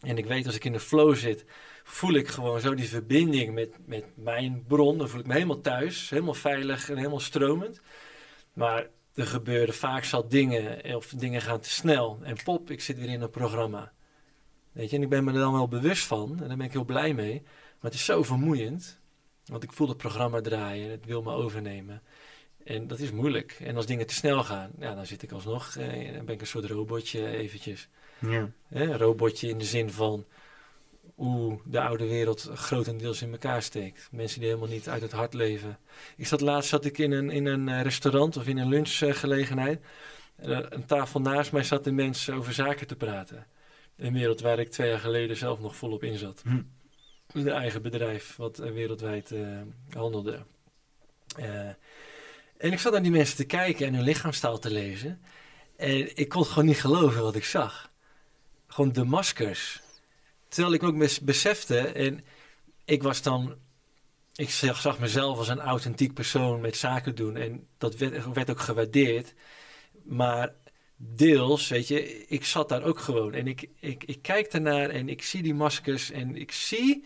En 0.00 0.18
ik 0.18 0.26
weet 0.26 0.46
als 0.46 0.54
ik 0.54 0.64
in 0.64 0.72
de 0.72 0.80
flow 0.80 1.14
zit, 1.14 1.44
voel 1.82 2.14
ik 2.14 2.28
gewoon 2.28 2.60
zo 2.60 2.74
die 2.74 2.88
verbinding 2.88 3.54
met, 3.54 3.76
met 3.86 4.04
mijn 4.14 4.64
bron. 4.66 4.98
Dan 4.98 5.08
voel 5.08 5.20
ik 5.20 5.26
me 5.26 5.32
helemaal 5.32 5.60
thuis, 5.60 6.10
helemaal 6.10 6.34
veilig 6.34 6.90
en 6.90 6.96
helemaal 6.96 7.20
stromend. 7.20 7.80
Maar 8.52 8.88
er 9.14 9.26
gebeuren 9.26 9.74
vaak 9.74 10.04
zat 10.04 10.30
dingen, 10.30 10.94
of 10.94 11.06
dingen 11.06 11.40
gaan 11.40 11.60
te 11.60 11.70
snel. 11.70 12.18
En 12.22 12.36
pop, 12.44 12.70
ik 12.70 12.80
zit 12.80 12.98
weer 12.98 13.08
in 13.08 13.22
een 13.22 13.30
programma. 13.30 13.92
Weet 14.72 14.90
je, 14.90 14.96
en 14.96 15.02
ik 15.02 15.08
ben 15.08 15.24
me 15.24 15.32
er 15.32 15.38
dan 15.38 15.52
wel 15.52 15.68
bewust 15.68 16.06
van. 16.06 16.30
En 16.42 16.48
daar 16.48 16.56
ben 16.56 16.66
ik 16.66 16.72
heel 16.72 16.84
blij 16.84 17.14
mee. 17.14 17.42
Maar 17.42 17.90
het 17.90 17.94
is 17.94 18.04
zo 18.04 18.22
vermoeiend. 18.22 19.00
Want 19.46 19.62
ik 19.62 19.72
voel 19.72 19.88
het 19.88 19.96
programma 19.96 20.40
draaien. 20.40 20.90
Het 20.90 21.04
wil 21.04 21.22
me 21.22 21.32
overnemen. 21.32 22.02
En 22.64 22.86
dat 22.86 22.98
is 22.98 23.10
moeilijk. 23.10 23.56
En 23.60 23.76
als 23.76 23.86
dingen 23.86 24.06
te 24.06 24.14
snel 24.14 24.44
gaan, 24.44 24.70
ja, 24.78 24.94
dan 24.94 25.06
zit 25.06 25.22
ik 25.22 25.32
alsnog. 25.32 25.76
Eh, 25.76 26.14
dan 26.14 26.24
ben 26.24 26.34
ik 26.34 26.40
een 26.40 26.46
soort 26.46 26.64
robotje 26.64 27.26
eventjes. 27.26 27.88
Ja. 28.18 28.50
Een 28.70 28.98
robotje 28.98 29.48
in 29.48 29.58
de 29.58 29.64
zin 29.64 29.90
van 29.90 30.24
hoe 31.14 31.58
de 31.64 31.80
oude 31.80 32.06
wereld 32.06 32.50
grotendeels 32.54 33.22
in 33.22 33.32
elkaar 33.32 33.62
steekt. 33.62 34.08
Mensen 34.10 34.40
die 34.40 34.48
helemaal 34.48 34.70
niet 34.70 34.88
uit 34.88 35.02
het 35.02 35.12
hart 35.12 35.34
leven. 35.34 35.78
Ik 36.16 36.26
zat 36.26 36.40
laatst 36.40 36.70
zat 36.70 36.84
ik 36.84 36.98
in 36.98 37.12
een, 37.12 37.30
in 37.30 37.46
een 37.46 37.68
eh, 37.68 37.82
restaurant 37.82 38.36
of 38.36 38.46
in 38.46 38.58
een 38.58 38.68
lunchgelegenheid. 38.68 39.80
En 40.36 40.74
een 40.74 40.86
tafel 40.86 41.20
naast 41.20 41.52
mij 41.52 41.62
zat 41.62 41.84
de 41.84 41.92
mensen 41.92 42.34
over 42.34 42.52
zaken 42.52 42.86
te 42.86 42.96
praten. 42.96 43.46
Een 43.96 44.12
wereld 44.12 44.40
waar 44.40 44.58
ik 44.58 44.70
twee 44.70 44.88
jaar 44.88 44.98
geleden 44.98 45.36
zelf 45.36 45.60
nog 45.60 45.76
volop 45.76 46.02
in 46.02 46.18
zat. 46.18 46.42
Hm. 46.44 46.62
Een 47.34 47.48
eigen 47.48 47.82
bedrijf 47.82 48.36
wat 48.36 48.58
eh, 48.58 48.70
wereldwijd 48.70 49.32
eh, 49.32 49.60
handelde. 49.90 50.44
Eh, 51.36 51.68
en 52.56 52.72
ik 52.72 52.78
zat 52.78 52.92
naar 52.92 53.02
die 53.02 53.10
mensen 53.10 53.36
te 53.36 53.44
kijken 53.44 53.86
en 53.86 53.94
hun 53.94 54.04
lichaamstaal 54.04 54.58
te 54.58 54.70
lezen. 54.70 55.20
En 55.76 56.16
ik 56.16 56.28
kon 56.28 56.44
gewoon 56.44 56.64
niet 56.64 56.80
geloven 56.80 57.22
wat 57.22 57.34
ik 57.34 57.44
zag. 57.44 57.90
Gewoon 58.66 58.92
de 58.92 59.04
maskers. 59.04 59.80
Terwijl 60.48 60.74
ik 60.74 60.82
ook 60.82 60.98
bes- 60.98 61.20
besefte, 61.20 61.78
en 61.78 62.24
ik 62.84 63.02
was 63.02 63.22
dan. 63.22 63.54
Ik 64.34 64.50
zag, 64.50 64.80
zag 64.80 64.98
mezelf 64.98 65.38
als 65.38 65.48
een 65.48 65.60
authentiek 65.60 66.14
persoon 66.14 66.60
met 66.60 66.76
zaken 66.76 67.14
doen. 67.14 67.36
En 67.36 67.66
dat 67.78 67.96
werd, 67.96 68.32
werd 68.32 68.50
ook 68.50 68.60
gewaardeerd. 68.60 69.34
Maar 70.02 70.54
deels, 70.96 71.68
weet 71.68 71.88
je, 71.88 72.26
ik 72.26 72.44
zat 72.44 72.68
daar 72.68 72.82
ook 72.82 72.98
gewoon. 72.98 73.34
En 73.34 73.46
ik, 73.46 73.68
ik, 73.80 74.04
ik 74.04 74.22
kijk 74.22 74.46
ernaar 74.46 74.90
en 74.90 75.08
ik 75.08 75.22
zie 75.22 75.42
die 75.42 75.54
maskers. 75.54 76.10
En 76.10 76.36
ik 76.36 76.52
zie 76.52 77.04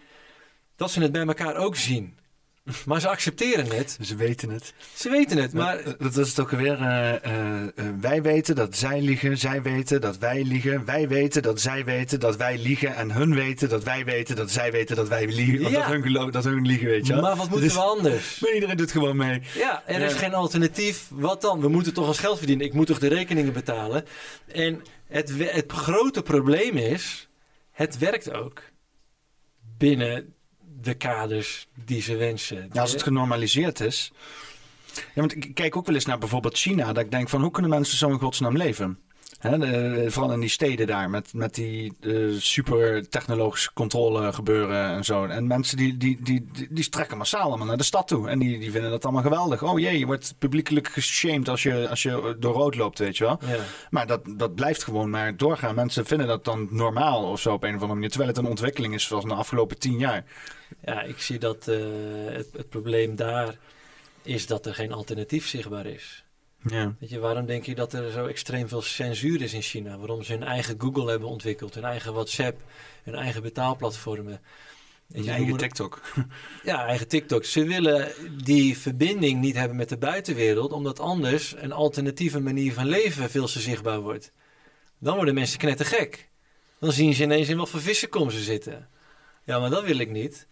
dat 0.79 0.91
ze 0.91 1.01
het 1.01 1.13
bij 1.13 1.27
elkaar 1.27 1.57
ook 1.57 1.77
zien. 1.77 2.17
Maar 2.87 3.01
ze 3.01 3.09
accepteren 3.09 3.77
het. 3.77 3.99
Ze 4.01 4.17
weten 4.17 4.51
het. 4.51 4.75
Ze 4.95 5.11
weten 5.11 5.39
het, 5.39 5.53
maar... 5.53 5.81
Maar 5.85 5.97
dat 5.99 6.17
is 6.17 6.29
het 6.29 6.41
ook 6.41 6.51
weer. 6.51 6.81
eh, 6.81 7.25
eh, 7.25 7.63
eh, 7.63 7.85
wij 8.01 8.23
weten 8.23 8.55
dat 8.55 8.77
zij 8.77 9.01
liegen, 9.01 9.39
zij 9.39 9.63
weten 9.63 10.01
dat 10.01 10.19
wij 10.19 10.45
liegen. 10.45 10.85
Wij 10.85 11.09
weten 11.09 11.43
dat 11.43 11.61
zij 11.61 11.85
weten 11.85 12.21
dat 12.21 12.37
wij 12.37 12.59
liegen. 12.59 12.95
En 12.95 13.11
hun 13.11 13.35
weten 13.35 13.69
dat 13.69 13.83
wij 13.83 14.05
weten 14.05 14.37
dat 14.37 14.51
zij 14.51 14.73
weten 14.73 14.97
dat 14.97 15.09
wij 15.09 15.27
liegen. 15.27 15.61
Ja. 15.61 15.71
dat, 15.71 15.85
hun 15.85 16.31
dat 16.31 16.45
hun 16.45 16.67
liegen, 16.67 16.89
weet 16.89 17.07
je. 17.07 17.15
Maar 17.15 17.37
wat 17.37 17.49
moeten 17.49 17.61
Dus- 17.61 17.75
we 17.75 17.81
anders? 17.81 18.39
Maar 18.41 18.53
iedereen 18.55 18.77
doet 18.77 18.93
gewoon 18.93 19.17
mee. 19.17 19.43
Ja, 19.55 19.83
er 19.87 20.01
is 20.01 20.15
geen 20.15 20.35
alternatief. 20.35 21.07
Wat 21.11 21.41
dan? 21.41 21.61
We 21.61 21.69
moeten 21.69 21.95
toch 21.95 22.07
ons 22.07 22.19
geld 22.19 22.39
verdienen. 22.39 22.67
Ik 22.67 22.73
moet 22.73 22.87
toch 22.87 22.99
de 22.99 23.09
rekeningen 23.09 23.53
betalen. 23.53 24.05
En 24.47 24.83
het, 25.07 25.33
het 25.39 25.73
grote 25.73 26.23
probleem 26.23 26.77
is, 26.77 27.29
het 27.71 27.99
werkt 27.99 28.33
ook 28.33 28.63
binnen 29.79 30.35
de 30.83 30.95
kaders 30.95 31.69
die 31.85 32.03
ze 32.03 32.17
wensen. 32.17 32.69
Ja, 32.73 32.81
als 32.81 32.93
het 32.93 33.03
genormaliseerd 33.03 33.81
is. 33.81 34.13
Ja, 35.15 35.23
ik 35.23 35.55
kijk 35.55 35.77
ook 35.77 35.87
wel 35.87 35.95
eens 35.95 36.07
naar 36.07 36.19
bijvoorbeeld 36.19 36.59
China. 36.59 36.93
Dat 36.93 37.05
ik 37.05 37.11
denk 37.11 37.29
van 37.29 37.41
hoe 37.41 37.51
kunnen 37.51 37.71
mensen 37.71 37.99
zo 37.99 38.09
in 38.09 38.19
godsnaam 38.19 38.57
leven? 38.57 38.99
Hè, 39.39 39.59
de- 39.59 40.05
vooral 40.11 40.33
in 40.33 40.41
die 40.41 40.49
steden 40.49 40.87
daar 40.87 41.11
met, 41.11 41.33
met 41.35 41.55
die 41.55 41.93
eh, 42.01 42.15
super 42.39 43.09
technologische 43.09 43.73
controle 43.73 44.33
gebeuren 44.33 44.85
en 44.91 45.05
zo. 45.05 45.25
En 45.25 45.47
mensen 45.47 45.77
die, 45.77 45.97
die, 45.97 46.19
die, 46.23 46.47
die, 46.53 46.67
die 46.71 46.85
strekken 46.85 47.19
massaal 47.19 47.43
allemaal 47.49 47.67
naar 47.67 47.77
de 47.77 47.83
stad 47.83 48.09
toe. 48.09 48.29
En 48.29 48.39
die, 48.39 48.59
die 48.59 48.71
vinden 48.71 48.91
dat 48.91 49.05
allemaal 49.05 49.23
geweldig. 49.23 49.63
Oh 49.63 49.79
jee, 49.79 49.99
je 49.99 50.07
wordt 50.07 50.35
publiekelijk 50.39 50.89
geshamed 50.89 51.49
als 51.49 51.63
je, 51.63 51.89
als 51.89 52.03
je 52.03 52.37
door 52.39 52.55
rood 52.55 52.75
loopt, 52.75 52.99
weet 52.99 53.17
je 53.17 53.25
wel. 53.25 53.39
Ja. 53.47 53.57
Maar 53.91 54.07
dat, 54.07 54.21
dat 54.37 54.55
blijft 54.55 54.85
gewoon 54.85 55.11
maar 55.11 55.37
doorgaan. 55.37 55.75
Mensen 55.75 56.07
vinden 56.07 56.27
dat 56.27 56.45
dan 56.45 56.69
normaal 56.71 57.23
of 57.31 57.41
zo 57.41 57.53
op 57.53 57.63
een 57.63 57.69
of 57.69 57.75
andere 57.75 57.95
manier. 57.95 58.09
Terwijl 58.11 58.31
het 58.31 58.39
een 58.39 58.47
ontwikkeling 58.51 58.95
is 58.95 59.05
zoals 59.05 59.25
de 59.25 59.35
afgelopen 59.35 59.79
tien 59.79 59.99
jaar. 59.99 60.25
ja, 60.85 61.03
ik 61.03 61.19
zie 61.21 61.39
dat 61.39 61.69
eh, 61.69 61.77
het, 62.27 62.49
het 62.57 62.69
probleem 62.69 63.17
daar 63.17 63.57
is 64.23 64.47
dat 64.47 64.67
er 64.67 64.75
geen 64.75 64.93
alternatief 64.93 65.49
zichtbaar 65.49 65.87
is. 65.87 66.25
Ja. 66.63 66.95
Weet 66.99 67.11
je, 67.11 67.19
waarom 67.19 67.47
denk 67.47 67.65
je 67.65 67.75
dat 67.75 67.93
er 67.93 68.11
zo 68.11 68.27
extreem 68.27 68.69
veel 68.69 68.83
censuur 68.83 69.43
is 69.43 69.55
in 69.55 69.63
China? 69.63 69.99
Waarom 69.99 70.23
ze 70.23 70.33
hun 70.33 70.43
eigen 70.43 70.81
Google 70.81 71.11
hebben 71.11 71.29
ontwikkeld, 71.29 71.75
hun 71.75 71.85
eigen 71.85 72.13
WhatsApp, 72.13 72.61
hun 73.03 73.15
eigen 73.15 73.43
betaalplatformen. 73.43 74.41
Weet 75.07 75.25
Je 75.25 75.31
eigen 75.31 75.57
TikTok. 75.57 76.01
Ja, 76.65 76.87
eigen 76.87 77.09
TikTok. 77.09 77.45
Ze 77.45 77.65
willen 77.65 78.13
die 78.45 78.79
verbinding 78.79 79.41
niet 79.41 79.55
hebben 79.55 79.77
met 79.77 79.89
de 79.89 79.99
buitenwereld, 79.99 80.73
omdat 80.73 81.01
anders 81.01 81.55
een 81.57 81.73
alternatieve 81.73 82.41
manier 82.41 82.73
van 82.73 82.87
leven 82.87 83.31
veel 83.31 83.47
te 83.47 83.61
zichtbaar 83.61 84.01
wordt. 84.01 84.33
Dan 84.99 85.15
worden 85.15 85.35
mensen 85.35 85.59
knettergek. 85.59 86.29
Dan 86.81 86.93
zien 86.93 87.15
ze 87.15 87.23
ineens 87.23 87.49
in 87.49 87.57
wat 87.57 87.69
voor 87.69 87.81
vissenkom 87.81 88.31
ze 88.31 88.41
zitten. 88.41 88.89
Ja, 89.45 89.59
maar 89.59 89.71
dat 89.71 89.85
wil 89.85 89.99
ik 89.99 90.11
niet. 90.11 90.47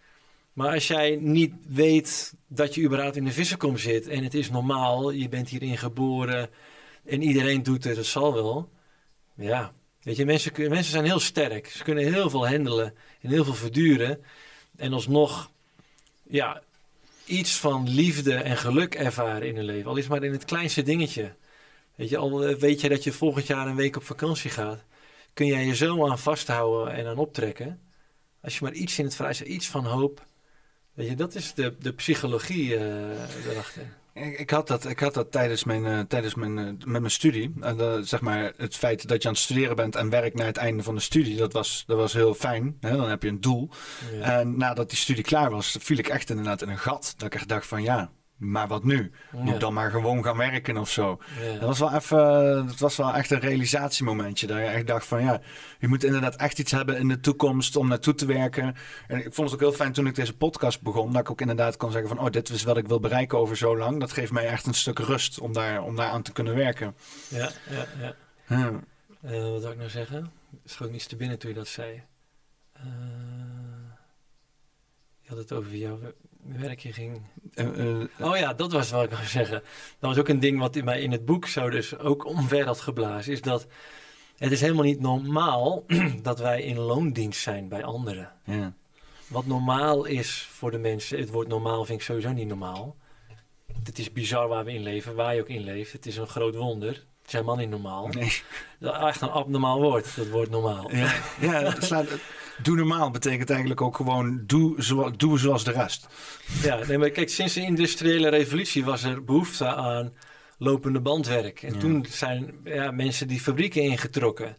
Maar 0.53 0.73
als 0.73 0.87
jij 0.87 1.15
niet 1.15 1.53
weet 1.67 2.33
dat 2.47 2.75
je 2.75 2.81
überhaupt 2.81 3.15
in 3.15 3.25
de 3.25 3.31
vissenkom 3.31 3.77
zit 3.77 4.07
en 4.07 4.23
het 4.23 4.33
is 4.33 4.49
normaal, 4.49 5.11
je 5.11 5.29
bent 5.29 5.49
hierin 5.49 5.77
geboren 5.77 6.49
en 7.05 7.21
iedereen 7.21 7.63
doet 7.63 7.83
het, 7.83 7.97
het 7.97 8.05
zal 8.05 8.33
wel. 8.33 8.69
Ja, 9.35 9.73
weet 10.01 10.15
je, 10.15 10.25
mensen, 10.25 10.51
mensen 10.69 10.91
zijn 10.91 11.05
heel 11.05 11.19
sterk. 11.19 11.67
Ze 11.67 11.83
kunnen 11.83 12.13
heel 12.13 12.29
veel 12.29 12.47
handelen 12.47 12.93
en 13.21 13.29
heel 13.29 13.43
veel 13.43 13.53
verduren. 13.53 14.23
En 14.75 14.93
alsnog, 14.93 15.51
ja, 16.23 16.61
iets 17.25 17.57
van 17.57 17.89
liefde 17.89 18.35
en 18.35 18.57
geluk 18.57 18.95
ervaren 18.95 19.47
in 19.47 19.55
hun 19.55 19.65
leven. 19.65 19.89
Al 19.89 19.97
is 19.97 20.07
maar 20.07 20.23
in 20.23 20.31
het 20.31 20.45
kleinste 20.45 20.81
dingetje. 20.81 21.35
Weet 21.95 22.09
je, 22.09 22.17
al 22.17 22.39
weet 22.39 22.81
je 22.81 22.89
dat 22.89 23.03
je 23.03 23.11
volgend 23.11 23.47
jaar 23.47 23.67
een 23.67 23.75
week 23.75 23.95
op 23.95 24.03
vakantie 24.03 24.49
gaat, 24.49 24.83
kun 25.33 25.45
jij 25.45 25.65
je 25.65 25.75
zo 25.75 26.07
aan 26.09 26.19
vasthouden 26.19 26.93
en 26.93 27.07
aan 27.07 27.17
optrekken. 27.17 27.79
Als 28.41 28.57
je 28.57 28.63
maar 28.63 28.73
iets 28.73 28.99
in 28.99 29.05
het 29.05 29.15
vrij 29.15 29.43
iets 29.43 29.67
van 29.67 29.85
hoop. 29.85 30.25
Weet 30.97 31.07
je, 31.09 31.15
dat 31.15 31.35
is 31.35 31.53
de, 31.53 31.75
de 31.79 31.93
psychologie 31.93 32.75
eh 32.75 33.51
erachter. 33.51 33.83
Ik, 34.13 34.49
had 34.49 34.67
dat, 34.67 34.85
ik 34.85 34.99
had 34.99 35.13
dat 35.13 35.31
tijdens 35.31 35.63
mijn, 35.63 35.85
eh, 35.85 35.99
tijdens 35.99 36.35
mijn, 36.35 36.57
eh, 36.57 36.65
met 36.65 37.01
mijn 37.01 37.11
studie. 37.11 37.53
En 37.59 38.07
zeg 38.07 38.21
maar, 38.21 38.53
het 38.57 38.75
feit 38.75 39.07
dat 39.07 39.21
je 39.21 39.27
aan 39.27 39.33
het 39.33 39.43
studeren 39.43 39.75
bent 39.75 39.95
en 39.95 40.09
werkt 40.09 40.35
naar 40.35 40.45
het 40.45 40.57
einde 40.57 40.83
van 40.83 40.95
de 40.95 41.01
studie, 41.01 41.37
dat 41.37 41.53
was, 41.53 41.83
dat 41.87 41.97
was 41.97 42.13
heel 42.13 42.33
fijn. 42.33 42.77
Hè? 42.79 42.97
Dan 42.97 43.09
heb 43.09 43.23
je 43.23 43.29
een 43.29 43.41
doel. 43.41 43.69
Ja. 44.11 44.39
En 44.39 44.57
nadat 44.57 44.89
die 44.89 44.97
studie 44.97 45.23
klaar 45.23 45.49
was, 45.49 45.77
viel 45.79 45.97
ik 45.97 46.07
echt 46.07 46.29
inderdaad 46.29 46.61
in 46.61 46.69
een 46.69 46.77
gat. 46.77 47.13
Dat 47.17 47.27
ik 47.27 47.35
echt 47.35 47.47
dacht 47.47 47.67
van 47.67 47.83
ja, 47.83 48.11
maar 48.37 48.67
wat 48.67 48.83
nu? 48.83 49.11
Moet 49.31 49.59
dan 49.59 49.73
maar 49.73 49.91
gewoon 49.91 50.23
gaan 50.23 50.37
werken 50.37 50.77
of 50.77 50.89
zo? 50.89 51.21
Ja. 51.41 51.51
Dat 51.59 51.61
was 51.61 51.79
wel 51.79 51.93
even, 51.93 52.65
dat 52.67 52.79
was 52.79 52.97
wel 52.97 53.13
echt 53.13 53.31
een 53.31 53.39
realisatiemomentje. 53.39 54.47
Dat 54.47 54.57
je 54.57 54.63
echt 54.63 54.87
dacht 54.87 55.05
van 55.05 55.23
ja, 55.23 55.41
je 55.79 55.87
moet 55.87 56.03
inderdaad 56.03 56.35
echt 56.35 56.59
iets 56.59 56.71
hebben 56.71 56.97
in 56.97 57.07
de 57.07 57.19
toekomst 57.19 57.75
om 57.75 57.87
naartoe 57.87 58.15
te 58.15 58.25
werken. 58.25 58.75
En 59.07 59.17
ik 59.17 59.33
vond 59.33 59.51
het 59.51 59.53
ook 59.53 59.69
heel 59.69 59.77
fijn 59.77 59.93
toen 59.93 60.07
ik 60.07 60.15
deze 60.15 60.37
podcast 60.37 60.81
begon, 60.81 61.11
dat 61.11 61.21
ik 61.21 61.31
ook 61.31 61.41
inderdaad 61.41 61.77
kon 61.77 61.91
zeggen 61.91 62.09
van 62.09 62.19
oh, 62.19 62.31
dit 62.31 62.49
is 62.49 62.63
wat 62.63 62.77
ik 62.77 62.87
wil 62.87 62.99
bereiken 62.99 63.37
over 63.37 63.57
zo 63.57 63.77
lang. 63.77 63.99
Dat 63.99 64.11
geeft 64.11 64.31
mij 64.31 64.47
echt 64.47 64.65
een 64.65 64.73
stuk 64.73 64.99
rust 64.99 65.39
om 65.39 65.53
daar, 65.53 65.83
om 65.83 65.95
daar 65.95 66.09
aan 66.09 66.21
te 66.21 66.31
kunnen 66.31 66.55
werken. 66.55 66.95
ja, 67.29 67.49
ja, 67.69 67.85
ja. 67.99 68.15
Ja. 68.47 68.71
Eh, 69.21 69.49
wat 69.49 69.61
zou 69.61 69.73
ik 69.73 69.77
nou 69.77 69.89
zeggen? 69.89 70.31
Schoot 70.65 70.91
niets 70.91 71.07
te 71.07 71.15
binnen 71.15 71.39
toen 71.39 71.49
je 71.49 71.55
dat 71.55 71.67
zei. 71.67 72.03
Eh, 72.73 72.83
je 75.21 75.29
had 75.29 75.37
het 75.37 75.51
over 75.51 75.75
jouw 75.75 75.99
werkje 76.47 76.93
ging. 76.93 77.21
Eh, 77.53 77.99
eh, 78.01 78.07
Oh 78.19 78.37
ja, 78.37 78.53
dat 78.53 78.71
was 78.71 78.91
wat 78.91 79.03
ik 79.03 79.09
wou 79.11 79.25
zeggen. 79.25 79.61
Dat 79.99 80.09
was 80.09 80.17
ook 80.17 80.27
een 80.27 80.39
ding 80.39 80.59
wat 80.59 80.75
in 80.75 80.85
mij 80.85 81.01
in 81.01 81.11
het 81.11 81.25
boek 81.25 81.47
zo 81.47 81.69
dus 81.69 81.97
ook 81.97 82.25
omver 82.25 82.65
had 82.65 82.79
geblazen. 82.79 83.33
Is 83.33 83.41
dat 83.41 83.67
het 84.37 84.51
is 84.51 84.61
helemaal 84.61 84.83
niet 84.83 84.99
normaal 84.99 85.83
dat 86.21 86.39
wij 86.39 86.61
in 86.61 86.77
loondienst 86.77 87.41
zijn 87.41 87.67
bij 87.67 87.83
anderen. 87.83 88.31
ja. 88.43 88.73
Wat 89.27 89.45
normaal 89.45 90.05
is 90.05 90.47
voor 90.51 90.71
de 90.71 90.77
mensen, 90.77 91.19
het 91.19 91.29
woord 91.29 91.47
normaal 91.47 91.85
vind 91.85 91.99
ik 91.99 92.05
sowieso 92.05 92.31
niet 92.31 92.47
normaal. 92.47 92.95
Het 93.83 93.99
is 93.99 94.11
bizar 94.11 94.47
waar 94.47 94.65
we 94.65 94.73
in 94.73 94.83
leven, 94.83 95.15
waar 95.15 95.35
je 95.35 95.41
ook 95.41 95.49
in 95.49 95.63
leeft. 95.63 95.91
Het 95.91 96.05
is 96.05 96.17
een 96.17 96.27
groot 96.27 96.55
wonder. 96.55 96.89
Het 96.89 97.25
is 97.25 97.31
helemaal 97.31 97.55
niet 97.55 97.69
normaal. 97.69 98.07
Nee. 98.07 98.41
Dat 98.79 98.95
is 98.95 99.01
echt 99.01 99.21
een 99.21 99.29
abnormaal 99.29 99.81
woord, 99.81 100.15
dat 100.15 100.27
woord 100.27 100.49
normaal. 100.49 100.91
Ja, 100.95 101.13
ja 101.39 101.51
het 101.73 101.83
slaat, 101.83 102.07
doe 102.63 102.75
normaal 102.75 103.11
betekent 103.11 103.49
eigenlijk 103.49 103.81
ook 103.81 103.95
gewoon 103.95 104.43
doe, 104.45 104.83
zo, 104.83 105.11
doe 105.11 105.39
zoals 105.39 105.63
de 105.63 105.71
rest. 105.71 106.07
Ja, 106.61 106.85
nee, 106.85 106.97
maar 106.97 107.09
kijk, 107.09 107.29
sinds 107.29 107.53
de 107.53 107.61
industriële 107.61 108.29
revolutie 108.29 108.85
was 108.85 109.03
er 109.03 109.23
behoefte 109.23 109.65
aan 109.75 110.13
lopende 110.57 110.99
bandwerk. 111.01 111.61
En 111.63 111.73
Ja. 111.73 111.79
toen 111.79 112.05
zijn 112.09 112.53
ja, 112.63 112.91
mensen 112.91 113.27
die 113.27 113.39
fabrieken 113.39 113.81
ingetrokken. 113.81 114.57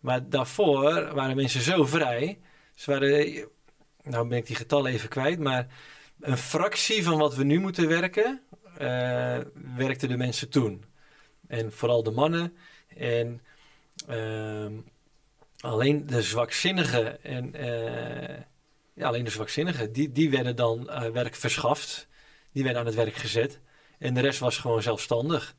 Maar 0.00 0.28
daarvoor 0.28 1.14
waren 1.14 1.36
mensen 1.36 1.60
zo 1.60 1.84
vrij. 1.84 2.38
Ze 2.74 2.90
waren, 2.90 3.48
nou 4.02 4.28
ben 4.28 4.38
ik 4.38 4.46
die 4.46 4.56
getallen 4.56 4.92
even 4.92 5.08
kwijt, 5.08 5.38
maar 5.38 5.66
een 6.20 6.36
fractie 6.38 7.04
van 7.04 7.18
wat 7.18 7.34
we 7.34 7.44
nu 7.44 7.60
moeten 7.60 7.88
werken, 7.88 8.40
eh 8.78 9.38
werkten 9.76 10.08
de 10.08 10.16
mensen 10.16 10.48
toen. 10.50 10.84
En 11.48 11.72
vooral 11.72 12.02
de 12.02 12.10
mannen. 12.10 12.56
En 12.96 13.40
ehm, 14.08 14.72
alleen 15.62 16.06
de 16.06 16.22
zwakzinnigen 16.22 17.24
en 17.24 17.54
eh, 17.54 18.42
ja, 18.94 19.06
alleen 19.06 19.24
de 19.24 19.30
zwakzinnigen, 19.30 19.92
die, 19.92 20.12
die 20.12 20.30
werden 20.30 20.56
dan 20.56 20.90
eh, 20.90 21.10
werk 21.10 21.34
verschaft. 21.34 22.08
Die 22.52 22.62
werden 22.62 22.80
aan 22.80 22.86
het 22.86 22.96
werk 22.96 23.14
gezet. 23.14 23.60
En 23.98 24.14
de 24.14 24.20
rest 24.20 24.38
was 24.38 24.58
gewoon 24.58 24.82
zelfstandig. 24.82 25.56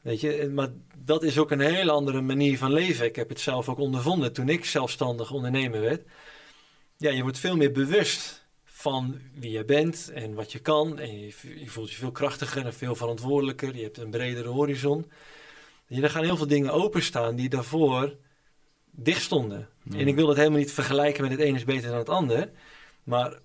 Weet 0.00 0.20
je, 0.20 0.50
maar 0.54 0.68
dat 0.96 1.22
is 1.22 1.38
ook 1.38 1.50
een 1.50 1.60
hele 1.60 1.90
andere 1.90 2.20
manier 2.20 2.58
van 2.58 2.72
leven. 2.72 3.06
Ik 3.06 3.16
heb 3.16 3.28
het 3.28 3.40
zelf 3.40 3.68
ook 3.68 3.78
ondervonden 3.78 4.32
toen 4.32 4.48
ik 4.48 4.64
zelfstandig 4.64 5.30
ondernemer 5.30 5.80
werd. 5.80 6.02
Ja, 6.96 7.10
je 7.10 7.22
wordt 7.22 7.38
veel 7.38 7.56
meer 7.56 7.72
bewust 7.72 8.46
van 8.64 9.20
wie 9.34 9.50
je 9.50 9.64
bent 9.64 10.10
en 10.14 10.34
wat 10.34 10.52
je 10.52 10.58
kan. 10.58 10.98
En 10.98 11.18
je, 11.20 11.34
je 11.42 11.68
voelt 11.68 11.90
je 11.90 11.96
veel 11.96 12.12
krachtiger 12.12 12.64
en 12.64 12.74
veel 12.74 12.94
verantwoordelijker. 12.94 13.76
Je 13.76 13.82
hebt 13.82 13.98
een 13.98 14.10
bredere 14.10 14.48
horizon. 14.48 15.10
Je, 15.86 16.02
er 16.02 16.10
gaan 16.10 16.24
heel 16.24 16.36
veel 16.36 16.46
dingen 16.46 16.72
openstaan 16.72 17.36
die 17.36 17.48
daarvoor 17.48 18.16
dicht 19.02 19.22
stonden. 19.22 19.68
En 19.90 20.08
ik 20.08 20.14
wil 20.14 20.26
dat 20.26 20.36
helemaal 20.36 20.58
niet 20.58 20.72
vergelijken 20.72 21.22
met 21.22 21.30
het 21.30 21.40
een 21.40 21.54
is 21.54 21.64
beter 21.64 21.88
dan 21.90 21.98
het 21.98 22.08
ander. 22.08 22.50
Maar 23.02 23.38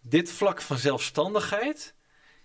dit 0.00 0.30
vlak 0.30 0.62
van 0.62 0.78
zelfstandigheid 0.78 1.94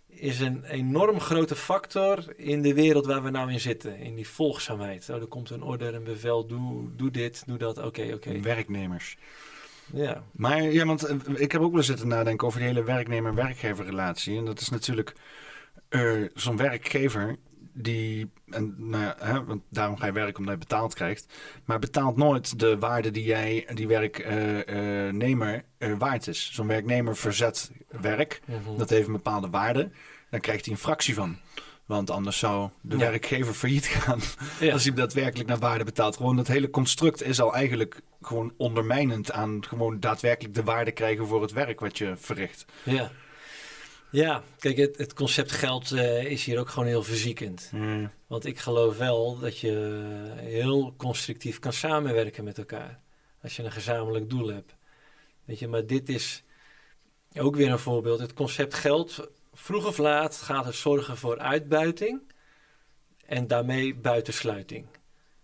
is 0.07 0.39
een 0.39 0.63
enorm 0.63 1.19
grote 1.19 1.55
factor 1.55 2.23
in 2.35 2.61
de 2.61 2.73
wereld 2.73 3.05
waar 3.05 3.23
we 3.23 3.29
nou 3.29 3.51
in 3.51 3.59
zitten. 3.59 3.97
In 3.97 4.15
die 4.15 4.27
volgzaamheid. 4.27 5.09
Oh, 5.09 5.15
er 5.15 5.27
komt 5.27 5.49
een 5.49 5.63
order, 5.63 5.95
een 5.95 6.03
bevel, 6.03 6.45
doe, 6.45 6.95
doe 6.95 7.11
dit, 7.11 7.43
doe 7.45 7.57
dat. 7.57 7.77
Oké, 7.77 8.11
oké. 8.13 8.39
Werknemers. 8.39 9.17
Ja. 9.93 10.23
Maar 10.31 10.61
ja, 10.61 10.85
want 10.85 11.03
eh, 11.03 11.15
ik 11.33 11.51
heb 11.51 11.61
ook 11.61 11.73
wel 11.73 11.83
zitten 11.83 12.07
nadenken 12.07 12.47
over 12.47 12.59
die 12.59 12.67
hele 12.67 12.83
werknemer-werkgever-relatie. 12.83 14.37
En 14.37 14.45
dat 14.45 14.59
is 14.59 14.69
natuurlijk 14.69 15.15
eh, 15.89 16.21
zo'n 16.33 16.57
werkgever 16.57 17.35
die, 17.82 18.30
en, 18.49 18.75
nou 18.78 19.03
ja, 19.03 19.15
hè, 19.19 19.43
want 19.45 19.61
daarom 19.69 19.97
ga 19.97 20.05
je 20.05 20.11
werken 20.11 20.38
omdat 20.39 20.53
je 20.53 20.59
betaald 20.59 20.93
krijgt, 20.93 21.34
maar 21.65 21.80
betaalt 21.80 22.17
nooit 22.17 22.59
de 22.59 22.78
waarde 22.80 23.11
die 23.11 23.23
jij, 23.23 23.67
die 23.73 23.88
werknemer 23.88 25.63
uh, 25.80 25.97
waard 25.97 26.28
is. 26.28 26.49
Zo'n 26.53 26.67
werknemer 26.67 27.15
verzet 27.15 27.71
werk, 28.01 28.41
Mhm. 28.45 28.78
dat 28.78 28.89
heeft 28.89 29.07
een 29.07 29.13
bepaalde 29.13 29.49
waarde, 29.49 29.89
dan 30.30 30.39
krijgt 30.39 30.65
hij 30.65 30.73
een 30.73 30.80
fractie 30.80 31.13
van. 31.13 31.38
Want 31.86 32.09
anders 32.09 32.39
zou 32.39 32.69
de 32.82 32.97
Ja. 32.97 33.09
werkgever 33.09 33.53
failliet 33.53 33.86
gaan 33.86 34.19
Ja. 34.59 34.73
als 34.73 34.84
hij 34.84 34.93
daadwerkelijk 34.93 35.49
naar 35.49 35.57
waarde 35.59 35.84
betaalt. 35.84 36.15
Gewoon 36.17 36.36
dat 36.36 36.47
hele 36.47 36.69
construct 36.69 37.23
is 37.23 37.41
al 37.41 37.53
eigenlijk 37.53 38.01
gewoon 38.21 38.53
ondermijnend 38.57 39.32
aan 39.32 39.65
gewoon 39.67 39.99
daadwerkelijk 39.99 40.53
de 40.55 40.63
waarde 40.63 40.91
krijgen 40.91 41.28
voor 41.28 41.41
het 41.41 41.51
werk 41.51 41.80
wat 41.80 41.97
je 41.97 42.13
verricht. 42.17 42.65
Ja. 42.84 43.11
Ja, 44.11 44.43
kijk, 44.59 44.77
het, 44.77 44.97
het 44.97 45.13
concept 45.13 45.51
geld 45.51 45.91
eh, 45.91 46.23
is 46.23 46.45
hier 46.45 46.59
ook 46.59 46.69
gewoon 46.69 46.87
heel 46.87 47.03
verziekend. 47.03 47.69
Want 48.27 48.45
ik 48.45 48.59
geloof 48.59 48.97
wel 48.97 49.39
dat 49.39 49.59
je 49.59 49.71
heel 50.35 50.93
constructief 50.97 51.59
kan 51.59 51.73
samenwerken 51.73 52.43
met 52.43 52.57
elkaar. 52.57 52.99
Als 53.41 53.55
je 53.55 53.63
een 53.63 53.71
gezamenlijk 53.71 54.29
doel 54.29 54.47
hebt. 54.47 54.75
Weet 55.45 55.59
je, 55.59 55.67
maar 55.67 55.85
dit 55.85 56.09
is 56.09 56.43
ook 57.37 57.55
weer 57.55 57.71
een 57.71 57.79
voorbeeld. 57.79 58.19
Het 58.19 58.33
concept 58.33 58.73
geld, 58.73 59.27
vroeg 59.53 59.85
of 59.85 59.97
laat 59.97 60.35
gaat 60.35 60.65
het 60.65 60.75
zorgen 60.75 61.17
voor 61.17 61.37
uitbuiting. 61.39 62.21
En 63.25 63.47
daarmee 63.47 63.95
buitensluiting. 63.95 64.87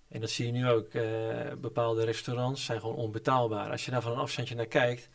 En 0.09 0.22
dat 0.22 0.30
zie 0.30 0.45
je 0.45 0.51
nu 0.51 0.70
ook. 0.70 0.88
eh, 0.93 1.51
bepaalde 1.57 2.03
restaurants 2.05 2.66
zijn 2.66 2.80
gewoon 2.80 2.95
onbetaalbaar. 2.95 3.72
Als 3.72 3.86
je 3.86 3.91
daar 3.91 4.01
van 4.01 4.11
een 4.11 4.18
afstandje 4.18 4.55
naar 4.55 4.66
kijkt. 4.66 5.09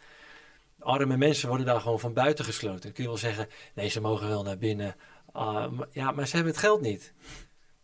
Arme 0.89 1.16
mensen 1.16 1.49
worden 1.49 1.66
daar 1.66 1.80
gewoon 1.80 2.01
van 2.01 2.12
buiten 2.12 2.45
gesloten. 2.45 2.80
Dan 2.80 2.93
kun 2.93 3.03
je 3.03 3.09
wel 3.09 3.18
zeggen, 3.18 3.49
nee, 3.74 3.89
ze 3.89 4.01
mogen 4.01 4.28
wel 4.28 4.43
naar 4.43 4.59
binnen. 4.59 4.97
Ah, 5.32 5.70
maar- 5.72 5.86
ja, 5.93 6.11
maar 6.11 6.26
ze 6.26 6.34
hebben 6.36 6.53
het 6.53 6.62
geld 6.62 6.80
niet. 6.80 7.12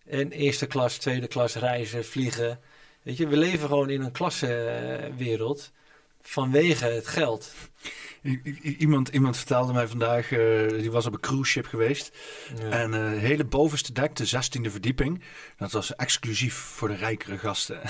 En 0.06 0.30
eerste 0.32 0.66
klas, 0.66 0.96
tweede 0.96 1.26
klas 1.26 1.54
reizen, 1.54 2.04
vliegen. 2.04 2.60
Weet 3.02 3.16
je, 3.16 3.26
we 3.26 3.36
leven 3.36 3.68
gewoon 3.68 3.90
in 3.90 4.02
een 4.02 4.12
klassenwereld 4.12 5.72
vanwege 6.22 6.84
het 6.86 7.06
geld. 7.06 7.52
I- 8.22 8.40
i- 8.44 8.76
Iemand, 8.78 9.08
iemand 9.08 9.36
vertelde 9.36 9.72
mij 9.72 9.86
vandaag, 9.88 10.32
eh, 10.32 10.68
die 10.68 10.90
was 10.90 11.06
op 11.06 11.12
een 11.12 11.20
cruise 11.20 11.50
ship 11.50 11.66
geweest. 11.66 12.16
Ja. 12.58 12.68
En 12.70 12.94
eh 12.94 13.18
hele 13.20 13.44
bovenste 13.44 13.92
dek, 13.92 14.16
de 14.16 14.24
16e 14.26 14.70
verdieping, 14.70 15.22
dat 15.56 15.72
was 15.72 15.96
exclusief 15.96 16.54
voor 16.54 16.88
de 16.88 16.94
rijkere 16.96 17.38
gasten. 17.38 17.80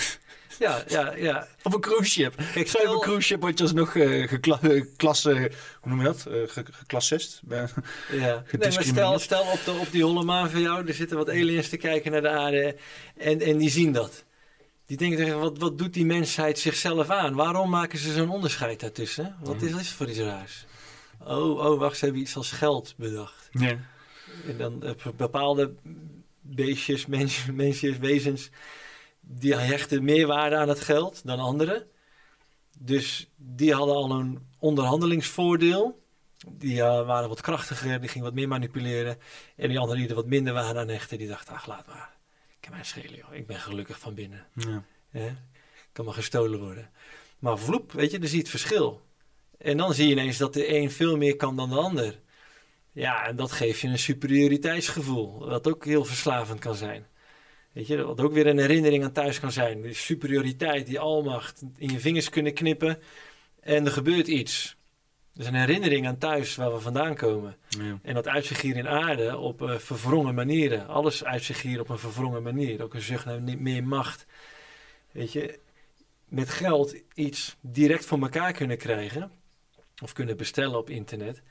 ja, 0.58 0.84
ja, 0.88 1.14
ja. 1.16 1.46
op 1.62 1.74
een 1.74 1.80
cruise 1.80 2.10
ship. 2.10 2.34
Kijk, 2.36 2.48
op 2.50 2.56
een 2.56 2.66
stel, 2.66 2.98
cruise 2.98 3.26
ship 3.26 3.40
word 3.40 3.58
je 3.58 3.64
alsnog 3.64 3.96
eh 3.96 4.28
gekla 4.28 4.58
eh, 4.62 4.84
klasse, 4.96 5.50
hoe 5.80 5.90
noem 5.90 5.98
je 5.98 6.04
dat? 6.04 6.26
Eh, 6.26 6.34
ge- 6.46 6.64
geklassist? 6.70 7.40
Ja. 7.48 7.68
Nee, 8.10 8.72
maar 8.72 8.84
stel, 8.84 9.18
stel 9.18 9.42
op, 9.42 9.60
de, 9.64 9.70
op 9.72 9.90
die 9.90 10.04
holle 10.04 10.24
maan 10.24 10.50
van 10.50 10.60
jou, 10.60 10.86
er 10.86 10.94
zitten 10.94 11.16
wat 11.16 11.28
aliens 11.28 11.68
te 11.68 11.76
kijken 11.76 12.12
naar 12.12 12.20
de 12.22 12.28
aarde 12.28 12.76
en, 13.16 13.40
en 13.40 13.58
die 13.58 13.70
zien 13.70 13.92
dat. 13.92 14.24
Die 14.86 14.96
denken, 14.96 15.18
tegen, 15.18 15.38
wat, 15.38 15.58
wat 15.58 15.78
doet 15.78 15.94
die 15.94 16.04
mensheid 16.06 16.58
zichzelf 16.58 17.10
aan? 17.10 17.34
Waarom 17.34 17.70
maken 17.70 17.98
ze 17.98 18.12
zo'n 18.12 18.30
onderscheid 18.30 18.80
daartussen? 18.80 19.36
Wat 19.42 19.62
is 19.62 19.72
dat 19.72 19.86
voor 19.86 20.08
iets 20.08 20.18
raars? 20.18 20.66
Oh, 21.20 21.58
oh, 21.58 21.78
wacht, 21.78 21.96
ze 21.98 22.04
hebben 22.04 22.22
iets 22.22 22.36
als 22.36 22.50
geld 22.50 22.94
bedacht. 22.96 23.48
Ja. 23.50 23.78
En 24.46 24.56
dan 24.58 24.82
eh, 24.82 24.90
bepaalde 25.16 25.74
beestjes, 26.40 27.06
mens, 27.06 27.44
mensjes, 27.52 27.98
wezens, 27.98 28.50
die 29.26 29.54
hechten 29.54 30.04
meer 30.04 30.26
waarde 30.26 30.56
aan 30.56 30.68
het 30.68 30.80
geld 30.80 31.26
dan 31.26 31.38
anderen. 31.38 31.86
Dus 32.78 33.30
die 33.36 33.74
hadden 33.74 33.94
al 33.94 34.10
een 34.10 34.46
onderhandelingsvoordeel. 34.58 36.02
Die 36.48 36.82
eh, 36.82 37.06
waren 37.06 37.28
wat 37.28 37.40
krachtiger, 37.40 38.00
die 38.00 38.08
gingen 38.08 38.26
wat 38.26 38.34
meer 38.34 38.48
manipuleren. 38.48 39.18
En 39.56 39.68
die 39.68 39.78
anderen 39.78 40.00
die 40.00 40.08
er 40.08 40.14
wat 40.14 40.26
minder 40.26 40.52
waren 40.52 40.80
aan 40.80 40.88
hechten, 40.88 41.18
die 41.18 41.28
dachten, 41.28 41.54
ach 41.54 41.66
laat 41.66 41.86
maar. 41.86 42.16
Ik 42.48 42.60
kan 42.60 42.72
mij 42.72 42.84
schelen 42.84 43.16
joh, 43.16 43.34
ik 43.34 43.46
ben 43.46 43.60
gelukkig 43.60 43.98
van 43.98 44.14
binnen. 44.14 44.46
Ja. 44.54 44.84
Kan 45.92 46.04
maar 46.04 46.14
gestolen 46.14 46.60
worden. 46.60 46.90
Maar 47.38 47.58
vloep, 47.58 47.92
weet 47.92 48.10
je, 48.10 48.18
dan 48.18 48.28
zie 48.28 48.36
je 48.36 48.42
het 48.42 48.50
verschil. 48.50 49.02
En 49.58 49.76
dan 49.76 49.94
zie 49.94 50.06
je 50.06 50.12
ineens 50.12 50.36
dat 50.36 50.54
de 50.54 50.74
een 50.74 50.90
veel 50.90 51.16
meer 51.16 51.36
kan 51.36 51.56
dan 51.56 51.68
de 51.68 51.76
ander. 51.76 52.20
Ja, 52.92 53.26
en 53.26 53.36
dat 53.36 53.52
geeft 53.52 53.80
je 53.80 53.88
een 53.88 53.98
superioriteitsgevoel. 53.98 55.48
Wat 55.48 55.68
ook 55.68 55.84
heel 55.84 56.04
verslavend 56.04 56.60
kan 56.60 56.74
zijn. 56.74 57.06
Weet 57.74 57.86
je, 57.86 58.04
wat 58.04 58.20
ook 58.20 58.32
weer 58.32 58.46
een 58.46 58.58
herinnering 58.58 59.04
aan 59.04 59.12
thuis 59.12 59.40
kan 59.40 59.52
zijn. 59.52 59.82
Die 59.82 59.94
superioriteit, 59.94 60.86
die 60.86 60.98
almacht 60.98 61.62
in 61.76 61.88
je 61.88 62.00
vingers 62.00 62.28
kunnen 62.28 62.54
knippen. 62.54 62.98
En 63.60 63.84
er 63.84 63.92
gebeurt 63.92 64.26
iets. 64.26 64.76
Dus 65.32 65.46
een 65.46 65.54
herinnering 65.54 66.06
aan 66.06 66.18
thuis 66.18 66.54
waar 66.54 66.72
we 66.72 66.80
vandaan 66.80 67.14
komen. 67.14 67.56
Ja. 67.68 67.98
En 68.02 68.14
dat 68.14 68.28
uit 68.28 68.44
zich 68.44 68.60
hier 68.60 68.76
in 68.76 68.88
aarde 68.88 69.36
op 69.36 69.62
eh, 69.62 69.76
verwrongen 69.76 70.34
manieren. 70.34 70.88
Alles 70.88 71.24
uit 71.24 71.42
zich 71.42 71.62
hier 71.62 71.80
op 71.80 71.88
een 71.88 71.98
verwrongen 71.98 72.42
manier. 72.42 72.82
Ook 72.82 72.94
een 72.94 73.00
zucht 73.00 73.24
naar 73.24 73.42
meer 73.42 73.84
macht. 73.84 74.26
Weet 75.12 75.32
je, 75.32 75.58
met 76.28 76.50
geld 76.50 76.96
iets 77.14 77.56
direct 77.60 78.04
voor 78.04 78.20
elkaar 78.20 78.52
kunnen 78.52 78.78
krijgen. 78.78 79.30
Of 80.02 80.12
kunnen 80.12 80.36
bestellen 80.36 80.78
op 80.78 80.90
internet. 80.90 81.42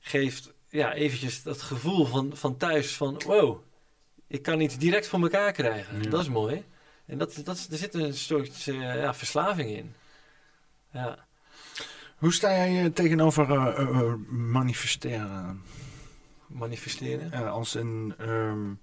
Geeft 0.00 0.52
ja, 0.68 0.92
eventjes 0.92 1.42
dat 1.42 1.62
gevoel 1.62 2.04
van, 2.04 2.36
van 2.36 2.56
thuis 2.56 2.96
van 2.96 3.22
wow. 3.26 3.65
Ik 4.28 4.42
kan 4.42 4.60
iets 4.60 4.78
direct 4.78 5.06
voor 5.06 5.20
elkaar 5.20 5.52
krijgen. 5.52 6.02
Ja. 6.02 6.10
Dat 6.10 6.20
is 6.20 6.28
mooi. 6.28 6.64
En 7.06 7.18
dat, 7.18 7.40
dat, 7.44 7.68
er 7.70 7.78
zit 7.78 7.94
een 7.94 8.14
soort 8.14 8.66
eh, 8.66 8.80
ja, 8.80 9.14
verslaving 9.14 9.70
in. 9.70 9.94
Ja. 10.92 11.26
Hoe 12.16 12.32
sta 12.32 12.48
jij 12.48 12.84
eh, 12.84 12.90
tegenover 12.90 13.50
eh, 13.50 14.14
manifesteren? 14.28 15.62
Manifesteren. 16.46 17.50
Als 17.50 17.74
in 17.74 18.14
ehm, 18.18 18.74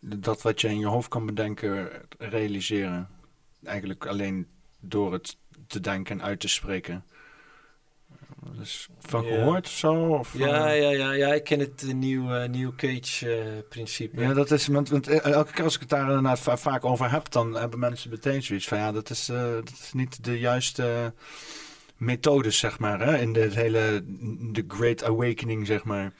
dat 0.00 0.42
wat 0.42 0.60
je 0.60 0.68
in 0.68 0.78
je 0.78 0.86
hoofd 0.86 1.08
kan 1.08 1.26
bedenken, 1.26 1.90
realiseren. 2.18 3.08
Eigenlijk 3.64 4.06
alleen 4.06 4.48
door 4.80 5.12
het 5.12 5.36
te 5.66 5.80
denken 5.80 6.20
en 6.20 6.26
uit 6.26 6.40
te 6.40 6.48
spreken. 6.48 7.04
Dus 8.58 8.88
van 9.00 9.24
Ja. 9.24 9.34
gehoord 9.34 9.66
of 9.66 9.72
zo? 9.72 9.94
Of, 9.94 10.38
Ja, 10.38 10.70
ja, 10.70 10.90
ja, 10.90 11.12
ja, 11.12 11.32
ik 11.34 11.44
ken 11.44 11.58
het 11.58 11.82
eh, 11.82 11.94
New, 11.94 12.34
eh, 12.34 12.48
New 12.48 12.74
Cage 12.76 13.34
eh, 13.34 13.46
principe. 13.68 14.20
Ja, 14.20 14.32
dat 14.34 14.50
is, 14.50 14.66
want, 14.66 14.88
want 14.88 15.08
elke 15.08 15.52
keer 15.52 15.64
als 15.64 15.74
ik 15.74 15.80
het 15.80 15.88
daar 15.88 16.06
inderdaad 16.06 16.40
va- 16.40 16.56
vaak 16.56 16.84
over 16.84 17.10
heb, 17.10 17.30
dan 17.30 17.54
hebben 17.54 17.78
mensen 17.78 18.10
meteen 18.10 18.42
zoiets 18.42 18.68
van 18.68 18.78
ja, 18.78 18.92
dat 18.92 19.10
is, 19.10 19.26
dat 19.26 19.70
is 19.82 19.92
niet 19.92 20.24
de 20.24 20.38
juiste 20.38 21.12
methode, 21.96 22.50
zeg 22.50 22.78
maar, 22.78 23.00
hè? 23.00 23.18
in 23.18 23.32
de 23.32 23.48
hele 23.52 24.02
de 24.52 24.64
Great 24.68 25.04
Awakening, 25.04 25.66
zeg 25.66 25.84
maar. 25.84 26.12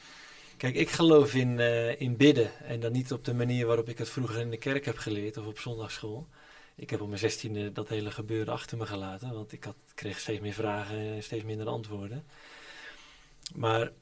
Kijk, 0.57 0.75
ik 0.75 0.91
geloof 0.91 1.35
in, 1.35 1.59
in 1.99 2.17
bidden. 2.17 2.51
En 2.65 2.81
dan 2.81 2.93
niet 2.93 3.13
op 3.13 3.25
de 3.25 3.35
manier 3.35 3.67
waarop 3.67 3.89
ik 3.89 3.99
het 3.99 4.09
vroeger 4.11 4.41
in 4.41 4.51
de 4.51 4.57
kerk 4.57 4.85
heb 4.85 4.97
geleerd 4.99 5.37
of 5.37 5.47
op 5.47 5.59
zondagschool. 5.59 6.29
Ik 6.81 6.91
heb 6.91 7.01
op 7.01 7.07
mijn 7.09 7.21
zestiende 7.21 7.73
dat 7.73 7.89
hele 7.89 8.11
gebeuren 8.11 8.53
achter 8.53 8.77
me 8.77 8.87
gelaten. 8.87 9.35
Want 9.35 9.53
ik 9.53 9.65
had, 9.65 9.77
kreeg 9.95 10.19
steeds 10.19 10.41
meer 10.41 10.53
vragen 10.53 10.99
en 10.99 11.23
steeds 11.23 11.45
minder 11.45 11.67
antwoorden. 11.67 12.25
Maar 13.55 13.93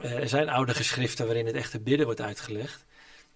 eh, 0.00 0.12
er 0.12 0.28
zijn 0.28 0.48
oude 0.48 0.74
geschriften 0.74 1.26
waarin 1.26 1.46
het 1.46 1.54
echte 1.54 1.80
bidden 1.80 2.06
wordt 2.06 2.20
uitgelegd. 2.20 2.84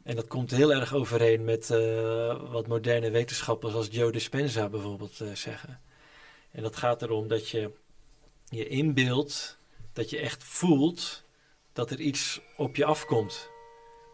En 0.02 0.16
dat 0.16 0.26
komt 0.26 0.50
heel 0.50 0.72
erg 0.72 0.94
overeen 0.94 1.44
met 1.44 1.70
eh, 1.70 2.50
wat 2.50 2.66
moderne 2.66 3.10
wetenschappers 3.10 3.74
als 3.74 3.88
Joe 3.90 4.12
Dispenza 4.12 4.68
bijvoorbeeld 4.68 5.20
eh, 5.20 5.32
zeggen. 5.32 5.80
En 6.50 6.62
dat 6.62 6.76
gaat 6.76 7.02
erom 7.02 7.28
dat 7.28 7.48
je 7.48 7.70
je 8.48 8.66
inbeeldt, 8.66 9.58
dat 9.92 10.10
je 10.10 10.18
echt 10.18 10.44
voelt 10.44 11.22
dat 11.72 11.90
er 11.90 12.00
iets 12.00 12.40
op 12.56 12.76
je 12.76 12.84
afkomt. 12.84 13.48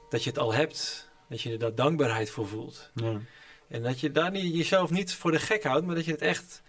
Dat 0.08 0.24
je 0.24 0.30
het 0.30 0.38
al 0.38 0.54
hebt, 0.54 1.10
dat 1.28 1.40
je 1.40 1.52
er 1.52 1.58
daar 1.58 1.74
dankbaarheid 1.74 2.30
voor 2.30 2.48
voelt. 2.48 2.90
Ja. 2.94 3.20
En 3.68 3.82
dat 3.82 4.00
je 4.00 4.12
daar 4.12 4.30
niet, 4.30 4.54
jezelf 4.54 4.90
niet 4.90 5.14
voor 5.14 5.30
de 5.30 5.38
gek 5.38 5.64
houdt, 5.64 5.86
maar 5.86 5.94
dat 5.94 6.04
je 6.04 6.10
het 6.10 6.20
echt 6.20 6.62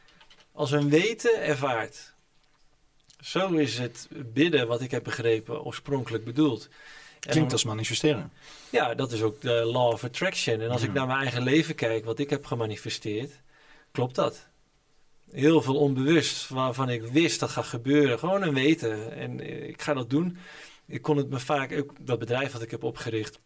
als 0.52 0.72
een 0.72 0.90
weten 0.90 1.44
ervaart. 1.44 2.14
Zo 3.20 3.50
is 3.50 3.78
het 3.78 4.08
bidden, 4.12 4.68
wat 4.68 4.82
ik 4.82 4.92
heb 4.92 5.04
begrepen, 5.04 5.64
oorspronkelijk 5.64 6.24
bedoeld. 6.24 6.70
Klinkt 7.20 7.52
als 7.52 7.64
manifesteren. 7.64 8.32
Ja, 8.70 8.96
dat 8.96 9.12
is 9.12 9.22
ook 9.22 9.42
de 9.42 9.64
law 9.66 9.92
of 9.92 10.04
attraction. 10.04 10.62
En 10.62 10.70
als 10.70 10.82
ik 10.82 10.94
naar 10.94 11.08
mijn 11.08 11.20
eigen 11.20 11.44
leven 11.44 11.76
kijk, 11.76 12.06
wat 12.06 12.20
ik 12.20 12.30
heb 12.30 12.46
gemanifesteerd, 12.46 13.32
klopt 13.92 14.16
dat. 14.16 14.48
Heel 15.32 15.62
veel 15.62 15.78
onbewust, 15.78 16.48
waarvan 16.48 16.90
ik 16.90 17.04
wist 17.04 17.40
dat 17.40 17.50
gaat 17.50 17.66
gebeuren. 17.66 18.20
Gewoon 18.20 18.42
een 18.42 18.54
weten. 18.54 19.16
En 19.16 19.40
eh, 19.40 19.68
ik 19.68 19.82
ga 19.82 19.94
dat 19.94 20.10
doen. 20.10 20.38
Ik 20.86 21.02
kon 21.02 21.18
het 21.18 21.30
me 21.30 21.40
vaak, 21.40 21.72
ook 21.72 21.94
dat 22.00 22.20
bedrijf 22.20 22.52
wat 22.52 22.62
ik 22.62 22.72
heb 22.72 22.84
opgericht, 22.84 23.40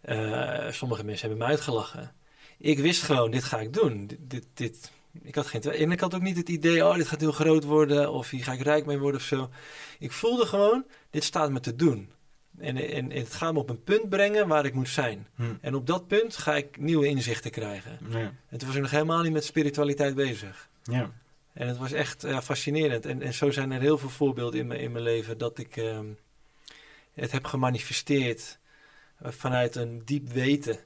eh, 0.00 0.70
sommige 0.70 1.04
mensen 1.04 1.28
hebben 1.28 1.46
me 1.46 1.52
uitgelachen. 1.52 2.12
Ik 2.58 2.78
wist 2.78 3.02
gewoon, 3.02 3.30
dit 3.30 3.44
ga 3.44 3.60
ik 3.60 3.72
doen. 3.72 4.06
Dit, 4.06 4.18
dit, 4.28 4.46
dit- 4.54 4.92
ik 5.22 5.34
had 5.34 5.46
geen 5.46 5.62
En 5.62 5.90
ik 5.92 6.00
had 6.00 6.14
ook 6.14 6.22
niet 6.22 6.36
het 6.36 6.48
idee, 6.48 6.86
oh, 6.86 6.94
dit 6.94 7.08
gaat 7.08 7.20
heel 7.20 7.32
groot 7.32 7.64
worden. 7.64 8.12
Of 8.12 8.30
hier 8.30 8.44
ga 8.44 8.52
ik 8.52 8.60
rijk 8.60 8.86
mee 8.86 8.98
worden 8.98 9.20
of 9.20 9.26
zo. 9.26 9.50
Ik 9.98 10.12
voelde 10.12 10.46
gewoon, 10.46 10.84
dit 11.10 11.24
staat 11.24 11.50
me 11.50 11.60
te 11.60 11.76
doen. 11.76 12.10
En, 12.58 12.76
en, 12.76 13.10
en 13.10 13.10
het 13.10 13.34
gaat 13.34 13.52
me 13.52 13.58
op 13.58 13.70
een 13.70 13.82
punt 13.84 14.08
brengen 14.08 14.48
waar 14.48 14.64
ik 14.64 14.74
moet 14.74 14.88
zijn. 14.88 15.26
Hm. 15.34 15.42
En 15.60 15.74
op 15.74 15.86
dat 15.86 16.06
punt 16.06 16.36
ga 16.36 16.56
ik 16.56 16.78
nieuwe 16.78 17.06
inzichten 17.06 17.50
krijgen. 17.50 17.98
Ja. 18.08 18.32
En 18.48 18.58
toen 18.58 18.66
was 18.66 18.76
ik 18.76 18.82
nog 18.82 18.90
helemaal 18.90 19.22
niet 19.22 19.32
met 19.32 19.44
spiritualiteit 19.44 20.14
bezig. 20.14 20.68
ja. 20.82 21.10
En 21.52 21.68
het 21.68 21.78
was 21.78 21.92
echt 21.92 22.22
ja, 22.22 22.42
fascinerend. 22.42 23.06
En, 23.06 23.22
en 23.22 23.34
zo 23.34 23.50
zijn 23.50 23.72
er 23.72 23.80
heel 23.80 23.98
veel 23.98 24.08
voorbeelden 24.08 24.60
in 24.60 24.66
mijn, 24.66 24.80
in 24.80 24.92
mijn 24.92 25.04
leven 25.04 25.38
dat 25.38 25.58
ik 25.58 25.76
ehm, 25.76 26.06
het 27.14 27.32
heb 27.32 27.44
gemanifesteerd 27.44 28.58
vanuit 29.22 29.76
een 29.76 30.02
diep 30.04 30.28
weten. 30.32 30.78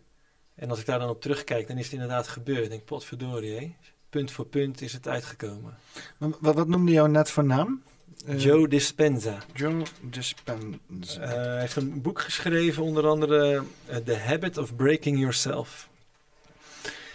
En 0.54 0.70
als 0.70 0.80
ik 0.80 0.86
daar 0.86 0.98
dan 0.98 1.08
op 1.08 1.20
terugkijk, 1.20 1.68
dan 1.68 1.78
is 1.78 1.84
het 1.84 1.92
inderdaad 1.92 2.28
gebeurd. 2.28 2.64
Ik 2.64 2.70
denk, 2.70 2.84
potverdorie, 2.84 3.54
hé. 3.56 3.74
punt 4.10 4.30
voor 4.30 4.46
punt 4.46 4.80
is 4.80 4.92
het 4.92 5.08
uitgekomen. 5.08 5.76
Maar 6.18 6.30
Wat, 6.40 6.54
wat 6.54 6.68
noemde 6.68 6.92
jou 6.92 7.08
net 7.08 7.30
voor 7.30 7.44
naam? 7.44 7.82
Eh, 8.26 8.40
Joe 8.40 8.68
Dispenza. 8.68 9.38
Joe 9.54 9.82
Dispenza. 10.00 11.20
Eh, 11.20 11.28
hij 11.28 11.60
heeft 11.60 11.76
een 11.76 12.02
boek 12.02 12.20
geschreven, 12.20 12.82
onder 12.82 13.06
andere 13.06 13.64
eh, 13.86 13.96
The 13.96 14.16
Habit 14.16 14.58
of 14.58 14.76
Breaking 14.76 15.18
Yourself. 15.18 15.88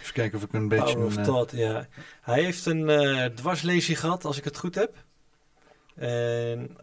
Even 0.00 0.12
kijken 0.12 0.38
of 0.38 0.44
ik 0.44 0.52
een 0.52 0.68
beetje... 0.68 0.84
Power 0.94 1.06
of 1.06 1.14
een, 1.14 1.20
eh, 1.20 1.26
Thought, 1.26 1.50
ja. 1.52 1.86
Hij 2.20 2.42
heeft 2.42 2.66
een 2.66 2.88
eh 2.88 3.24
dwarslesie 3.24 3.96
gehad, 3.96 4.24
als 4.24 4.38
ik 4.38 4.44
het 4.44 4.56
goed 4.56 4.74
heb. 4.74 4.96
En 5.94 6.76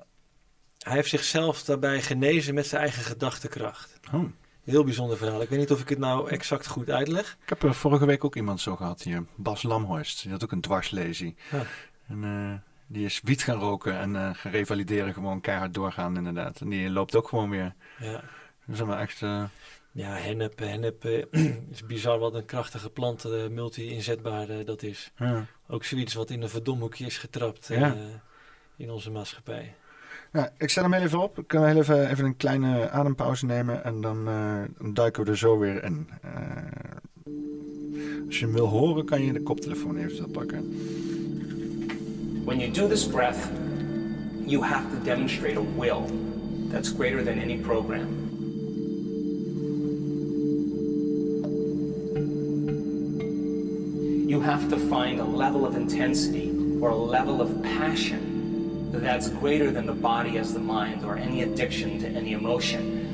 hij 0.88 0.96
heeft 0.96 1.10
zichzelf 1.10 1.64
daarbij 1.64 2.02
genezen 2.02 2.54
met 2.54 2.68
zijn 2.68 2.82
eigen 2.82 3.04
gedachtekracht. 3.04 4.00
oh. 4.14 4.24
Heel 4.64 4.84
bijzonder 4.84 5.18
verhaal. 5.18 5.42
Ik 5.42 5.50
weet 5.50 5.60
niet 5.60 5.72
of 5.72 5.82
ik 5.82 5.90
het 5.90 5.98
nou 6.00 6.30
exact 6.30 6.68
goed 6.68 6.90
uitleg. 6.90 7.38
Ik 7.44 7.50
heb 7.50 7.64
er 7.64 7.74
vorige 7.74 8.06
week 8.06 8.24
ook 8.24 8.36
iemand 8.36 8.62
zo 8.62 8.76
gehad 8.76 9.02
hier. 9.02 9.26
Bas 9.36 9.64
Lamhorst. 9.64 10.22
Die 10.22 10.32
had 10.32 10.44
ook 10.44 10.52
een 10.52 10.62
dwarslesie. 10.62 11.36
Ja. 11.52 11.64
En 12.08 12.24
eh, 12.24 12.54
die 12.88 13.06
is 13.06 13.22
wiet 13.24 13.44
gaan 13.44 13.60
roken 13.60 13.98
en 14.00 14.16
eh 14.16 14.30
gaan 14.34 14.52
revalideren. 14.52 15.14
Gewoon 15.14 15.42
keihard 15.42 15.74
doorgaan 15.74 16.18
inderdaad. 16.18 16.62
En 16.62 16.70
die 16.70 16.90
loopt 16.90 17.16
ook 17.16 17.28
gewoon 17.28 17.50
weer. 17.50 17.74
Ja, 18.00 18.12
Dat 18.66 18.76
is 18.76 18.84
maar 18.84 19.00
echt... 19.00 19.22
eh, 19.22 19.44
ja 19.92 20.10
hennep, 20.16 20.60
hennep 20.60 21.06
eh, 21.06 21.24
is 21.72 21.86
bizar 21.86 22.20
wat 22.20 22.34
een 22.34 22.46
krachtige 22.46 22.90
plant, 22.90 23.26
eh, 23.26 23.48
multi-inzetbaar 23.48 24.50
eh, 24.50 24.66
dat 24.66 24.84
is. 24.84 25.12
ja. 25.18 25.46
Ook 25.68 25.84
zoiets 25.84 26.14
wat 26.14 26.30
in 26.30 26.42
een 26.42 26.50
verdomhoekje 26.50 27.06
is 27.06 27.18
getrapt 27.18 27.68
Ja. 27.68 27.94
eh, 27.96 28.02
in 28.78 28.90
onze 28.92 29.12
maatschappij. 29.12 29.76
Ja, 30.32 30.50
ik 30.58 30.70
zet 30.70 30.84
hem 30.84 30.94
heel 30.94 31.04
even 31.04 31.22
op. 31.22 31.44
Kunnen 31.48 31.68
we 31.68 31.74
heel 31.74 31.82
even, 31.82 32.10
even 32.10 32.26
een 32.26 32.38
kleine 32.38 32.90
adempauze 32.90 33.46
nemen 33.46 33.84
en 33.84 34.02
dan, 34.02 34.26
dan 34.78 34.94
duiken 34.94 35.24
we 35.24 35.30
er 35.32 35.38
zo 35.38 35.60
weer 35.60 35.84
in. 35.84 36.08
Eh, 36.22 36.32
als 38.26 38.40
je 38.40 38.46
hem 38.46 38.54
wil 38.54 38.66
horen, 38.66 39.06
kan 39.06 39.22
je 39.22 39.34
de 39.34 39.44
koptelefoon 39.44 39.98
even 39.98 40.32
pakken. 40.32 40.76
When 42.46 42.60
you 42.60 42.72
do 42.72 42.88
this 42.88 43.08
breath, 43.08 43.50
you 44.46 44.64
have 44.64 44.84
to 44.90 45.04
demonstrate 45.04 45.58
a 45.58 45.64
will 45.78 46.04
that's 46.72 46.90
greater 46.90 47.24
than 47.24 47.40
any 47.40 47.58
program. 47.58 48.26
You 54.28 54.42
have 54.42 54.70
to 54.70 54.78
find 54.78 55.20
a 55.20 55.26
level 55.26 55.66
of 55.66 55.76
intensity 55.76 56.52
or 56.82 56.90
a 56.90 56.96
level 56.96 57.42
of 57.42 57.50
passion 57.62 58.27
that's 59.00 59.30
greater 59.30 59.72
than 59.72 59.86
the 59.86 59.94
body 59.94 60.38
as 60.38 60.54
the 60.54 60.60
mind 60.60 61.04
or 61.04 61.18
any 61.18 61.44
addiction 61.44 62.00
to 62.00 62.08
any 62.08 62.34
emotion. 62.34 63.06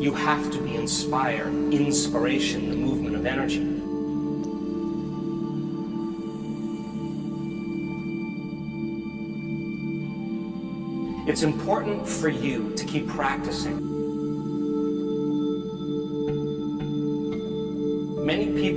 You 0.00 0.14
have 0.14 0.50
to 0.50 0.62
be 0.62 0.74
inspired, 0.74 1.52
inspiration, 1.72 2.70
the 2.70 2.76
movement 2.76 3.16
of 3.16 3.26
energy. 3.26 3.66
It's 11.30 11.42
important 11.42 12.08
for 12.08 12.28
you 12.28 12.74
to 12.74 12.84
keep 12.84 13.06
practicing. 13.06 13.99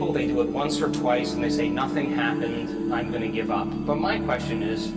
People, 0.04 0.14
they 0.14 0.28
do 0.28 0.42
it 0.42 0.50
once 0.50 0.82
or 0.82 0.90
twice 0.90 1.34
and 1.34 1.42
they 1.44 1.50
say, 1.50 1.70
nothing 1.70 2.12
happened, 2.12 2.94
I'm 2.94 3.10
going 3.10 3.22
to 3.22 3.30
give 3.30 3.50
up. 3.52 3.68
But 3.86 3.96
my 3.96 4.20
question 4.20 4.62
is, 4.62 4.92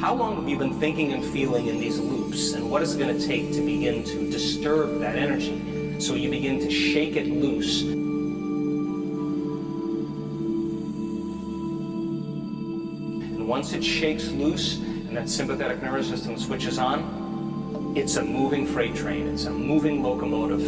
How 0.00 0.14
long 0.14 0.36
have 0.36 0.48
you 0.48 0.56
been 0.56 0.78
thinking 0.78 1.12
and 1.12 1.24
feeling 1.24 1.66
in 1.66 1.80
these 1.80 1.98
loops, 1.98 2.52
and 2.52 2.70
what 2.70 2.82
is 2.82 2.94
it 2.94 3.00
going 3.00 3.18
to 3.18 3.26
take 3.26 3.52
to 3.52 3.60
begin 3.60 4.04
to 4.04 4.30
disturb 4.30 5.00
that 5.00 5.16
energy 5.16 5.98
so 5.98 6.14
you 6.14 6.30
begin 6.30 6.60
to 6.60 6.70
shake 6.70 7.16
it 7.16 7.26
loose? 7.26 7.82
And 13.22 13.48
once 13.48 13.72
it 13.72 13.82
shakes 13.82 14.28
loose 14.28 14.78
and 14.78 15.16
that 15.16 15.28
sympathetic 15.28 15.82
nervous 15.82 16.08
system 16.08 16.38
switches 16.38 16.78
on, 16.78 17.17
it's 17.98 18.16
a 18.16 18.22
moving 18.22 18.64
freight 18.64 18.94
train, 18.94 19.26
it's 19.26 19.46
a 19.46 19.50
moving 19.50 20.04
locomotive. 20.04 20.60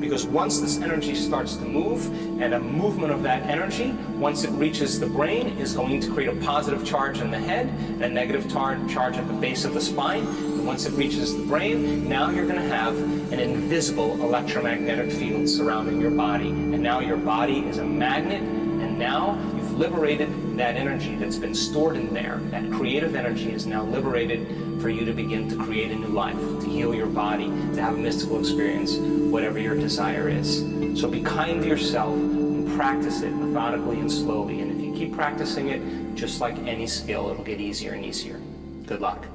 Because 0.00 0.26
once 0.26 0.60
this 0.60 0.80
energy 0.80 1.14
starts 1.14 1.56
to 1.56 1.64
move, 1.64 2.06
and 2.40 2.54
a 2.54 2.58
movement 2.58 3.12
of 3.12 3.22
that 3.22 3.42
energy, 3.42 3.92
once 4.16 4.44
it 4.44 4.50
reaches 4.50 4.98
the 4.98 5.06
brain, 5.06 5.48
is 5.58 5.74
going 5.74 6.00
to 6.00 6.10
create 6.10 6.28
a 6.28 6.40
positive 6.44 6.84
charge 6.86 7.18
in 7.18 7.30
the 7.30 7.38
head 7.38 7.66
and 7.66 8.02
a 8.02 8.08
negative 8.08 8.50
tar- 8.50 8.80
charge 8.88 9.16
at 9.16 9.28
the 9.28 9.34
base 9.34 9.66
of 9.66 9.74
the 9.74 9.80
spine. 9.80 10.26
And 10.26 10.66
once 10.66 10.86
it 10.86 10.92
reaches 10.94 11.36
the 11.36 11.44
brain, 11.44 12.08
now 12.08 12.30
you're 12.30 12.46
going 12.46 12.60
to 12.60 12.68
have 12.68 12.96
an 13.32 13.40
invisible 13.40 14.12
electromagnetic 14.22 15.12
field 15.12 15.48
surrounding 15.48 16.00
your 16.00 16.10
body. 16.10 16.48
And 16.48 16.82
now 16.82 17.00
your 17.00 17.18
body 17.18 17.60
is 17.60 17.76
a 17.76 17.84
magnet, 17.84 18.42
and 18.42 18.98
now 18.98 19.38
you've 19.54 19.78
liberated 19.78 20.30
that 20.56 20.76
energy 20.76 21.14
that's 21.16 21.36
been 21.36 21.54
stored 21.54 21.96
in 21.96 22.12
there. 22.12 22.40
That 22.50 22.70
creative 22.70 23.14
energy 23.14 23.52
is 23.52 23.66
now 23.66 23.84
liberated 23.84 24.80
for 24.80 24.88
you 24.88 25.04
to 25.04 25.12
begin 25.12 25.48
to 25.48 25.56
create 25.56 25.90
a 25.90 25.94
new 25.94 26.08
life, 26.08 26.36
to 26.36 26.68
heal 26.68 26.94
your 26.94 27.06
body, 27.06 27.46
to 27.46 27.80
have 27.80 27.94
a 27.94 27.98
mystical 27.98 28.38
experience, 28.38 28.96
whatever 28.96 29.58
your 29.58 29.74
desire 29.74 30.28
is. 30.28 30.60
So 31.00 31.08
be 31.08 31.22
kind 31.22 31.62
to 31.62 31.68
yourself 31.68 32.14
and 32.14 32.70
practice 32.76 33.22
it 33.22 33.30
methodically 33.30 34.00
and 34.00 34.10
slowly. 34.10 34.60
And 34.60 34.72
if 34.72 34.84
you 34.84 34.92
keep 34.94 35.14
practicing 35.14 35.68
it, 35.68 36.14
just 36.14 36.40
like 36.40 36.58
any 36.58 36.86
skill, 36.86 37.30
it'll 37.30 37.44
get 37.44 37.60
easier 37.60 37.92
and 37.92 38.04
easier. 38.04 38.40
Good 38.86 39.00
luck. 39.00 39.31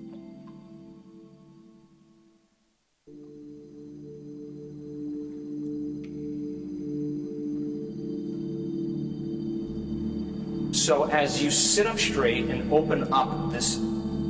So 10.87 11.03
as 11.09 11.43
you 11.43 11.51
sit 11.51 11.85
up 11.85 11.99
straight 11.99 12.45
and 12.45 12.71
open 12.71 13.11
up 13.11 13.51
this 13.51 13.75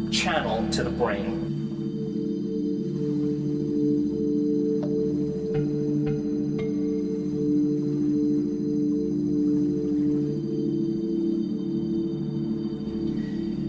channel 0.10 0.68
to 0.72 0.84
the 0.84 0.90
brain, 0.90 1.44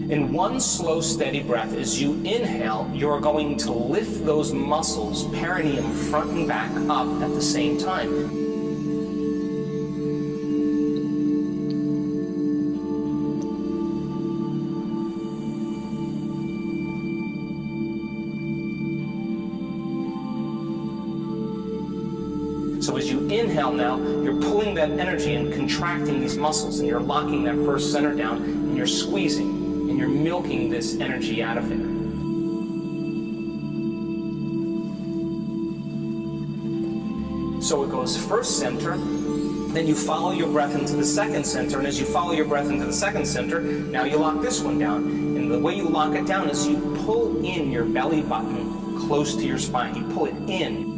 In 0.09 0.33
one 0.33 0.59
slow, 0.59 0.99
steady 0.99 1.43
breath, 1.43 1.75
as 1.75 2.01
you 2.01 2.13
inhale, 2.23 2.89
you're 2.91 3.19
going 3.19 3.55
to 3.57 3.71
lift 3.71 4.25
those 4.25 4.51
muscles, 4.51 5.25
perineum 5.37 5.91
front 5.91 6.31
and 6.31 6.47
back, 6.47 6.71
up 6.89 7.21
at 7.21 7.29
the 7.35 7.41
same 7.41 7.77
time. 7.77 8.38
Now, 23.71 23.97
you're 24.21 24.39
pulling 24.41 24.73
that 24.75 24.91
energy 24.91 25.35
and 25.35 25.53
contracting 25.53 26.19
these 26.19 26.37
muscles, 26.37 26.79
and 26.79 26.87
you're 26.87 26.99
locking 26.99 27.43
that 27.43 27.55
first 27.65 27.91
center 27.91 28.13
down, 28.13 28.37
and 28.43 28.77
you're 28.77 28.87
squeezing, 28.87 29.49
and 29.89 29.97
you're 29.97 30.07
milking 30.07 30.69
this 30.69 30.99
energy 30.99 31.41
out 31.43 31.57
of 31.57 31.69
there. 31.69 31.77
So 37.61 37.83
it 37.83 37.91
goes 37.91 38.17
first 38.17 38.57
center, 38.57 38.97
then 39.73 39.85
you 39.85 39.93
follow 39.93 40.31
your 40.31 40.47
breath 40.47 40.73
into 40.73 40.95
the 40.95 41.05
second 41.05 41.45
center, 41.45 41.77
and 41.77 41.85
as 41.85 41.99
you 41.99 42.05
follow 42.05 42.31
your 42.31 42.45
breath 42.45 42.69
into 42.69 42.85
the 42.85 42.93
second 42.93 43.25
center, 43.27 43.59
now 43.59 44.03
you 44.03 44.17
lock 44.17 44.41
this 44.41 44.61
one 44.61 44.79
down. 44.79 45.03
And 45.03 45.51
the 45.51 45.59
way 45.59 45.75
you 45.75 45.87
lock 45.87 46.15
it 46.15 46.25
down 46.25 46.49
is 46.49 46.67
you 46.67 46.79
pull 47.05 47.45
in 47.45 47.69
your 47.71 47.85
belly 47.85 48.21
button 48.21 48.97
close 49.07 49.35
to 49.35 49.45
your 49.45 49.59
spine. 49.59 49.95
You 49.95 50.03
pull 50.13 50.25
it 50.25 50.35
in. 50.49 50.88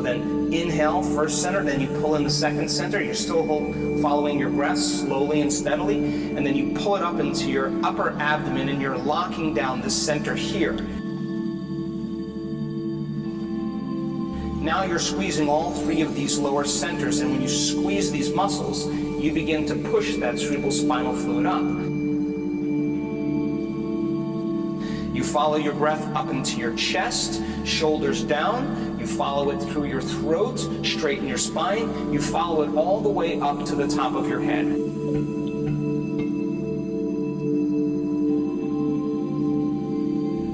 Then 0.00 0.52
inhale, 0.52 1.02
first 1.02 1.42
center, 1.42 1.62
then 1.62 1.80
you 1.80 1.88
pull 2.00 2.16
in 2.16 2.24
the 2.24 2.30
second 2.30 2.68
center. 2.70 3.00
You're 3.02 3.14
still 3.14 3.46
hold, 3.46 4.00
following 4.00 4.38
your 4.38 4.50
breath 4.50 4.78
slowly 4.78 5.40
and 5.40 5.52
steadily. 5.52 5.98
And 6.36 6.46
then 6.46 6.56
you 6.56 6.72
pull 6.74 6.96
it 6.96 7.02
up 7.02 7.20
into 7.20 7.50
your 7.50 7.72
upper 7.84 8.10
abdomen 8.18 8.68
and 8.68 8.80
you're 8.80 8.98
locking 8.98 9.54
down 9.54 9.80
the 9.80 9.90
center 9.90 10.34
here. 10.34 10.76
Now 14.60 14.84
you're 14.84 14.98
squeezing 14.98 15.48
all 15.48 15.70
three 15.72 16.02
of 16.02 16.14
these 16.14 16.38
lower 16.38 16.64
centers. 16.64 17.20
And 17.20 17.30
when 17.30 17.42
you 17.42 17.48
squeeze 17.48 18.10
these 18.10 18.34
muscles, 18.34 18.86
you 18.86 19.32
begin 19.32 19.66
to 19.66 19.74
push 19.74 20.16
that 20.16 20.38
cerebral 20.38 20.70
spinal 20.70 21.14
fluid 21.14 21.46
up. 21.46 21.62
You 25.14 25.24
follow 25.24 25.56
your 25.56 25.74
breath 25.74 26.06
up 26.14 26.30
into 26.30 26.58
your 26.58 26.74
chest, 26.76 27.42
shoulders 27.64 28.22
down. 28.22 28.89
You 29.00 29.06
follow 29.06 29.48
it 29.50 29.58
through 29.62 29.86
your 29.86 30.02
throat, 30.02 30.58
straighten 30.84 31.26
your 31.26 31.38
spine. 31.38 32.12
You 32.12 32.20
follow 32.20 32.62
it 32.62 32.76
all 32.76 33.00
the 33.00 33.08
way 33.08 33.40
up 33.40 33.64
to 33.64 33.74
the 33.74 33.88
top 33.88 34.14
of 34.14 34.28
your 34.28 34.40
head. 34.40 34.66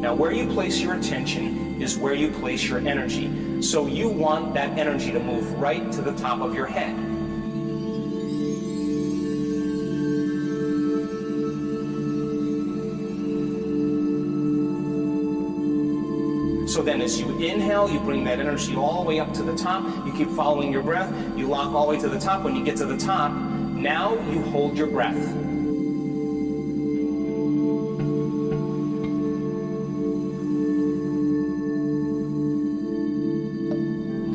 Now, 0.00 0.14
where 0.14 0.30
you 0.30 0.46
place 0.46 0.80
your 0.80 0.94
attention 0.94 1.82
is 1.82 1.98
where 1.98 2.14
you 2.14 2.30
place 2.30 2.62
your 2.68 2.78
energy. 2.78 3.60
So, 3.60 3.86
you 3.86 4.08
want 4.08 4.54
that 4.54 4.78
energy 4.78 5.10
to 5.10 5.18
move 5.18 5.52
right 5.54 5.90
to 5.90 6.00
the 6.00 6.12
top 6.12 6.40
of 6.40 6.54
your 6.54 6.66
head. 6.66 6.94
So 16.76 16.82
then 16.82 17.00
as 17.00 17.18
you 17.18 17.30
inhale, 17.38 17.90
you 17.90 17.98
bring 17.98 18.22
that 18.24 18.38
energy 18.38 18.76
all 18.76 19.02
the 19.02 19.08
way 19.08 19.18
up 19.18 19.32
to 19.32 19.42
the 19.42 19.56
top. 19.56 19.82
You 20.04 20.12
keep 20.12 20.28
following 20.28 20.70
your 20.70 20.82
breath. 20.82 21.10
You 21.34 21.48
lock 21.48 21.72
all 21.72 21.86
the 21.86 21.94
way 21.94 22.00
to 22.02 22.08
the 22.10 22.20
top. 22.20 22.42
When 22.42 22.54
you 22.54 22.62
get 22.62 22.76
to 22.76 22.84
the 22.84 22.98
top, 22.98 23.32
now 23.32 24.12
you 24.30 24.42
hold 24.42 24.76
your 24.76 24.88
breath. 24.88 25.16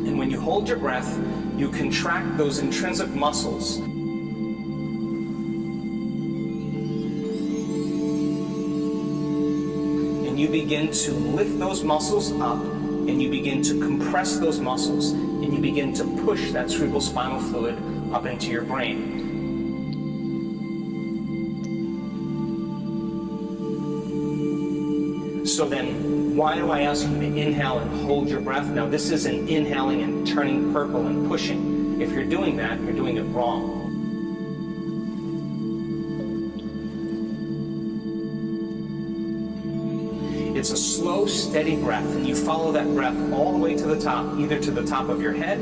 And 0.02 0.18
when 0.18 0.28
you 0.28 0.40
hold 0.40 0.66
your 0.66 0.78
breath, 0.78 1.16
you 1.56 1.70
contract 1.70 2.36
those 2.38 2.58
intrinsic 2.58 3.10
muscles 3.10 3.80
begin 10.52 10.92
to 10.92 11.12
lift 11.12 11.58
those 11.58 11.82
muscles 11.82 12.30
up 12.32 12.62
and 12.62 13.22
you 13.22 13.30
begin 13.30 13.62
to 13.62 13.80
compress 13.80 14.38
those 14.38 14.60
muscles 14.60 15.12
and 15.12 15.50
you 15.50 15.58
begin 15.58 15.94
to 15.94 16.04
push 16.26 16.50
that 16.52 16.70
cerebral 16.70 17.00
spinal 17.00 17.40
fluid 17.40 17.74
up 18.12 18.26
into 18.26 18.50
your 18.50 18.60
brain. 18.60 19.18
So 25.46 25.66
then, 25.66 26.36
why 26.36 26.56
do 26.56 26.70
I 26.70 26.82
ask 26.82 27.08
you 27.08 27.18
to 27.18 27.24
inhale 27.24 27.78
and 27.78 27.90
hold 28.02 28.28
your 28.28 28.42
breath? 28.42 28.66
Now, 28.68 28.86
this 28.86 29.10
isn't 29.10 29.48
inhaling 29.48 30.02
and 30.02 30.26
turning 30.26 30.70
purple 30.70 31.06
and 31.06 31.28
pushing. 31.28 32.00
If 32.00 32.12
you're 32.12 32.24
doing 32.24 32.58
that, 32.58 32.78
you're 32.80 32.92
doing 32.92 33.16
it 33.16 33.22
wrong. 33.22 33.71
It's 40.62 40.70
a 40.70 40.76
slow, 40.76 41.26
steady 41.26 41.74
breath, 41.74 42.06
and 42.14 42.24
you 42.24 42.36
follow 42.36 42.70
that 42.70 42.86
breath 42.94 43.16
all 43.32 43.50
the 43.50 43.58
way 43.58 43.74
to 43.74 43.84
the 43.84 43.98
top, 43.98 44.38
either 44.38 44.60
to 44.60 44.70
the 44.70 44.84
top 44.84 45.08
of 45.08 45.20
your 45.20 45.32
head, 45.32 45.58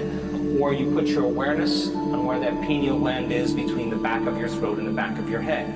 or 0.60 0.74
you 0.74 0.92
put 0.92 1.06
your 1.06 1.24
awareness 1.24 1.88
on 1.88 2.26
where 2.26 2.38
that 2.38 2.52
pineal 2.60 2.98
gland 2.98 3.32
is 3.32 3.54
between 3.54 3.88
the 3.88 3.96
back 3.96 4.26
of 4.26 4.36
your 4.36 4.50
throat 4.50 4.76
and 4.76 4.86
the 4.86 4.92
back 4.92 5.18
of 5.18 5.30
your 5.30 5.40
head. 5.40 5.68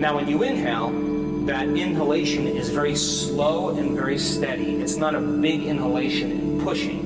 Now, 0.00 0.16
when 0.16 0.26
you 0.26 0.42
inhale, 0.42 0.92
that 1.44 1.68
inhalation 1.68 2.46
is 2.46 2.70
very 2.70 2.96
slow 2.96 3.76
and 3.76 3.94
very 3.94 4.16
steady. 4.16 4.76
It's 4.76 4.96
not 4.96 5.14
a 5.14 5.20
big 5.20 5.64
inhalation 5.64 6.32
and 6.32 6.62
pushing. 6.62 7.05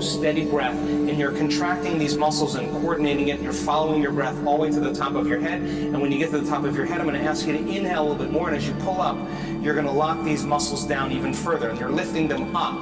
Steady 0.00 0.44
breath, 0.44 0.76
and 0.76 1.18
you're 1.18 1.32
contracting 1.32 1.98
these 1.98 2.16
muscles 2.16 2.54
and 2.54 2.70
coordinating 2.70 3.28
it. 3.28 3.40
You're 3.40 3.52
following 3.52 4.02
your 4.02 4.12
breath 4.12 4.36
all 4.46 4.56
the 4.56 4.62
way 4.62 4.70
to 4.70 4.80
the 4.80 4.92
top 4.92 5.14
of 5.14 5.26
your 5.26 5.40
head. 5.40 5.62
And 5.62 6.00
when 6.00 6.12
you 6.12 6.18
get 6.18 6.30
to 6.30 6.40
the 6.40 6.48
top 6.48 6.64
of 6.64 6.76
your 6.76 6.86
head, 6.86 7.00
I'm 7.00 7.06
going 7.06 7.20
to 7.20 7.26
ask 7.26 7.46
you 7.46 7.52
to 7.52 7.58
inhale 7.58 8.02
a 8.02 8.06
little 8.08 8.24
bit 8.24 8.30
more. 8.32 8.48
And 8.48 8.56
as 8.56 8.66
you 8.66 8.74
pull 8.74 9.00
up, 9.00 9.16
you're 9.62 9.74
going 9.74 9.86
to 9.86 9.92
lock 9.92 10.24
these 10.24 10.44
muscles 10.44 10.86
down 10.86 11.12
even 11.12 11.32
further, 11.32 11.70
and 11.70 11.78
you're 11.78 11.90
lifting 11.90 12.28
them 12.28 12.54
up. 12.56 12.78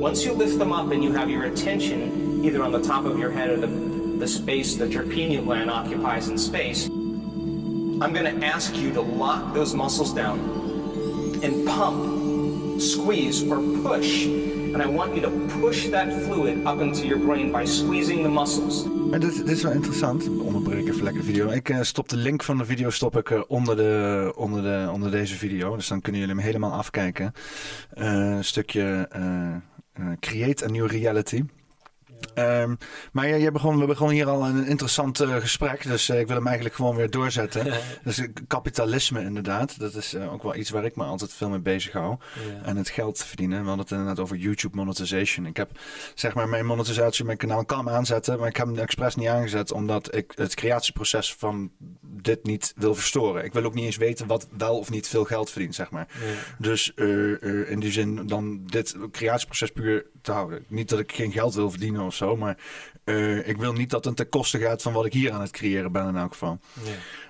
Once 0.00 0.24
you 0.24 0.32
lift 0.32 0.58
them 0.58 0.72
up 0.72 0.90
and 0.92 1.02
you 1.02 1.12
have 1.12 1.30
your 1.30 1.44
attention 1.44 2.44
either 2.44 2.62
on 2.62 2.70
the 2.70 2.82
top 2.82 3.04
of 3.04 3.18
your 3.18 3.30
head 3.30 3.48
or 3.48 3.56
the, 3.56 3.66
the 4.18 4.28
space 4.28 4.76
that 4.76 4.90
your 4.90 5.02
pineal 5.02 5.42
gland 5.42 5.70
occupies 5.70 6.28
in 6.28 6.36
space, 6.36 6.88
I'm 8.04 8.12
going 8.12 8.40
to 8.40 8.46
ask 8.46 8.76
you 8.76 8.92
to 8.92 9.00
lock 9.00 9.54
those 9.54 9.74
muscles 9.74 10.12
down 10.12 10.38
and 11.42 11.64
pump, 11.64 12.78
squeeze, 12.78 13.42
or 13.50 13.56
push. 13.82 14.26
And 14.26 14.82
I 14.82 14.86
want 14.86 15.14
you 15.14 15.22
to 15.22 15.30
push 15.60 15.88
that 15.88 16.12
fluid 16.24 16.66
up 16.66 16.80
into 16.80 17.06
your 17.06 17.18
brain 17.18 17.50
by 17.50 17.64
squeezing 17.64 18.22
the 18.22 18.28
muscles. 18.28 18.84
Maar 19.10 19.20
dit, 19.20 19.36
dit 19.36 19.48
is 19.48 19.62
wel 19.62 19.72
interessant. 19.72 20.28
Onderbreek 20.28 20.88
even 20.88 21.02
lekker 21.02 21.20
de 21.20 21.26
video. 21.26 21.50
Ik 21.50 21.68
eh, 21.68 21.82
stop 21.82 22.08
de 22.08 22.16
link 22.16 22.42
van 22.42 22.58
de 22.58 22.64
video 22.64 22.90
stop 22.90 23.16
ik, 23.16 23.30
eh, 23.30 23.40
onder, 23.46 23.76
de, 23.76 24.32
onder, 24.36 24.62
de, 24.62 24.90
onder 24.92 25.10
deze 25.10 25.34
video. 25.34 25.76
Dus 25.76 25.88
dan 25.88 26.00
kunnen 26.00 26.20
jullie 26.20 26.36
hem 26.36 26.44
helemaal 26.44 26.72
afkijken. 26.72 27.32
Eh, 27.90 28.06
een 28.14 28.44
stukje 28.44 29.08
Create 30.20 30.64
a 30.64 30.68
New 30.68 30.86
Reality. 30.86 31.42
Ehm, 32.34 32.74
maar 33.12 33.28
jij, 33.28 33.40
jij 33.40 33.52
begon, 33.52 33.78
we 33.78 33.86
begonnen 33.86 34.16
hier 34.16 34.28
al 34.28 34.46
een 34.46 34.66
interessant 34.66 35.20
eh, 35.20 35.36
gesprek. 35.36 35.82
Dus 35.82 36.08
eh, 36.08 36.20
ik 36.20 36.26
wil 36.26 36.36
hem 36.36 36.46
eigenlijk 36.46 36.76
gewoon 36.76 36.96
weer 36.96 37.10
doorzetten. 37.10 37.72
dus 38.04 38.18
eh, 38.18 38.28
kapitalisme 38.46 39.20
inderdaad. 39.20 39.78
Dat 39.78 39.94
is 39.94 40.16
ook 40.16 40.42
wel 40.42 40.54
iets 40.54 40.70
waar 40.70 40.84
ik 40.84 40.96
me 40.96 41.04
altijd 41.04 41.32
veel 41.32 41.48
mee 41.48 41.58
bezig 41.58 41.92
hou. 41.92 42.16
Ja. 42.34 42.64
En 42.64 42.76
het 42.76 42.88
geld 42.88 43.24
verdienen. 43.24 43.60
We 43.60 43.66
hadden 43.66 43.84
het 43.84 43.94
inderdaad 43.94 44.20
over 44.20 44.36
YouTube 44.36 44.76
monetization. 44.76 45.46
Ik 45.46 45.56
heb 45.56 45.70
zeg 46.14 46.34
maar 46.34 46.48
mijn 46.48 46.66
monetisatie 46.66 47.24
mijn 47.24 47.38
kanaal 47.38 47.64
kan 47.64 47.90
aanzetten. 47.90 48.38
Maar 48.38 48.48
ik 48.48 48.56
heb 48.56 48.66
hem 48.66 48.78
expres 48.78 49.14
niet 49.14 49.28
aangezet. 49.28 49.72
Omdat 49.72 50.14
ik 50.14 50.32
het 50.34 50.54
creatieproces 50.54 51.34
van 51.34 51.70
dit 52.00 52.44
niet 52.44 52.72
wil 52.76 52.94
verstoren. 52.94 53.44
Ik 53.44 53.52
wil 53.52 53.64
ook 53.64 53.74
niet 53.74 53.84
eens 53.84 53.96
weten 53.96 54.26
wat 54.26 54.48
wel 54.56 54.78
of 54.78 54.90
niet 54.90 55.08
veel 55.08 55.24
geld 55.24 55.50
verdient, 55.50 55.74
zeg 55.74 55.90
maar. 55.90 56.08
Ja. 56.12 56.54
Dus 56.58 56.94
in 57.66 57.80
die 57.80 57.92
zin 57.92 58.26
dan 58.26 58.66
dit 58.66 58.96
creatieproces 59.10 59.70
puur 59.70 60.06
te 60.24 60.32
houden. 60.32 60.64
Niet 60.68 60.88
dat 60.88 60.98
ik 60.98 61.12
geen 61.12 61.32
geld 61.32 61.54
wil 61.54 61.70
verdienen 61.70 62.02
of 62.02 62.14
zo. 62.14 62.36
Maar 62.36 62.56
eh, 63.04 63.48
ik 63.48 63.56
wil 63.56 63.72
niet 63.72 63.90
dat 63.90 64.04
het 64.04 64.16
ten 64.16 64.28
koste 64.28 64.58
gaat 64.58 64.82
van 64.82 64.92
wat 64.92 65.04
ik 65.04 65.12
hier 65.12 65.32
aan 65.32 65.40
het 65.40 65.50
creëren 65.50 65.92
ben 65.92 66.08
in 66.08 66.16
elk 66.16 66.32
geval. 66.32 66.58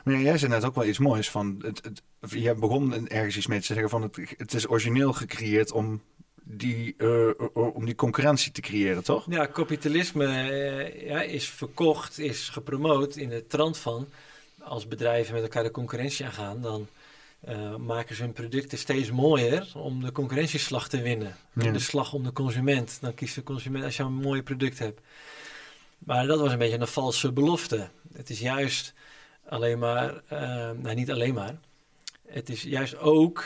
Maar 0.05 0.15
ja, 0.15 0.21
jij 0.21 0.39
zei 0.39 0.51
net 0.51 0.65
ook 0.65 0.75
wel 0.75 0.85
iets 0.85 0.99
moois 0.99 1.31
van. 1.31 1.63
Het, 1.63 1.85
het, 1.85 2.03
je 2.33 2.55
begon 2.55 3.09
ergens 3.09 3.37
iets 3.37 3.47
mee 3.47 3.61
te 3.61 3.67
zeggen 3.67 3.89
van 3.89 4.03
het, 4.03 4.19
het 4.37 4.55
is 4.55 4.69
origineel 4.69 5.13
gecreëerd 5.13 5.73
om 5.73 6.03
die, 6.45 6.95
eh, 6.97 7.31
om 7.53 7.85
die 7.85 7.95
concurrentie 7.95 8.53
te 8.53 8.61
creëren, 8.61 9.05
toch? 9.05 9.27
Ja, 9.29 9.47
kapitalisme 9.47 10.27
eh, 10.27 11.07
ja, 11.09 11.23
is 11.23 11.49
verkocht, 11.49 12.19
is 12.19 12.49
gepromoot 12.49 13.17
in 13.17 13.29
de 13.29 13.47
trant 13.47 13.79
van 13.79 14.09
als 14.59 14.89
bedrijven 14.89 15.35
met 15.35 15.43
elkaar 15.43 15.63
de 15.63 15.71
concurrentie 15.71 16.25
aangaan, 16.25 16.61
dan 16.61 16.89
eh, 17.45 17.77
maken 17.77 18.17
ze 18.17 18.23
hun 18.23 18.33
producten 18.33 18.79
steeds 18.79 19.11
mooier 19.11 19.73
om 19.75 20.03
de 20.03 20.13
concurrentieslag 20.13 20.89
te 20.89 21.03
winnen. 21.03 21.37
Ja. 21.53 21.71
De 21.71 21.79
slag 21.79 22.13
om 22.13 22.23
de 22.23 22.33
consument. 22.33 22.99
Dan 23.01 23.15
kiest 23.15 23.35
de 23.35 23.43
consument 23.43 23.85
als 23.85 23.97
je 23.97 24.03
een 24.03 24.13
mooi 24.13 24.43
product 24.43 24.79
hebt. 24.79 25.01
Maar 25.99 26.27
dat 26.27 26.41
was 26.41 26.53
een 26.53 26.59
beetje 26.59 26.79
een 26.79 26.87
valse 26.87 27.33
belofte. 27.33 27.89
Het 28.13 28.31
is 28.31 28.41
juist 28.41 28.95
alleen 29.49 29.79
maar, 29.79 30.23
eh, 30.29 30.39
nou 30.71 30.95
niet 30.95 31.11
alleen 31.11 31.35
maar, 31.35 31.57
het 32.27 32.49
is 32.49 32.63
juist 32.63 32.99
ook 32.99 33.45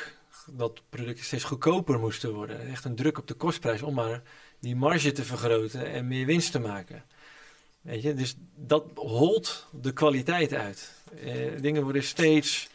dat 0.50 0.82
producten 0.88 1.24
steeds 1.24 1.44
goedkoper 1.44 1.98
moesten 1.98 2.32
worden. 2.32 2.68
Echt 2.68 2.84
een 2.84 2.96
druk 2.96 3.18
op 3.18 3.26
de 3.26 3.34
kostprijs 3.34 3.82
om 3.82 3.94
maar 3.94 4.22
die 4.60 4.76
marge 4.76 5.12
te 5.12 5.24
vergroten 5.24 5.86
en 5.86 6.08
meer 6.08 6.26
winst 6.26 6.52
te 6.52 6.58
maken. 6.58 7.04
Weet 7.80 8.02
je, 8.02 8.14
dus 8.14 8.36
dat 8.54 8.84
holt 8.94 9.66
de 9.80 9.92
kwaliteit 9.92 10.52
uit. 10.52 10.92
Eh, 11.24 11.60
dingen 11.60 11.82
worden 11.82 12.02
steeds 12.02 12.68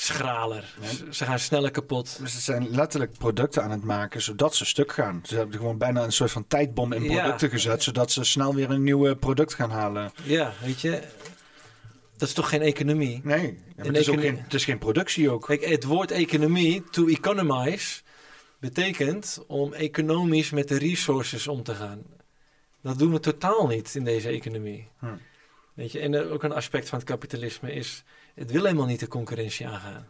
schraler. 0.00 0.74
Ja. 0.80 1.12
Ze- 1.12 1.24
gaan 1.24 1.38
sneller 1.38 1.70
kapot. 1.70 2.18
Dus 2.20 2.32
ze 2.32 2.40
zijn 2.40 2.70
letterlijk 2.70 3.18
producten 3.18 3.62
aan 3.62 3.70
het 3.70 3.84
maken 3.84 4.22
zodat 4.22 4.54
ze 4.54 4.64
stuk 4.64 4.92
gaan. 4.92 5.20
Ze 5.24 5.36
hebben 5.36 5.56
gewoon 5.58 5.78
bijna 5.78 6.02
een 6.02 6.12
soort 6.12 6.30
van 6.30 6.46
tijdbom 6.46 6.92
in 6.92 7.02
Ja. 7.02 7.08
producten 7.22 7.50
gezet, 7.50 7.82
zodat 7.82 8.12
ze 8.12 8.24
snel 8.24 8.54
weer 8.54 8.70
een 8.70 8.82
nieuw 8.82 9.14
product 9.14 9.54
gaan 9.54 9.70
halen. 9.70 10.12
Ja, 10.22 10.52
weet 10.62 10.80
je, 10.80 11.02
dat 12.16 12.28
is 12.28 12.34
toch 12.34 12.48
geen 12.48 12.62
economie? 12.62 13.20
Nee, 13.24 13.58
ja, 13.76 13.84
het, 13.84 13.96
is 13.96 14.08
ook 14.08 14.20
geen, 14.20 14.38
het 14.42 14.54
is 14.54 14.64
geen 14.64 14.78
productie 14.78 15.30
ook. 15.30 15.46
Kijk, 15.46 15.64
het 15.64 15.84
woord 15.84 16.10
economie, 16.10 16.84
to 16.90 17.06
economize, 17.06 18.00
betekent 18.60 19.44
om 19.46 19.72
economisch 19.72 20.50
met 20.50 20.68
de 20.68 20.78
resources 20.78 21.48
om 21.48 21.62
te 21.62 21.74
gaan. 21.74 22.02
Dat 22.82 22.98
doen 22.98 23.12
we 23.12 23.20
totaal 23.20 23.66
niet 23.66 23.94
in 23.94 24.04
deze 24.04 24.28
economie. 24.28 24.88
Hm. 24.98 25.06
Weet 25.74 25.92
je, 25.92 25.98
en 25.98 26.30
ook 26.30 26.42
een 26.42 26.52
aspect 26.52 26.88
van 26.88 26.98
het 26.98 27.08
kapitalisme 27.08 27.72
is, 27.72 28.04
het 28.34 28.50
wil 28.50 28.64
helemaal 28.64 28.86
niet 28.86 29.00
de 29.00 29.08
concurrentie 29.08 29.68
aangaan. 29.68 30.06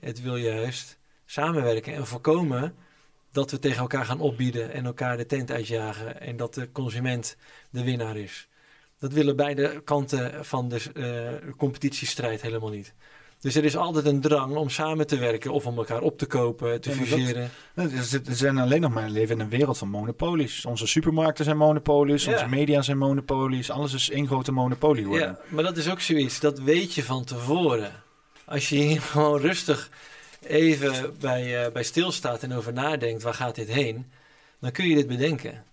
Het 0.00 0.22
wil 0.22 0.36
juist 0.36 0.98
samenwerken 1.24 1.94
en 1.94 2.06
voorkomen 2.06 2.74
dat 3.32 3.50
we 3.50 3.58
tegen 3.58 3.80
elkaar 3.80 4.04
gaan 4.04 4.20
opbieden 4.20 4.72
en 4.72 4.84
elkaar 4.86 5.16
de 5.16 5.26
tent 5.26 5.50
uitjagen 5.50 6.20
en 6.20 6.36
dat 6.36 6.54
de 6.54 6.72
consument 6.72 7.36
de 7.70 7.84
winnaar 7.84 8.16
is. 8.16 8.48
Dat 8.98 9.12
willen 9.12 9.36
beide 9.36 9.82
kanten 9.84 10.44
van 10.44 10.68
de 10.68 10.92
eh, 10.92 11.52
competitiestrijd 11.56 12.42
helemaal 12.42 12.70
niet. 12.70 12.94
Dus 13.46 13.54
er 13.54 13.64
is 13.64 13.76
altijd 13.76 14.06
een 14.06 14.20
drang 14.20 14.56
om 14.56 14.68
samen 14.70 15.06
te 15.06 15.16
werken 15.18 15.50
of 15.52 15.66
om 15.66 15.76
elkaar 15.78 16.00
op 16.00 16.18
te 16.18 16.26
kopen, 16.26 16.80
te 16.80 16.90
Ja, 16.90 16.96
dat- 16.96 17.06
fuseren. 17.06 17.50
We 18.24 18.34
zijn 18.34 18.58
alleen 18.58 18.80
nog 18.80 18.92
maar 18.92 19.08
leven 19.08 19.34
in 19.34 19.40
een 19.40 19.48
wereld 19.48 19.78
van 19.78 19.88
monopolies. 19.88 20.64
Onze 20.64 20.86
supermarkten 20.86 21.44
zijn 21.44 21.56
monopolies, 21.56 22.24
Ja. 22.24 22.32
onze 22.32 22.46
media 22.46 22.82
zijn 22.82 22.98
monopolies. 22.98 23.70
Alles 23.70 23.92
is 23.92 24.10
één 24.10 24.26
grote 24.26 24.52
monopolie 24.52 25.02
geworden. 25.02 25.28
Ja, 25.28 25.38
maar 25.48 25.64
dat 25.64 25.76
is 25.76 25.90
ook 25.90 26.00
zoiets, 26.00 26.40
dat 26.40 26.58
weet 26.58 26.94
je 26.94 27.02
van 27.02 27.24
tevoren. 27.24 27.92
Als 28.44 28.68
je 28.68 28.76
hier 28.76 29.00
gewoon 29.12 29.40
rustig 29.40 29.90
even 30.42 31.14
bij, 31.20 31.64
eh, 31.64 31.72
bij 31.72 31.82
stilstaat 31.82 32.42
en 32.42 32.52
over 32.54 32.72
nadenkt, 32.72 33.22
waar 33.22 33.34
gaat 33.34 33.54
dit 33.54 33.68
heen? 33.68 34.06
Dan 34.60 34.70
kun 34.72 34.88
je 34.88 34.94
dit 34.94 35.06
bedenken. 35.06 35.64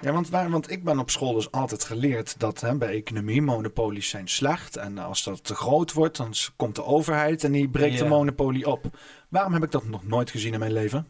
Ja, 0.00 0.12
want, 0.12 0.28
waar, 0.28 0.50
want 0.50 0.70
ik 0.70 0.84
ben 0.84 0.98
op 0.98 1.10
school 1.10 1.34
dus 1.34 1.50
altijd 1.50 1.84
geleerd 1.84 2.40
dat 2.40 2.60
hè, 2.60 2.76
bij 2.76 2.88
economie 2.88 3.42
monopolies 3.42 4.08
zijn 4.08 4.28
slecht. 4.28 4.76
En 4.76 4.98
als 4.98 5.24
dat 5.24 5.44
te 5.44 5.54
groot 5.54 5.92
wordt, 5.92 6.16
dan 6.16 6.34
komt 6.56 6.74
de 6.74 6.84
overheid 6.84 7.44
en 7.44 7.52
die 7.52 7.68
breekt 7.68 7.98
de 7.98 8.04
monopolie 8.04 8.66
op. 8.66 8.84
Waarom 9.28 9.52
heb 9.52 9.62
ik 9.62 9.70
dat 9.70 9.84
nog 9.84 10.06
nooit 10.06 10.30
gezien 10.30 10.52
in 10.52 10.58
mijn 10.58 10.72
leven? 10.72 11.06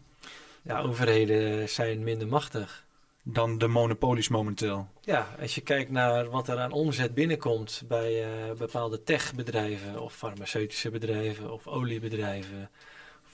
Ja, 0.62 0.81
overheden 0.81 1.69
zijn 1.69 2.02
minder 2.02 2.28
machtig. 2.28 2.86
Dan 3.23 3.59
de 3.59 3.69
monopolies 3.69 4.28
momenteel. 4.28 4.89
Ja, 5.01 5.27
als 5.40 5.55
je 5.55 5.60
kijkt 5.60 5.90
naar 5.90 6.31
wat 6.31 6.48
er 6.48 6.59
aan 6.59 6.73
omzet 6.73 7.15
binnenkomt 7.15 7.82
bij 7.89 8.24
eh, 8.24 8.56
bepaalde 8.59 9.02
techbedrijven 9.02 10.01
of 10.01 10.15
farmaceutische 10.15 10.90
bedrijven 10.90 11.52
of 11.52 11.66
oliebedrijven, 11.66 12.70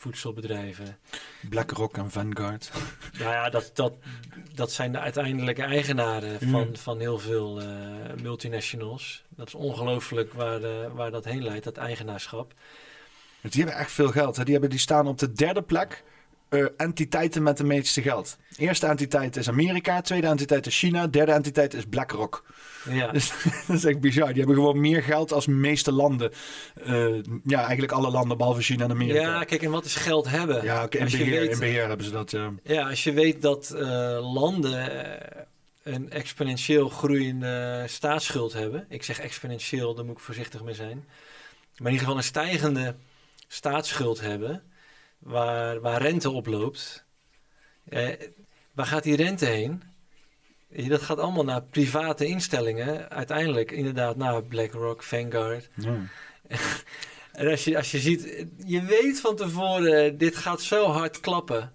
voedselbedrijven. 0.05 0.97
BlackRock 1.49 1.97
en 1.97 2.11
Vanguard. 2.11 2.71
Nou 3.19 3.31
ja, 3.33 3.51
dat, 3.51 3.71
dat, 3.75 3.93
dat 4.55 4.73
zijn 4.73 4.93
de 4.93 4.99
uiteindelijke 4.99 5.63
eigenaren 5.63 6.39
Mm. 6.41 6.51
van, 6.51 6.77
van 6.77 6.99
heel 7.01 7.19
veel 7.19 7.61
eh, 7.61 7.67
multinationals. 8.23 9.25
Dat 9.29 9.47
is 9.47 9.55
ongelooflijk 9.55 10.33
waar, 10.33 10.63
eh, 10.63 10.71
waar 10.95 11.11
dat 11.11 11.25
heen 11.25 11.43
leidt, 11.43 11.65
dat 11.65 11.77
eigenaarschap. 11.77 12.53
Die 13.41 13.63
hebben 13.63 13.81
echt 13.81 13.93
veel 13.93 14.09
geld. 14.11 14.37
Hè? 14.37 14.43
Die, 14.45 14.53
hebben, 14.53 14.71
die 14.71 14.79
staan 14.79 15.07
op 15.07 15.19
de 15.19 15.33
derde 15.33 15.63
plek. 15.63 16.03
eh, 16.49 16.65
entiteiten 16.77 17.43
met 17.43 17.57
de 17.57 17.65
meeste 17.65 18.03
geld. 18.03 18.39
Eerste 18.57 18.87
entiteit 18.87 19.37
is 19.37 19.49
Amerika, 19.49 20.01
tweede 20.01 20.27
entiteit 20.27 20.67
is 20.67 20.79
China, 20.79 21.07
derde 21.07 21.33
entiteit 21.33 21.75
is 21.75 21.85
BlackRock. 21.85 22.45
Ja, 22.91 23.13
Dus 23.13 23.33
dat 23.67 23.77
is 23.77 23.85
echt 23.85 24.01
bizar. 24.01 24.27
Die 24.29 24.37
hebben 24.37 24.55
gewoon 24.55 24.81
meer 24.81 25.03
geld 25.03 25.33
als 25.33 25.45
de 25.45 25.51
meeste 25.51 25.93
landen. 25.93 26.33
Eh, 26.85 27.07
ja, 27.45 27.59
eigenlijk 27.63 27.93
alle 27.93 28.11
landen 28.11 28.37
behalve 28.37 28.63
China 28.63 28.85
en 28.85 28.91
Amerika. 28.91 29.21
ja 29.21 29.45
kijk, 29.45 29.63
en 29.63 29.71
wat 29.71 29.85
is 29.85 29.95
geld 29.95 30.29
hebben? 30.29 30.65
Ja, 30.65 30.81
Als 31.01 31.13
je 31.13 31.19
beheer, 31.19 31.41
weet- 31.41 31.51
in 31.53 31.59
beheer 31.59 31.89
hebben 31.89 32.07
ze 32.07 32.13
dat. 32.13 32.31
Ja. 32.31 32.53
Ja, 32.63 32.89
als 32.89 33.05
je 33.05 33.13
weet 33.13 33.43
dat 33.43 33.71
eh, 33.71 34.33
landen 34.35 35.05
eh, 35.05 35.43
een 35.83 36.11
exponentieel 36.11 36.89
groeiende 36.89 37.85
staatsschuld 37.89 38.53
hebben. 38.53 38.87
Ik 38.89 39.03
zeg 39.03 39.19
exponentieel, 39.21 39.95
daar 39.95 40.05
moet 40.05 40.17
ik 40.17 40.23
voorzichtig 40.23 40.63
mee 40.63 40.75
zijn. 40.75 41.05
Maar 41.77 41.87
in 41.87 41.93
ieder 41.93 41.99
geval 41.99 42.17
een 42.17 42.23
stijgende 42.23 42.95
staatsschuld 43.49 44.21
hebben. 44.21 44.63
Waar, 45.19 45.81
waar 45.81 46.03
rente 46.03 46.31
oploopt. 46.31 47.05
Eh, 47.89 48.09
waar 48.73 48.87
gaat 48.87 49.03
die 49.03 49.17
rente 49.17 49.47
heen? 49.47 49.83
Dat 50.75 51.03
gaat 51.03 51.19
allemaal 51.19 51.45
naar 51.45 51.63
private 51.63 52.27
instellingen. 52.27 53.11
Uiteindelijk 53.11 53.71
inderdaad 53.71 54.17
naar 54.17 54.43
BlackRock, 54.43 55.03
Vanguard. 55.03 55.69
Ja. 55.75 55.97
En 57.35 57.51
als 57.51 57.65
je, 57.65 57.77
als 57.77 57.91
je 57.91 57.99
ziet, 57.99 58.47
je 58.67 58.83
weet 58.83 59.21
van 59.21 59.37
tevoren, 59.37 60.19
dit 60.19 60.37
gaat 60.37 60.63
zo 60.63 60.87
hard 60.87 61.21
klappen. 61.21 61.73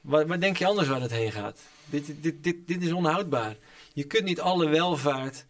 Waar, 0.00 0.26
waar 0.26 0.40
denk 0.40 0.56
je 0.56 0.66
anders 0.66 0.88
waar 0.88 1.00
het 1.00 1.10
heen 1.10 1.32
gaat? 1.32 1.60
Dit, 1.86 2.22
dit, 2.22 2.44
dit, 2.44 2.56
dit 2.66 2.82
is 2.82 2.92
onhoudbaar. 2.92 3.56
Je 3.92 4.04
kunt 4.04 4.24
niet 4.24 4.40
alle 4.40 4.68
welvaart 4.68 5.46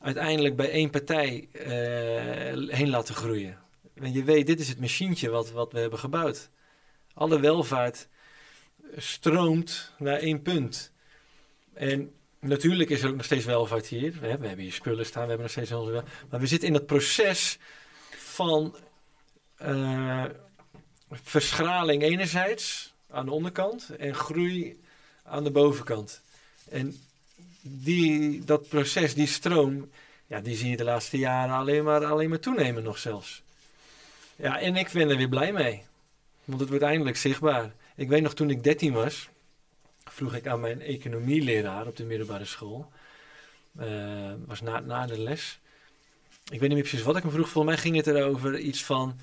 uiteindelijk 0.00 0.56
bij 0.56 0.70
één 0.70 0.90
partij 0.90 1.48
eh, 1.52 1.66
heen 2.76 2.90
laten 2.90 3.14
groeien. 3.14 3.58
Want 3.94 4.14
je 4.14 4.24
weet, 4.24 4.46
dit 4.46 4.60
is 4.60 4.68
het 4.68 4.80
machientje 4.80 5.30
wat, 5.30 5.50
wat 5.50 5.72
we 5.72 5.78
hebben 5.78 5.98
gebouwd. 5.98 6.50
Alle 7.14 7.40
welvaart 7.40 8.08
stroomt 8.96 9.92
naar 9.98 10.18
één 10.18 10.42
punt. 10.42 10.92
En 11.74 12.14
natuurlijk 12.40 12.90
is 12.90 13.02
er 13.02 13.08
ook 13.08 13.16
nog 13.16 13.24
steeds 13.24 13.44
welvaart 13.44 13.86
hier. 13.86 14.12
We 14.12 14.18
hebben, 14.18 14.40
we 14.40 14.46
hebben 14.46 14.64
hier 14.64 14.74
spullen 14.74 15.06
staan, 15.06 15.22
we 15.22 15.28
hebben 15.28 15.46
nog 15.46 15.50
steeds 15.50 15.72
onze 15.72 15.92
wel. 15.92 16.04
Maar 16.30 16.40
we 16.40 16.46
zitten 16.46 16.68
in 16.68 16.74
dat 16.74 16.86
proces 16.86 17.58
van 18.16 18.76
eh, 19.56 20.24
verschraling 21.10 22.02
enerzijds 22.02 22.94
aan 23.10 23.24
de 23.24 23.32
onderkant 23.32 23.90
en 23.98 24.14
groei 24.14 24.80
aan 25.22 25.44
de 25.44 25.50
bovenkant. 25.50 26.20
En 26.68 27.00
die, 27.62 28.44
dat 28.44 28.68
proces, 28.68 29.14
die 29.14 29.26
stroom, 29.26 29.90
ja, 30.26 30.40
die 30.40 30.56
zie 30.56 30.70
je 30.70 30.76
de 30.76 30.84
laatste 30.84 31.18
jaren 31.18 31.54
alleen 31.54 31.84
maar, 31.84 32.04
alleen 32.04 32.28
maar 32.28 32.40
toenemen 32.40 32.82
nog 32.82 32.98
zelfs. 32.98 33.42
Ja, 34.36 34.60
en 34.60 34.76
ik 34.76 34.90
ben 34.92 35.10
er 35.10 35.16
weer 35.16 35.28
blij 35.28 35.52
mee. 35.52 35.82
Want 36.44 36.60
het 36.60 36.68
wordt 36.68 36.84
eindelijk 36.84 37.16
zichtbaar. 37.16 37.74
Ik 37.96 38.08
weet 38.08 38.22
nog 38.22 38.34
toen 38.34 38.50
ik 38.50 38.62
13 38.62 38.92
was, 38.92 39.28
vroeg 40.16 40.34
ik 40.34 40.46
aan 40.46 40.60
mijn 40.60 40.80
economieleraar 40.80 41.86
op 41.86 41.96
de 41.96 42.04
middelbare 42.04 42.44
school. 42.44 42.90
Eh, 43.78 44.32
was 44.46 44.60
na, 44.60 44.80
na 44.80 45.06
de 45.06 45.18
les. 45.18 45.60
Ik 46.44 46.60
weet 46.60 46.60
niet 46.60 46.70
meer 46.70 46.80
precies 46.80 47.02
wat 47.02 47.16
ik 47.16 47.22
hem 47.22 47.32
vroeg. 47.32 47.48
Volgens 47.48 47.74
mij 47.74 47.82
ging 47.82 47.96
het 47.96 48.06
erover 48.06 48.58
iets 48.58 48.84
van... 48.84 49.18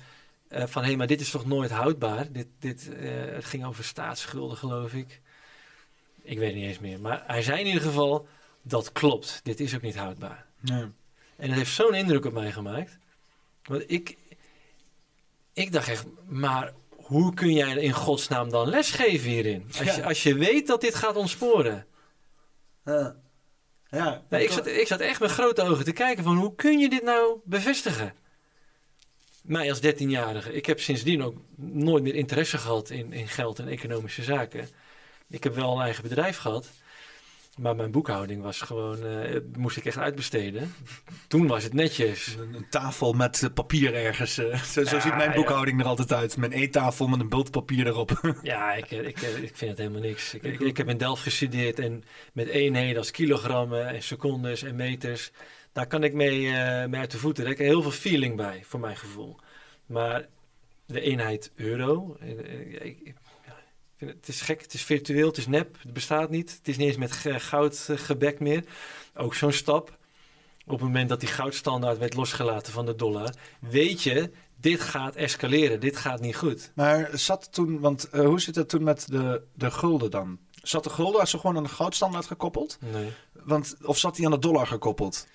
eh, 0.48 0.66
van 0.66 0.82
hé, 0.82 0.88
hey, 0.88 0.96
maar 0.96 1.06
dit 1.06 1.20
is 1.20 1.30
toch 1.30 1.46
nooit 1.46 1.70
houdbaar? 1.70 2.32
Dit, 2.32 2.46
dit, 2.58 2.92
eh, 2.94 3.10
het 3.34 3.44
ging 3.44 3.64
over 3.64 3.84
staatsschulden, 3.84 4.56
geloof 4.56 4.92
ik. 4.92 5.20
Ik 6.22 6.38
weet 6.38 6.48
het 6.48 6.56
niet 6.56 6.68
eens 6.68 6.78
meer. 6.78 7.00
Maar 7.00 7.22
hij 7.26 7.42
zei 7.42 7.60
in 7.60 7.66
ieder 7.66 7.82
geval, 7.82 8.28
dat 8.62 8.92
klopt. 8.92 9.40
Dit 9.42 9.60
is 9.60 9.74
ook 9.74 9.82
niet 9.82 9.96
houdbaar. 9.96 10.46
En 11.36 11.48
het 11.48 11.58
heeft 11.58 11.72
zo'n 11.72 11.94
indruk 11.94 12.24
op 12.24 12.32
mij 12.32 12.52
gemaakt. 12.52 12.98
Want 13.62 13.84
ik, 13.86 14.16
ik 15.52 15.72
dacht 15.72 15.88
echt, 15.88 16.04
maar 16.28 16.72
hoe 17.04 17.34
kun 17.34 17.52
jij 17.52 17.74
in 17.76 17.92
godsnaam 17.92 18.50
dan 18.50 18.68
lesgeven 18.68 19.30
hierin? 19.30 19.64
Als, 19.78 19.86
Ja. 19.86 19.94
je, 19.96 20.04
als 20.04 20.22
je 20.22 20.34
weet 20.34 20.66
dat 20.66 20.80
dit 20.80 20.94
gaat 20.94 21.16
ontsporen. 21.16 21.86
Ja. 22.84 23.16
Ja. 23.90 24.22
Nou, 24.28 24.42
ik, 24.42 24.50
zat, 24.50 24.66
ik 24.66 24.86
zat 24.86 25.00
echt 25.00 25.20
met 25.20 25.30
grote 25.30 25.62
ogen 25.62 25.84
te 25.84 25.92
kijken 25.92 26.24
van 26.24 26.36
hoe 26.36 26.54
kun 26.54 26.78
je 26.78 26.88
dit 26.88 27.02
nou 27.02 27.38
bevestigen? 27.44 28.14
Mij 29.42 29.68
als 29.70 29.80
13-jarige. 29.80 30.52
Ik 30.52 30.66
heb 30.66 30.80
sindsdien 30.80 31.22
ook 31.22 31.34
nooit 31.56 32.02
meer 32.02 32.14
interesse 32.14 32.58
gehad 32.58 32.90
in, 32.90 33.12
in 33.12 33.28
geld 33.28 33.58
en 33.58 33.68
economische 33.68 34.22
zaken. 34.22 34.68
Ik 35.28 35.44
heb 35.44 35.54
wel 35.54 35.74
een 35.76 35.82
eigen 35.82 36.02
bedrijf 36.02 36.36
gehad. 36.36 36.70
Maar 37.58 37.76
mijn 37.76 37.90
boekhouding 37.90 38.42
was 38.42 38.60
gewoon, 38.60 39.04
eh, 39.06 39.40
moest 39.56 39.76
ik 39.76 39.84
echt 39.84 39.98
uitbesteden. 39.98 40.74
Toen 41.28 41.46
was 41.46 41.62
het 41.62 41.72
netjes. 41.72 42.36
Een, 42.38 42.54
een 42.54 42.68
tafel 42.70 43.12
met 43.12 43.42
eh, 43.42 43.50
papier 43.54 43.94
ergens. 43.94 44.38
eh. 44.38 44.62
zo 44.62 44.84
ziet 44.84 45.16
mijn 45.16 45.30
ja. 45.30 45.34
boekhouding 45.34 45.80
er 45.80 45.86
altijd 45.86 46.12
uit. 46.12 46.36
Mijn 46.36 46.52
eettafel 46.52 47.06
met 47.06 47.20
een 47.20 47.28
bult 47.28 47.50
papier 47.50 47.86
erop. 47.86 48.20
Ja, 48.42 48.72
ik, 48.74 48.90
ik, 48.90 49.20
ik 49.20 49.56
vind 49.56 49.70
het 49.70 49.78
helemaal 49.78 50.00
niks. 50.00 50.34
Ik, 50.34 50.42
ik, 50.42 50.60
ik 50.60 50.76
heb 50.76 50.88
in 50.88 50.96
Delft 50.96 51.22
gestudeerd 51.22 51.78
en 51.78 52.04
met 52.32 52.48
eenheden 52.48 52.98
als 52.98 53.10
kilogrammen 53.10 53.86
en 53.88 54.02
secondes 54.02 54.62
en 54.62 54.76
meters. 54.76 55.30
Daar 55.72 55.86
kan 55.86 56.04
ik 56.04 56.12
mee, 56.14 56.40
mee 56.88 57.00
uit 57.00 57.10
de 57.10 57.18
voeten. 57.18 57.44
Daar 57.44 57.52
heb 57.52 57.60
ik 57.62 57.66
heel 57.68 57.82
veel 57.82 57.90
feeling 57.90 58.36
bij, 58.36 58.60
voor 58.64 58.80
mijn 58.80 58.96
gevoel. 58.96 59.36
Maar 59.86 60.26
de 60.86 61.00
eenheid 61.00 61.50
euro, 61.56 62.16
ik 62.80 63.14
vind 63.96 64.10
het, 64.10 64.20
het 64.20 64.28
is 64.28 64.40
gek, 64.40 64.62
het 64.62 64.74
is 64.74 64.82
virtueel, 64.82 65.26
het 65.26 65.36
is 65.36 65.46
nep, 65.46 65.76
het 65.82 65.92
bestaat 65.92 66.30
niet. 66.30 66.50
Het 66.50 66.68
is 66.68 66.76
niet 66.76 66.88
eens 66.88 66.96
met 66.96 67.12
goud 67.42 67.86
eh, 67.88 67.96
gebek 67.98 68.40
meer. 68.40 68.64
Ook 69.14 69.34
zo'n 69.34 69.52
stap. 69.52 69.98
Op 70.66 70.72
het 70.72 70.80
moment 70.80 71.08
dat 71.08 71.20
die 71.20 71.28
goudstandaard 71.28 71.98
werd 71.98 72.14
losgelaten 72.14 72.72
van 72.72 72.86
de 72.86 72.94
dollar, 72.94 73.34
weet 73.60 74.02
je, 74.02 74.30
dit 74.56 74.80
gaat 74.80 75.14
escaleren, 75.14 75.80
dit 75.80 75.96
gaat 75.96 76.20
niet 76.20 76.36
goed. 76.36 76.72
Maar 76.74 77.10
zat 77.12 77.52
toen, 77.52 77.80
want 77.80 78.08
eh, 78.10 78.24
hoe 78.24 78.40
zit 78.40 78.54
het 78.54 78.68
toen 78.68 78.82
met 78.82 79.06
de, 79.10 79.42
de 79.54 79.70
gulden 79.70 80.10
dan? 80.10 80.38
Zat 80.62 80.84
de 80.84 80.90
gulden 80.90 81.20
als 81.20 81.30
ze 81.30 81.38
gewoon 81.38 81.56
aan 81.56 81.62
de 81.62 81.68
goudstandaard 81.68 82.26
gekoppeld? 82.26 82.78
Nee. 82.80 83.08
want, 83.32 83.76
of 83.82 83.98
zat 83.98 84.16
die 84.16 84.24
aan 84.24 84.30
de 84.30 84.38
dollar 84.38 84.66
gekoppeld? 84.66 85.26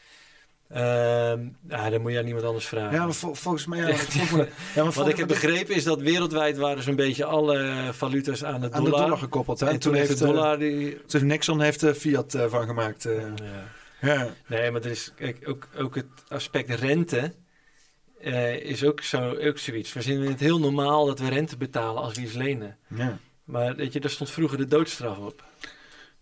Ehm 0.70 1.48
ja, 1.68 1.90
dan 1.90 2.02
moet 2.02 2.12
je 2.12 2.18
aan 2.18 2.24
niemand 2.26 2.46
anders 2.46 2.68
vragen. 2.68 2.94
Ja, 2.98 3.04
maar 3.06 3.14
vol- 3.14 3.34
volgens 3.34 3.66
mij... 3.66 3.80
Ja, 3.80 3.96
volgens 3.96 4.32
mij- 4.32 4.50
ja, 4.76 4.84
maar 4.84 4.94
Wat 4.94 5.08
ik 5.08 5.18
heb 5.18 5.28
begrepen 5.28 5.76
is 5.76 5.84
dat 5.84 6.02
wereldwijd 6.02 6.58
waren 6.58 6.84
zo'n 6.84 6.96
beetje 6.96 7.26
alle 7.26 7.90
valuta's 7.92 8.44
aan 8.44 8.62
de 8.62 8.72
aan 8.72 8.84
de 8.84 8.90
dollar. 8.90 9.04
dollar 9.04 9.18
gekoppeld. 9.18 9.60
Hè? 9.60 9.68
En 9.68 9.80
toen 9.80 9.94
heeft 9.94 10.18
de 10.20 10.26
eh, 10.26 10.32
dollar 10.32 10.60
die... 10.60 10.90
toen 10.96 11.02
heeft 11.12 11.24
Nixon 11.24 11.62
heeft 11.62 11.80
de 11.80 11.96
Fiat 11.96 12.34
eh, 12.34 12.46
van 12.50 12.66
gemaakt. 12.68 13.06
eh. 13.06 13.22
Ja. 14.02 14.14
ja. 14.14 14.30
Nee, 14.48 14.72
maar 14.72 14.82
er 14.82 14.90
is 14.92 15.12
kijk, 15.16 15.38
ook, 15.50 15.68
ook 15.78 15.96
het 15.96 16.06
aspect 16.28 16.70
rente 16.70 17.34
eh, 18.22 18.56
is 18.56 18.84
ook, 18.84 19.02
zo, 19.02 19.36
ook 19.38 19.58
zoiets. 19.58 19.94
We 19.94 20.02
vinden 20.02 20.28
het 20.30 20.40
heel 20.40 20.60
normaal 20.60 21.06
dat 21.06 21.20
we 21.20 21.30
rente 21.30 21.58
betalen 21.58 22.02
als 22.02 22.14
we 22.16 22.22
iets 22.22 22.34
lenen. 22.34 22.78
Ja. 22.88 23.18
Maar 23.44 23.76
weet 23.76 23.94
je, 23.94 24.00
daar 24.00 24.10
stond 24.10 24.32
vroeger 24.32 24.58
de 24.58 24.66
doodstraf 24.68 25.18
op. 25.18 25.44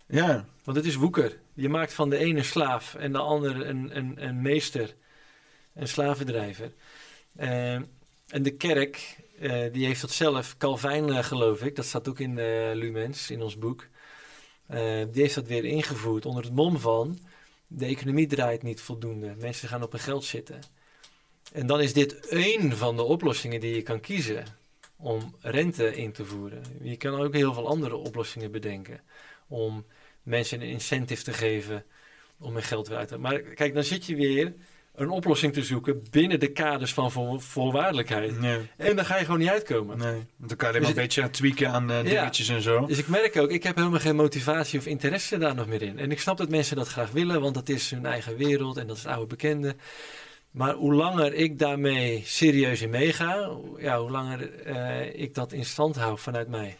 ja. 0.07 0.45
Want 0.63 0.77
het 0.77 0.85
is 0.85 0.95
woeker. 0.95 1.37
Je 1.57 1.69
maakt 1.69 1.93
van 1.93 2.09
de 2.09 2.17
ene 2.17 2.43
slaaf 2.43 2.95
en 2.95 3.11
de 3.11 3.17
andere 3.17 3.63
een, 3.63 3.97
een, 3.97 4.25
een 4.25 4.41
meester, 4.41 4.95
een 5.73 5.87
slavendrijver. 5.87 6.71
Eh, 7.35 7.73
en 7.73 8.43
de 8.43 8.51
kerk, 8.51 9.17
eh, 9.39 9.73
die 9.73 9.85
heeft 9.85 10.01
dat 10.01 10.11
zelf, 10.11 10.57
Calvijn 10.57 11.09
eh, 11.09 11.23
geloof 11.23 11.63
ik, 11.63 11.75
dat 11.75 11.85
staat 11.85 12.07
ook 12.07 12.19
in 12.19 12.35
Lumens, 12.73 13.31
in 13.31 13.41
ons 13.41 13.57
boek. 13.57 13.87
Die 15.11 15.21
heeft 15.21 15.35
dat 15.35 15.47
weer 15.47 15.65
ingevoerd 15.65 16.25
onder 16.25 16.43
het 16.43 16.53
mom 16.53 16.79
van, 16.79 17.19
de 17.67 17.85
economie 17.85 18.27
draait 18.27 18.63
niet 18.63 18.81
voldoende. 18.81 19.35
Mensen 19.39 19.69
gaan 19.69 19.83
op 19.83 19.91
hun 19.91 20.01
geld 20.01 20.23
zitten. 20.23 20.59
En 21.53 21.67
dan 21.67 21.81
is 21.81 21.93
dit 21.93 22.27
één 22.27 22.77
van 22.77 22.95
de 22.95 23.03
oplossingen 23.03 23.59
die 23.59 23.75
je 23.75 23.81
kan 23.81 23.99
kiezen 23.99 24.45
om 24.95 25.35
rente 25.41 25.95
in 25.95 26.11
te 26.11 26.25
voeren. 26.25 26.63
Je 26.81 26.97
kan 26.97 27.19
ook 27.19 27.33
heel 27.33 27.53
veel 27.53 27.67
andere 27.67 27.95
oplossingen 27.95 28.51
bedenken 28.51 29.01
om 29.47 29.85
mensen 30.27 30.61
een 30.61 30.67
incentive 30.67 31.23
te 31.23 31.33
geven 31.33 31.83
om 32.39 32.53
hun 32.53 32.63
geld 32.63 32.87
weer 32.87 32.97
uit 32.97 33.07
te 33.07 33.17
Maar 33.17 33.39
kijk, 33.39 33.73
dan 33.73 33.83
zit 33.83 34.05
je 34.05 34.15
weer 34.15 34.53
een 34.95 35.09
oplossing 35.09 35.53
te 35.53 35.63
zoeken 35.63 36.03
binnen 36.11 36.39
de 36.39 36.51
kaders 36.51 36.93
van 36.93 37.11
voor, 37.11 37.41
voorwaardelijkheid. 37.41 38.39
Nee. 38.39 38.59
En 38.77 38.95
dan 38.95 39.05
ga 39.05 39.17
je 39.17 39.25
gewoon 39.25 39.39
niet 39.39 39.49
uitkomen. 39.49 39.97
nee. 39.97 40.11
Want 40.37 40.49
dan 40.49 40.57
kan 40.57 40.57
je 40.57 40.65
alleen 40.65 40.71
maar 40.71 40.81
Dus 40.81 40.89
een 40.89 40.95
beetje 40.95 41.21
aan 41.23 41.29
tweaken 41.29 41.69
aan 41.71 41.91
eh, 41.91 41.97
Ja. 41.97 42.03
dingetjes 42.03 42.49
en 42.49 42.61
zo. 42.61 42.85
Dus 42.85 42.97
ik 42.97 43.07
merk 43.07 43.37
ook, 43.37 43.49
ik 43.49 43.63
heb 43.63 43.75
helemaal 43.75 43.99
geen 43.99 44.15
motivatie 44.15 44.79
of 44.79 44.85
interesse 44.85 45.37
daar 45.37 45.55
nog 45.55 45.67
meer 45.67 45.81
in. 45.81 45.99
En 45.99 46.11
ik 46.11 46.19
snap 46.19 46.37
dat 46.37 46.49
mensen 46.49 46.75
dat 46.75 46.87
graag 46.87 47.11
willen, 47.11 47.41
want 47.41 47.53
dat 47.53 47.69
is 47.69 47.91
hun 47.91 48.05
eigen 48.05 48.37
wereld 48.37 48.77
en 48.77 48.87
dat 48.87 48.97
is 48.97 49.03
het 49.03 49.11
oude 49.11 49.27
bekende. 49.27 49.75
Maar 50.51 50.73
hoe 50.73 50.93
langer 50.93 51.33
ik 51.33 51.59
daarmee 51.59 52.21
serieus 52.25 52.81
in 52.81 52.89
meega, 52.89 53.49
hoe- 53.49 53.81
ja, 53.81 53.99
hoe 53.99 54.11
langer 54.11 54.53
eh, 54.63 55.21
ik 55.21 55.33
dat 55.33 55.51
in 55.51 55.65
stand 55.65 55.95
hou 55.95 56.17
vanuit 56.19 56.47
mij. 56.47 56.77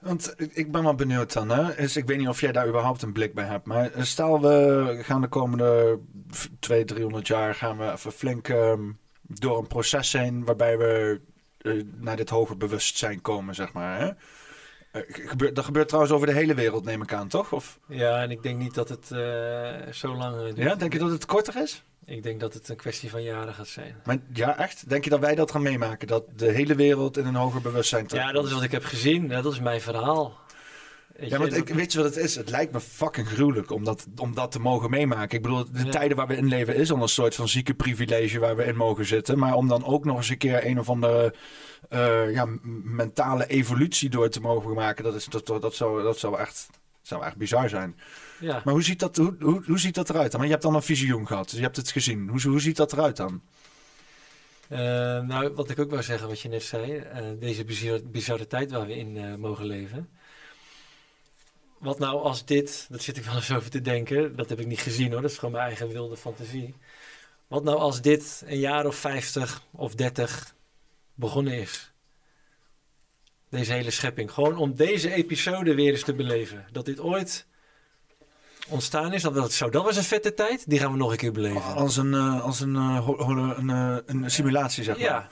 Want 0.00 0.34
ik- 0.52 0.72
ben 0.72 0.82
wel 0.82 0.94
benieuwd 0.94 1.32
dan. 1.32 1.48
Hè? 1.48 1.74
Dus 1.74 1.96
ik 1.96 2.06
weet 2.06 2.18
niet 2.18 2.28
of 2.28 2.40
jij 2.40 2.52
daar 2.52 2.68
überhaupt 2.68 3.02
een 3.02 3.12
blik 3.12 3.34
bij 3.34 3.44
hebt. 3.44 3.66
Maar 3.66 3.90
stel 3.98 4.40
we 4.40 4.98
gaan 5.02 5.20
de 5.20 5.28
komende 5.28 5.98
200, 6.58 6.88
300 6.88 7.26
jaar 7.26 7.54
gaan 7.54 7.78
we 7.78 7.92
even 7.92 8.12
flink 8.12 8.48
ehm, 8.48 8.82
door 9.22 9.58
een 9.58 9.66
proces 9.66 10.12
heen 10.12 10.44
waarbij 10.44 10.78
we 10.78 11.20
eh, 11.58 11.72
naar 11.96 12.16
dit 12.16 12.30
hoger 12.30 12.56
bewustzijn 12.56 13.20
komen, 13.20 13.54
zeg 13.54 13.72
maar. 13.72 13.98
Hè? 14.00 14.06
Eh, 14.92 15.02
gebeurt, 15.28 15.54
dat 15.56 15.64
gebeurt 15.64 15.86
trouwens 15.88 16.14
over 16.14 16.26
de 16.26 16.32
hele 16.32 16.54
wereld, 16.54 16.84
neem 16.84 17.02
ik 17.02 17.12
aan, 17.12 17.28
toch? 17.28 17.52
Of, 17.52 17.78
Ja, 17.88 18.22
en 18.22 18.30
ik 18.30 18.42
denk 18.42 18.58
niet 18.58 18.74
dat 18.74 18.88
het 18.88 19.10
eh, 19.10 19.92
zo 19.92 20.14
lang 20.14 20.36
eh, 20.36 20.42
duurt. 20.44 20.56
ja, 20.56 20.74
denk 20.74 20.92
je 20.92 20.98
dat 20.98 21.10
het 21.10 21.26
korter 21.26 21.62
is? 21.62 21.84
Ik 22.06 22.22
denk 22.22 22.40
dat 22.40 22.54
het 22.54 22.68
een 22.68 22.76
kwestie 22.76 23.10
van 23.10 23.22
jaren 23.22 23.54
gaat 23.54 23.66
zijn. 23.68 23.96
Maar 24.04 24.18
ja, 24.32 24.58
echt? 24.58 24.88
Denk 24.88 25.04
je 25.04 25.10
dat 25.10 25.20
wij 25.20 25.34
dat 25.34 25.50
gaan 25.50 25.62
meemaken? 25.62 26.06
Dat 26.08 26.24
de 26.36 26.50
hele 26.50 26.74
wereld 26.74 27.16
in 27.16 27.26
een 27.26 27.34
hoger 27.34 27.60
bewustzijn 27.60 28.04
Ja, 28.08 28.32
dat 28.32 28.46
is 28.46 28.52
wat 28.52 28.62
ik 28.62 28.70
heb 28.70 28.84
gezien. 28.84 29.28
Ja, 29.28 29.42
dat 29.42 29.52
is 29.52 29.60
mijn 29.60 29.80
verhaal. 29.80 30.38
Weet 31.16 31.28
Ja, 31.30 31.36
je, 31.36 31.42
want 31.42 31.56
ik, 31.56 31.68
weet 31.68 31.92
je 31.92 32.02
wat 32.02 32.14
het 32.14 32.24
is? 32.24 32.36
Het 32.36 32.50
lijkt 32.50 32.72
me 32.72 32.80
fucking 32.80 33.28
gruwelijk 33.28 33.70
om 33.70 33.84
dat, 33.84 34.06
om 34.16 34.34
dat 34.34 34.52
te 34.52 34.58
mogen 34.60 34.90
meemaken. 34.90 35.36
Ik 35.36 35.42
bedoel, 35.42 35.64
de 35.72 35.84
Ja. 35.84 35.90
tijden 35.90 36.16
waar 36.16 36.26
we 36.26 36.36
in 36.36 36.48
leven 36.48 36.74
is 36.76 36.92
al 36.92 37.02
een 37.02 37.08
soort 37.08 37.34
van 37.34 37.48
zieke 37.48 37.74
privilege 37.74 38.38
waar 38.38 38.56
we 38.56 38.64
in 38.64 38.76
mogen 38.76 39.04
zitten. 39.06 39.38
Maar 39.38 39.54
om 39.54 39.68
dan 39.68 39.84
ook 39.84 40.04
nog 40.04 40.16
eens 40.16 40.28
een 40.28 40.38
keer 40.38 40.66
een 40.66 40.78
of 40.78 40.88
andere 40.88 41.34
eh, 41.88 42.32
ja, 42.32 42.46
mentale 42.82 43.46
evolutie 43.46 44.08
door 44.08 44.28
te 44.28 44.40
mogen 44.40 44.74
maken, 44.74 45.04
dat, 45.04 45.14
is, 45.14 45.24
dat, 45.24 45.46
dat, 45.46 45.74
zou, 45.74 46.02
dat 46.02 46.18
zou, 46.18 46.38
echt, 46.38 46.68
zou 47.02 47.24
echt 47.24 47.36
bizar 47.36 47.68
zijn. 47.68 47.96
Ja. 48.40 48.62
Maar 48.64 48.74
hoe 48.74 48.82
ziet 48.82 48.98
dat, 48.98 49.16
hoe, 49.16 49.36
hoe, 49.40 49.62
hoe 49.66 49.78
ziet 49.78 49.94
dat 49.94 50.10
eruit 50.10 50.30
dan? 50.30 50.40
Want 50.40 50.44
je 50.44 50.56
hebt 50.56 50.62
dan 50.62 50.74
een 50.74 50.82
visioen 50.82 51.26
gehad, 51.26 51.44
dus 51.44 51.58
je 51.58 51.64
hebt 51.64 51.76
het 51.76 51.90
gezien. 51.90 52.28
Hoe, 52.28 52.40
hoe 52.42 52.60
ziet 52.60 52.76
dat 52.76 52.92
eruit 52.92 53.16
dan? 53.16 53.42
Eh, 54.68 54.78
nou, 55.20 55.54
wat 55.54 55.70
ik 55.70 55.78
ook 55.78 55.90
wou 55.90 56.02
zeggen, 56.02 56.28
wat 56.28 56.40
je 56.40 56.48
net 56.48 56.62
zei, 56.62 56.96
eh, 56.96 57.24
deze 57.38 57.64
bizarre, 57.64 58.02
bizarre 58.02 58.46
tijd 58.46 58.70
waar 58.70 58.86
we 58.86 58.96
in 58.96 59.16
eh, 59.16 59.34
mogen 59.34 59.66
leven. 59.66 60.08
Wat 61.78 61.98
nou 61.98 62.22
als 62.22 62.44
dit, 62.44 62.86
dat 62.90 63.02
zit 63.02 63.16
ik 63.16 63.24
wel 63.24 63.34
eens 63.34 63.52
over 63.52 63.70
te 63.70 63.80
denken, 63.80 64.36
dat 64.36 64.48
heb 64.48 64.60
ik 64.60 64.66
niet 64.66 64.80
gezien 64.80 65.12
hoor, 65.12 65.22
dat 65.22 65.30
is 65.30 65.38
gewoon 65.38 65.54
mijn 65.54 65.66
eigen 65.66 65.88
wilde 65.88 66.16
fantasie. 66.16 66.74
Wat 67.46 67.64
nou 67.64 67.78
als 67.78 68.00
dit 68.00 68.42
een 68.46 68.58
jaar 68.58 68.86
of 68.86 68.96
50 68.96 69.62
of 69.70 69.94
30 69.94 70.54
begonnen 71.14 71.52
is? 71.52 71.92
Deze 73.48 73.72
hele 73.72 73.90
schepping. 73.90 74.30
Gewoon 74.30 74.56
om 74.56 74.74
deze 74.74 75.12
episode 75.12 75.74
weer 75.74 75.92
eens 75.92 76.04
te 76.04 76.14
beleven. 76.14 76.66
Dat 76.72 76.84
dit 76.84 77.00
ooit 77.00 77.46
ontstaan 78.68 79.12
is. 79.12 79.22
Dat, 79.22 79.34
dat, 79.34 79.52
zo, 79.52 79.70
dat 79.70 79.84
was 79.84 79.96
een 79.96 80.02
vette 80.02 80.34
tijd. 80.34 80.70
Die 80.70 80.78
gaan 80.78 80.92
we 80.92 80.98
nog 80.98 81.10
een 81.10 81.16
keer 81.16 81.32
beleven. 81.32 81.62
Als 81.62 81.96
een, 81.96 82.14
eh, 82.14 82.44
als 82.44 82.60
een, 82.60 82.76
eh, 82.76 83.08
een, 83.56 83.70
eh, 83.70 83.96
een 84.06 84.30
simulatie, 84.30 84.84
zeg 84.84 84.96
maar. 84.96 85.04
Ja, 85.04 85.28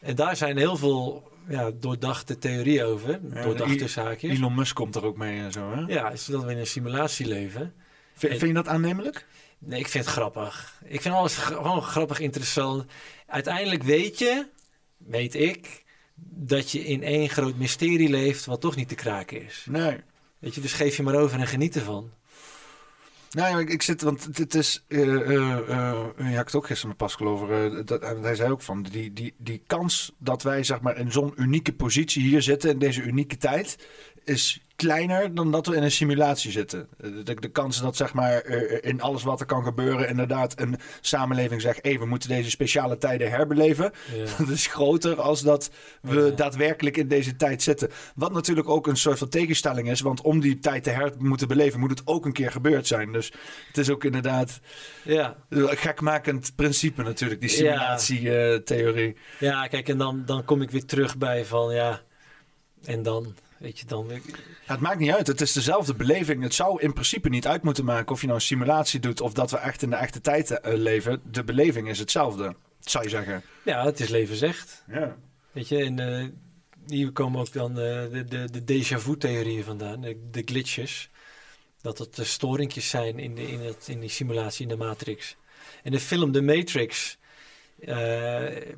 en 0.00 0.14
daar 0.16 0.36
zijn 0.36 0.56
heel 0.56 0.76
veel 0.76 1.30
ja, 1.48 1.70
doordachte 1.74 2.38
theorieën 2.38 2.84
over. 2.84 3.20
Ja, 3.34 3.42
doordachte 3.42 3.88
zaakjes. 3.88 4.38
Elon 4.38 4.54
Musk 4.54 4.74
komt 4.74 4.94
er 4.94 5.04
ook 5.04 5.16
mee 5.16 5.40
en 5.40 5.52
zo, 5.52 5.72
hè? 5.72 5.80
Ja, 5.80 6.10
is 6.10 6.24
dat 6.24 6.44
we 6.44 6.50
in 6.50 6.58
een 6.58 6.66
simulatie 6.66 7.26
leven. 7.26 7.74
Vind, 8.14 8.32
En- 8.32 8.38
vind 8.38 8.50
je 8.50 8.62
dat 8.62 8.68
aannemelijk? 8.68 9.26
Nee, 9.58 9.80
ik 9.80 9.88
vind 9.88 10.04
het 10.04 10.14
grappig. 10.14 10.80
Ik 10.84 11.00
vind 11.00 11.14
alles 11.14 11.36
gewoon 11.36 11.82
grappig, 11.82 12.18
interessant. 12.20 12.84
Uiteindelijk 13.26 13.82
weet 13.82 14.18
je, 14.18 14.46
weet 14.96 15.34
ik, 15.34 15.84
dat 16.34 16.70
je 16.70 16.84
in 16.84 17.02
één 17.02 17.28
groot 17.28 17.56
mysterie 17.56 18.08
leeft 18.08 18.44
wat 18.44 18.60
toch 18.60 18.76
niet 18.76 18.88
te 18.88 18.94
kraken 18.94 19.44
is. 19.44 19.66
Nee. 19.68 19.96
Weet 20.38 20.54
je, 20.54 20.60
dus 20.60 20.72
geef 20.72 20.96
je 20.96 21.02
maar 21.02 21.14
over 21.14 21.38
en 21.38 21.46
geniet 21.46 21.76
ervan. 21.76 22.10
Nou, 23.32 23.60
ik, 23.60 23.68
ik 23.70 23.82
zit, 23.82 24.02
want 24.02 24.28
het, 24.36 24.54
is, 24.54 24.84
eh, 24.88 25.30
ja, 25.30 25.58
ik 26.16 26.34
had 26.34 26.44
het 26.44 26.54
ook 26.54 26.66
gisteren 26.66 26.88
met 26.88 26.96
Pascal 26.96 27.26
over, 27.26 27.84
dat, 27.86 28.00
hij 28.02 28.34
zei 28.34 28.50
ook 28.50 28.62
van, 28.62 28.82
die, 28.82 29.12
die, 29.12 29.34
die 29.38 29.62
kans 29.66 30.12
dat 30.18 30.42
wij 30.42 30.64
zeg 30.64 30.80
maar 30.80 30.96
in 30.96 31.12
zo'n 31.12 31.32
unieke 31.36 31.72
positie 31.72 32.22
hier 32.22 32.42
zitten, 32.42 32.70
in 32.70 32.78
deze 32.78 33.02
unieke 33.02 33.36
tijd, 33.36 33.88
is 34.24 34.64
kleiner 34.86 35.34
dan 35.34 35.50
dat 35.50 35.66
we 35.66 35.76
in 35.76 35.82
een 35.82 35.90
simulatie 35.90 36.50
zitten. 36.50 36.88
Eh, 37.00 37.10
De, 37.24 37.34
de 37.34 37.48
kans 37.48 37.80
dat 37.80 37.96
zeg 37.96 38.14
maar 38.14 38.46
in 38.84 39.00
alles 39.00 39.22
wat 39.22 39.40
er 39.40 39.46
kan 39.46 39.64
gebeuren, 39.64 40.08
inderdaad 40.08 40.60
een 40.60 40.76
samenleving 41.00 41.60
zegt, 41.60 41.78
hé, 41.82 41.98
we 41.98 42.06
moeten 42.06 42.28
deze 42.28 42.50
speciale 42.50 42.98
tijden 42.98 43.30
herbeleven, 43.30 43.92
Ja. 44.14 44.24
dat 44.38 44.48
is 44.48 44.66
groter 44.66 45.20
als 45.20 45.42
dat 45.42 45.70
we 46.02 46.20
Ja. 46.20 46.30
daadwerkelijk 46.30 46.96
in 46.96 47.08
deze 47.08 47.36
tijd 47.36 47.62
zitten. 47.62 47.90
Wat 48.14 48.32
natuurlijk 48.32 48.68
ook 48.68 48.86
een 48.86 48.96
soort 48.96 49.18
van 49.18 49.28
tegenstelling 49.28 49.90
is. 49.90 50.00
Want 50.00 50.20
om 50.20 50.40
die 50.40 50.58
tijd 50.58 50.82
te 50.84 50.90
her 50.90 51.12
moeten 51.18 51.48
beleven, 51.48 51.80
moet 51.80 51.90
het 51.90 52.02
ook 52.04 52.24
een 52.26 52.32
keer 52.32 52.50
gebeurd 52.50 52.86
zijn. 52.86 53.12
Dus 53.12 53.32
het 53.68 53.78
is 53.78 53.90
ook 53.90 54.04
inderdaad 54.04 54.60
ja. 55.04 55.36
een 55.48 55.76
gekmakend 55.76 56.52
principe 56.56 57.02
natuurlijk, 57.02 57.40
die 57.40 57.50
Ja. 57.64 57.96
simulatietheorie. 57.98 59.16
ja, 59.38 59.66
kijk, 59.66 59.88
en 59.88 59.98
dan, 59.98 60.22
dan 60.26 60.44
kom 60.44 60.62
ik 60.62 60.70
weer 60.70 60.84
terug 60.84 61.18
bij 61.18 61.44
van 61.44 61.74
ja. 61.74 62.00
En 62.84 63.02
dan, 63.02 63.34
weet 63.62 63.78
je, 63.78 63.86
dan. 63.86 64.06
Ja, 64.08 64.72
het 64.72 64.80
maakt 64.80 64.98
niet 64.98 65.10
uit. 65.10 65.26
Het 65.26 65.40
is 65.40 65.52
dezelfde 65.52 65.94
beleving. 65.94 66.42
Het 66.42 66.54
zou 66.54 66.80
in 66.80 66.92
principe 66.92 67.28
niet 67.28 67.46
uit 67.46 67.62
moeten 67.62 67.84
maken 67.84 68.12
of 68.12 68.20
je 68.20 68.26
nou 68.26 68.38
een 68.38 68.44
simulatie 68.44 69.00
doet 69.00 69.20
of 69.20 69.32
dat 69.32 69.50
we 69.50 69.56
echt 69.56 69.82
in 69.82 69.90
de 69.90 69.96
echte 69.96 70.20
tijd 70.20 70.50
eh, 70.50 70.74
leven. 70.74 71.20
De 71.30 71.44
beleving 71.44 71.88
is 71.88 71.98
hetzelfde, 71.98 72.54
zou 72.80 73.04
je 73.04 73.10
zeggen. 73.10 73.42
Ja, 73.64 73.84
het 73.84 74.00
is 74.00 74.08
levensecht. 74.08 74.84
Ja. 74.88 75.16
Weet 75.52 75.68
je, 75.68 75.84
en 75.84 75.98
eh, 75.98 76.28
hier 76.86 77.12
komen 77.12 77.40
ook 77.40 77.52
dan 77.52 77.70
eh, 77.70 77.76
de, 77.76 78.24
de, 78.28 78.48
de 78.50 78.62
déjà 78.62 78.98
vu-theorieën 78.98 79.64
vandaan, 79.64 80.00
de, 80.00 80.28
de 80.30 80.42
glitches. 80.44 81.10
Dat 81.80 81.98
het 81.98 82.14
de 82.14 82.24
storingjes 82.24 82.88
zijn 82.88 83.18
in, 83.18 83.34
de, 83.34 83.48
in, 83.48 83.60
het, 83.60 83.88
in 83.88 84.00
die 84.00 84.08
simulatie 84.08 84.62
in 84.62 84.68
de 84.68 84.84
Matrix. 84.84 85.36
En 85.82 85.92
de 85.92 86.00
film 86.00 86.32
The 86.32 86.42
Matrix 86.42 87.18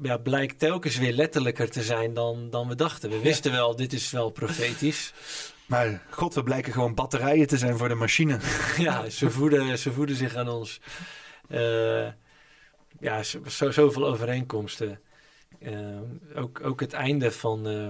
ja, 0.03 0.17
blijkt 0.23 0.59
telkens 0.59 0.97
weer 0.99 1.13
letterlijker 1.13 1.71
te 1.71 1.83
zijn 1.83 2.15
dan, 2.15 2.51
dan 2.51 2.69
we 2.69 2.75
dachten. 2.75 3.11
We 3.11 3.21
wisten 3.21 3.53
wel, 3.53 3.77
dit 3.77 3.93
is 3.93 4.11
wel 4.11 4.31
profetisch. 4.31 5.13
Maar 5.67 6.03
god, 6.11 6.35
we 6.35 6.43
blijken 6.43 6.73
gewoon 6.73 6.95
batterijen 6.95 7.47
te 7.47 7.59
zijn 7.59 7.77
voor 7.79 7.89
de 7.89 7.95
machine. 7.95 8.39
ja, 8.79 9.09
ze 9.11 9.31
voeden, 9.31 9.79
ze 9.79 9.93
voeden 9.93 10.17
zich 10.17 10.35
aan 10.35 10.49
ons. 10.49 10.81
Eh, 11.49 12.09
ja, 13.01 13.23
zo, 13.23 13.41
zo- 13.49 13.71
zoveel 13.71 14.07
overeenkomsten. 14.07 15.01
Eh, 15.61 15.99
ook, 16.35 16.61
ook 16.65 16.81
het 16.81 16.93
einde 16.93 17.33
van, 17.33 17.67
eh, 17.69 17.89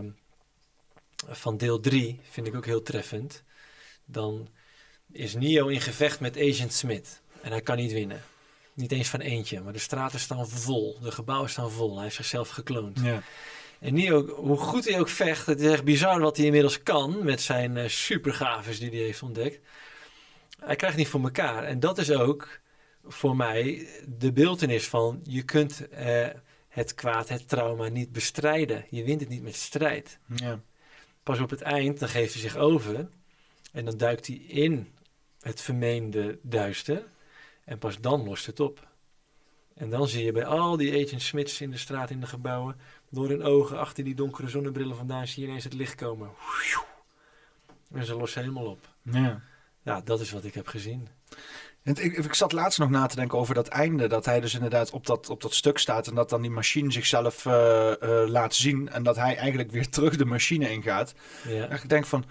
van 1.35 1.57
deel 1.57 1.81
3 1.81 2.21
vind 2.31 2.47
ik 2.47 2.55
ook 2.55 2.67
heel 2.67 2.83
treffend. 2.83 3.43
Dan 4.05 4.49
is 5.13 5.35
Neo 5.35 5.67
in 5.67 5.81
gevecht 5.81 6.21
met 6.21 6.37
Agent 6.39 6.73
Smith. 6.73 7.23
En 7.43 7.51
hij 7.51 7.61
kan 7.61 7.77
niet 7.77 7.93
winnen. 7.93 8.23
Niet 8.75 8.93
eens 8.93 9.09
van 9.09 9.21
eentje, 9.21 9.61
maar 9.61 9.73
de 9.73 9.79
straten 9.79 10.21
staan 10.21 10.49
vol. 10.49 10.99
De 11.01 11.13
gebouwen 11.13 11.51
staan 11.51 11.71
vol. 11.71 11.95
Hij 11.95 12.03
heeft 12.03 12.17
zichzelf 12.17 12.49
gekloond. 12.49 13.01
Ja. 13.01 13.23
En 13.81 13.95
Neo, 13.95 14.27
hoe 14.27 14.57
goed 14.57 14.85
hij 14.85 15.01
ook 15.01 15.09
vecht, 15.09 15.47
het 15.47 15.61
is 15.61 15.71
echt 15.73 15.85
bizar 15.85 16.21
wat 16.21 16.37
hij 16.37 16.47
inmiddels 16.47 16.83
kan 16.83 17.25
met 17.25 17.41
zijn 17.41 17.77
eh 17.77 17.89
supergaves 17.89 18.79
die 18.79 18.91
hij 18.91 18.99
heeft 18.99 19.23
ontdekt. 19.23 19.61
Hij 20.61 20.77
krijgt 20.77 20.97
niet 20.97 21.09
voor 21.09 21.23
elkaar. 21.23 21.65
En 21.65 21.81
dat 21.81 21.99
is 21.99 22.11
ook 22.11 22.61
voor 23.05 23.37
mij 23.37 23.89
de 24.19 24.33
beeldenis 24.33 24.89
van 24.89 25.21
je 25.23 25.43
kunt 25.43 25.89
eh, 25.89 26.27
het 26.69 26.95
kwaad, 26.95 27.29
het 27.29 27.49
trauma 27.49 27.89
niet 27.89 28.13
bestrijden. 28.13 28.85
Je 28.91 29.05
wint 29.05 29.21
het 29.21 29.29
niet 29.29 29.43
met 29.43 29.55
strijd. 29.57 30.19
Ja. 30.37 30.61
Pas 31.23 31.39
op 31.41 31.51
het 31.51 31.63
eind, 31.63 31.99
dan 31.99 32.09
geeft 32.09 32.33
hij 32.33 32.43
zich 32.43 32.57
over. 32.57 33.09
En 33.73 33.85
dan 33.85 33.97
duikt 33.97 34.27
hij 34.27 34.37
in 34.37 34.93
het 35.41 35.61
vermeende 35.61 36.39
duister. 36.43 37.03
En 37.65 37.79
pas 37.79 38.01
dan 38.01 38.25
lost 38.25 38.47
het 38.47 38.61
op. 38.61 38.89
En 39.75 39.91
dan 39.91 40.09
zie 40.09 40.25
je 40.25 40.33
bij 40.33 40.47
al 40.47 40.77
die 40.77 41.05
Agent 41.05 41.23
Smiths 41.23 41.61
in 41.61 41.71
de 41.71 41.77
straat, 41.77 42.11
in 42.11 42.21
de 42.21 42.27
gebouwen, 42.27 42.77
door 43.11 43.29
hun 43.29 43.43
ogen, 43.43 43.79
achter 43.79 44.05
die 44.05 44.15
donkere 44.15 44.49
zonnebrillen 44.49 44.97
vandaan, 44.97 45.27
zie 45.27 45.43
je 45.43 45.49
ineens 45.49 45.65
het 45.65 45.75
licht 45.75 45.95
komen. 45.95 46.31
En 47.93 48.05
ze 48.05 48.15
lossen 48.15 48.41
helemaal 48.41 48.67
op. 48.67 48.89
ja. 49.03 49.41
Ja, 49.85 50.01
dat 50.01 50.21
is 50.21 50.31
wat 50.31 50.45
ik 50.45 50.55
heb 50.55 50.67
gezien. 50.67 51.09
En 51.83 51.95
Ik, 51.95 52.17
ik 52.17 52.35
zat 52.35 52.53
laatst 52.53 52.79
nog 52.79 52.91
na 52.91 53.07
te 53.07 53.17
denken 53.17 53.39
over 53.39 53.55
dat 53.55 53.69
einde. 53.69 54.07
Dat 54.07 54.25
hij 54.25 54.41
dus 54.41 54.55
inderdaad 54.55 54.91
op 54.91 55.07
dat, 55.07 55.29
op 55.29 55.43
dat 55.43 55.55
stuk 55.55 55.79
staat. 55.79 56.07
En 56.07 56.15
dat 56.15 56.29
dan 56.29 56.43
die 56.43 56.51
machine 56.51 56.93
zichzelf 56.93 57.47
eh, 57.47 58.03
eh, 58.03 58.29
laat 58.29 58.55
zien. 58.55 58.89
En 58.89 59.03
dat 59.03 59.17
hij 59.17 59.37
eigenlijk 59.37 59.71
weer 59.71 59.89
terug 59.89 60.17
de 60.17 60.25
machine 60.25 60.71
ingaat. 60.71 61.15
Ja. 61.49 61.69
En 61.69 61.77
ik 61.77 61.89
denk 61.89 62.07
van. 62.07 62.25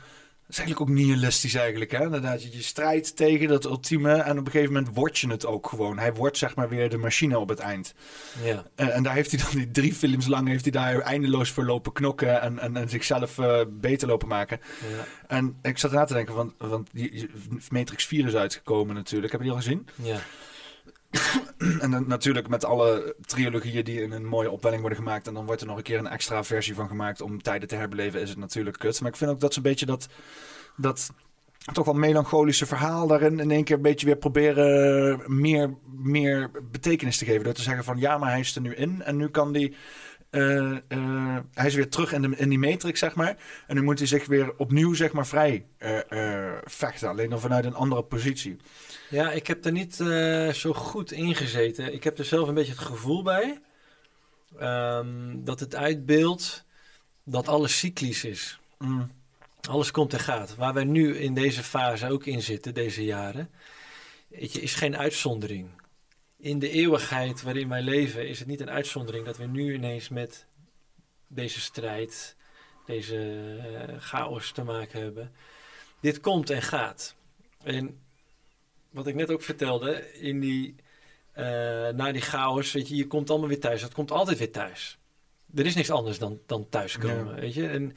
Dat 0.47 0.51
is 0.51 0.57
eigenlijk 0.57 0.89
ook 0.91 0.97
nihilistisch 0.97 1.53
eigenlijk. 1.55 1.91
Hè? 1.91 2.03
Inderdaad, 2.03 2.43
je, 2.43 2.51
je 2.51 2.61
strijdt 2.61 3.15
tegen 3.15 3.47
dat 3.47 3.65
ultieme. 3.65 4.11
En 4.13 4.37
op 4.39 4.45
een 4.45 4.51
gegeven 4.51 4.73
moment 4.73 4.95
word 4.95 5.17
je 5.17 5.27
het 5.29 5.45
ook 5.45 5.67
gewoon. 5.67 5.97
Hij 5.99 6.13
wordt 6.13 6.37
zeg 6.37 6.55
maar 6.55 6.69
weer 6.69 6.89
de 6.89 6.97
machine 6.97 7.39
op 7.39 7.49
het 7.49 7.59
eind. 7.59 7.93
ja. 8.43 8.63
En, 8.75 8.93
en 8.93 9.03
daar 9.03 9.13
heeft 9.13 9.31
hij 9.31 9.39
dan 9.43 9.49
die 9.51 9.71
drie 9.71 9.93
films 9.93 10.27
lang. 10.27 10.47
Heeft 10.47 10.63
hij 10.63 10.71
daar 10.71 10.99
eindeloos 10.99 11.49
voor 11.49 11.65
lopen 11.65 11.91
knokken. 11.93 12.41
En, 12.41 12.59
en, 12.59 12.77
en 12.77 12.89
zichzelf 12.89 13.37
eh, 13.39 13.59
beter 13.69 14.07
lopen 14.07 14.27
maken. 14.27 14.59
ja. 14.97 15.05
En 15.27 15.57
ik 15.61 15.77
zat 15.77 15.91
na 15.91 16.03
te 16.05 16.13
denken. 16.13 16.35
Want, 16.35 16.53
want 16.57 16.89
die, 16.93 17.11
die- 17.11 17.29
Matrix 17.69 18.05
4 18.05 18.27
is 18.27 18.35
uitgekomen 18.35 18.95
natuurlijk. 18.95 19.31
Heb 19.31 19.41
je 19.41 19.47
die 19.47 19.55
al 19.55 19.61
gezien? 19.63 19.87
ja. 20.01 20.17
En 21.79 22.07
natuurlijk 22.07 22.47
met 22.47 22.65
alle 22.65 23.15
trilogieën 23.25 23.83
die 23.83 24.01
in 24.01 24.11
een 24.11 24.25
mooie 24.25 24.51
opwelling 24.51 24.81
worden 24.81 24.99
gemaakt. 24.99 25.27
En 25.27 25.33
dan 25.33 25.45
wordt 25.45 25.61
er 25.61 25.67
nog 25.67 25.77
een 25.77 25.83
keer 25.83 25.97
een 25.97 26.07
extra 26.07 26.43
versie 26.43 26.75
van 26.75 26.87
gemaakt 26.87 27.21
om 27.21 27.41
tijden 27.41 27.67
te 27.67 27.75
herbeleven. 27.75 28.21
Is 28.21 28.29
het 28.29 28.37
natuurlijk 28.37 28.79
kut. 28.79 29.01
Maar 29.01 29.09
ik 29.09 29.17
vind 29.17 29.31
ook 29.31 29.39
dat 29.39 29.51
ze 29.53 29.57
een 29.57 29.63
beetje 29.63 29.85
dat, 29.85 30.07
dat 30.77 31.11
toch 31.73 31.85
wel 31.85 31.93
melancholische 31.93 32.65
verhaal 32.65 33.07
daarin 33.07 33.39
in 33.39 33.51
één 33.51 33.63
keer 33.63 33.75
een 33.75 33.81
beetje 33.81 34.05
weer 34.05 34.17
proberen 34.17 35.21
meer, 35.39 35.73
meer 35.91 36.51
betekenis 36.71 37.17
te 37.17 37.25
geven. 37.25 37.43
Door 37.43 37.53
te 37.53 37.61
zeggen 37.61 37.83
van 37.83 37.99
ja, 37.99 38.17
maar 38.17 38.29
hij 38.29 38.39
is 38.39 38.55
er 38.55 38.61
nu 38.61 38.75
in. 38.75 39.01
En 39.03 39.17
nu 39.17 39.29
kan 39.29 39.51
die. 39.53 39.75
eh, 40.29 40.71
eh, 40.87 41.37
hij 41.53 41.65
is 41.65 41.75
weer 41.75 41.89
terug 41.89 42.13
in, 42.13 42.21
de, 42.21 42.37
in 42.37 42.49
die 42.49 42.59
matrix, 42.59 42.99
zeg 42.99 43.15
maar. 43.15 43.37
En 43.67 43.75
nu 43.75 43.81
moet 43.83 43.97
hij 43.99 44.07
zich 44.07 44.25
weer 44.25 44.53
opnieuw, 44.57 44.93
zeg 44.93 45.11
maar, 45.11 45.27
vrij 45.27 45.65
eh, 45.77 46.51
vechten. 46.65 47.09
Alleen 47.09 47.29
dan 47.29 47.39
vanuit 47.39 47.65
een 47.65 47.73
andere 47.75 48.03
positie. 48.03 48.57
Ja, 49.13 49.31
ik 49.31 49.47
heb 49.47 49.65
er 49.65 49.71
niet 49.71 49.99
eh, 49.99 50.49
zo 50.49 50.73
goed 50.73 51.11
in 51.11 51.35
gezeten. 51.35 51.93
Ik 51.93 52.03
heb 52.03 52.17
er 52.17 52.25
zelf 52.25 52.47
een 52.47 52.53
beetje 52.53 52.71
het 52.71 52.81
gevoel 52.81 53.23
bij 53.23 53.61
ehm, 54.57 55.43
dat 55.43 55.59
het 55.59 55.75
uitbeeldt 55.75 56.65
dat 57.23 57.47
alles 57.47 57.77
cyclisch 57.77 58.23
is. 58.23 58.59
Mm. 58.77 59.11
Alles 59.69 59.91
komt 59.91 60.13
en 60.13 60.19
gaat. 60.19 60.55
Waar 60.55 60.73
wij 60.73 60.83
nu 60.83 61.17
in 61.17 61.33
deze 61.33 61.63
fase 61.63 62.09
ook 62.09 62.25
in 62.25 62.41
zitten, 62.41 62.73
deze 62.73 63.03
jaren, 63.05 63.49
je, 64.27 64.61
is 64.61 64.75
geen 64.75 64.97
uitzondering. 64.97 65.69
In 66.37 66.59
de 66.59 66.69
eeuwigheid 66.69 67.41
waarin 67.41 67.69
wij 67.69 67.81
leven 67.81 68.27
is 68.27 68.39
het 68.39 68.47
niet 68.47 68.61
een 68.61 68.69
uitzondering 68.69 69.25
dat 69.25 69.37
we 69.37 69.45
nu 69.45 69.73
ineens 69.73 70.09
met 70.09 70.45
deze 71.27 71.61
strijd, 71.61 72.35
deze 72.85 73.17
eh, 73.87 73.95
chaos 73.99 74.51
te 74.51 74.63
maken 74.63 75.01
hebben. 75.01 75.31
Dit 75.99 76.19
komt 76.19 76.49
en 76.49 76.61
gaat. 76.61 77.15
En 77.63 78.02
wat 78.93 79.07
ik 79.07 79.15
net 79.15 79.31
ook 79.31 79.41
vertelde, 79.41 80.13
in 80.19 80.39
die, 80.39 80.75
eh, 81.31 81.45
na 81.89 82.11
die 82.11 82.21
chaos, 82.21 82.71
weet 82.71 82.87
je, 82.87 82.95
je 82.95 83.07
komt 83.07 83.29
allemaal 83.29 83.47
weer 83.47 83.59
thuis. 83.59 83.81
Het 83.81 83.93
komt 83.93 84.11
altijd 84.11 84.37
weer 84.37 84.51
thuis. 84.51 84.97
Er 85.55 85.65
is 85.65 85.75
niks 85.75 85.91
anders 85.91 86.19
dan, 86.19 86.39
dan 86.45 86.69
thuiskomen, 86.69 87.35
Ja. 87.35 87.41
weet 87.41 87.53
je. 87.53 87.67
En 87.67 87.95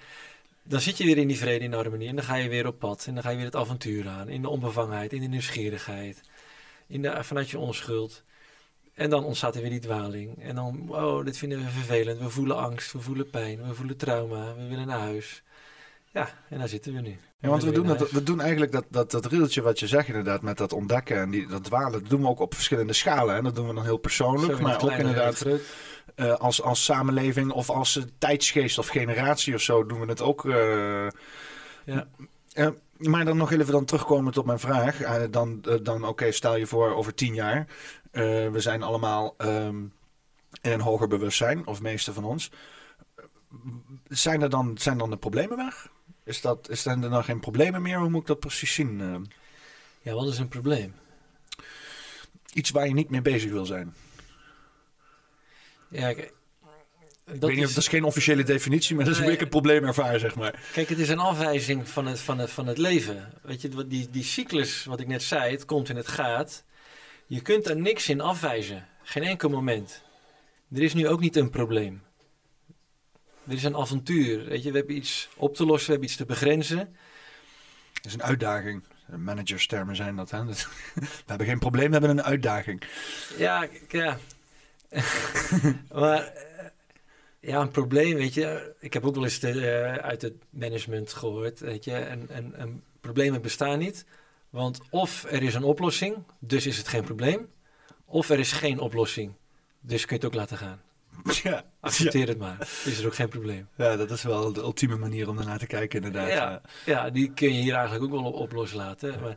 dan 0.63 0.81
zit 0.81 0.99
je 0.99 1.05
weer 1.05 1.19
in 1.19 1.29
die 1.29 1.37
vrede, 1.39 1.65
in 1.65 1.71
de 1.71 1.77
harmonie. 1.77 2.09
En 2.09 2.17
dan 2.17 2.25
ga 2.25 2.35
je 2.35 2.49
weer 2.49 2.67
op 2.67 2.79
pad. 2.79 3.05
En 3.07 3.15
dan 3.15 3.23
ga 3.23 3.31
je 3.31 3.37
weer 3.37 3.45
het 3.45 3.57
avontuur 3.57 4.09
aan. 4.09 4.29
In 4.29 4.43
de 4.43 4.49
onbevangenheid, 4.49 5.13
in 5.13 5.21
de 5.21 5.27
nieuwsgierigheid. 5.27 6.21
In 6.87 7.03
de, 7.03 7.25
vanuit 7.25 7.51
je 7.51 7.59
onschuld. 7.59 8.25
En 8.95 9.11
dan 9.11 9.25
ontstaat 9.25 9.55
er 9.55 9.61
weer 9.61 9.71
die 9.71 9.81
dwaling. 9.81 10.43
En 10.43 10.55
dan, 10.55 10.87
wow, 10.87 11.25
dit 11.25 11.39
vinden 11.39 11.59
we 11.59 11.69
vervelend. 11.71 12.19
We 12.19 12.29
voelen 12.29 12.57
angst, 12.57 12.93
we 12.93 13.01
voelen 13.01 13.31
pijn, 13.31 13.67
we 13.69 13.75
voelen 13.75 13.97
trauma. 13.97 14.55
We 14.55 14.67
willen 14.67 14.87
naar 14.87 14.99
huis. 14.99 15.43
Ja, 16.17 16.29
en 16.49 16.59
daar 16.59 16.69
zitten 16.69 16.95
we 16.95 17.01
nu. 17.01 17.17
Ja, 17.39 17.49
want 17.49 17.63
we 17.65 17.73
doen, 17.73 17.87
dat, 17.87 18.11
we 18.11 18.23
doen 18.23 18.41
eigenlijk 18.41 18.73
dat, 18.73 18.85
dat, 18.89 19.11
dat 19.11 19.27
rieltje 19.27 19.63
wat 19.63 19.79
je 19.79 19.87
zegt 19.87 20.09
inderdaad 20.09 20.43
met 20.43 20.59
dat 20.59 20.73
ontdekken 20.73 21.17
en 21.21 21.31
die, 21.31 21.47
dat 21.47 21.65
dwalen. 21.65 21.93
Dat 21.93 22.09
doen 22.11 22.21
we 22.21 22.29
ook 22.29 22.41
op 22.41 22.55
verschillende 22.55 22.93
schalen. 22.93 23.37
En 23.37 23.45
dat 23.45 23.55
doen 23.55 23.69
we 23.69 23.75
dan 23.75 23.85
heel 23.85 23.97
persoonlijk, 23.97 24.61
maar 24.61 24.83
ook 24.83 24.91
inderdaad 24.91 25.47
eh, 26.15 26.35
als, 26.35 26.63
als 26.63 26.85
samenleving 26.85 27.53
of 27.53 27.71
als 27.71 27.97
eh, 27.97 28.03
tijdsgeest 28.19 28.79
of 28.79 28.87
generatie 28.89 29.55
of 29.55 29.61
zo 29.61 29.87
doen 29.87 30.01
we 30.01 30.07
het 30.07 30.23
ook. 30.23 30.45
eh. 30.45 31.07
Ja. 31.85 32.07
Maar 32.97 33.25
dan 33.25 33.37
nog 33.37 33.53
even 33.53 33.73
dan 33.73 33.85
terugkomen 33.85 34.33
tot 34.33 34.47
mijn 34.47 34.59
vraag. 34.59 34.97
Dan 35.31 35.65
dan 35.83 36.05
oké, 36.05 36.33
stel 36.33 36.57
je 36.57 36.67
voor 36.67 36.95
over 36.95 37.15
tien 37.15 37.35
jaar. 37.35 37.67
we 38.53 38.57
zijn 38.57 38.83
allemaal 38.83 39.35
ehm, 39.37 39.77
in 40.63 40.73
een 40.73 40.81
hoger 40.81 41.09
bewustzijn, 41.09 41.67
of 41.67 41.81
meeste 41.81 42.13
van 42.13 42.25
ons. 42.25 42.51
Zijn 44.09 44.43
er 44.43 44.51
dan, 44.51 44.79
zijn 44.79 44.99
dan 44.99 45.11
de 45.11 45.17
problemen 45.17 45.57
weg? 45.57 45.95
Is 46.27 46.41
dat, 46.41 46.69
is 46.71 46.87
er 46.87 47.01
dan 47.01 47.25
geen 47.25 47.41
problemen 47.41 47.83
meer? 47.83 47.99
Hoe 47.99 48.09
moet 48.11 48.21
ik 48.21 48.27
dat 48.27 48.41
precies 48.41 48.75
zien? 48.75 49.01
Eh, 49.01 49.15
Ja, 50.03 50.13
wat 50.15 50.29
is 50.29 50.39
een 50.39 50.49
probleem? 50.49 50.95
iets 52.53 52.71
waar 52.71 52.87
je 52.89 52.95
niet 52.95 53.11
mee 53.11 53.23
bezig 53.23 53.51
wil 53.51 53.67
zijn. 53.67 53.95
Ja, 55.89 56.13
kijk, 56.13 56.19
ik 56.19 56.33
dat 57.25 57.49
weet 57.49 57.59
niet 57.59 57.69
is, 57.69 57.75
dat 57.75 57.83
is 57.83 57.89
geen 57.89 58.05
officiële 58.05 58.43
definitie, 58.43 58.95
maar 58.97 59.05
dat 59.05 59.13
is 59.13 59.19
hoe 59.19 59.27
Nee. 59.27 59.35
ik 59.37 59.41
het 59.43 59.51
probleem 59.51 59.85
ervaar, 59.85 60.19
zeg 60.19 60.35
maar. 60.35 60.61
kijk, 60.73 60.89
het 60.89 60.99
is 60.99 61.09
een 61.09 61.19
afwijzing 61.19 61.89
van 61.89 62.07
het, 62.07 62.21
van 62.21 62.39
het, 62.39 62.51
van 62.51 62.67
het 62.67 62.79
leven. 62.79 63.33
Weet 63.43 63.61
je, 63.61 63.87
die, 63.87 64.11
die 64.11 64.23
cyclus, 64.25 64.85
wat 64.85 65.01
ik 65.01 65.07
net 65.07 65.23
zei, 65.23 65.51
het 65.53 65.65
komt 65.65 65.89
en 65.91 65.97
het 65.97 66.09
gaat. 66.09 66.65
Je 67.27 67.41
kunt 67.41 67.67
er 67.69 67.77
niks 67.77 68.09
in 68.09 68.21
afwijzen. 68.21 68.87
Geen 69.03 69.23
enkel 69.23 69.49
moment. 69.49 70.03
Er 70.75 70.83
is 70.83 70.95
nu 70.95 71.09
ook 71.09 71.21
niet 71.21 71.37
een 71.37 71.51
probleem. 71.51 72.03
Er 73.47 73.53
is 73.53 73.65
een 73.65 73.77
avontuur. 73.77 74.45
Weet 74.45 74.63
je, 74.63 74.71
we 74.71 74.77
hebben 74.79 74.97
iets 74.97 75.29
op 75.37 75.55
te 75.55 75.65
lossen, 75.67 75.87
we 75.87 75.91
hebben 75.93 76.09
iets 76.09 76.19
te 76.19 76.25
begrenzen. 76.27 76.79
Het 77.93 78.05
is 78.05 78.15
een 78.15 78.23
uitdaging. 78.23 78.83
Managerstermen 79.17 79.97
zijn 79.97 80.17
dat. 80.17 80.31
Hè? 80.31 80.45
Dat- 80.45 80.69
We 80.95 81.07
hebben 81.27 81.47
geen 81.47 81.59
probleem, 81.59 81.87
we 81.87 81.93
hebben 81.93 82.11
een 82.11 82.23
uitdaging. 82.23 82.83
Ja, 83.39 83.69
ja. 83.89 84.19
maar 85.93 86.23
eh, 86.27 86.67
ja, 87.41 87.61
een 87.61 87.71
probleem, 87.71 88.15
weet 88.15 88.35
je. 88.35 88.75
Ik 88.81 88.93
heb 88.93 89.05
ook 89.05 89.15
wel 89.15 89.25
eens 89.25 89.39
de, 89.41 89.71
eh, 89.71 89.95
uit 90.05 90.23
het 90.23 90.35
management 90.51 91.13
gehoord, 91.13 91.59
weet 91.61 91.85
je. 91.85 91.93
En, 91.95 92.29
en, 92.31 92.55
en 92.55 92.83
problemen 93.01 93.43
bestaan 93.43 93.79
niet. 93.79 94.05
Want 94.51 94.81
of 94.91 95.25
er 95.25 95.43
is 95.43 95.55
een 95.55 95.63
oplossing, 95.65 96.17
dus 96.39 96.67
is 96.67 96.79
het 96.79 96.89
geen 96.89 97.05
probleem. 97.05 97.49
Of 98.05 98.29
er 98.31 98.39
is 98.39 98.53
geen 98.53 98.79
oplossing, 98.79 99.33
dus 99.81 100.05
kun 100.07 100.17
je 100.17 100.23
het 100.23 100.33
ook 100.33 100.39
laten 100.41 100.57
gaan. 100.57 100.81
Ja, 101.43 101.65
Accepteer 101.81 102.29
het 102.29 102.39
maar, 102.39 102.69
is 102.85 102.99
er 102.99 103.07
ook 103.07 103.15
geen 103.15 103.29
probleem. 103.29 103.69
ja, 103.77 103.97
dat 103.97 104.11
is 104.11 104.23
wel 104.23 104.53
de 104.53 104.61
ultieme 104.61 104.97
manier 104.97 105.29
om 105.29 105.39
ernaar 105.39 105.59
te 105.59 105.67
kijken, 105.67 106.03
inderdaad. 106.03 106.29
Ja. 106.29 106.61
Ja, 106.85 107.11
die 107.11 107.33
kun 107.33 107.55
je 107.55 107.61
hier 107.61 107.75
eigenlijk 107.75 108.05
ook 108.05 108.21
wel 108.21 108.33
op, 108.33 108.35
op 108.35 108.53
loslaten. 108.53 109.21
Maar 109.21 109.37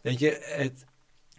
weet 0.00 0.18
je, 0.18 0.38
het, 0.42 0.84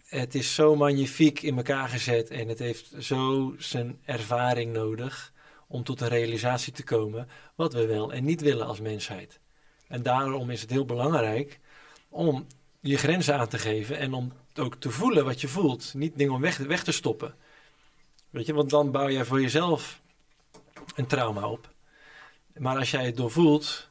het 0.06 0.34
is 0.34 0.54
zo 0.54 0.76
magnifiek 0.76 1.42
in 1.42 1.56
elkaar 1.56 1.88
gezet 1.88 2.30
en 2.30 2.48
het 2.48 2.58
heeft 2.58 2.92
zo 2.98 3.54
zijn 3.58 3.98
ervaring 4.04 4.72
nodig 4.72 5.32
om 5.66 5.84
tot 5.84 6.00
een 6.00 6.08
realisatie 6.08 6.72
te 6.72 6.84
komen 6.84 7.28
wat 7.54 7.72
we 7.72 7.86
wel 7.86 8.12
en 8.12 8.24
niet 8.24 8.40
willen 8.40 8.66
als 8.66 8.80
mensheid. 8.80 9.40
En 9.88 10.02
daarom 10.02 10.50
is 10.50 10.60
het 10.60 10.70
heel 10.70 10.84
belangrijk 10.84 11.60
om 12.08 12.46
je 12.80 12.96
grenzen 12.98 13.34
aan 13.38 13.48
te 13.48 13.58
geven 13.58 13.98
en 13.98 14.12
om 14.12 14.32
ook 14.54 14.74
te 14.74 14.90
voelen 14.90 15.24
wat 15.24 15.40
je 15.40 15.48
voelt. 15.48 15.94
Niet 15.94 16.18
dingen 16.18 16.34
om 16.34 16.40
weg, 16.40 16.56
weg 16.56 16.84
te 16.84 16.92
stoppen. 16.92 17.34
Weet 18.30 18.46
je, 18.46 18.54
want 18.54 18.70
dan 18.70 18.90
bouw 18.90 19.10
jij 19.10 19.24
voor 19.24 19.40
jezelf 19.40 20.00
een 20.94 21.06
trauma 21.06 21.48
op. 21.48 21.70
Maar 22.56 22.76
als 22.76 22.90
jij 22.90 23.04
het 23.04 23.16
doorvoelt, 23.16 23.88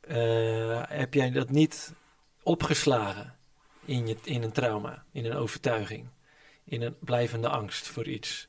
eh, 0.00 0.82
heb 0.88 1.14
jij 1.14 1.30
dat 1.30 1.50
niet 1.50 1.94
opgeslagen 2.42 3.36
in, 3.84 4.06
je, 4.06 4.16
in 4.24 4.42
een 4.42 4.52
trauma, 4.52 5.04
in 5.12 5.24
een 5.24 5.36
overtuiging, 5.36 6.06
in 6.64 6.82
een 6.82 6.96
blijvende 7.00 7.48
angst 7.48 7.86
voor 7.86 8.08
iets. 8.08 8.48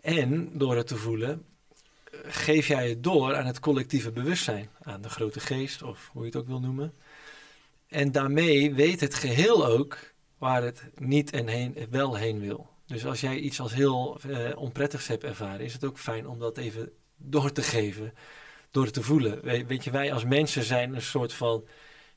En 0.00 0.58
door 0.58 0.76
het 0.76 0.86
te 0.86 0.96
voelen, 0.96 1.44
geef 2.24 2.66
jij 2.66 2.88
het 2.88 3.02
door 3.02 3.36
aan 3.36 3.46
het 3.46 3.60
collectieve 3.60 4.12
bewustzijn, 4.12 4.70
aan 4.82 5.02
de 5.02 5.08
grote 5.08 5.40
geest 5.40 5.82
of 5.82 6.10
hoe 6.12 6.22
je 6.22 6.28
het 6.28 6.36
ook 6.36 6.46
wil 6.46 6.60
noemen. 6.60 6.94
En 7.88 8.12
daarmee 8.12 8.74
weet 8.74 9.00
het 9.00 9.14
geheel 9.14 9.66
ook 9.66 9.98
waar 10.38 10.62
het 10.62 10.84
niet 10.94 11.32
en 11.32 11.46
heen, 11.46 11.86
wel 11.90 12.16
heen 12.16 12.40
wil. 12.40 12.75
Dus 12.86 13.06
als 13.06 13.20
jij 13.20 13.36
iets 13.38 13.60
als 13.60 13.74
heel 13.74 14.20
eh, 14.28 14.56
onprettigs 14.56 15.06
hebt 15.06 15.24
ervaren, 15.24 15.60
is 15.64 15.72
het 15.72 15.84
ook 15.84 15.98
fijn 15.98 16.26
om 16.28 16.38
dat 16.38 16.56
even 16.58 16.92
door 17.16 17.52
te 17.52 17.62
geven 17.62 18.12
door 18.70 18.84
het 18.84 18.94
te 18.94 19.02
voelen. 19.02 19.42
We- 19.42 19.64
Weet 19.66 19.84
je, 19.84 19.90
wij 19.90 20.12
als 20.12 20.24
mensen 20.24 20.64
zijn 20.64 20.94
een 20.94 21.02
soort 21.02 21.32
van 21.32 21.64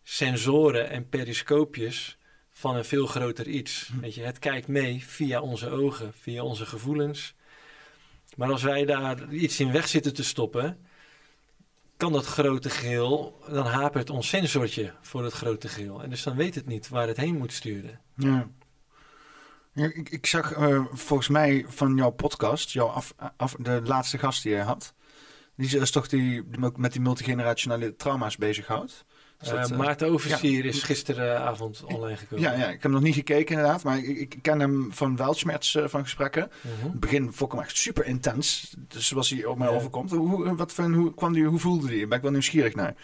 sensoren 0.03 0.89
en 0.89 1.09
periscoopjes 1.09 2.17
van 2.51 2.75
een 2.75 2.85
veel 2.85 3.05
groter 3.07 3.47
iets. 3.47 3.89
Weet 4.01 4.15
je, 4.15 4.21
het 4.23 4.39
kijkt 4.39 4.67
mee 4.67 5.03
via 5.05 5.41
onze 5.41 5.69
ogen, 5.69 6.13
via 6.13 6.43
onze 6.43 6.65
gevoelens. 6.65 7.35
Maar 8.35 8.51
als 8.51 8.63
wij 8.63 8.85
daar 8.85 9.33
iets 9.33 9.59
in 9.59 9.71
weg 9.71 9.87
zitten 9.87 10.13
te 10.13 10.23
stoppen, 10.23 10.85
kan 11.97 12.11
dat 12.13 12.25
grote 12.25 12.69
geheel, 12.69 13.39
dan 13.51 13.65
hapert 13.65 14.09
ons 14.09 14.27
sensortje 14.29 14.93
voor 15.01 15.23
het 15.23 15.33
grote 15.33 15.67
geheel. 15.67 16.03
En 16.03 16.09
dus 16.09 16.23
dan 16.23 16.35
weet 16.35 16.55
het 16.55 16.65
niet 16.65 16.89
waar 16.89 17.07
het 17.07 17.17
heen 17.17 17.37
moet 17.37 17.53
sturen. 17.53 17.99
Ja. 18.15 18.49
Ik, 19.87 20.09
ik 20.09 20.25
zag 20.25 20.51
eh, 20.53 20.85
volgens 20.91 21.27
mij 21.27 21.65
van 21.67 21.95
jouw 21.95 22.09
podcast, 22.09 22.69
jouw 22.71 22.87
af, 22.87 23.13
af, 23.37 23.55
de 23.59 23.81
laatste 23.83 24.17
gast 24.17 24.43
die 24.43 24.51
je 24.55 24.61
had. 24.61 24.93
Die 25.55 25.79
is 25.79 25.91
toch 25.91 26.07
die, 26.07 26.43
met 26.75 26.91
die 26.91 27.01
multigenerationele 27.01 27.95
trauma's 27.95 28.37
bezighoudt. 28.37 29.05
Eh 29.39 29.51
eh, 29.63 29.69
Maarten 29.69 30.07
Oversier 30.11 30.65
is 30.65 30.83
gisteravond 30.83 31.83
online 31.83 32.17
gekomen. 32.17 32.43
ja, 32.43 32.51
ja, 32.57 32.65
ik 32.65 32.71
heb 32.71 32.81
hem 32.83 32.91
nog 32.91 33.01
niet 33.01 33.13
gekeken 33.13 33.55
inderdaad, 33.55 33.83
maar 33.83 33.97
ik, 33.97 34.17
ik 34.17 34.35
ken 34.41 34.59
hem 34.59 34.93
van 34.93 35.15
Weltschmerz 35.15 35.77
van 35.85 36.03
gesprekken. 36.03 36.43
In 36.63 36.69
Mhm. 36.77 36.89
het 36.91 36.99
begin 36.99 37.23
vond 37.33 37.51
ik 37.51 37.57
hem 37.57 37.67
echt 37.67 37.77
super 37.77 38.05
intens, 38.05 38.75
dus 38.77 39.07
zoals 39.07 39.29
hij 39.29 39.45
op 39.45 39.57
mij 39.57 39.67
overkomt. 39.67 40.11
Hoe, 40.11 40.55
wat 40.55 40.73
van, 40.73 40.93
hoe, 40.93 41.13
kwam 41.13 41.33
die, 41.33 41.45
hoe 41.45 41.59
voelde? 41.59 41.97
Daar 41.97 42.07
ben 42.07 42.17
ik 42.17 42.23
wel 42.23 42.31
nieuwsgierig 42.31 42.75
naar. 42.75 42.95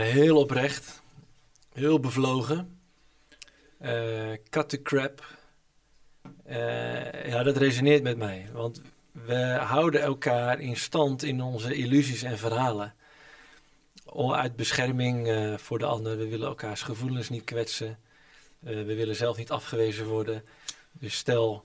Heel 0.00 0.36
oprecht. 0.36 1.02
Heel 1.72 2.00
bevlogen. 2.00 2.78
Cut 4.50 4.68
the 4.68 4.82
crap. 4.82 5.35
Eh, 6.46 7.28
ja, 7.28 7.42
dat 7.42 7.56
resoneert 7.56 8.02
met 8.02 8.16
mij. 8.16 8.46
Want 8.52 8.80
we 9.12 9.56
houden 9.60 10.02
elkaar 10.02 10.60
in 10.60 10.76
stand 10.76 11.22
in 11.22 11.42
onze 11.42 11.74
illusies 11.74 12.22
en 12.22 12.38
verhalen. 12.38 12.94
Uit 14.32 14.56
bescherming 14.56 15.28
eh, 15.28 15.54
voor 15.56 15.78
de 15.78 15.84
ander. 15.84 16.16
We 16.16 16.28
willen 16.28 16.48
elkaars 16.48 16.82
gevoelens 16.82 17.28
niet 17.28 17.44
kwetsen. 17.44 17.98
Eh, 18.64 18.74
we 18.74 18.94
willen 18.94 19.16
zelf 19.16 19.36
niet 19.36 19.50
afgewezen 19.50 20.06
worden. 20.06 20.44
Dus 20.92 21.16
stel, 21.16 21.62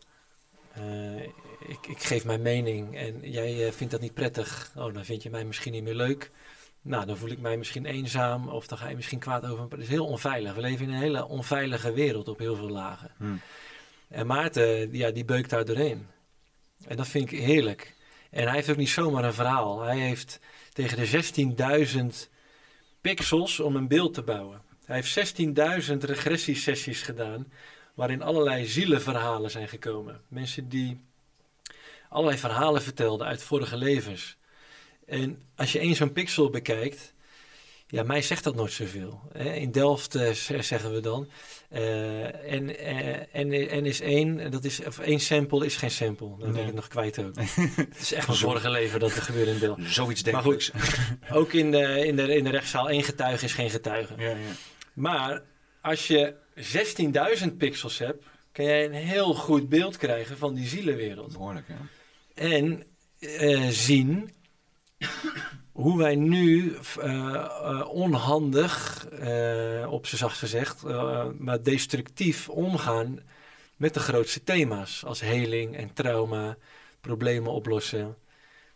ik, 1.67 1.87
ik 1.87 2.03
geef 2.03 2.25
mijn 2.25 2.41
mening 2.41 2.97
en 2.97 3.19
jij 3.31 3.73
vindt 3.73 3.91
dat 3.91 4.01
niet 4.01 4.13
prettig. 4.13 4.71
Oh, 4.75 4.93
dan 4.93 5.05
vind 5.05 5.23
je 5.23 5.29
mij 5.29 5.45
misschien 5.45 5.71
niet 5.71 5.83
meer 5.83 5.95
leuk. 5.95 6.31
Nou, 6.81 7.05
dan 7.05 7.17
voel 7.17 7.29
ik 7.29 7.39
mij 7.39 7.57
misschien 7.57 7.85
eenzaam 7.85 8.47
of 8.47 8.67
dan 8.67 8.77
ga 8.77 8.89
je 8.89 8.95
misschien 8.95 9.19
kwaad 9.19 9.45
over 9.45 9.63
me. 9.63 9.69
Het 9.69 9.79
is 9.79 9.87
heel 9.87 10.05
onveilig. 10.05 10.53
We 10.53 10.61
leven 10.61 10.85
in 10.85 10.93
een 10.93 10.99
hele 10.99 11.27
onveilige 11.27 11.93
wereld 11.93 12.27
op 12.27 12.39
heel 12.39 12.55
veel 12.55 12.69
lagen. 12.69 13.11
Hmm. 13.17 13.41
En 14.11 14.27
Maarten, 14.27 14.93
ja, 14.93 15.11
die 15.11 15.25
beukt 15.25 15.49
daar 15.49 15.65
doorheen. 15.65 16.07
En 16.87 16.97
dat 16.97 17.07
vind 17.07 17.31
ik 17.31 17.39
heerlijk. 17.39 17.93
En 18.29 18.43
hij 18.43 18.55
heeft 18.55 18.69
ook 18.69 18.77
niet 18.77 18.89
zomaar 18.89 19.23
een 19.23 19.33
verhaal. 19.33 19.81
Hij 19.81 19.97
heeft 19.97 20.39
tegen 20.73 20.97
de 20.97 22.23
16.000 22.25 22.29
pixels 23.01 23.59
om 23.59 23.75
een 23.75 23.87
beeld 23.87 24.13
te 24.13 24.21
bouwen. 24.21 24.61
Hij 24.85 24.95
heeft 24.95 25.37
16.000 25.91 25.97
regressiesessies 25.97 27.01
gedaan, 27.01 27.51
waarin 27.95 28.21
allerlei 28.21 28.65
zielenverhalen 28.65 29.51
zijn 29.51 29.67
gekomen. 29.67 30.21
Mensen 30.27 30.69
die 30.69 31.01
allerlei 32.09 32.37
verhalen 32.37 32.81
vertelden 32.81 33.27
uit 33.27 33.43
vorige 33.43 33.77
levens. 33.77 34.37
En 35.05 35.41
als 35.55 35.71
je 35.71 35.79
één 35.79 35.95
zo'n 35.95 36.13
pixel 36.13 36.49
bekijkt, 36.49 37.13
ja, 37.91 38.03
mij 38.03 38.21
zegt 38.21 38.43
dat 38.43 38.55
nooit 38.55 38.71
zoveel. 38.71 39.21
hè. 39.33 39.53
In 39.53 39.71
Delft 39.71 40.15
eh, 40.15 40.31
zeggen 40.61 40.93
we 40.93 40.99
dan. 40.99 41.29
eh, 41.69 42.53
en, 42.53 42.77
eh, 42.77 43.07
en, 43.31 43.69
en 43.69 43.85
is 43.85 44.01
één, 44.01 44.51
dat 44.51 44.63
is, 44.63 44.83
of 44.85 44.99
één 44.99 45.19
sample 45.19 45.65
is 45.65 45.75
geen 45.75 45.91
sample. 45.91 46.27
Dan 46.27 46.37
ben 46.39 46.51
Nee. 46.51 46.59
ik 46.61 46.65
het 46.65 46.75
nog 46.75 46.87
kwijt 46.87 47.19
ook. 47.19 47.35
het 47.89 47.99
is 47.99 48.13
echt 48.13 48.25
van 48.25 48.35
vorige 48.35 48.69
leven 48.69 48.99
dat 48.99 49.15
er 49.15 49.21
gebeurt 49.21 49.47
in 49.47 49.59
Delft. 49.59 49.81
Zoiets 49.93 50.23
denk 50.23 50.37
goed, 50.37 50.71
ook 51.31 51.53
in 51.53 51.71
de, 51.71 52.05
in, 52.05 52.15
de, 52.15 52.35
in 52.35 52.43
de 52.43 52.49
rechtszaal, 52.49 52.89
één 52.89 53.03
getuige 53.03 53.45
is 53.45 53.53
geen 53.53 53.69
getuige. 53.69 54.13
Ja, 54.17 54.29
ja. 54.29 54.35
Maar 54.93 55.41
als 55.81 56.07
je 56.07 56.33
16.000 57.49 57.57
pixels 57.57 57.97
hebt, 57.97 58.25
kan 58.51 58.65
jij 58.65 58.85
een 58.85 58.93
heel 58.93 59.33
goed 59.33 59.69
beeld 59.69 59.97
krijgen 59.97 60.37
van 60.37 60.53
die 60.53 60.67
zielenwereld. 60.67 61.31
Behoorlijk, 61.33 61.67
ja. 61.67 61.77
En 62.33 62.83
zien 63.73 64.31
hoe 65.71 65.97
wij 65.97 66.15
nu 66.15 66.75
eh, 66.99 67.33
eh, 67.35 67.87
onhandig, 67.89 69.05
eh, 69.07 69.87
op 69.91 70.05
z'n 70.05 70.15
zacht 70.15 70.37
gezegd, 70.37 70.83
maar 71.37 71.63
destructief 71.63 72.49
omgaan 72.49 73.19
met 73.75 73.93
de 73.93 73.99
grootste 73.99 74.43
thema's. 74.43 75.05
Als 75.05 75.19
heling 75.19 75.75
en 75.75 75.93
trauma, 75.93 76.57
problemen 77.01 77.51
oplossen. 77.51 78.15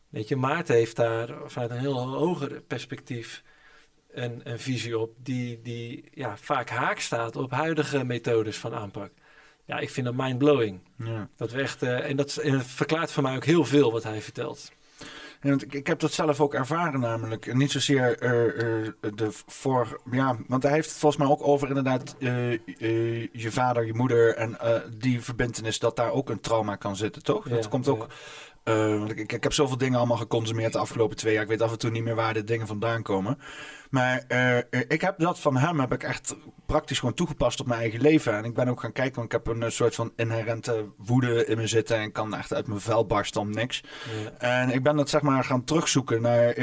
Weet 0.10 0.28
je, 0.28 0.36
Maarten 0.36 0.76
heeft 0.76 0.96
daar 0.96 1.30
vanuit 1.46 1.72
een 1.72 1.80
heel 1.80 2.08
hoger 2.08 2.62
perspectief 2.62 3.44
een, 4.12 4.42
een 4.44 4.60
visie 4.60 5.00
op 5.00 5.12
die, 5.18 5.62
die 5.62 6.10
ja, 6.14 6.38
vaak 6.38 6.70
haak 6.70 7.00
staat 7.00 7.36
op 7.36 7.52
huidige 7.52 8.04
methodes 8.04 8.58
van 8.58 8.74
aanpak. 8.74 9.12
Ja, 9.66 9.80
ik 9.80 9.90
vind 9.90 10.06
dat 10.06 10.16
mindblowing. 10.16 10.80
ja. 10.98 11.28
Dat 11.38 11.52
we 11.52 11.62
echt, 11.62 11.82
en, 11.84 12.16
dat, 12.16 12.38
en 12.38 12.66
verklaart 12.66 13.12
voor 13.12 13.24
mij 13.24 13.36
ook 13.36 13.46
heel 13.46 13.66
veel 13.66 13.92
wat 13.92 14.04
hij 14.04 14.22
vertelt. 14.22 14.72
Want 15.42 15.64
ik, 15.64 15.74
ik 15.74 15.88
heb 15.88 16.00
dat 16.00 16.12
zelf 16.12 16.42
ook 16.42 16.54
ervaren 16.54 17.00
namelijk. 17.00 17.54
Niet 17.54 17.72
zozeer 17.72 18.18
eh, 18.20 18.86
eh, 18.86 18.94
de 19.16 19.30
voor... 19.46 20.02
Ja, 20.12 20.38
want 20.48 20.64
hij 20.64 20.72
heeft 20.72 20.90
het 20.90 20.98
volgens 20.98 21.22
mij 21.22 21.32
ook 21.32 21.48
over 21.48 21.68
inderdaad 21.68 22.16
eh, 22.20 22.52
je 23.32 23.52
vader, 23.52 23.86
je 23.86 23.94
moeder 23.94 24.36
en 24.36 24.58
die 24.98 25.22
verbindenis 25.22 25.80
dat 25.80 25.96
daar 25.96 26.12
ook 26.12 26.30
een 26.30 26.40
trauma 26.40 26.76
kan 26.76 26.96
zitten, 26.96 27.24
toch? 27.24 27.50
Ja, 27.50 27.56
dat 27.56 27.68
komt 27.68 27.88
ook... 27.88 28.08
want 28.64 29.12
ik, 29.12 29.20
ik, 29.20 29.32
ik 29.32 29.44
heb 29.44 29.54
zoveel 29.54 29.78
dingen 29.78 29.98
allemaal 29.98 30.18
geconsumeerd 30.18 30.74
de 30.74 30.80
afgelopen 30.80 31.18
twee 31.18 31.34
jaar. 31.34 31.44
Ik 31.44 31.50
weet 31.50 31.62
af 31.62 31.72
en 31.72 31.78
toe 31.78 31.92
niet 31.92 32.04
meer 32.04 32.16
waar 32.16 32.34
de 32.34 32.44
dingen 32.44 32.68
vandaan 32.68 33.02
komen. 33.04 33.40
Maar 33.90 34.24
eh, 34.28 34.58
eh, 34.58 34.64
ik 34.88 35.02
heb 35.02 35.20
dat 35.20 35.40
van 35.40 35.58
hem 35.58 35.80
heb 35.80 35.94
ik 35.94 36.04
echt 36.04 36.36
praktisch 36.66 37.00
gewoon 37.00 37.14
toegepast 37.14 37.60
op 37.60 37.68
mijn 37.68 37.80
eigen 37.80 38.02
leven. 38.02 38.38
En 38.38 38.44
ik 38.44 38.54
ben 38.54 38.68
ook 38.68 38.80
gaan 38.80 38.92
kijken, 38.92 39.16
want 39.16 39.26
ik 39.26 39.32
heb 39.32 39.48
een 39.48 39.64
eh, 39.64 39.70
soort 39.70 39.96
van 39.96 40.14
inherente 40.16 40.86
woede 40.98 41.46
in 41.46 41.58
me 41.58 41.68
zitten. 41.68 41.98
En 41.98 42.12
kan 42.12 42.36
echt 42.36 42.54
uit 42.54 42.68
mijn 42.68 42.80
vel 42.80 43.06
barsten 43.06 43.42
om 43.42 43.50
niks. 43.52 43.84
Ja. 44.24 44.32
En 44.38 44.70
ik 44.70 44.84
ben 44.84 44.96
dat 44.96 45.10
zeg 45.10 45.22
maar 45.22 45.44
gaan 45.44 45.64
terugzoeken 45.64 46.22
naar, 46.22 46.54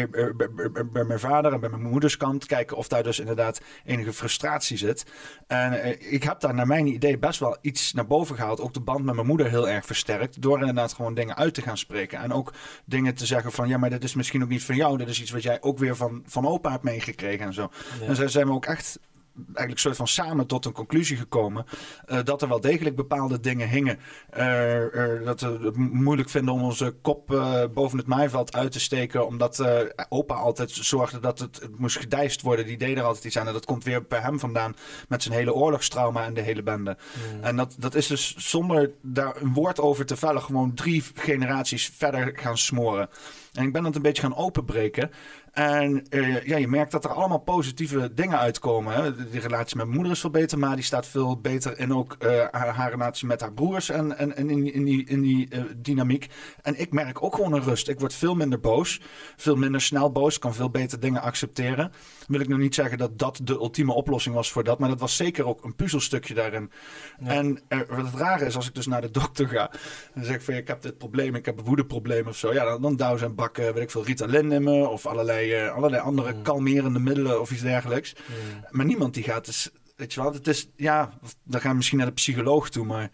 bij, 0.92 1.04
mijn 1.04 1.20
vader 1.20 1.52
en 1.52 1.60
bij 1.60 1.70
mijn 1.70 1.82
moeders 1.82 2.16
kant. 2.16 2.46
Kijken 2.46 2.76
of 2.76 2.88
daar 2.88 3.02
dus 3.02 3.18
inderdaad 3.18 3.60
enige 3.84 4.12
frustratie 4.12 4.76
zit. 4.76 5.06
En 5.46 6.00
ik 6.12 6.22
heb 6.22 6.40
daar 6.40 6.54
naar 6.54 6.66
mijn 6.66 6.86
idee 6.86 7.18
best 7.18 7.40
wel 7.40 7.56
iets 7.60 7.92
naar 7.92 8.06
boven 8.06 8.36
gehaald. 8.36 8.60
Ook 8.60 8.74
de 8.74 8.80
band 8.80 9.04
met 9.04 9.14
mijn 9.14 9.26
moeder 9.26 9.48
heel 9.48 9.68
erg 9.68 9.86
versterkt. 9.86 10.42
Door 10.42 10.58
inderdaad 10.58 10.92
gewoon 10.92 11.14
dingen 11.14 11.36
uit 11.36 11.54
te 11.54 11.62
gaan 11.62 11.78
spreken. 11.78 12.18
En 12.18 12.32
ook 12.32 12.52
dingen 12.84 13.14
te 13.14 13.26
zeggen 13.26 13.52
van 13.52 13.68
ja, 13.68 13.78
maar 13.78 13.90
dit 13.90 14.04
is 14.04 14.14
misschien 14.14 14.42
ook 14.42 14.48
niet 14.48 14.64
van 14.64 14.76
jou. 14.76 14.98
Dit 14.98 15.08
is 15.08 15.20
iets 15.20 15.30
wat 15.30 15.42
jij 15.42 15.62
ook 15.62 15.78
weer 15.78 15.96
van, 15.96 16.22
van 16.26 16.46
opa 16.46 16.70
hebt 16.70 16.82
meegekregen 17.16 17.46
en 17.46 17.54
zo. 17.54 17.70
Ja. 18.00 18.06
En 18.06 18.16
zij 18.16 18.28
zijn 18.28 18.46
we 18.46 18.52
ook 18.52 18.66
echt 18.66 18.98
eigenlijk 19.46 19.78
soort 19.78 19.96
van 19.96 20.08
samen 20.08 20.46
tot 20.46 20.64
een 20.64 20.72
conclusie 20.72 21.16
gekomen. 21.16 21.64
eh, 22.06 22.18
dat 22.24 22.42
er 22.42 22.48
wel 22.48 22.60
degelijk 22.60 22.96
bepaalde 22.96 23.40
dingen 23.40 23.68
hingen. 23.68 23.98
eh, 24.30 25.24
dat 25.24 25.40
we 25.40 25.58
het 25.62 25.76
mo- 25.76 25.88
moeilijk 25.92 26.28
vinden 26.28 26.54
om 26.54 26.62
onze 26.62 26.94
kop 27.02 27.32
eh, 27.32 27.62
boven 27.74 27.98
het 27.98 28.06
maaiveld 28.06 28.54
uit 28.54 28.72
te 28.72 28.80
steken. 28.80 29.26
Omdat 29.26 29.64
opa 30.08 30.34
altijd 30.34 30.70
zorgde 30.70 31.20
dat 31.20 31.38
het, 31.38 31.60
het 31.60 31.78
moest 31.78 31.96
gedijst 31.98 32.42
worden. 32.42 32.66
Die 32.66 32.76
deed 32.76 32.96
er 32.98 33.02
altijd 33.04 33.24
iets 33.24 33.38
aan. 33.38 33.46
En 33.46 33.52
dat 33.52 33.64
komt 33.64 33.84
weer 33.84 34.02
bij 34.06 34.20
hem 34.20 34.38
vandaan 34.40 34.76
met 35.08 35.22
zijn 35.22 35.34
hele 35.34 35.54
oorlogstrauma 35.54 36.24
en 36.24 36.34
de 36.34 36.40
hele 36.40 36.62
bende. 36.62 36.96
Mm. 37.36 37.42
En 37.42 37.56
dat, 37.56 37.74
dat 37.78 37.94
is 37.94 38.06
dus 38.06 38.34
zonder 38.36 38.90
daar 39.02 39.36
een 39.42 39.52
woord 39.52 39.80
over 39.80 40.06
te 40.06 40.16
vellen, 40.16 40.42
gewoon 40.42 40.74
drie 40.74 41.02
generaties 41.14 41.90
verder 41.96 42.30
gaan 42.34 42.58
smoren. 42.58 43.08
En 43.52 43.64
ik 43.64 43.72
ben 43.72 43.82
dat 43.82 43.94
een 43.96 44.02
beetje 44.02 44.22
gaan 44.22 44.36
openbreken. 44.36 45.10
En 45.52 46.08
eh, 46.08 46.44
ja, 46.44 46.56
je 46.56 46.68
merkt 46.68 46.92
dat 46.92 47.04
er 47.04 47.10
allemaal 47.10 47.38
positieve 47.38 48.14
dingen 48.14 48.38
uitkomen. 48.38 48.94
Hè. 48.94 49.14
De 49.14 49.38
relatie 49.38 49.76
met 49.76 49.84
mijn 49.84 49.96
moeder 49.96 50.12
is 50.12 50.20
veel 50.20 50.30
beter, 50.30 50.58
maar 50.58 50.74
die 50.74 50.84
staat 50.84 51.06
veel 51.06 51.40
beter 51.40 51.78
in 51.78 51.94
ook 51.94 52.16
eh, 52.18 52.28
haar, 52.50 52.68
haar 52.68 52.90
relatie 52.90 53.26
met 53.26 53.40
haar 53.40 53.52
broers 53.52 53.88
en, 53.88 54.18
en, 54.18 54.36
en 54.36 54.50
in, 54.50 54.72
in 54.72 54.84
die, 54.84 55.04
in 55.04 55.20
die 55.20 55.48
eh, 55.48 55.62
dynamiek. 55.76 56.26
En 56.62 56.80
ik 56.80 56.92
merk 56.92 57.22
ook 57.22 57.34
gewoon 57.34 57.52
een 57.52 57.62
rust. 57.62 57.88
Ik 57.88 58.00
word 58.00 58.14
veel 58.14 58.34
minder 58.34 58.60
boos, 58.60 59.00
veel 59.36 59.56
minder 59.56 59.80
snel 59.80 60.12
boos, 60.12 60.38
kan 60.38 60.54
veel 60.54 60.70
beter 60.70 61.00
dingen 61.00 61.22
accepteren. 61.22 61.92
Wil 62.26 62.40
ik 62.40 62.48
nog 62.48 62.58
niet 62.58 62.74
zeggen 62.74 62.98
dat 62.98 63.18
dat 63.18 63.40
de 63.42 63.52
ultieme 63.52 63.92
oplossing 63.92 64.34
was 64.34 64.52
voor 64.52 64.64
dat, 64.64 64.78
maar 64.78 64.88
dat 64.88 65.00
was 65.00 65.16
zeker 65.16 65.46
ook 65.46 65.64
een 65.64 65.74
puzzelstukje 65.74 66.34
daarin. 66.34 66.70
Ja. 67.18 67.30
En 67.30 67.60
wat 67.68 67.86
het 67.88 68.14
rare 68.14 68.46
is, 68.46 68.56
als 68.56 68.68
ik 68.68 68.74
dus 68.74 68.86
naar 68.86 69.00
de 69.00 69.10
dokter 69.10 69.48
ga, 69.48 69.70
dan 70.14 70.24
zeg 70.24 70.34
ik 70.34 70.42
van 70.42 70.54
ik 70.54 70.68
heb 70.68 70.82
dit 70.82 70.98
probleem, 70.98 71.34
ik 71.34 71.46
heb 71.46 71.58
een 71.58 71.64
woedeprobleem 71.64 72.26
of 72.26 72.36
zo. 72.36 72.52
Ja, 72.52 72.64
dan, 72.64 72.82
dan 72.82 72.96
douwen 72.96 73.18
ze 73.18 73.24
een 73.24 73.34
bak, 73.34 73.56
weet 73.56 73.76
ik 73.76 73.90
veel, 73.90 74.04
Ritalin 74.04 74.52
in 74.52 74.62
me 74.62 74.88
of 74.88 75.06
allerlei, 75.06 75.41
eh, 75.50 75.74
allerlei 75.74 76.02
andere 76.02 76.32
Mm. 76.32 76.42
kalmerende 76.42 76.98
middelen 76.98 77.40
of 77.40 77.50
iets 77.50 77.62
dergelijks. 77.62 78.14
Mm. 78.14 78.64
Maar 78.70 78.86
niemand 78.86 79.14
die 79.14 79.22
gaat 79.22 79.44
dus, 79.44 79.70
weet 79.96 80.14
je 80.14 80.22
wel, 80.22 80.32
het 80.32 80.48
is, 80.48 80.68
ja, 80.76 81.18
dan 81.44 81.60
gaan 81.60 81.70
we 81.70 81.76
misschien 81.76 81.98
naar 81.98 82.06
de 82.06 82.12
psycholoog 82.12 82.70
toe, 82.70 82.84
maar 82.86 83.10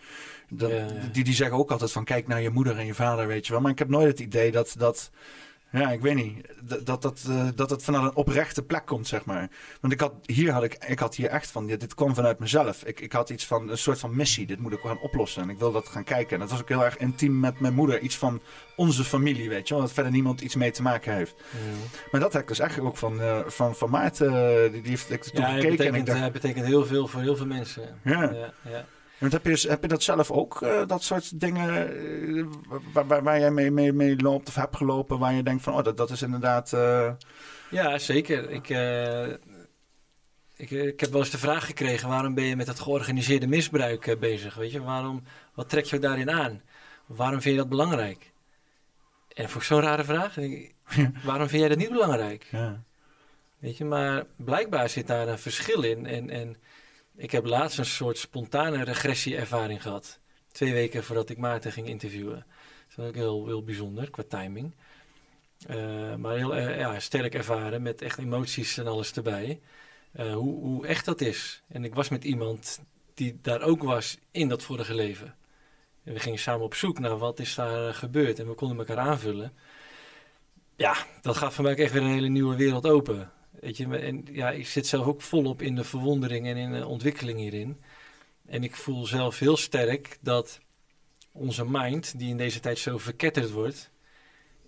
dat, 0.49 0.71
Ja, 0.71 0.77
ja. 0.77 0.87
Die, 1.13 1.25
die 1.25 1.35
zeggen 1.35 1.57
ook 1.57 1.71
altijd 1.71 1.93
van 1.93 2.05
kijk 2.05 2.27
naar 2.27 2.43
je 2.43 2.51
moeder 2.51 2.79
en 2.79 2.87
je 2.87 2.95
vader, 2.95 3.27
weet 3.27 3.47
je 3.47 3.53
wel. 3.53 3.61
Maar 3.61 3.71
ik 3.71 3.79
heb 3.79 3.89
nooit 3.89 4.07
het 4.07 4.21
idee 4.21 4.51
dat, 4.53 4.75
dat 4.79 5.11
Ja, 5.71 5.91
ik 5.91 6.01
weet 6.01 6.15
niet. 6.15 6.49
Dat, 6.63 6.87
dat, 6.87 7.03
dat, 7.03 7.25
eh, 7.29 7.49
dat 7.55 7.71
het 7.71 7.83
vanuit 7.83 8.05
een 8.05 8.15
oprechte 8.17 8.63
plek 8.63 8.87
komt, 8.87 9.07
zeg 9.09 9.25
maar. 9.25 9.49
Want 9.81 9.93
ik 9.93 10.01
had 10.01 10.13
hier, 10.23 10.53
had 10.53 10.63
ik, 10.63 10.75
ik 10.87 10.99
had 10.99 11.15
hier 11.15 11.29
echt 11.29 11.51
van, 11.51 11.67
dit, 11.67 11.81
dit 11.81 11.95
kwam 11.95 12.15
vanuit 12.15 12.39
mezelf. 12.39 12.85
Ik, 12.85 13.01
ik 13.01 13.13
had 13.13 13.31
iets 13.31 13.47
van, 13.47 13.69
een 13.71 13.79
soort 13.79 13.99
van 13.99 14.17
missie. 14.17 14.47
Dit 14.47 14.59
moet 14.59 14.73
ik 14.73 14.81
gaan 14.81 15.01
oplossen. 15.01 15.43
En 15.43 15.51
ik 15.51 15.59
wil 15.59 15.73
dat 15.73 15.89
gaan 15.89 16.05
kijken. 16.05 16.33
En 16.35 16.41
dat 16.41 16.51
was 16.51 16.61
ook 16.61 16.69
heel 16.69 16.85
erg 16.85 16.97
intiem 16.97 17.41
met 17.41 17.61
mijn 17.61 17.75
moeder. 17.75 18.01
Iets 18.01 18.17
van 18.17 18.41
onze 18.77 19.05
familie, 19.05 19.49
weet 19.49 19.69
je 19.69 19.75
wel. 19.75 19.83
Dat 19.83 19.93
verder 19.93 20.13
niemand 20.13 20.41
iets 20.41 20.55
mee 20.55 20.71
te 20.71 20.83
maken 20.83 21.15
heeft. 21.15 21.35
Maar 22.11 22.21
dat 22.21 22.33
heb 22.33 22.43
ik 22.43 22.49
dus 22.49 22.59
echt 22.59 22.79
ook 22.81 22.97
van, 22.97 23.21
eh, 23.21 23.39
van, 23.47 23.75
van 23.75 23.91
Maarten. 23.91 24.27
eh, 24.65 24.73
die, 24.73 24.81
die 24.83 24.91
heeft 24.91 25.11
ik 25.11 25.23
toen 25.23 25.41
Ja, 25.41 25.49
gekeken. 25.49 25.71
betekent, 25.71 25.95
en 26.09 26.15
ik 26.15 26.21
dacht, 26.21 26.33
betekent 26.33 26.67
heel 26.67 26.87
veel 26.87 27.07
voor 27.07 27.21
heel 27.21 27.37
veel 27.37 27.47
mensen. 27.47 27.99
Ja. 28.05 28.23
ja, 28.23 28.53
ja. 28.71 28.85
Want 29.19 29.33
heb, 29.33 29.45
je, 29.47 29.69
heb 29.69 29.83
je 29.83 29.89
dat 29.89 30.03
zelf 30.03 30.31
ook, 30.31 30.63
eh, 30.63 30.87
dat 30.87 31.03
soort 31.03 31.41
dingen, 31.41 31.69
eh, 32.37 32.45
waar, 32.93 33.07
waar, 33.07 33.23
waar 33.23 33.39
jij 33.39 33.51
mee, 33.51 33.71
mee, 33.71 33.93
mee 33.93 34.17
loopt 34.23 34.49
of 34.49 34.55
hebt 34.55 34.77
gelopen, 34.77 35.19
waar 35.19 35.33
je 35.35 35.43
denkt 35.43 35.63
van, 35.63 35.75
oh, 35.75 35.85
dat, 35.85 35.97
dat 35.97 36.11
is 36.11 36.23
inderdaad... 36.23 36.73
eh, 36.73 37.13
Ja, 37.71 37.99
zeker. 37.99 38.51
Ik, 38.51 38.69
ik, 40.57 40.71
ik 40.71 41.01
heb 41.01 41.11
wel 41.11 41.21
eens 41.21 41.31
de 41.31 41.39
vraag 41.39 41.67
gekregen: 41.67 42.09
waarom 42.09 42.35
ben 42.35 42.45
je 42.45 42.57
met 42.57 42.67
het 42.67 42.81
georganiseerde 42.81 43.47
misbruik 43.47 44.17
bezig? 44.21 44.55
Weet 44.55 44.73
je, 44.73 44.83
waarom, 44.83 45.23
wat 45.55 45.69
trekt 45.69 45.89
je 45.89 45.99
daarin 45.99 46.31
aan? 46.31 46.63
Waarom 47.07 47.41
vind 47.41 47.55
je 47.55 47.61
dat 47.61 47.69
belangrijk? 47.69 48.33
En 49.35 49.49
voor 49.49 49.63
zo'n 49.63 49.81
rare 49.81 50.05
vraag, 50.05 50.35
waarom 51.25 51.49
vind 51.49 51.61
jij 51.61 51.69
dat 51.69 51.79
niet 51.79 51.91
belangrijk? 51.93 52.47
ja. 52.51 52.83
Weet 53.59 53.77
je, 53.77 53.85
maar 53.85 54.25
blijkbaar 54.37 54.89
zit 54.89 55.07
daar 55.07 55.29
een 55.29 55.39
verschil 55.39 55.83
in. 55.83 56.07
En, 56.07 56.31
en 56.31 56.57
ik 57.19 57.31
heb 57.31 57.47
laatst 57.47 57.79
een 57.79 57.85
soort 57.85 58.19
spontane 58.19 58.85
regressie-ervaring 58.85 59.83
gehad. 59.83 60.21
Twee 60.53 60.73
weken 60.73 61.05
voordat 61.05 61.31
ik 61.31 61.39
Maarten 61.39 61.73
ging 61.73 61.89
interviewen. 61.89 62.47
Dat 62.89 62.97
was 62.97 63.07
ook 63.07 63.15
heel, 63.15 63.63
bijzonder 63.63 64.11
qua 64.11 64.23
timing. 64.29 64.75
Eh, 65.67 66.15
maar 66.15 66.37
heel 66.37 66.55
eh, 66.55 66.79
ja, 66.79 67.01
sterk 67.01 67.35
ervaren 67.35 67.83
met 67.83 68.03
echt 68.03 68.19
emoties 68.19 68.79
en 68.79 68.87
alles 68.87 69.13
erbij. 69.13 69.61
Eh, 70.13 70.35
hoe, 70.35 70.61
hoe 70.61 70.87
echt 70.87 71.05
dat 71.05 71.21
is. 71.21 71.63
En 71.69 71.85
ik 71.85 71.95
was 71.95 72.09
met 72.09 72.25
iemand 72.25 72.81
die 73.15 73.39
daar 73.43 73.63
ook 73.63 73.83
was 73.83 74.19
in 74.31 74.49
dat 74.49 74.63
vorige 74.63 74.95
leven. 74.95 75.35
En 76.05 76.13
we 76.13 76.21
gingen 76.21 76.39
samen 76.39 76.65
op 76.65 76.75
zoek 76.75 76.99
naar 76.99 77.19
wat 77.19 77.39
is 77.39 77.55
daar 77.55 77.95
gebeurd. 77.95 78.39
En 78.39 78.49
we 78.49 78.55
konden 78.55 78.79
elkaar 78.79 78.99
aanvullen. 78.99 79.53
Ja, 80.77 80.97
dat 81.23 81.37
gaat 81.37 81.55
voor 81.55 81.65
mij 81.65 81.73
ook 81.73 81.79
echt 81.79 81.93
weer 81.93 82.03
een 82.03 82.09
hele 82.09 82.29
nieuwe 82.29 82.57
wereld 82.57 82.87
open. 82.87 83.33
Weet 83.61 83.77
je, 83.77 83.97
en 83.97 84.27
ja, 84.33 84.51
ik 84.51 84.67
zit 84.67 84.87
zelf 84.87 85.07
ook 85.07 85.23
volop 85.23 85.63
in 85.63 85.75
de 85.75 85.85
verwondering 85.85 86.47
en 86.47 86.57
in 86.57 86.73
de 86.73 86.87
ontwikkeling 86.87 87.39
hierin. 87.39 87.81
En 88.47 88.65
ik 88.65 88.77
voel 88.77 89.07
zelf 89.07 89.39
heel 89.39 89.57
sterk 89.57 90.19
dat 90.21 90.61
onze 91.33 91.65
mind, 91.69 92.19
die 92.19 92.29
in 92.29 92.37
deze 92.37 92.61
tijd 92.61 92.79
zo 92.79 92.99
verketterd 92.99 93.51
wordt, 93.51 93.91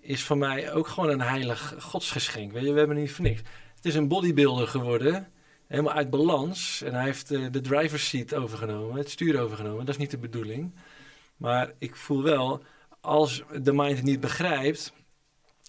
is 0.01 0.23
voor 0.23 0.39
mij 0.39 0.73
ook 0.73 0.87
gewoon 0.87 1.11
een 1.11 1.21
heilig 1.21 1.75
godsgeschenk. 1.79 2.53
Weet 2.53 2.65
je, 2.65 2.73
we 2.73 2.79
hebben 2.79 2.97
niet 2.97 3.13
voor 3.13 3.25
niks. 3.25 3.41
Het 3.75 3.85
is 3.85 3.95
een 3.95 4.09
bodybuilder 4.09 4.69
geworden, 4.69 5.29
helemaal 5.67 5.93
uit 5.93 6.11
balans. 6.11 6.83
En 6.83 6.95
hij 6.95 7.05
heeft 7.05 7.31
eh, 7.31 7.47
de 7.51 7.61
driver's 7.61 8.09
seat 8.09 8.35
overgenomen, 8.35 8.97
het 8.97 9.11
stuur 9.11 9.41
overgenomen. 9.41 9.85
Dat 9.85 9.95
is 9.95 10.01
niet 10.01 10.11
de 10.11 10.19
bedoeling. 10.19 10.75
Maar 11.37 11.73
ik 11.79 11.97
voel 11.97 12.23
wel, 12.23 12.63
als 13.01 13.43
de 13.63 13.73
mind 13.73 13.97
het 13.97 14.07
niet 14.07 14.21
begrijpt, 14.21 14.93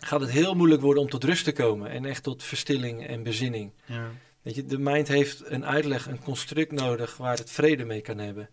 gaat 0.03 0.21
het 0.21 0.29
heel 0.29 0.55
moeilijk 0.55 0.81
worden 0.81 1.03
om 1.03 1.09
tot 1.09 1.23
rust 1.23 1.43
te 1.43 1.51
komen. 1.51 1.89
En 1.89 2.05
echt 2.05 2.23
tot 2.23 2.43
verstilling 2.43 3.07
en 3.07 3.23
bezinning. 3.23 3.71
Ja. 3.85 4.09
Weet 4.41 4.55
je, 4.55 4.65
de 4.65 4.79
mind 4.79 5.07
heeft 5.07 5.41
een 5.45 5.65
uitleg, 5.65 6.07
een 6.07 6.23
construct 6.23 6.71
nodig 6.71 7.17
waar 7.17 7.37
het 7.37 7.51
vrede 7.51 7.85
mee 7.85 8.01
kan 8.01 8.17
hebben. 8.17 8.49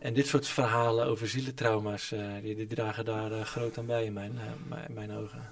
En 0.00 0.14
dit 0.14 0.26
soort 0.26 0.48
verhalen 0.48 1.06
over 1.06 1.28
zielentrauma's, 1.28 2.12
eh, 2.12 2.20
die, 2.42 2.56
die 2.56 2.66
dragen 2.66 3.04
daar 3.04 3.32
eh, 3.32 3.40
groot 3.40 3.78
aan 3.78 3.86
bij 3.86 4.04
in 4.04 4.12
mijn, 4.12 4.38
eh, 4.38 4.44
mijn, 4.68 4.92
mijn 4.94 5.12
ogen. 5.12 5.42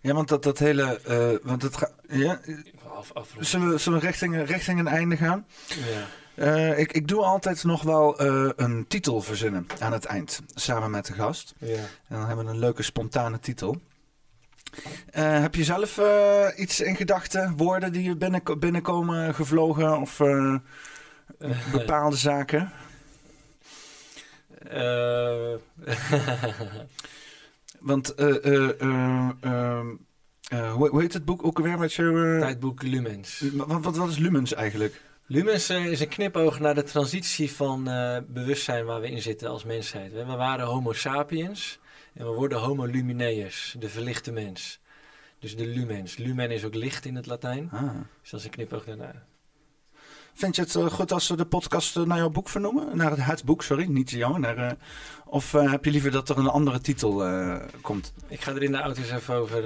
ja, 0.00 0.14
want 0.14 0.28
dat, 0.28 0.42
dat 0.42 0.58
hele, 0.58 1.00
want 1.42 1.76
gaat, 1.76 1.94
ja, 2.08 2.40
wil 2.44 2.90
af, 2.90 3.12
afronden. 3.12 3.46
zullen 3.46 3.70
we, 3.70 3.78
zullen 3.78 4.00
we 4.00 4.06
richting, 4.06 4.46
richting 4.46 4.78
een 4.78 4.88
einde 4.88 5.16
gaan? 5.16 5.46
Ja. 6.34 6.74
Ik, 6.74 6.92
ik 6.92 7.08
doe 7.08 7.22
altijd 7.22 7.64
nog 7.64 7.82
wel 7.82 8.20
een 8.60 8.86
titel 8.88 9.20
verzinnen 9.20 9.66
aan 9.78 9.92
het 9.92 10.04
eind, 10.04 10.40
samen 10.54 10.90
met 10.90 11.06
de 11.06 11.12
gast. 11.12 11.54
Ja. 11.58 11.76
En 11.76 11.86
dan 12.08 12.26
hebben 12.26 12.44
we 12.44 12.50
een 12.50 12.58
leuke 12.58 12.82
spontane 12.82 13.38
titel. 13.38 13.80
Eh, 15.10 15.40
heb 15.40 15.54
je 15.54 15.64
zelf 15.64 15.98
eh, 15.98 16.46
iets 16.56 16.80
in 16.80 16.96
gedachten, 16.96 17.56
woorden 17.56 17.92
die 17.92 18.02
je 18.02 18.16
binnen, 18.16 18.42
binnenkomen 18.58 19.34
gevlogen 19.34 20.00
of 20.00 20.20
eh, 20.20 20.56
bepaalde 21.72 22.16
zaken? 22.16 22.72
Want, 27.80 28.14
eh, 28.14 28.44
eh, 28.44 28.80
eh, 28.80 29.30
ehm, 29.40 29.86
eh, 30.48 30.72
hoe, 30.72 30.88
hoe 30.88 31.00
heet 31.00 31.12
het 31.12 31.24
boek 31.24 31.44
ook 31.44 31.58
alweer 31.58 31.78
met 31.78 31.92
je... 31.92 32.36
tijdboek 32.40 32.82
Lumens. 32.82 33.44
wat, 33.52 33.82
wat, 33.82 33.96
wat 33.96 34.08
is 34.08 34.18
Lumens 34.18 34.54
eigenlijk? 34.54 35.00
Lumens 35.26 35.70
is 35.70 36.00
een 36.00 36.08
knipoog 36.08 36.60
naar 36.60 36.74
de 36.74 36.82
transitie 36.82 37.52
van 37.52 37.84
bewustzijn 38.28 38.84
waar 38.84 39.00
we 39.00 39.10
in 39.10 39.22
zitten 39.22 39.48
als 39.48 39.64
mensheid. 39.64 40.12
We 40.12 40.24
waren 40.24 40.66
homo 40.66 40.92
sapiens 40.92 41.78
en 42.14 42.26
we 42.26 42.32
worden 42.32 42.58
homo 42.58 42.84
lumineus, 42.84 43.76
de 43.78 43.88
verlichte 43.88 44.32
mens. 44.32 44.80
Dus 45.38 45.56
de 45.56 45.66
lumens. 45.66 46.16
Lumen 46.16 46.50
is 46.50 46.64
ook 46.64 46.74
licht 46.74 47.04
in 47.04 47.16
het 47.16 47.26
Latijn. 47.26 47.68
Ah. 47.72 47.82
Dus 48.20 48.30
dat 48.30 48.40
is 48.40 48.46
een 48.46 48.52
knipoog 48.52 48.84
daarnaar. 48.84 49.24
Vind 50.34 50.56
je 50.56 50.62
het 50.62 50.74
eh, 50.74 50.86
goed 50.86 51.12
als 51.12 51.28
we 51.28 51.36
de 51.36 51.44
podcast 51.44 51.96
eh, 51.96 52.02
naar 52.02 52.18
jouw 52.18 52.30
boek 52.30 52.48
vernoemen? 52.48 52.96
Naar 52.96 53.10
het, 53.10 53.24
het 53.24 53.44
boek, 53.44 53.62
sorry, 53.62 53.84
niet 53.84 54.10
jou. 54.10 54.38
Naar, 54.38 54.56
eh, 54.56 54.72
of 55.24 55.52
heb 55.52 55.84
je 55.84 55.90
liever 55.90 56.10
dat 56.10 56.28
er 56.28 56.38
een 56.38 56.48
andere 56.48 56.80
titel 56.80 57.24
komt? 57.80 58.12
Ik 58.28 58.40
ga 58.40 58.50
er 58.52 58.62
in 58.62 58.72
de 58.72 58.78
auto's 58.78 59.10
even 59.10 59.34
over. 59.34 59.64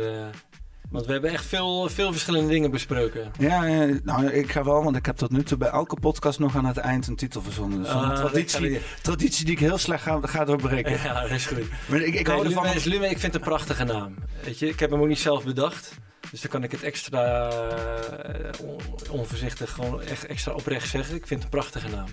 Want 0.91 1.07
we 1.07 1.13
hebben 1.13 1.31
echt 1.31 1.45
veel, 1.45 1.89
veel 1.89 2.13
verschillende 2.13 2.49
dingen 2.49 2.71
besproken. 2.71 3.31
Ja, 3.39 3.63
nou, 4.03 4.27
ik 4.27 4.51
ga 4.51 4.65
wel, 4.65 4.85
want 4.85 4.97
ik 4.97 5.07
heb 5.07 5.17
tot 5.17 5.31
nu 5.31 5.43
toe 5.43 5.59
bij 5.59 5.69
elke 5.69 5.97
podcast 6.01 6.39
nog 6.39 6.57
aan 6.57 6.65
het 6.65 6.77
eind 6.77 7.07
een 7.07 7.17
titel 7.17 7.43
verzonnen. 7.43 7.83
Dus 7.83 7.93
een 7.93 8.11
ik 8.11 8.17
traditie, 8.17 8.75
ga 8.75 8.81
traditie 9.03 9.45
die 9.45 9.55
ik 9.55 9.61
heel 9.61 9.79
slecht 9.79 10.03
ga, 10.03 10.19
ga 10.23 10.45
doorbreken. 10.45 10.93
Ja, 10.93 11.21
dat 11.23 11.31
is 11.31 11.47
goed. 11.47 11.65
Maar 11.89 12.01
ik, 12.01 12.15
ik 12.15 12.27
hou 12.27 12.45
ervan. 12.45 12.67
Ik 12.67 12.81
vind 12.81 13.23
het 13.23 13.35
een 13.35 13.41
prachtige 13.41 13.85
naam. 13.85 14.15
Weet 14.45 14.59
je, 14.59 14.69
ik 14.69 14.81
heb 14.81 14.91
hem 14.91 15.01
ook 15.01 15.09
niet 15.09 15.19
zelf 15.19 15.45
bedacht. 15.45 15.95
Dus 16.31 16.41
dan 16.41 16.51
kan 16.51 16.63
ik 16.63 16.71
het 16.71 16.83
extra 16.83 17.49
eh, 17.51 18.67
on- 18.67 18.81
onvoorzichtig, 19.11 19.71
gewoon 19.71 20.03
echt 20.03 20.27
extra 20.27 20.53
oprecht 20.53 20.89
zeggen. 20.89 21.15
Ik 21.15 21.27
vind 21.27 21.43
het 21.43 21.53
een 21.53 21.59
prachtige 21.59 21.89
naam. 21.89 22.07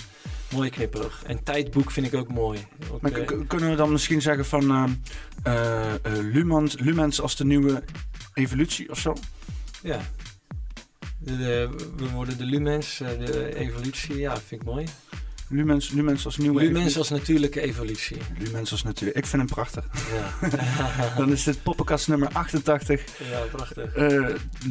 Mooie 0.51 0.69
knipoog. 0.69 1.21
En 1.25 1.43
tijdboek 1.43 1.91
vind 1.91 2.05
ik 2.05 2.13
ook 2.15 2.27
mooi. 2.27 2.67
Ook, 2.91 3.01
Maar 3.01 3.11
eh, 3.11 3.27
kunnen 3.47 3.69
we 3.69 3.75
dan 3.75 3.91
misschien 3.91 4.21
zeggen 4.21 4.45
van 4.45 4.97
Lumens, 6.31 6.75
Lumens 6.79 7.21
als 7.21 7.35
de 7.35 7.45
nieuwe 7.45 7.83
evolutie 8.33 8.89
of 8.89 8.99
zo? 8.99 9.15
ja. 9.83 9.99
De, 11.19 11.37
de- 11.37 11.69
we 11.95 12.09
worden 12.09 12.37
de 12.37 12.45
lumens, 12.45 12.99
eh, 13.01 13.09
de 13.25 13.55
evolutie. 13.55 14.17
Ja, 14.17 14.37
vind 14.37 14.61
ik 14.61 14.67
mooi. 14.67 14.85
Lumens, 15.49 15.89
Lumens 15.91 16.25
als 16.25 16.37
nieuwe 16.37 16.53
Lumens 16.61 16.75
evolutie? 16.77 16.97
als 16.99 17.09
natuurlijke 17.09 17.61
evolutie. 17.61 18.17
Lumens 18.39 18.71
als 18.71 18.83
natuurlijk. 18.83 19.17
Ik 19.17 19.25
vind 19.25 19.41
hem 19.41 19.51
prachtig. 19.51 19.85
Ja, 20.41 20.49
Dan 21.17 21.31
is 21.31 21.43
dit 21.43 21.63
poppenkast 21.63 22.07
nummer 22.07 22.27
88. 22.33 23.01
ja 23.31 23.39
prachtig. 23.51 23.93
Eh, 23.93 24.29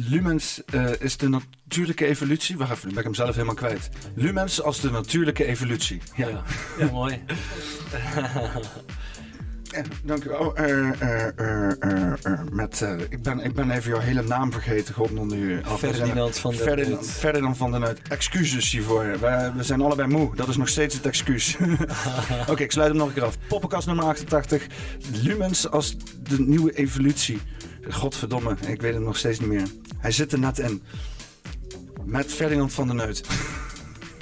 Lumens 0.09 0.63
eh, 0.65 0.91
is 0.99 1.17
de 1.17 1.29
natuurlijke 1.29 2.05
evolutie. 2.05 2.57
Wacht 2.57 2.71
even, 2.71 2.89
ben 2.89 2.97
ik 2.97 3.03
hem 3.03 3.13
zelf 3.13 3.33
helemaal 3.33 3.55
kwijt. 3.55 3.89
Lumens 4.15 4.61
als 4.61 4.79
de 4.81 4.91
natuurlijke 4.91 5.45
evolutie. 5.45 6.01
Ja, 6.15 6.27
Ja, 6.27 6.43
ja 6.79 6.91
mooi. 6.91 7.23
Eh, 9.73 9.83
dank 10.03 10.23
u 10.23 10.29
wel. 10.29 10.55
Eh, 10.55 10.89
eh, 11.37 12.39
met, 12.51 12.85
ik, 13.09 13.21
ben, 13.23 13.39
ik 13.39 13.53
ben 13.53 13.71
even 13.71 13.91
jouw 13.91 13.99
hele 13.99 14.23
naam 14.23 14.51
vergeten. 14.51 14.93
God 14.93 15.11
onder 15.13 15.37
u. 15.37 15.61
af. 15.63 15.81
We 15.81 15.87
zijn- 15.87 15.93
Ferdinand 15.95 16.37
van 16.37 16.51
der 16.51 16.59
Ferdinand, 16.59 16.99
Put. 16.99 17.09
Ferdinand 17.09 17.57
van 17.57 17.71
der 17.71 17.79
Nuit. 17.79 17.99
Excuses 18.09 18.71
hiervoor. 18.71 19.19
Wij- 19.19 19.53
we 19.55 19.63
zijn 19.63 19.81
allebei 19.81 20.07
moe. 20.07 20.35
Dat 20.35 20.47
is 20.47 20.57
nog 20.57 20.67
steeds 20.69 20.95
het 20.95 21.05
excuus. 21.05 21.57
Oké, 22.49 22.63
ik 22.63 22.71
sluit 22.71 22.89
hem 22.89 22.97
nog 22.97 23.07
een 23.07 23.13
keer 23.13 23.23
af. 23.23 23.37
Poppenkast 23.47 23.87
nummer 23.87 24.05
88. 24.05 24.65
Lumens 25.23 25.69
als 25.69 25.95
de 26.23 26.39
nieuwe 26.39 26.71
evolutie. 26.77 27.39
Godverdomme, 27.89 28.55
ik 28.67 28.81
weet 28.81 28.93
het 28.93 29.03
nog 29.03 29.17
steeds 29.17 29.39
niet 29.39 29.49
meer. 29.49 29.67
Hij 29.97 30.11
zit 30.11 30.31
er 30.31 30.39
net 30.39 30.59
in. 30.59 30.83
Met 32.05 32.33
Ferdinand 32.33 32.73
van 32.73 32.87
der 32.87 32.95
Neut. 32.95 33.23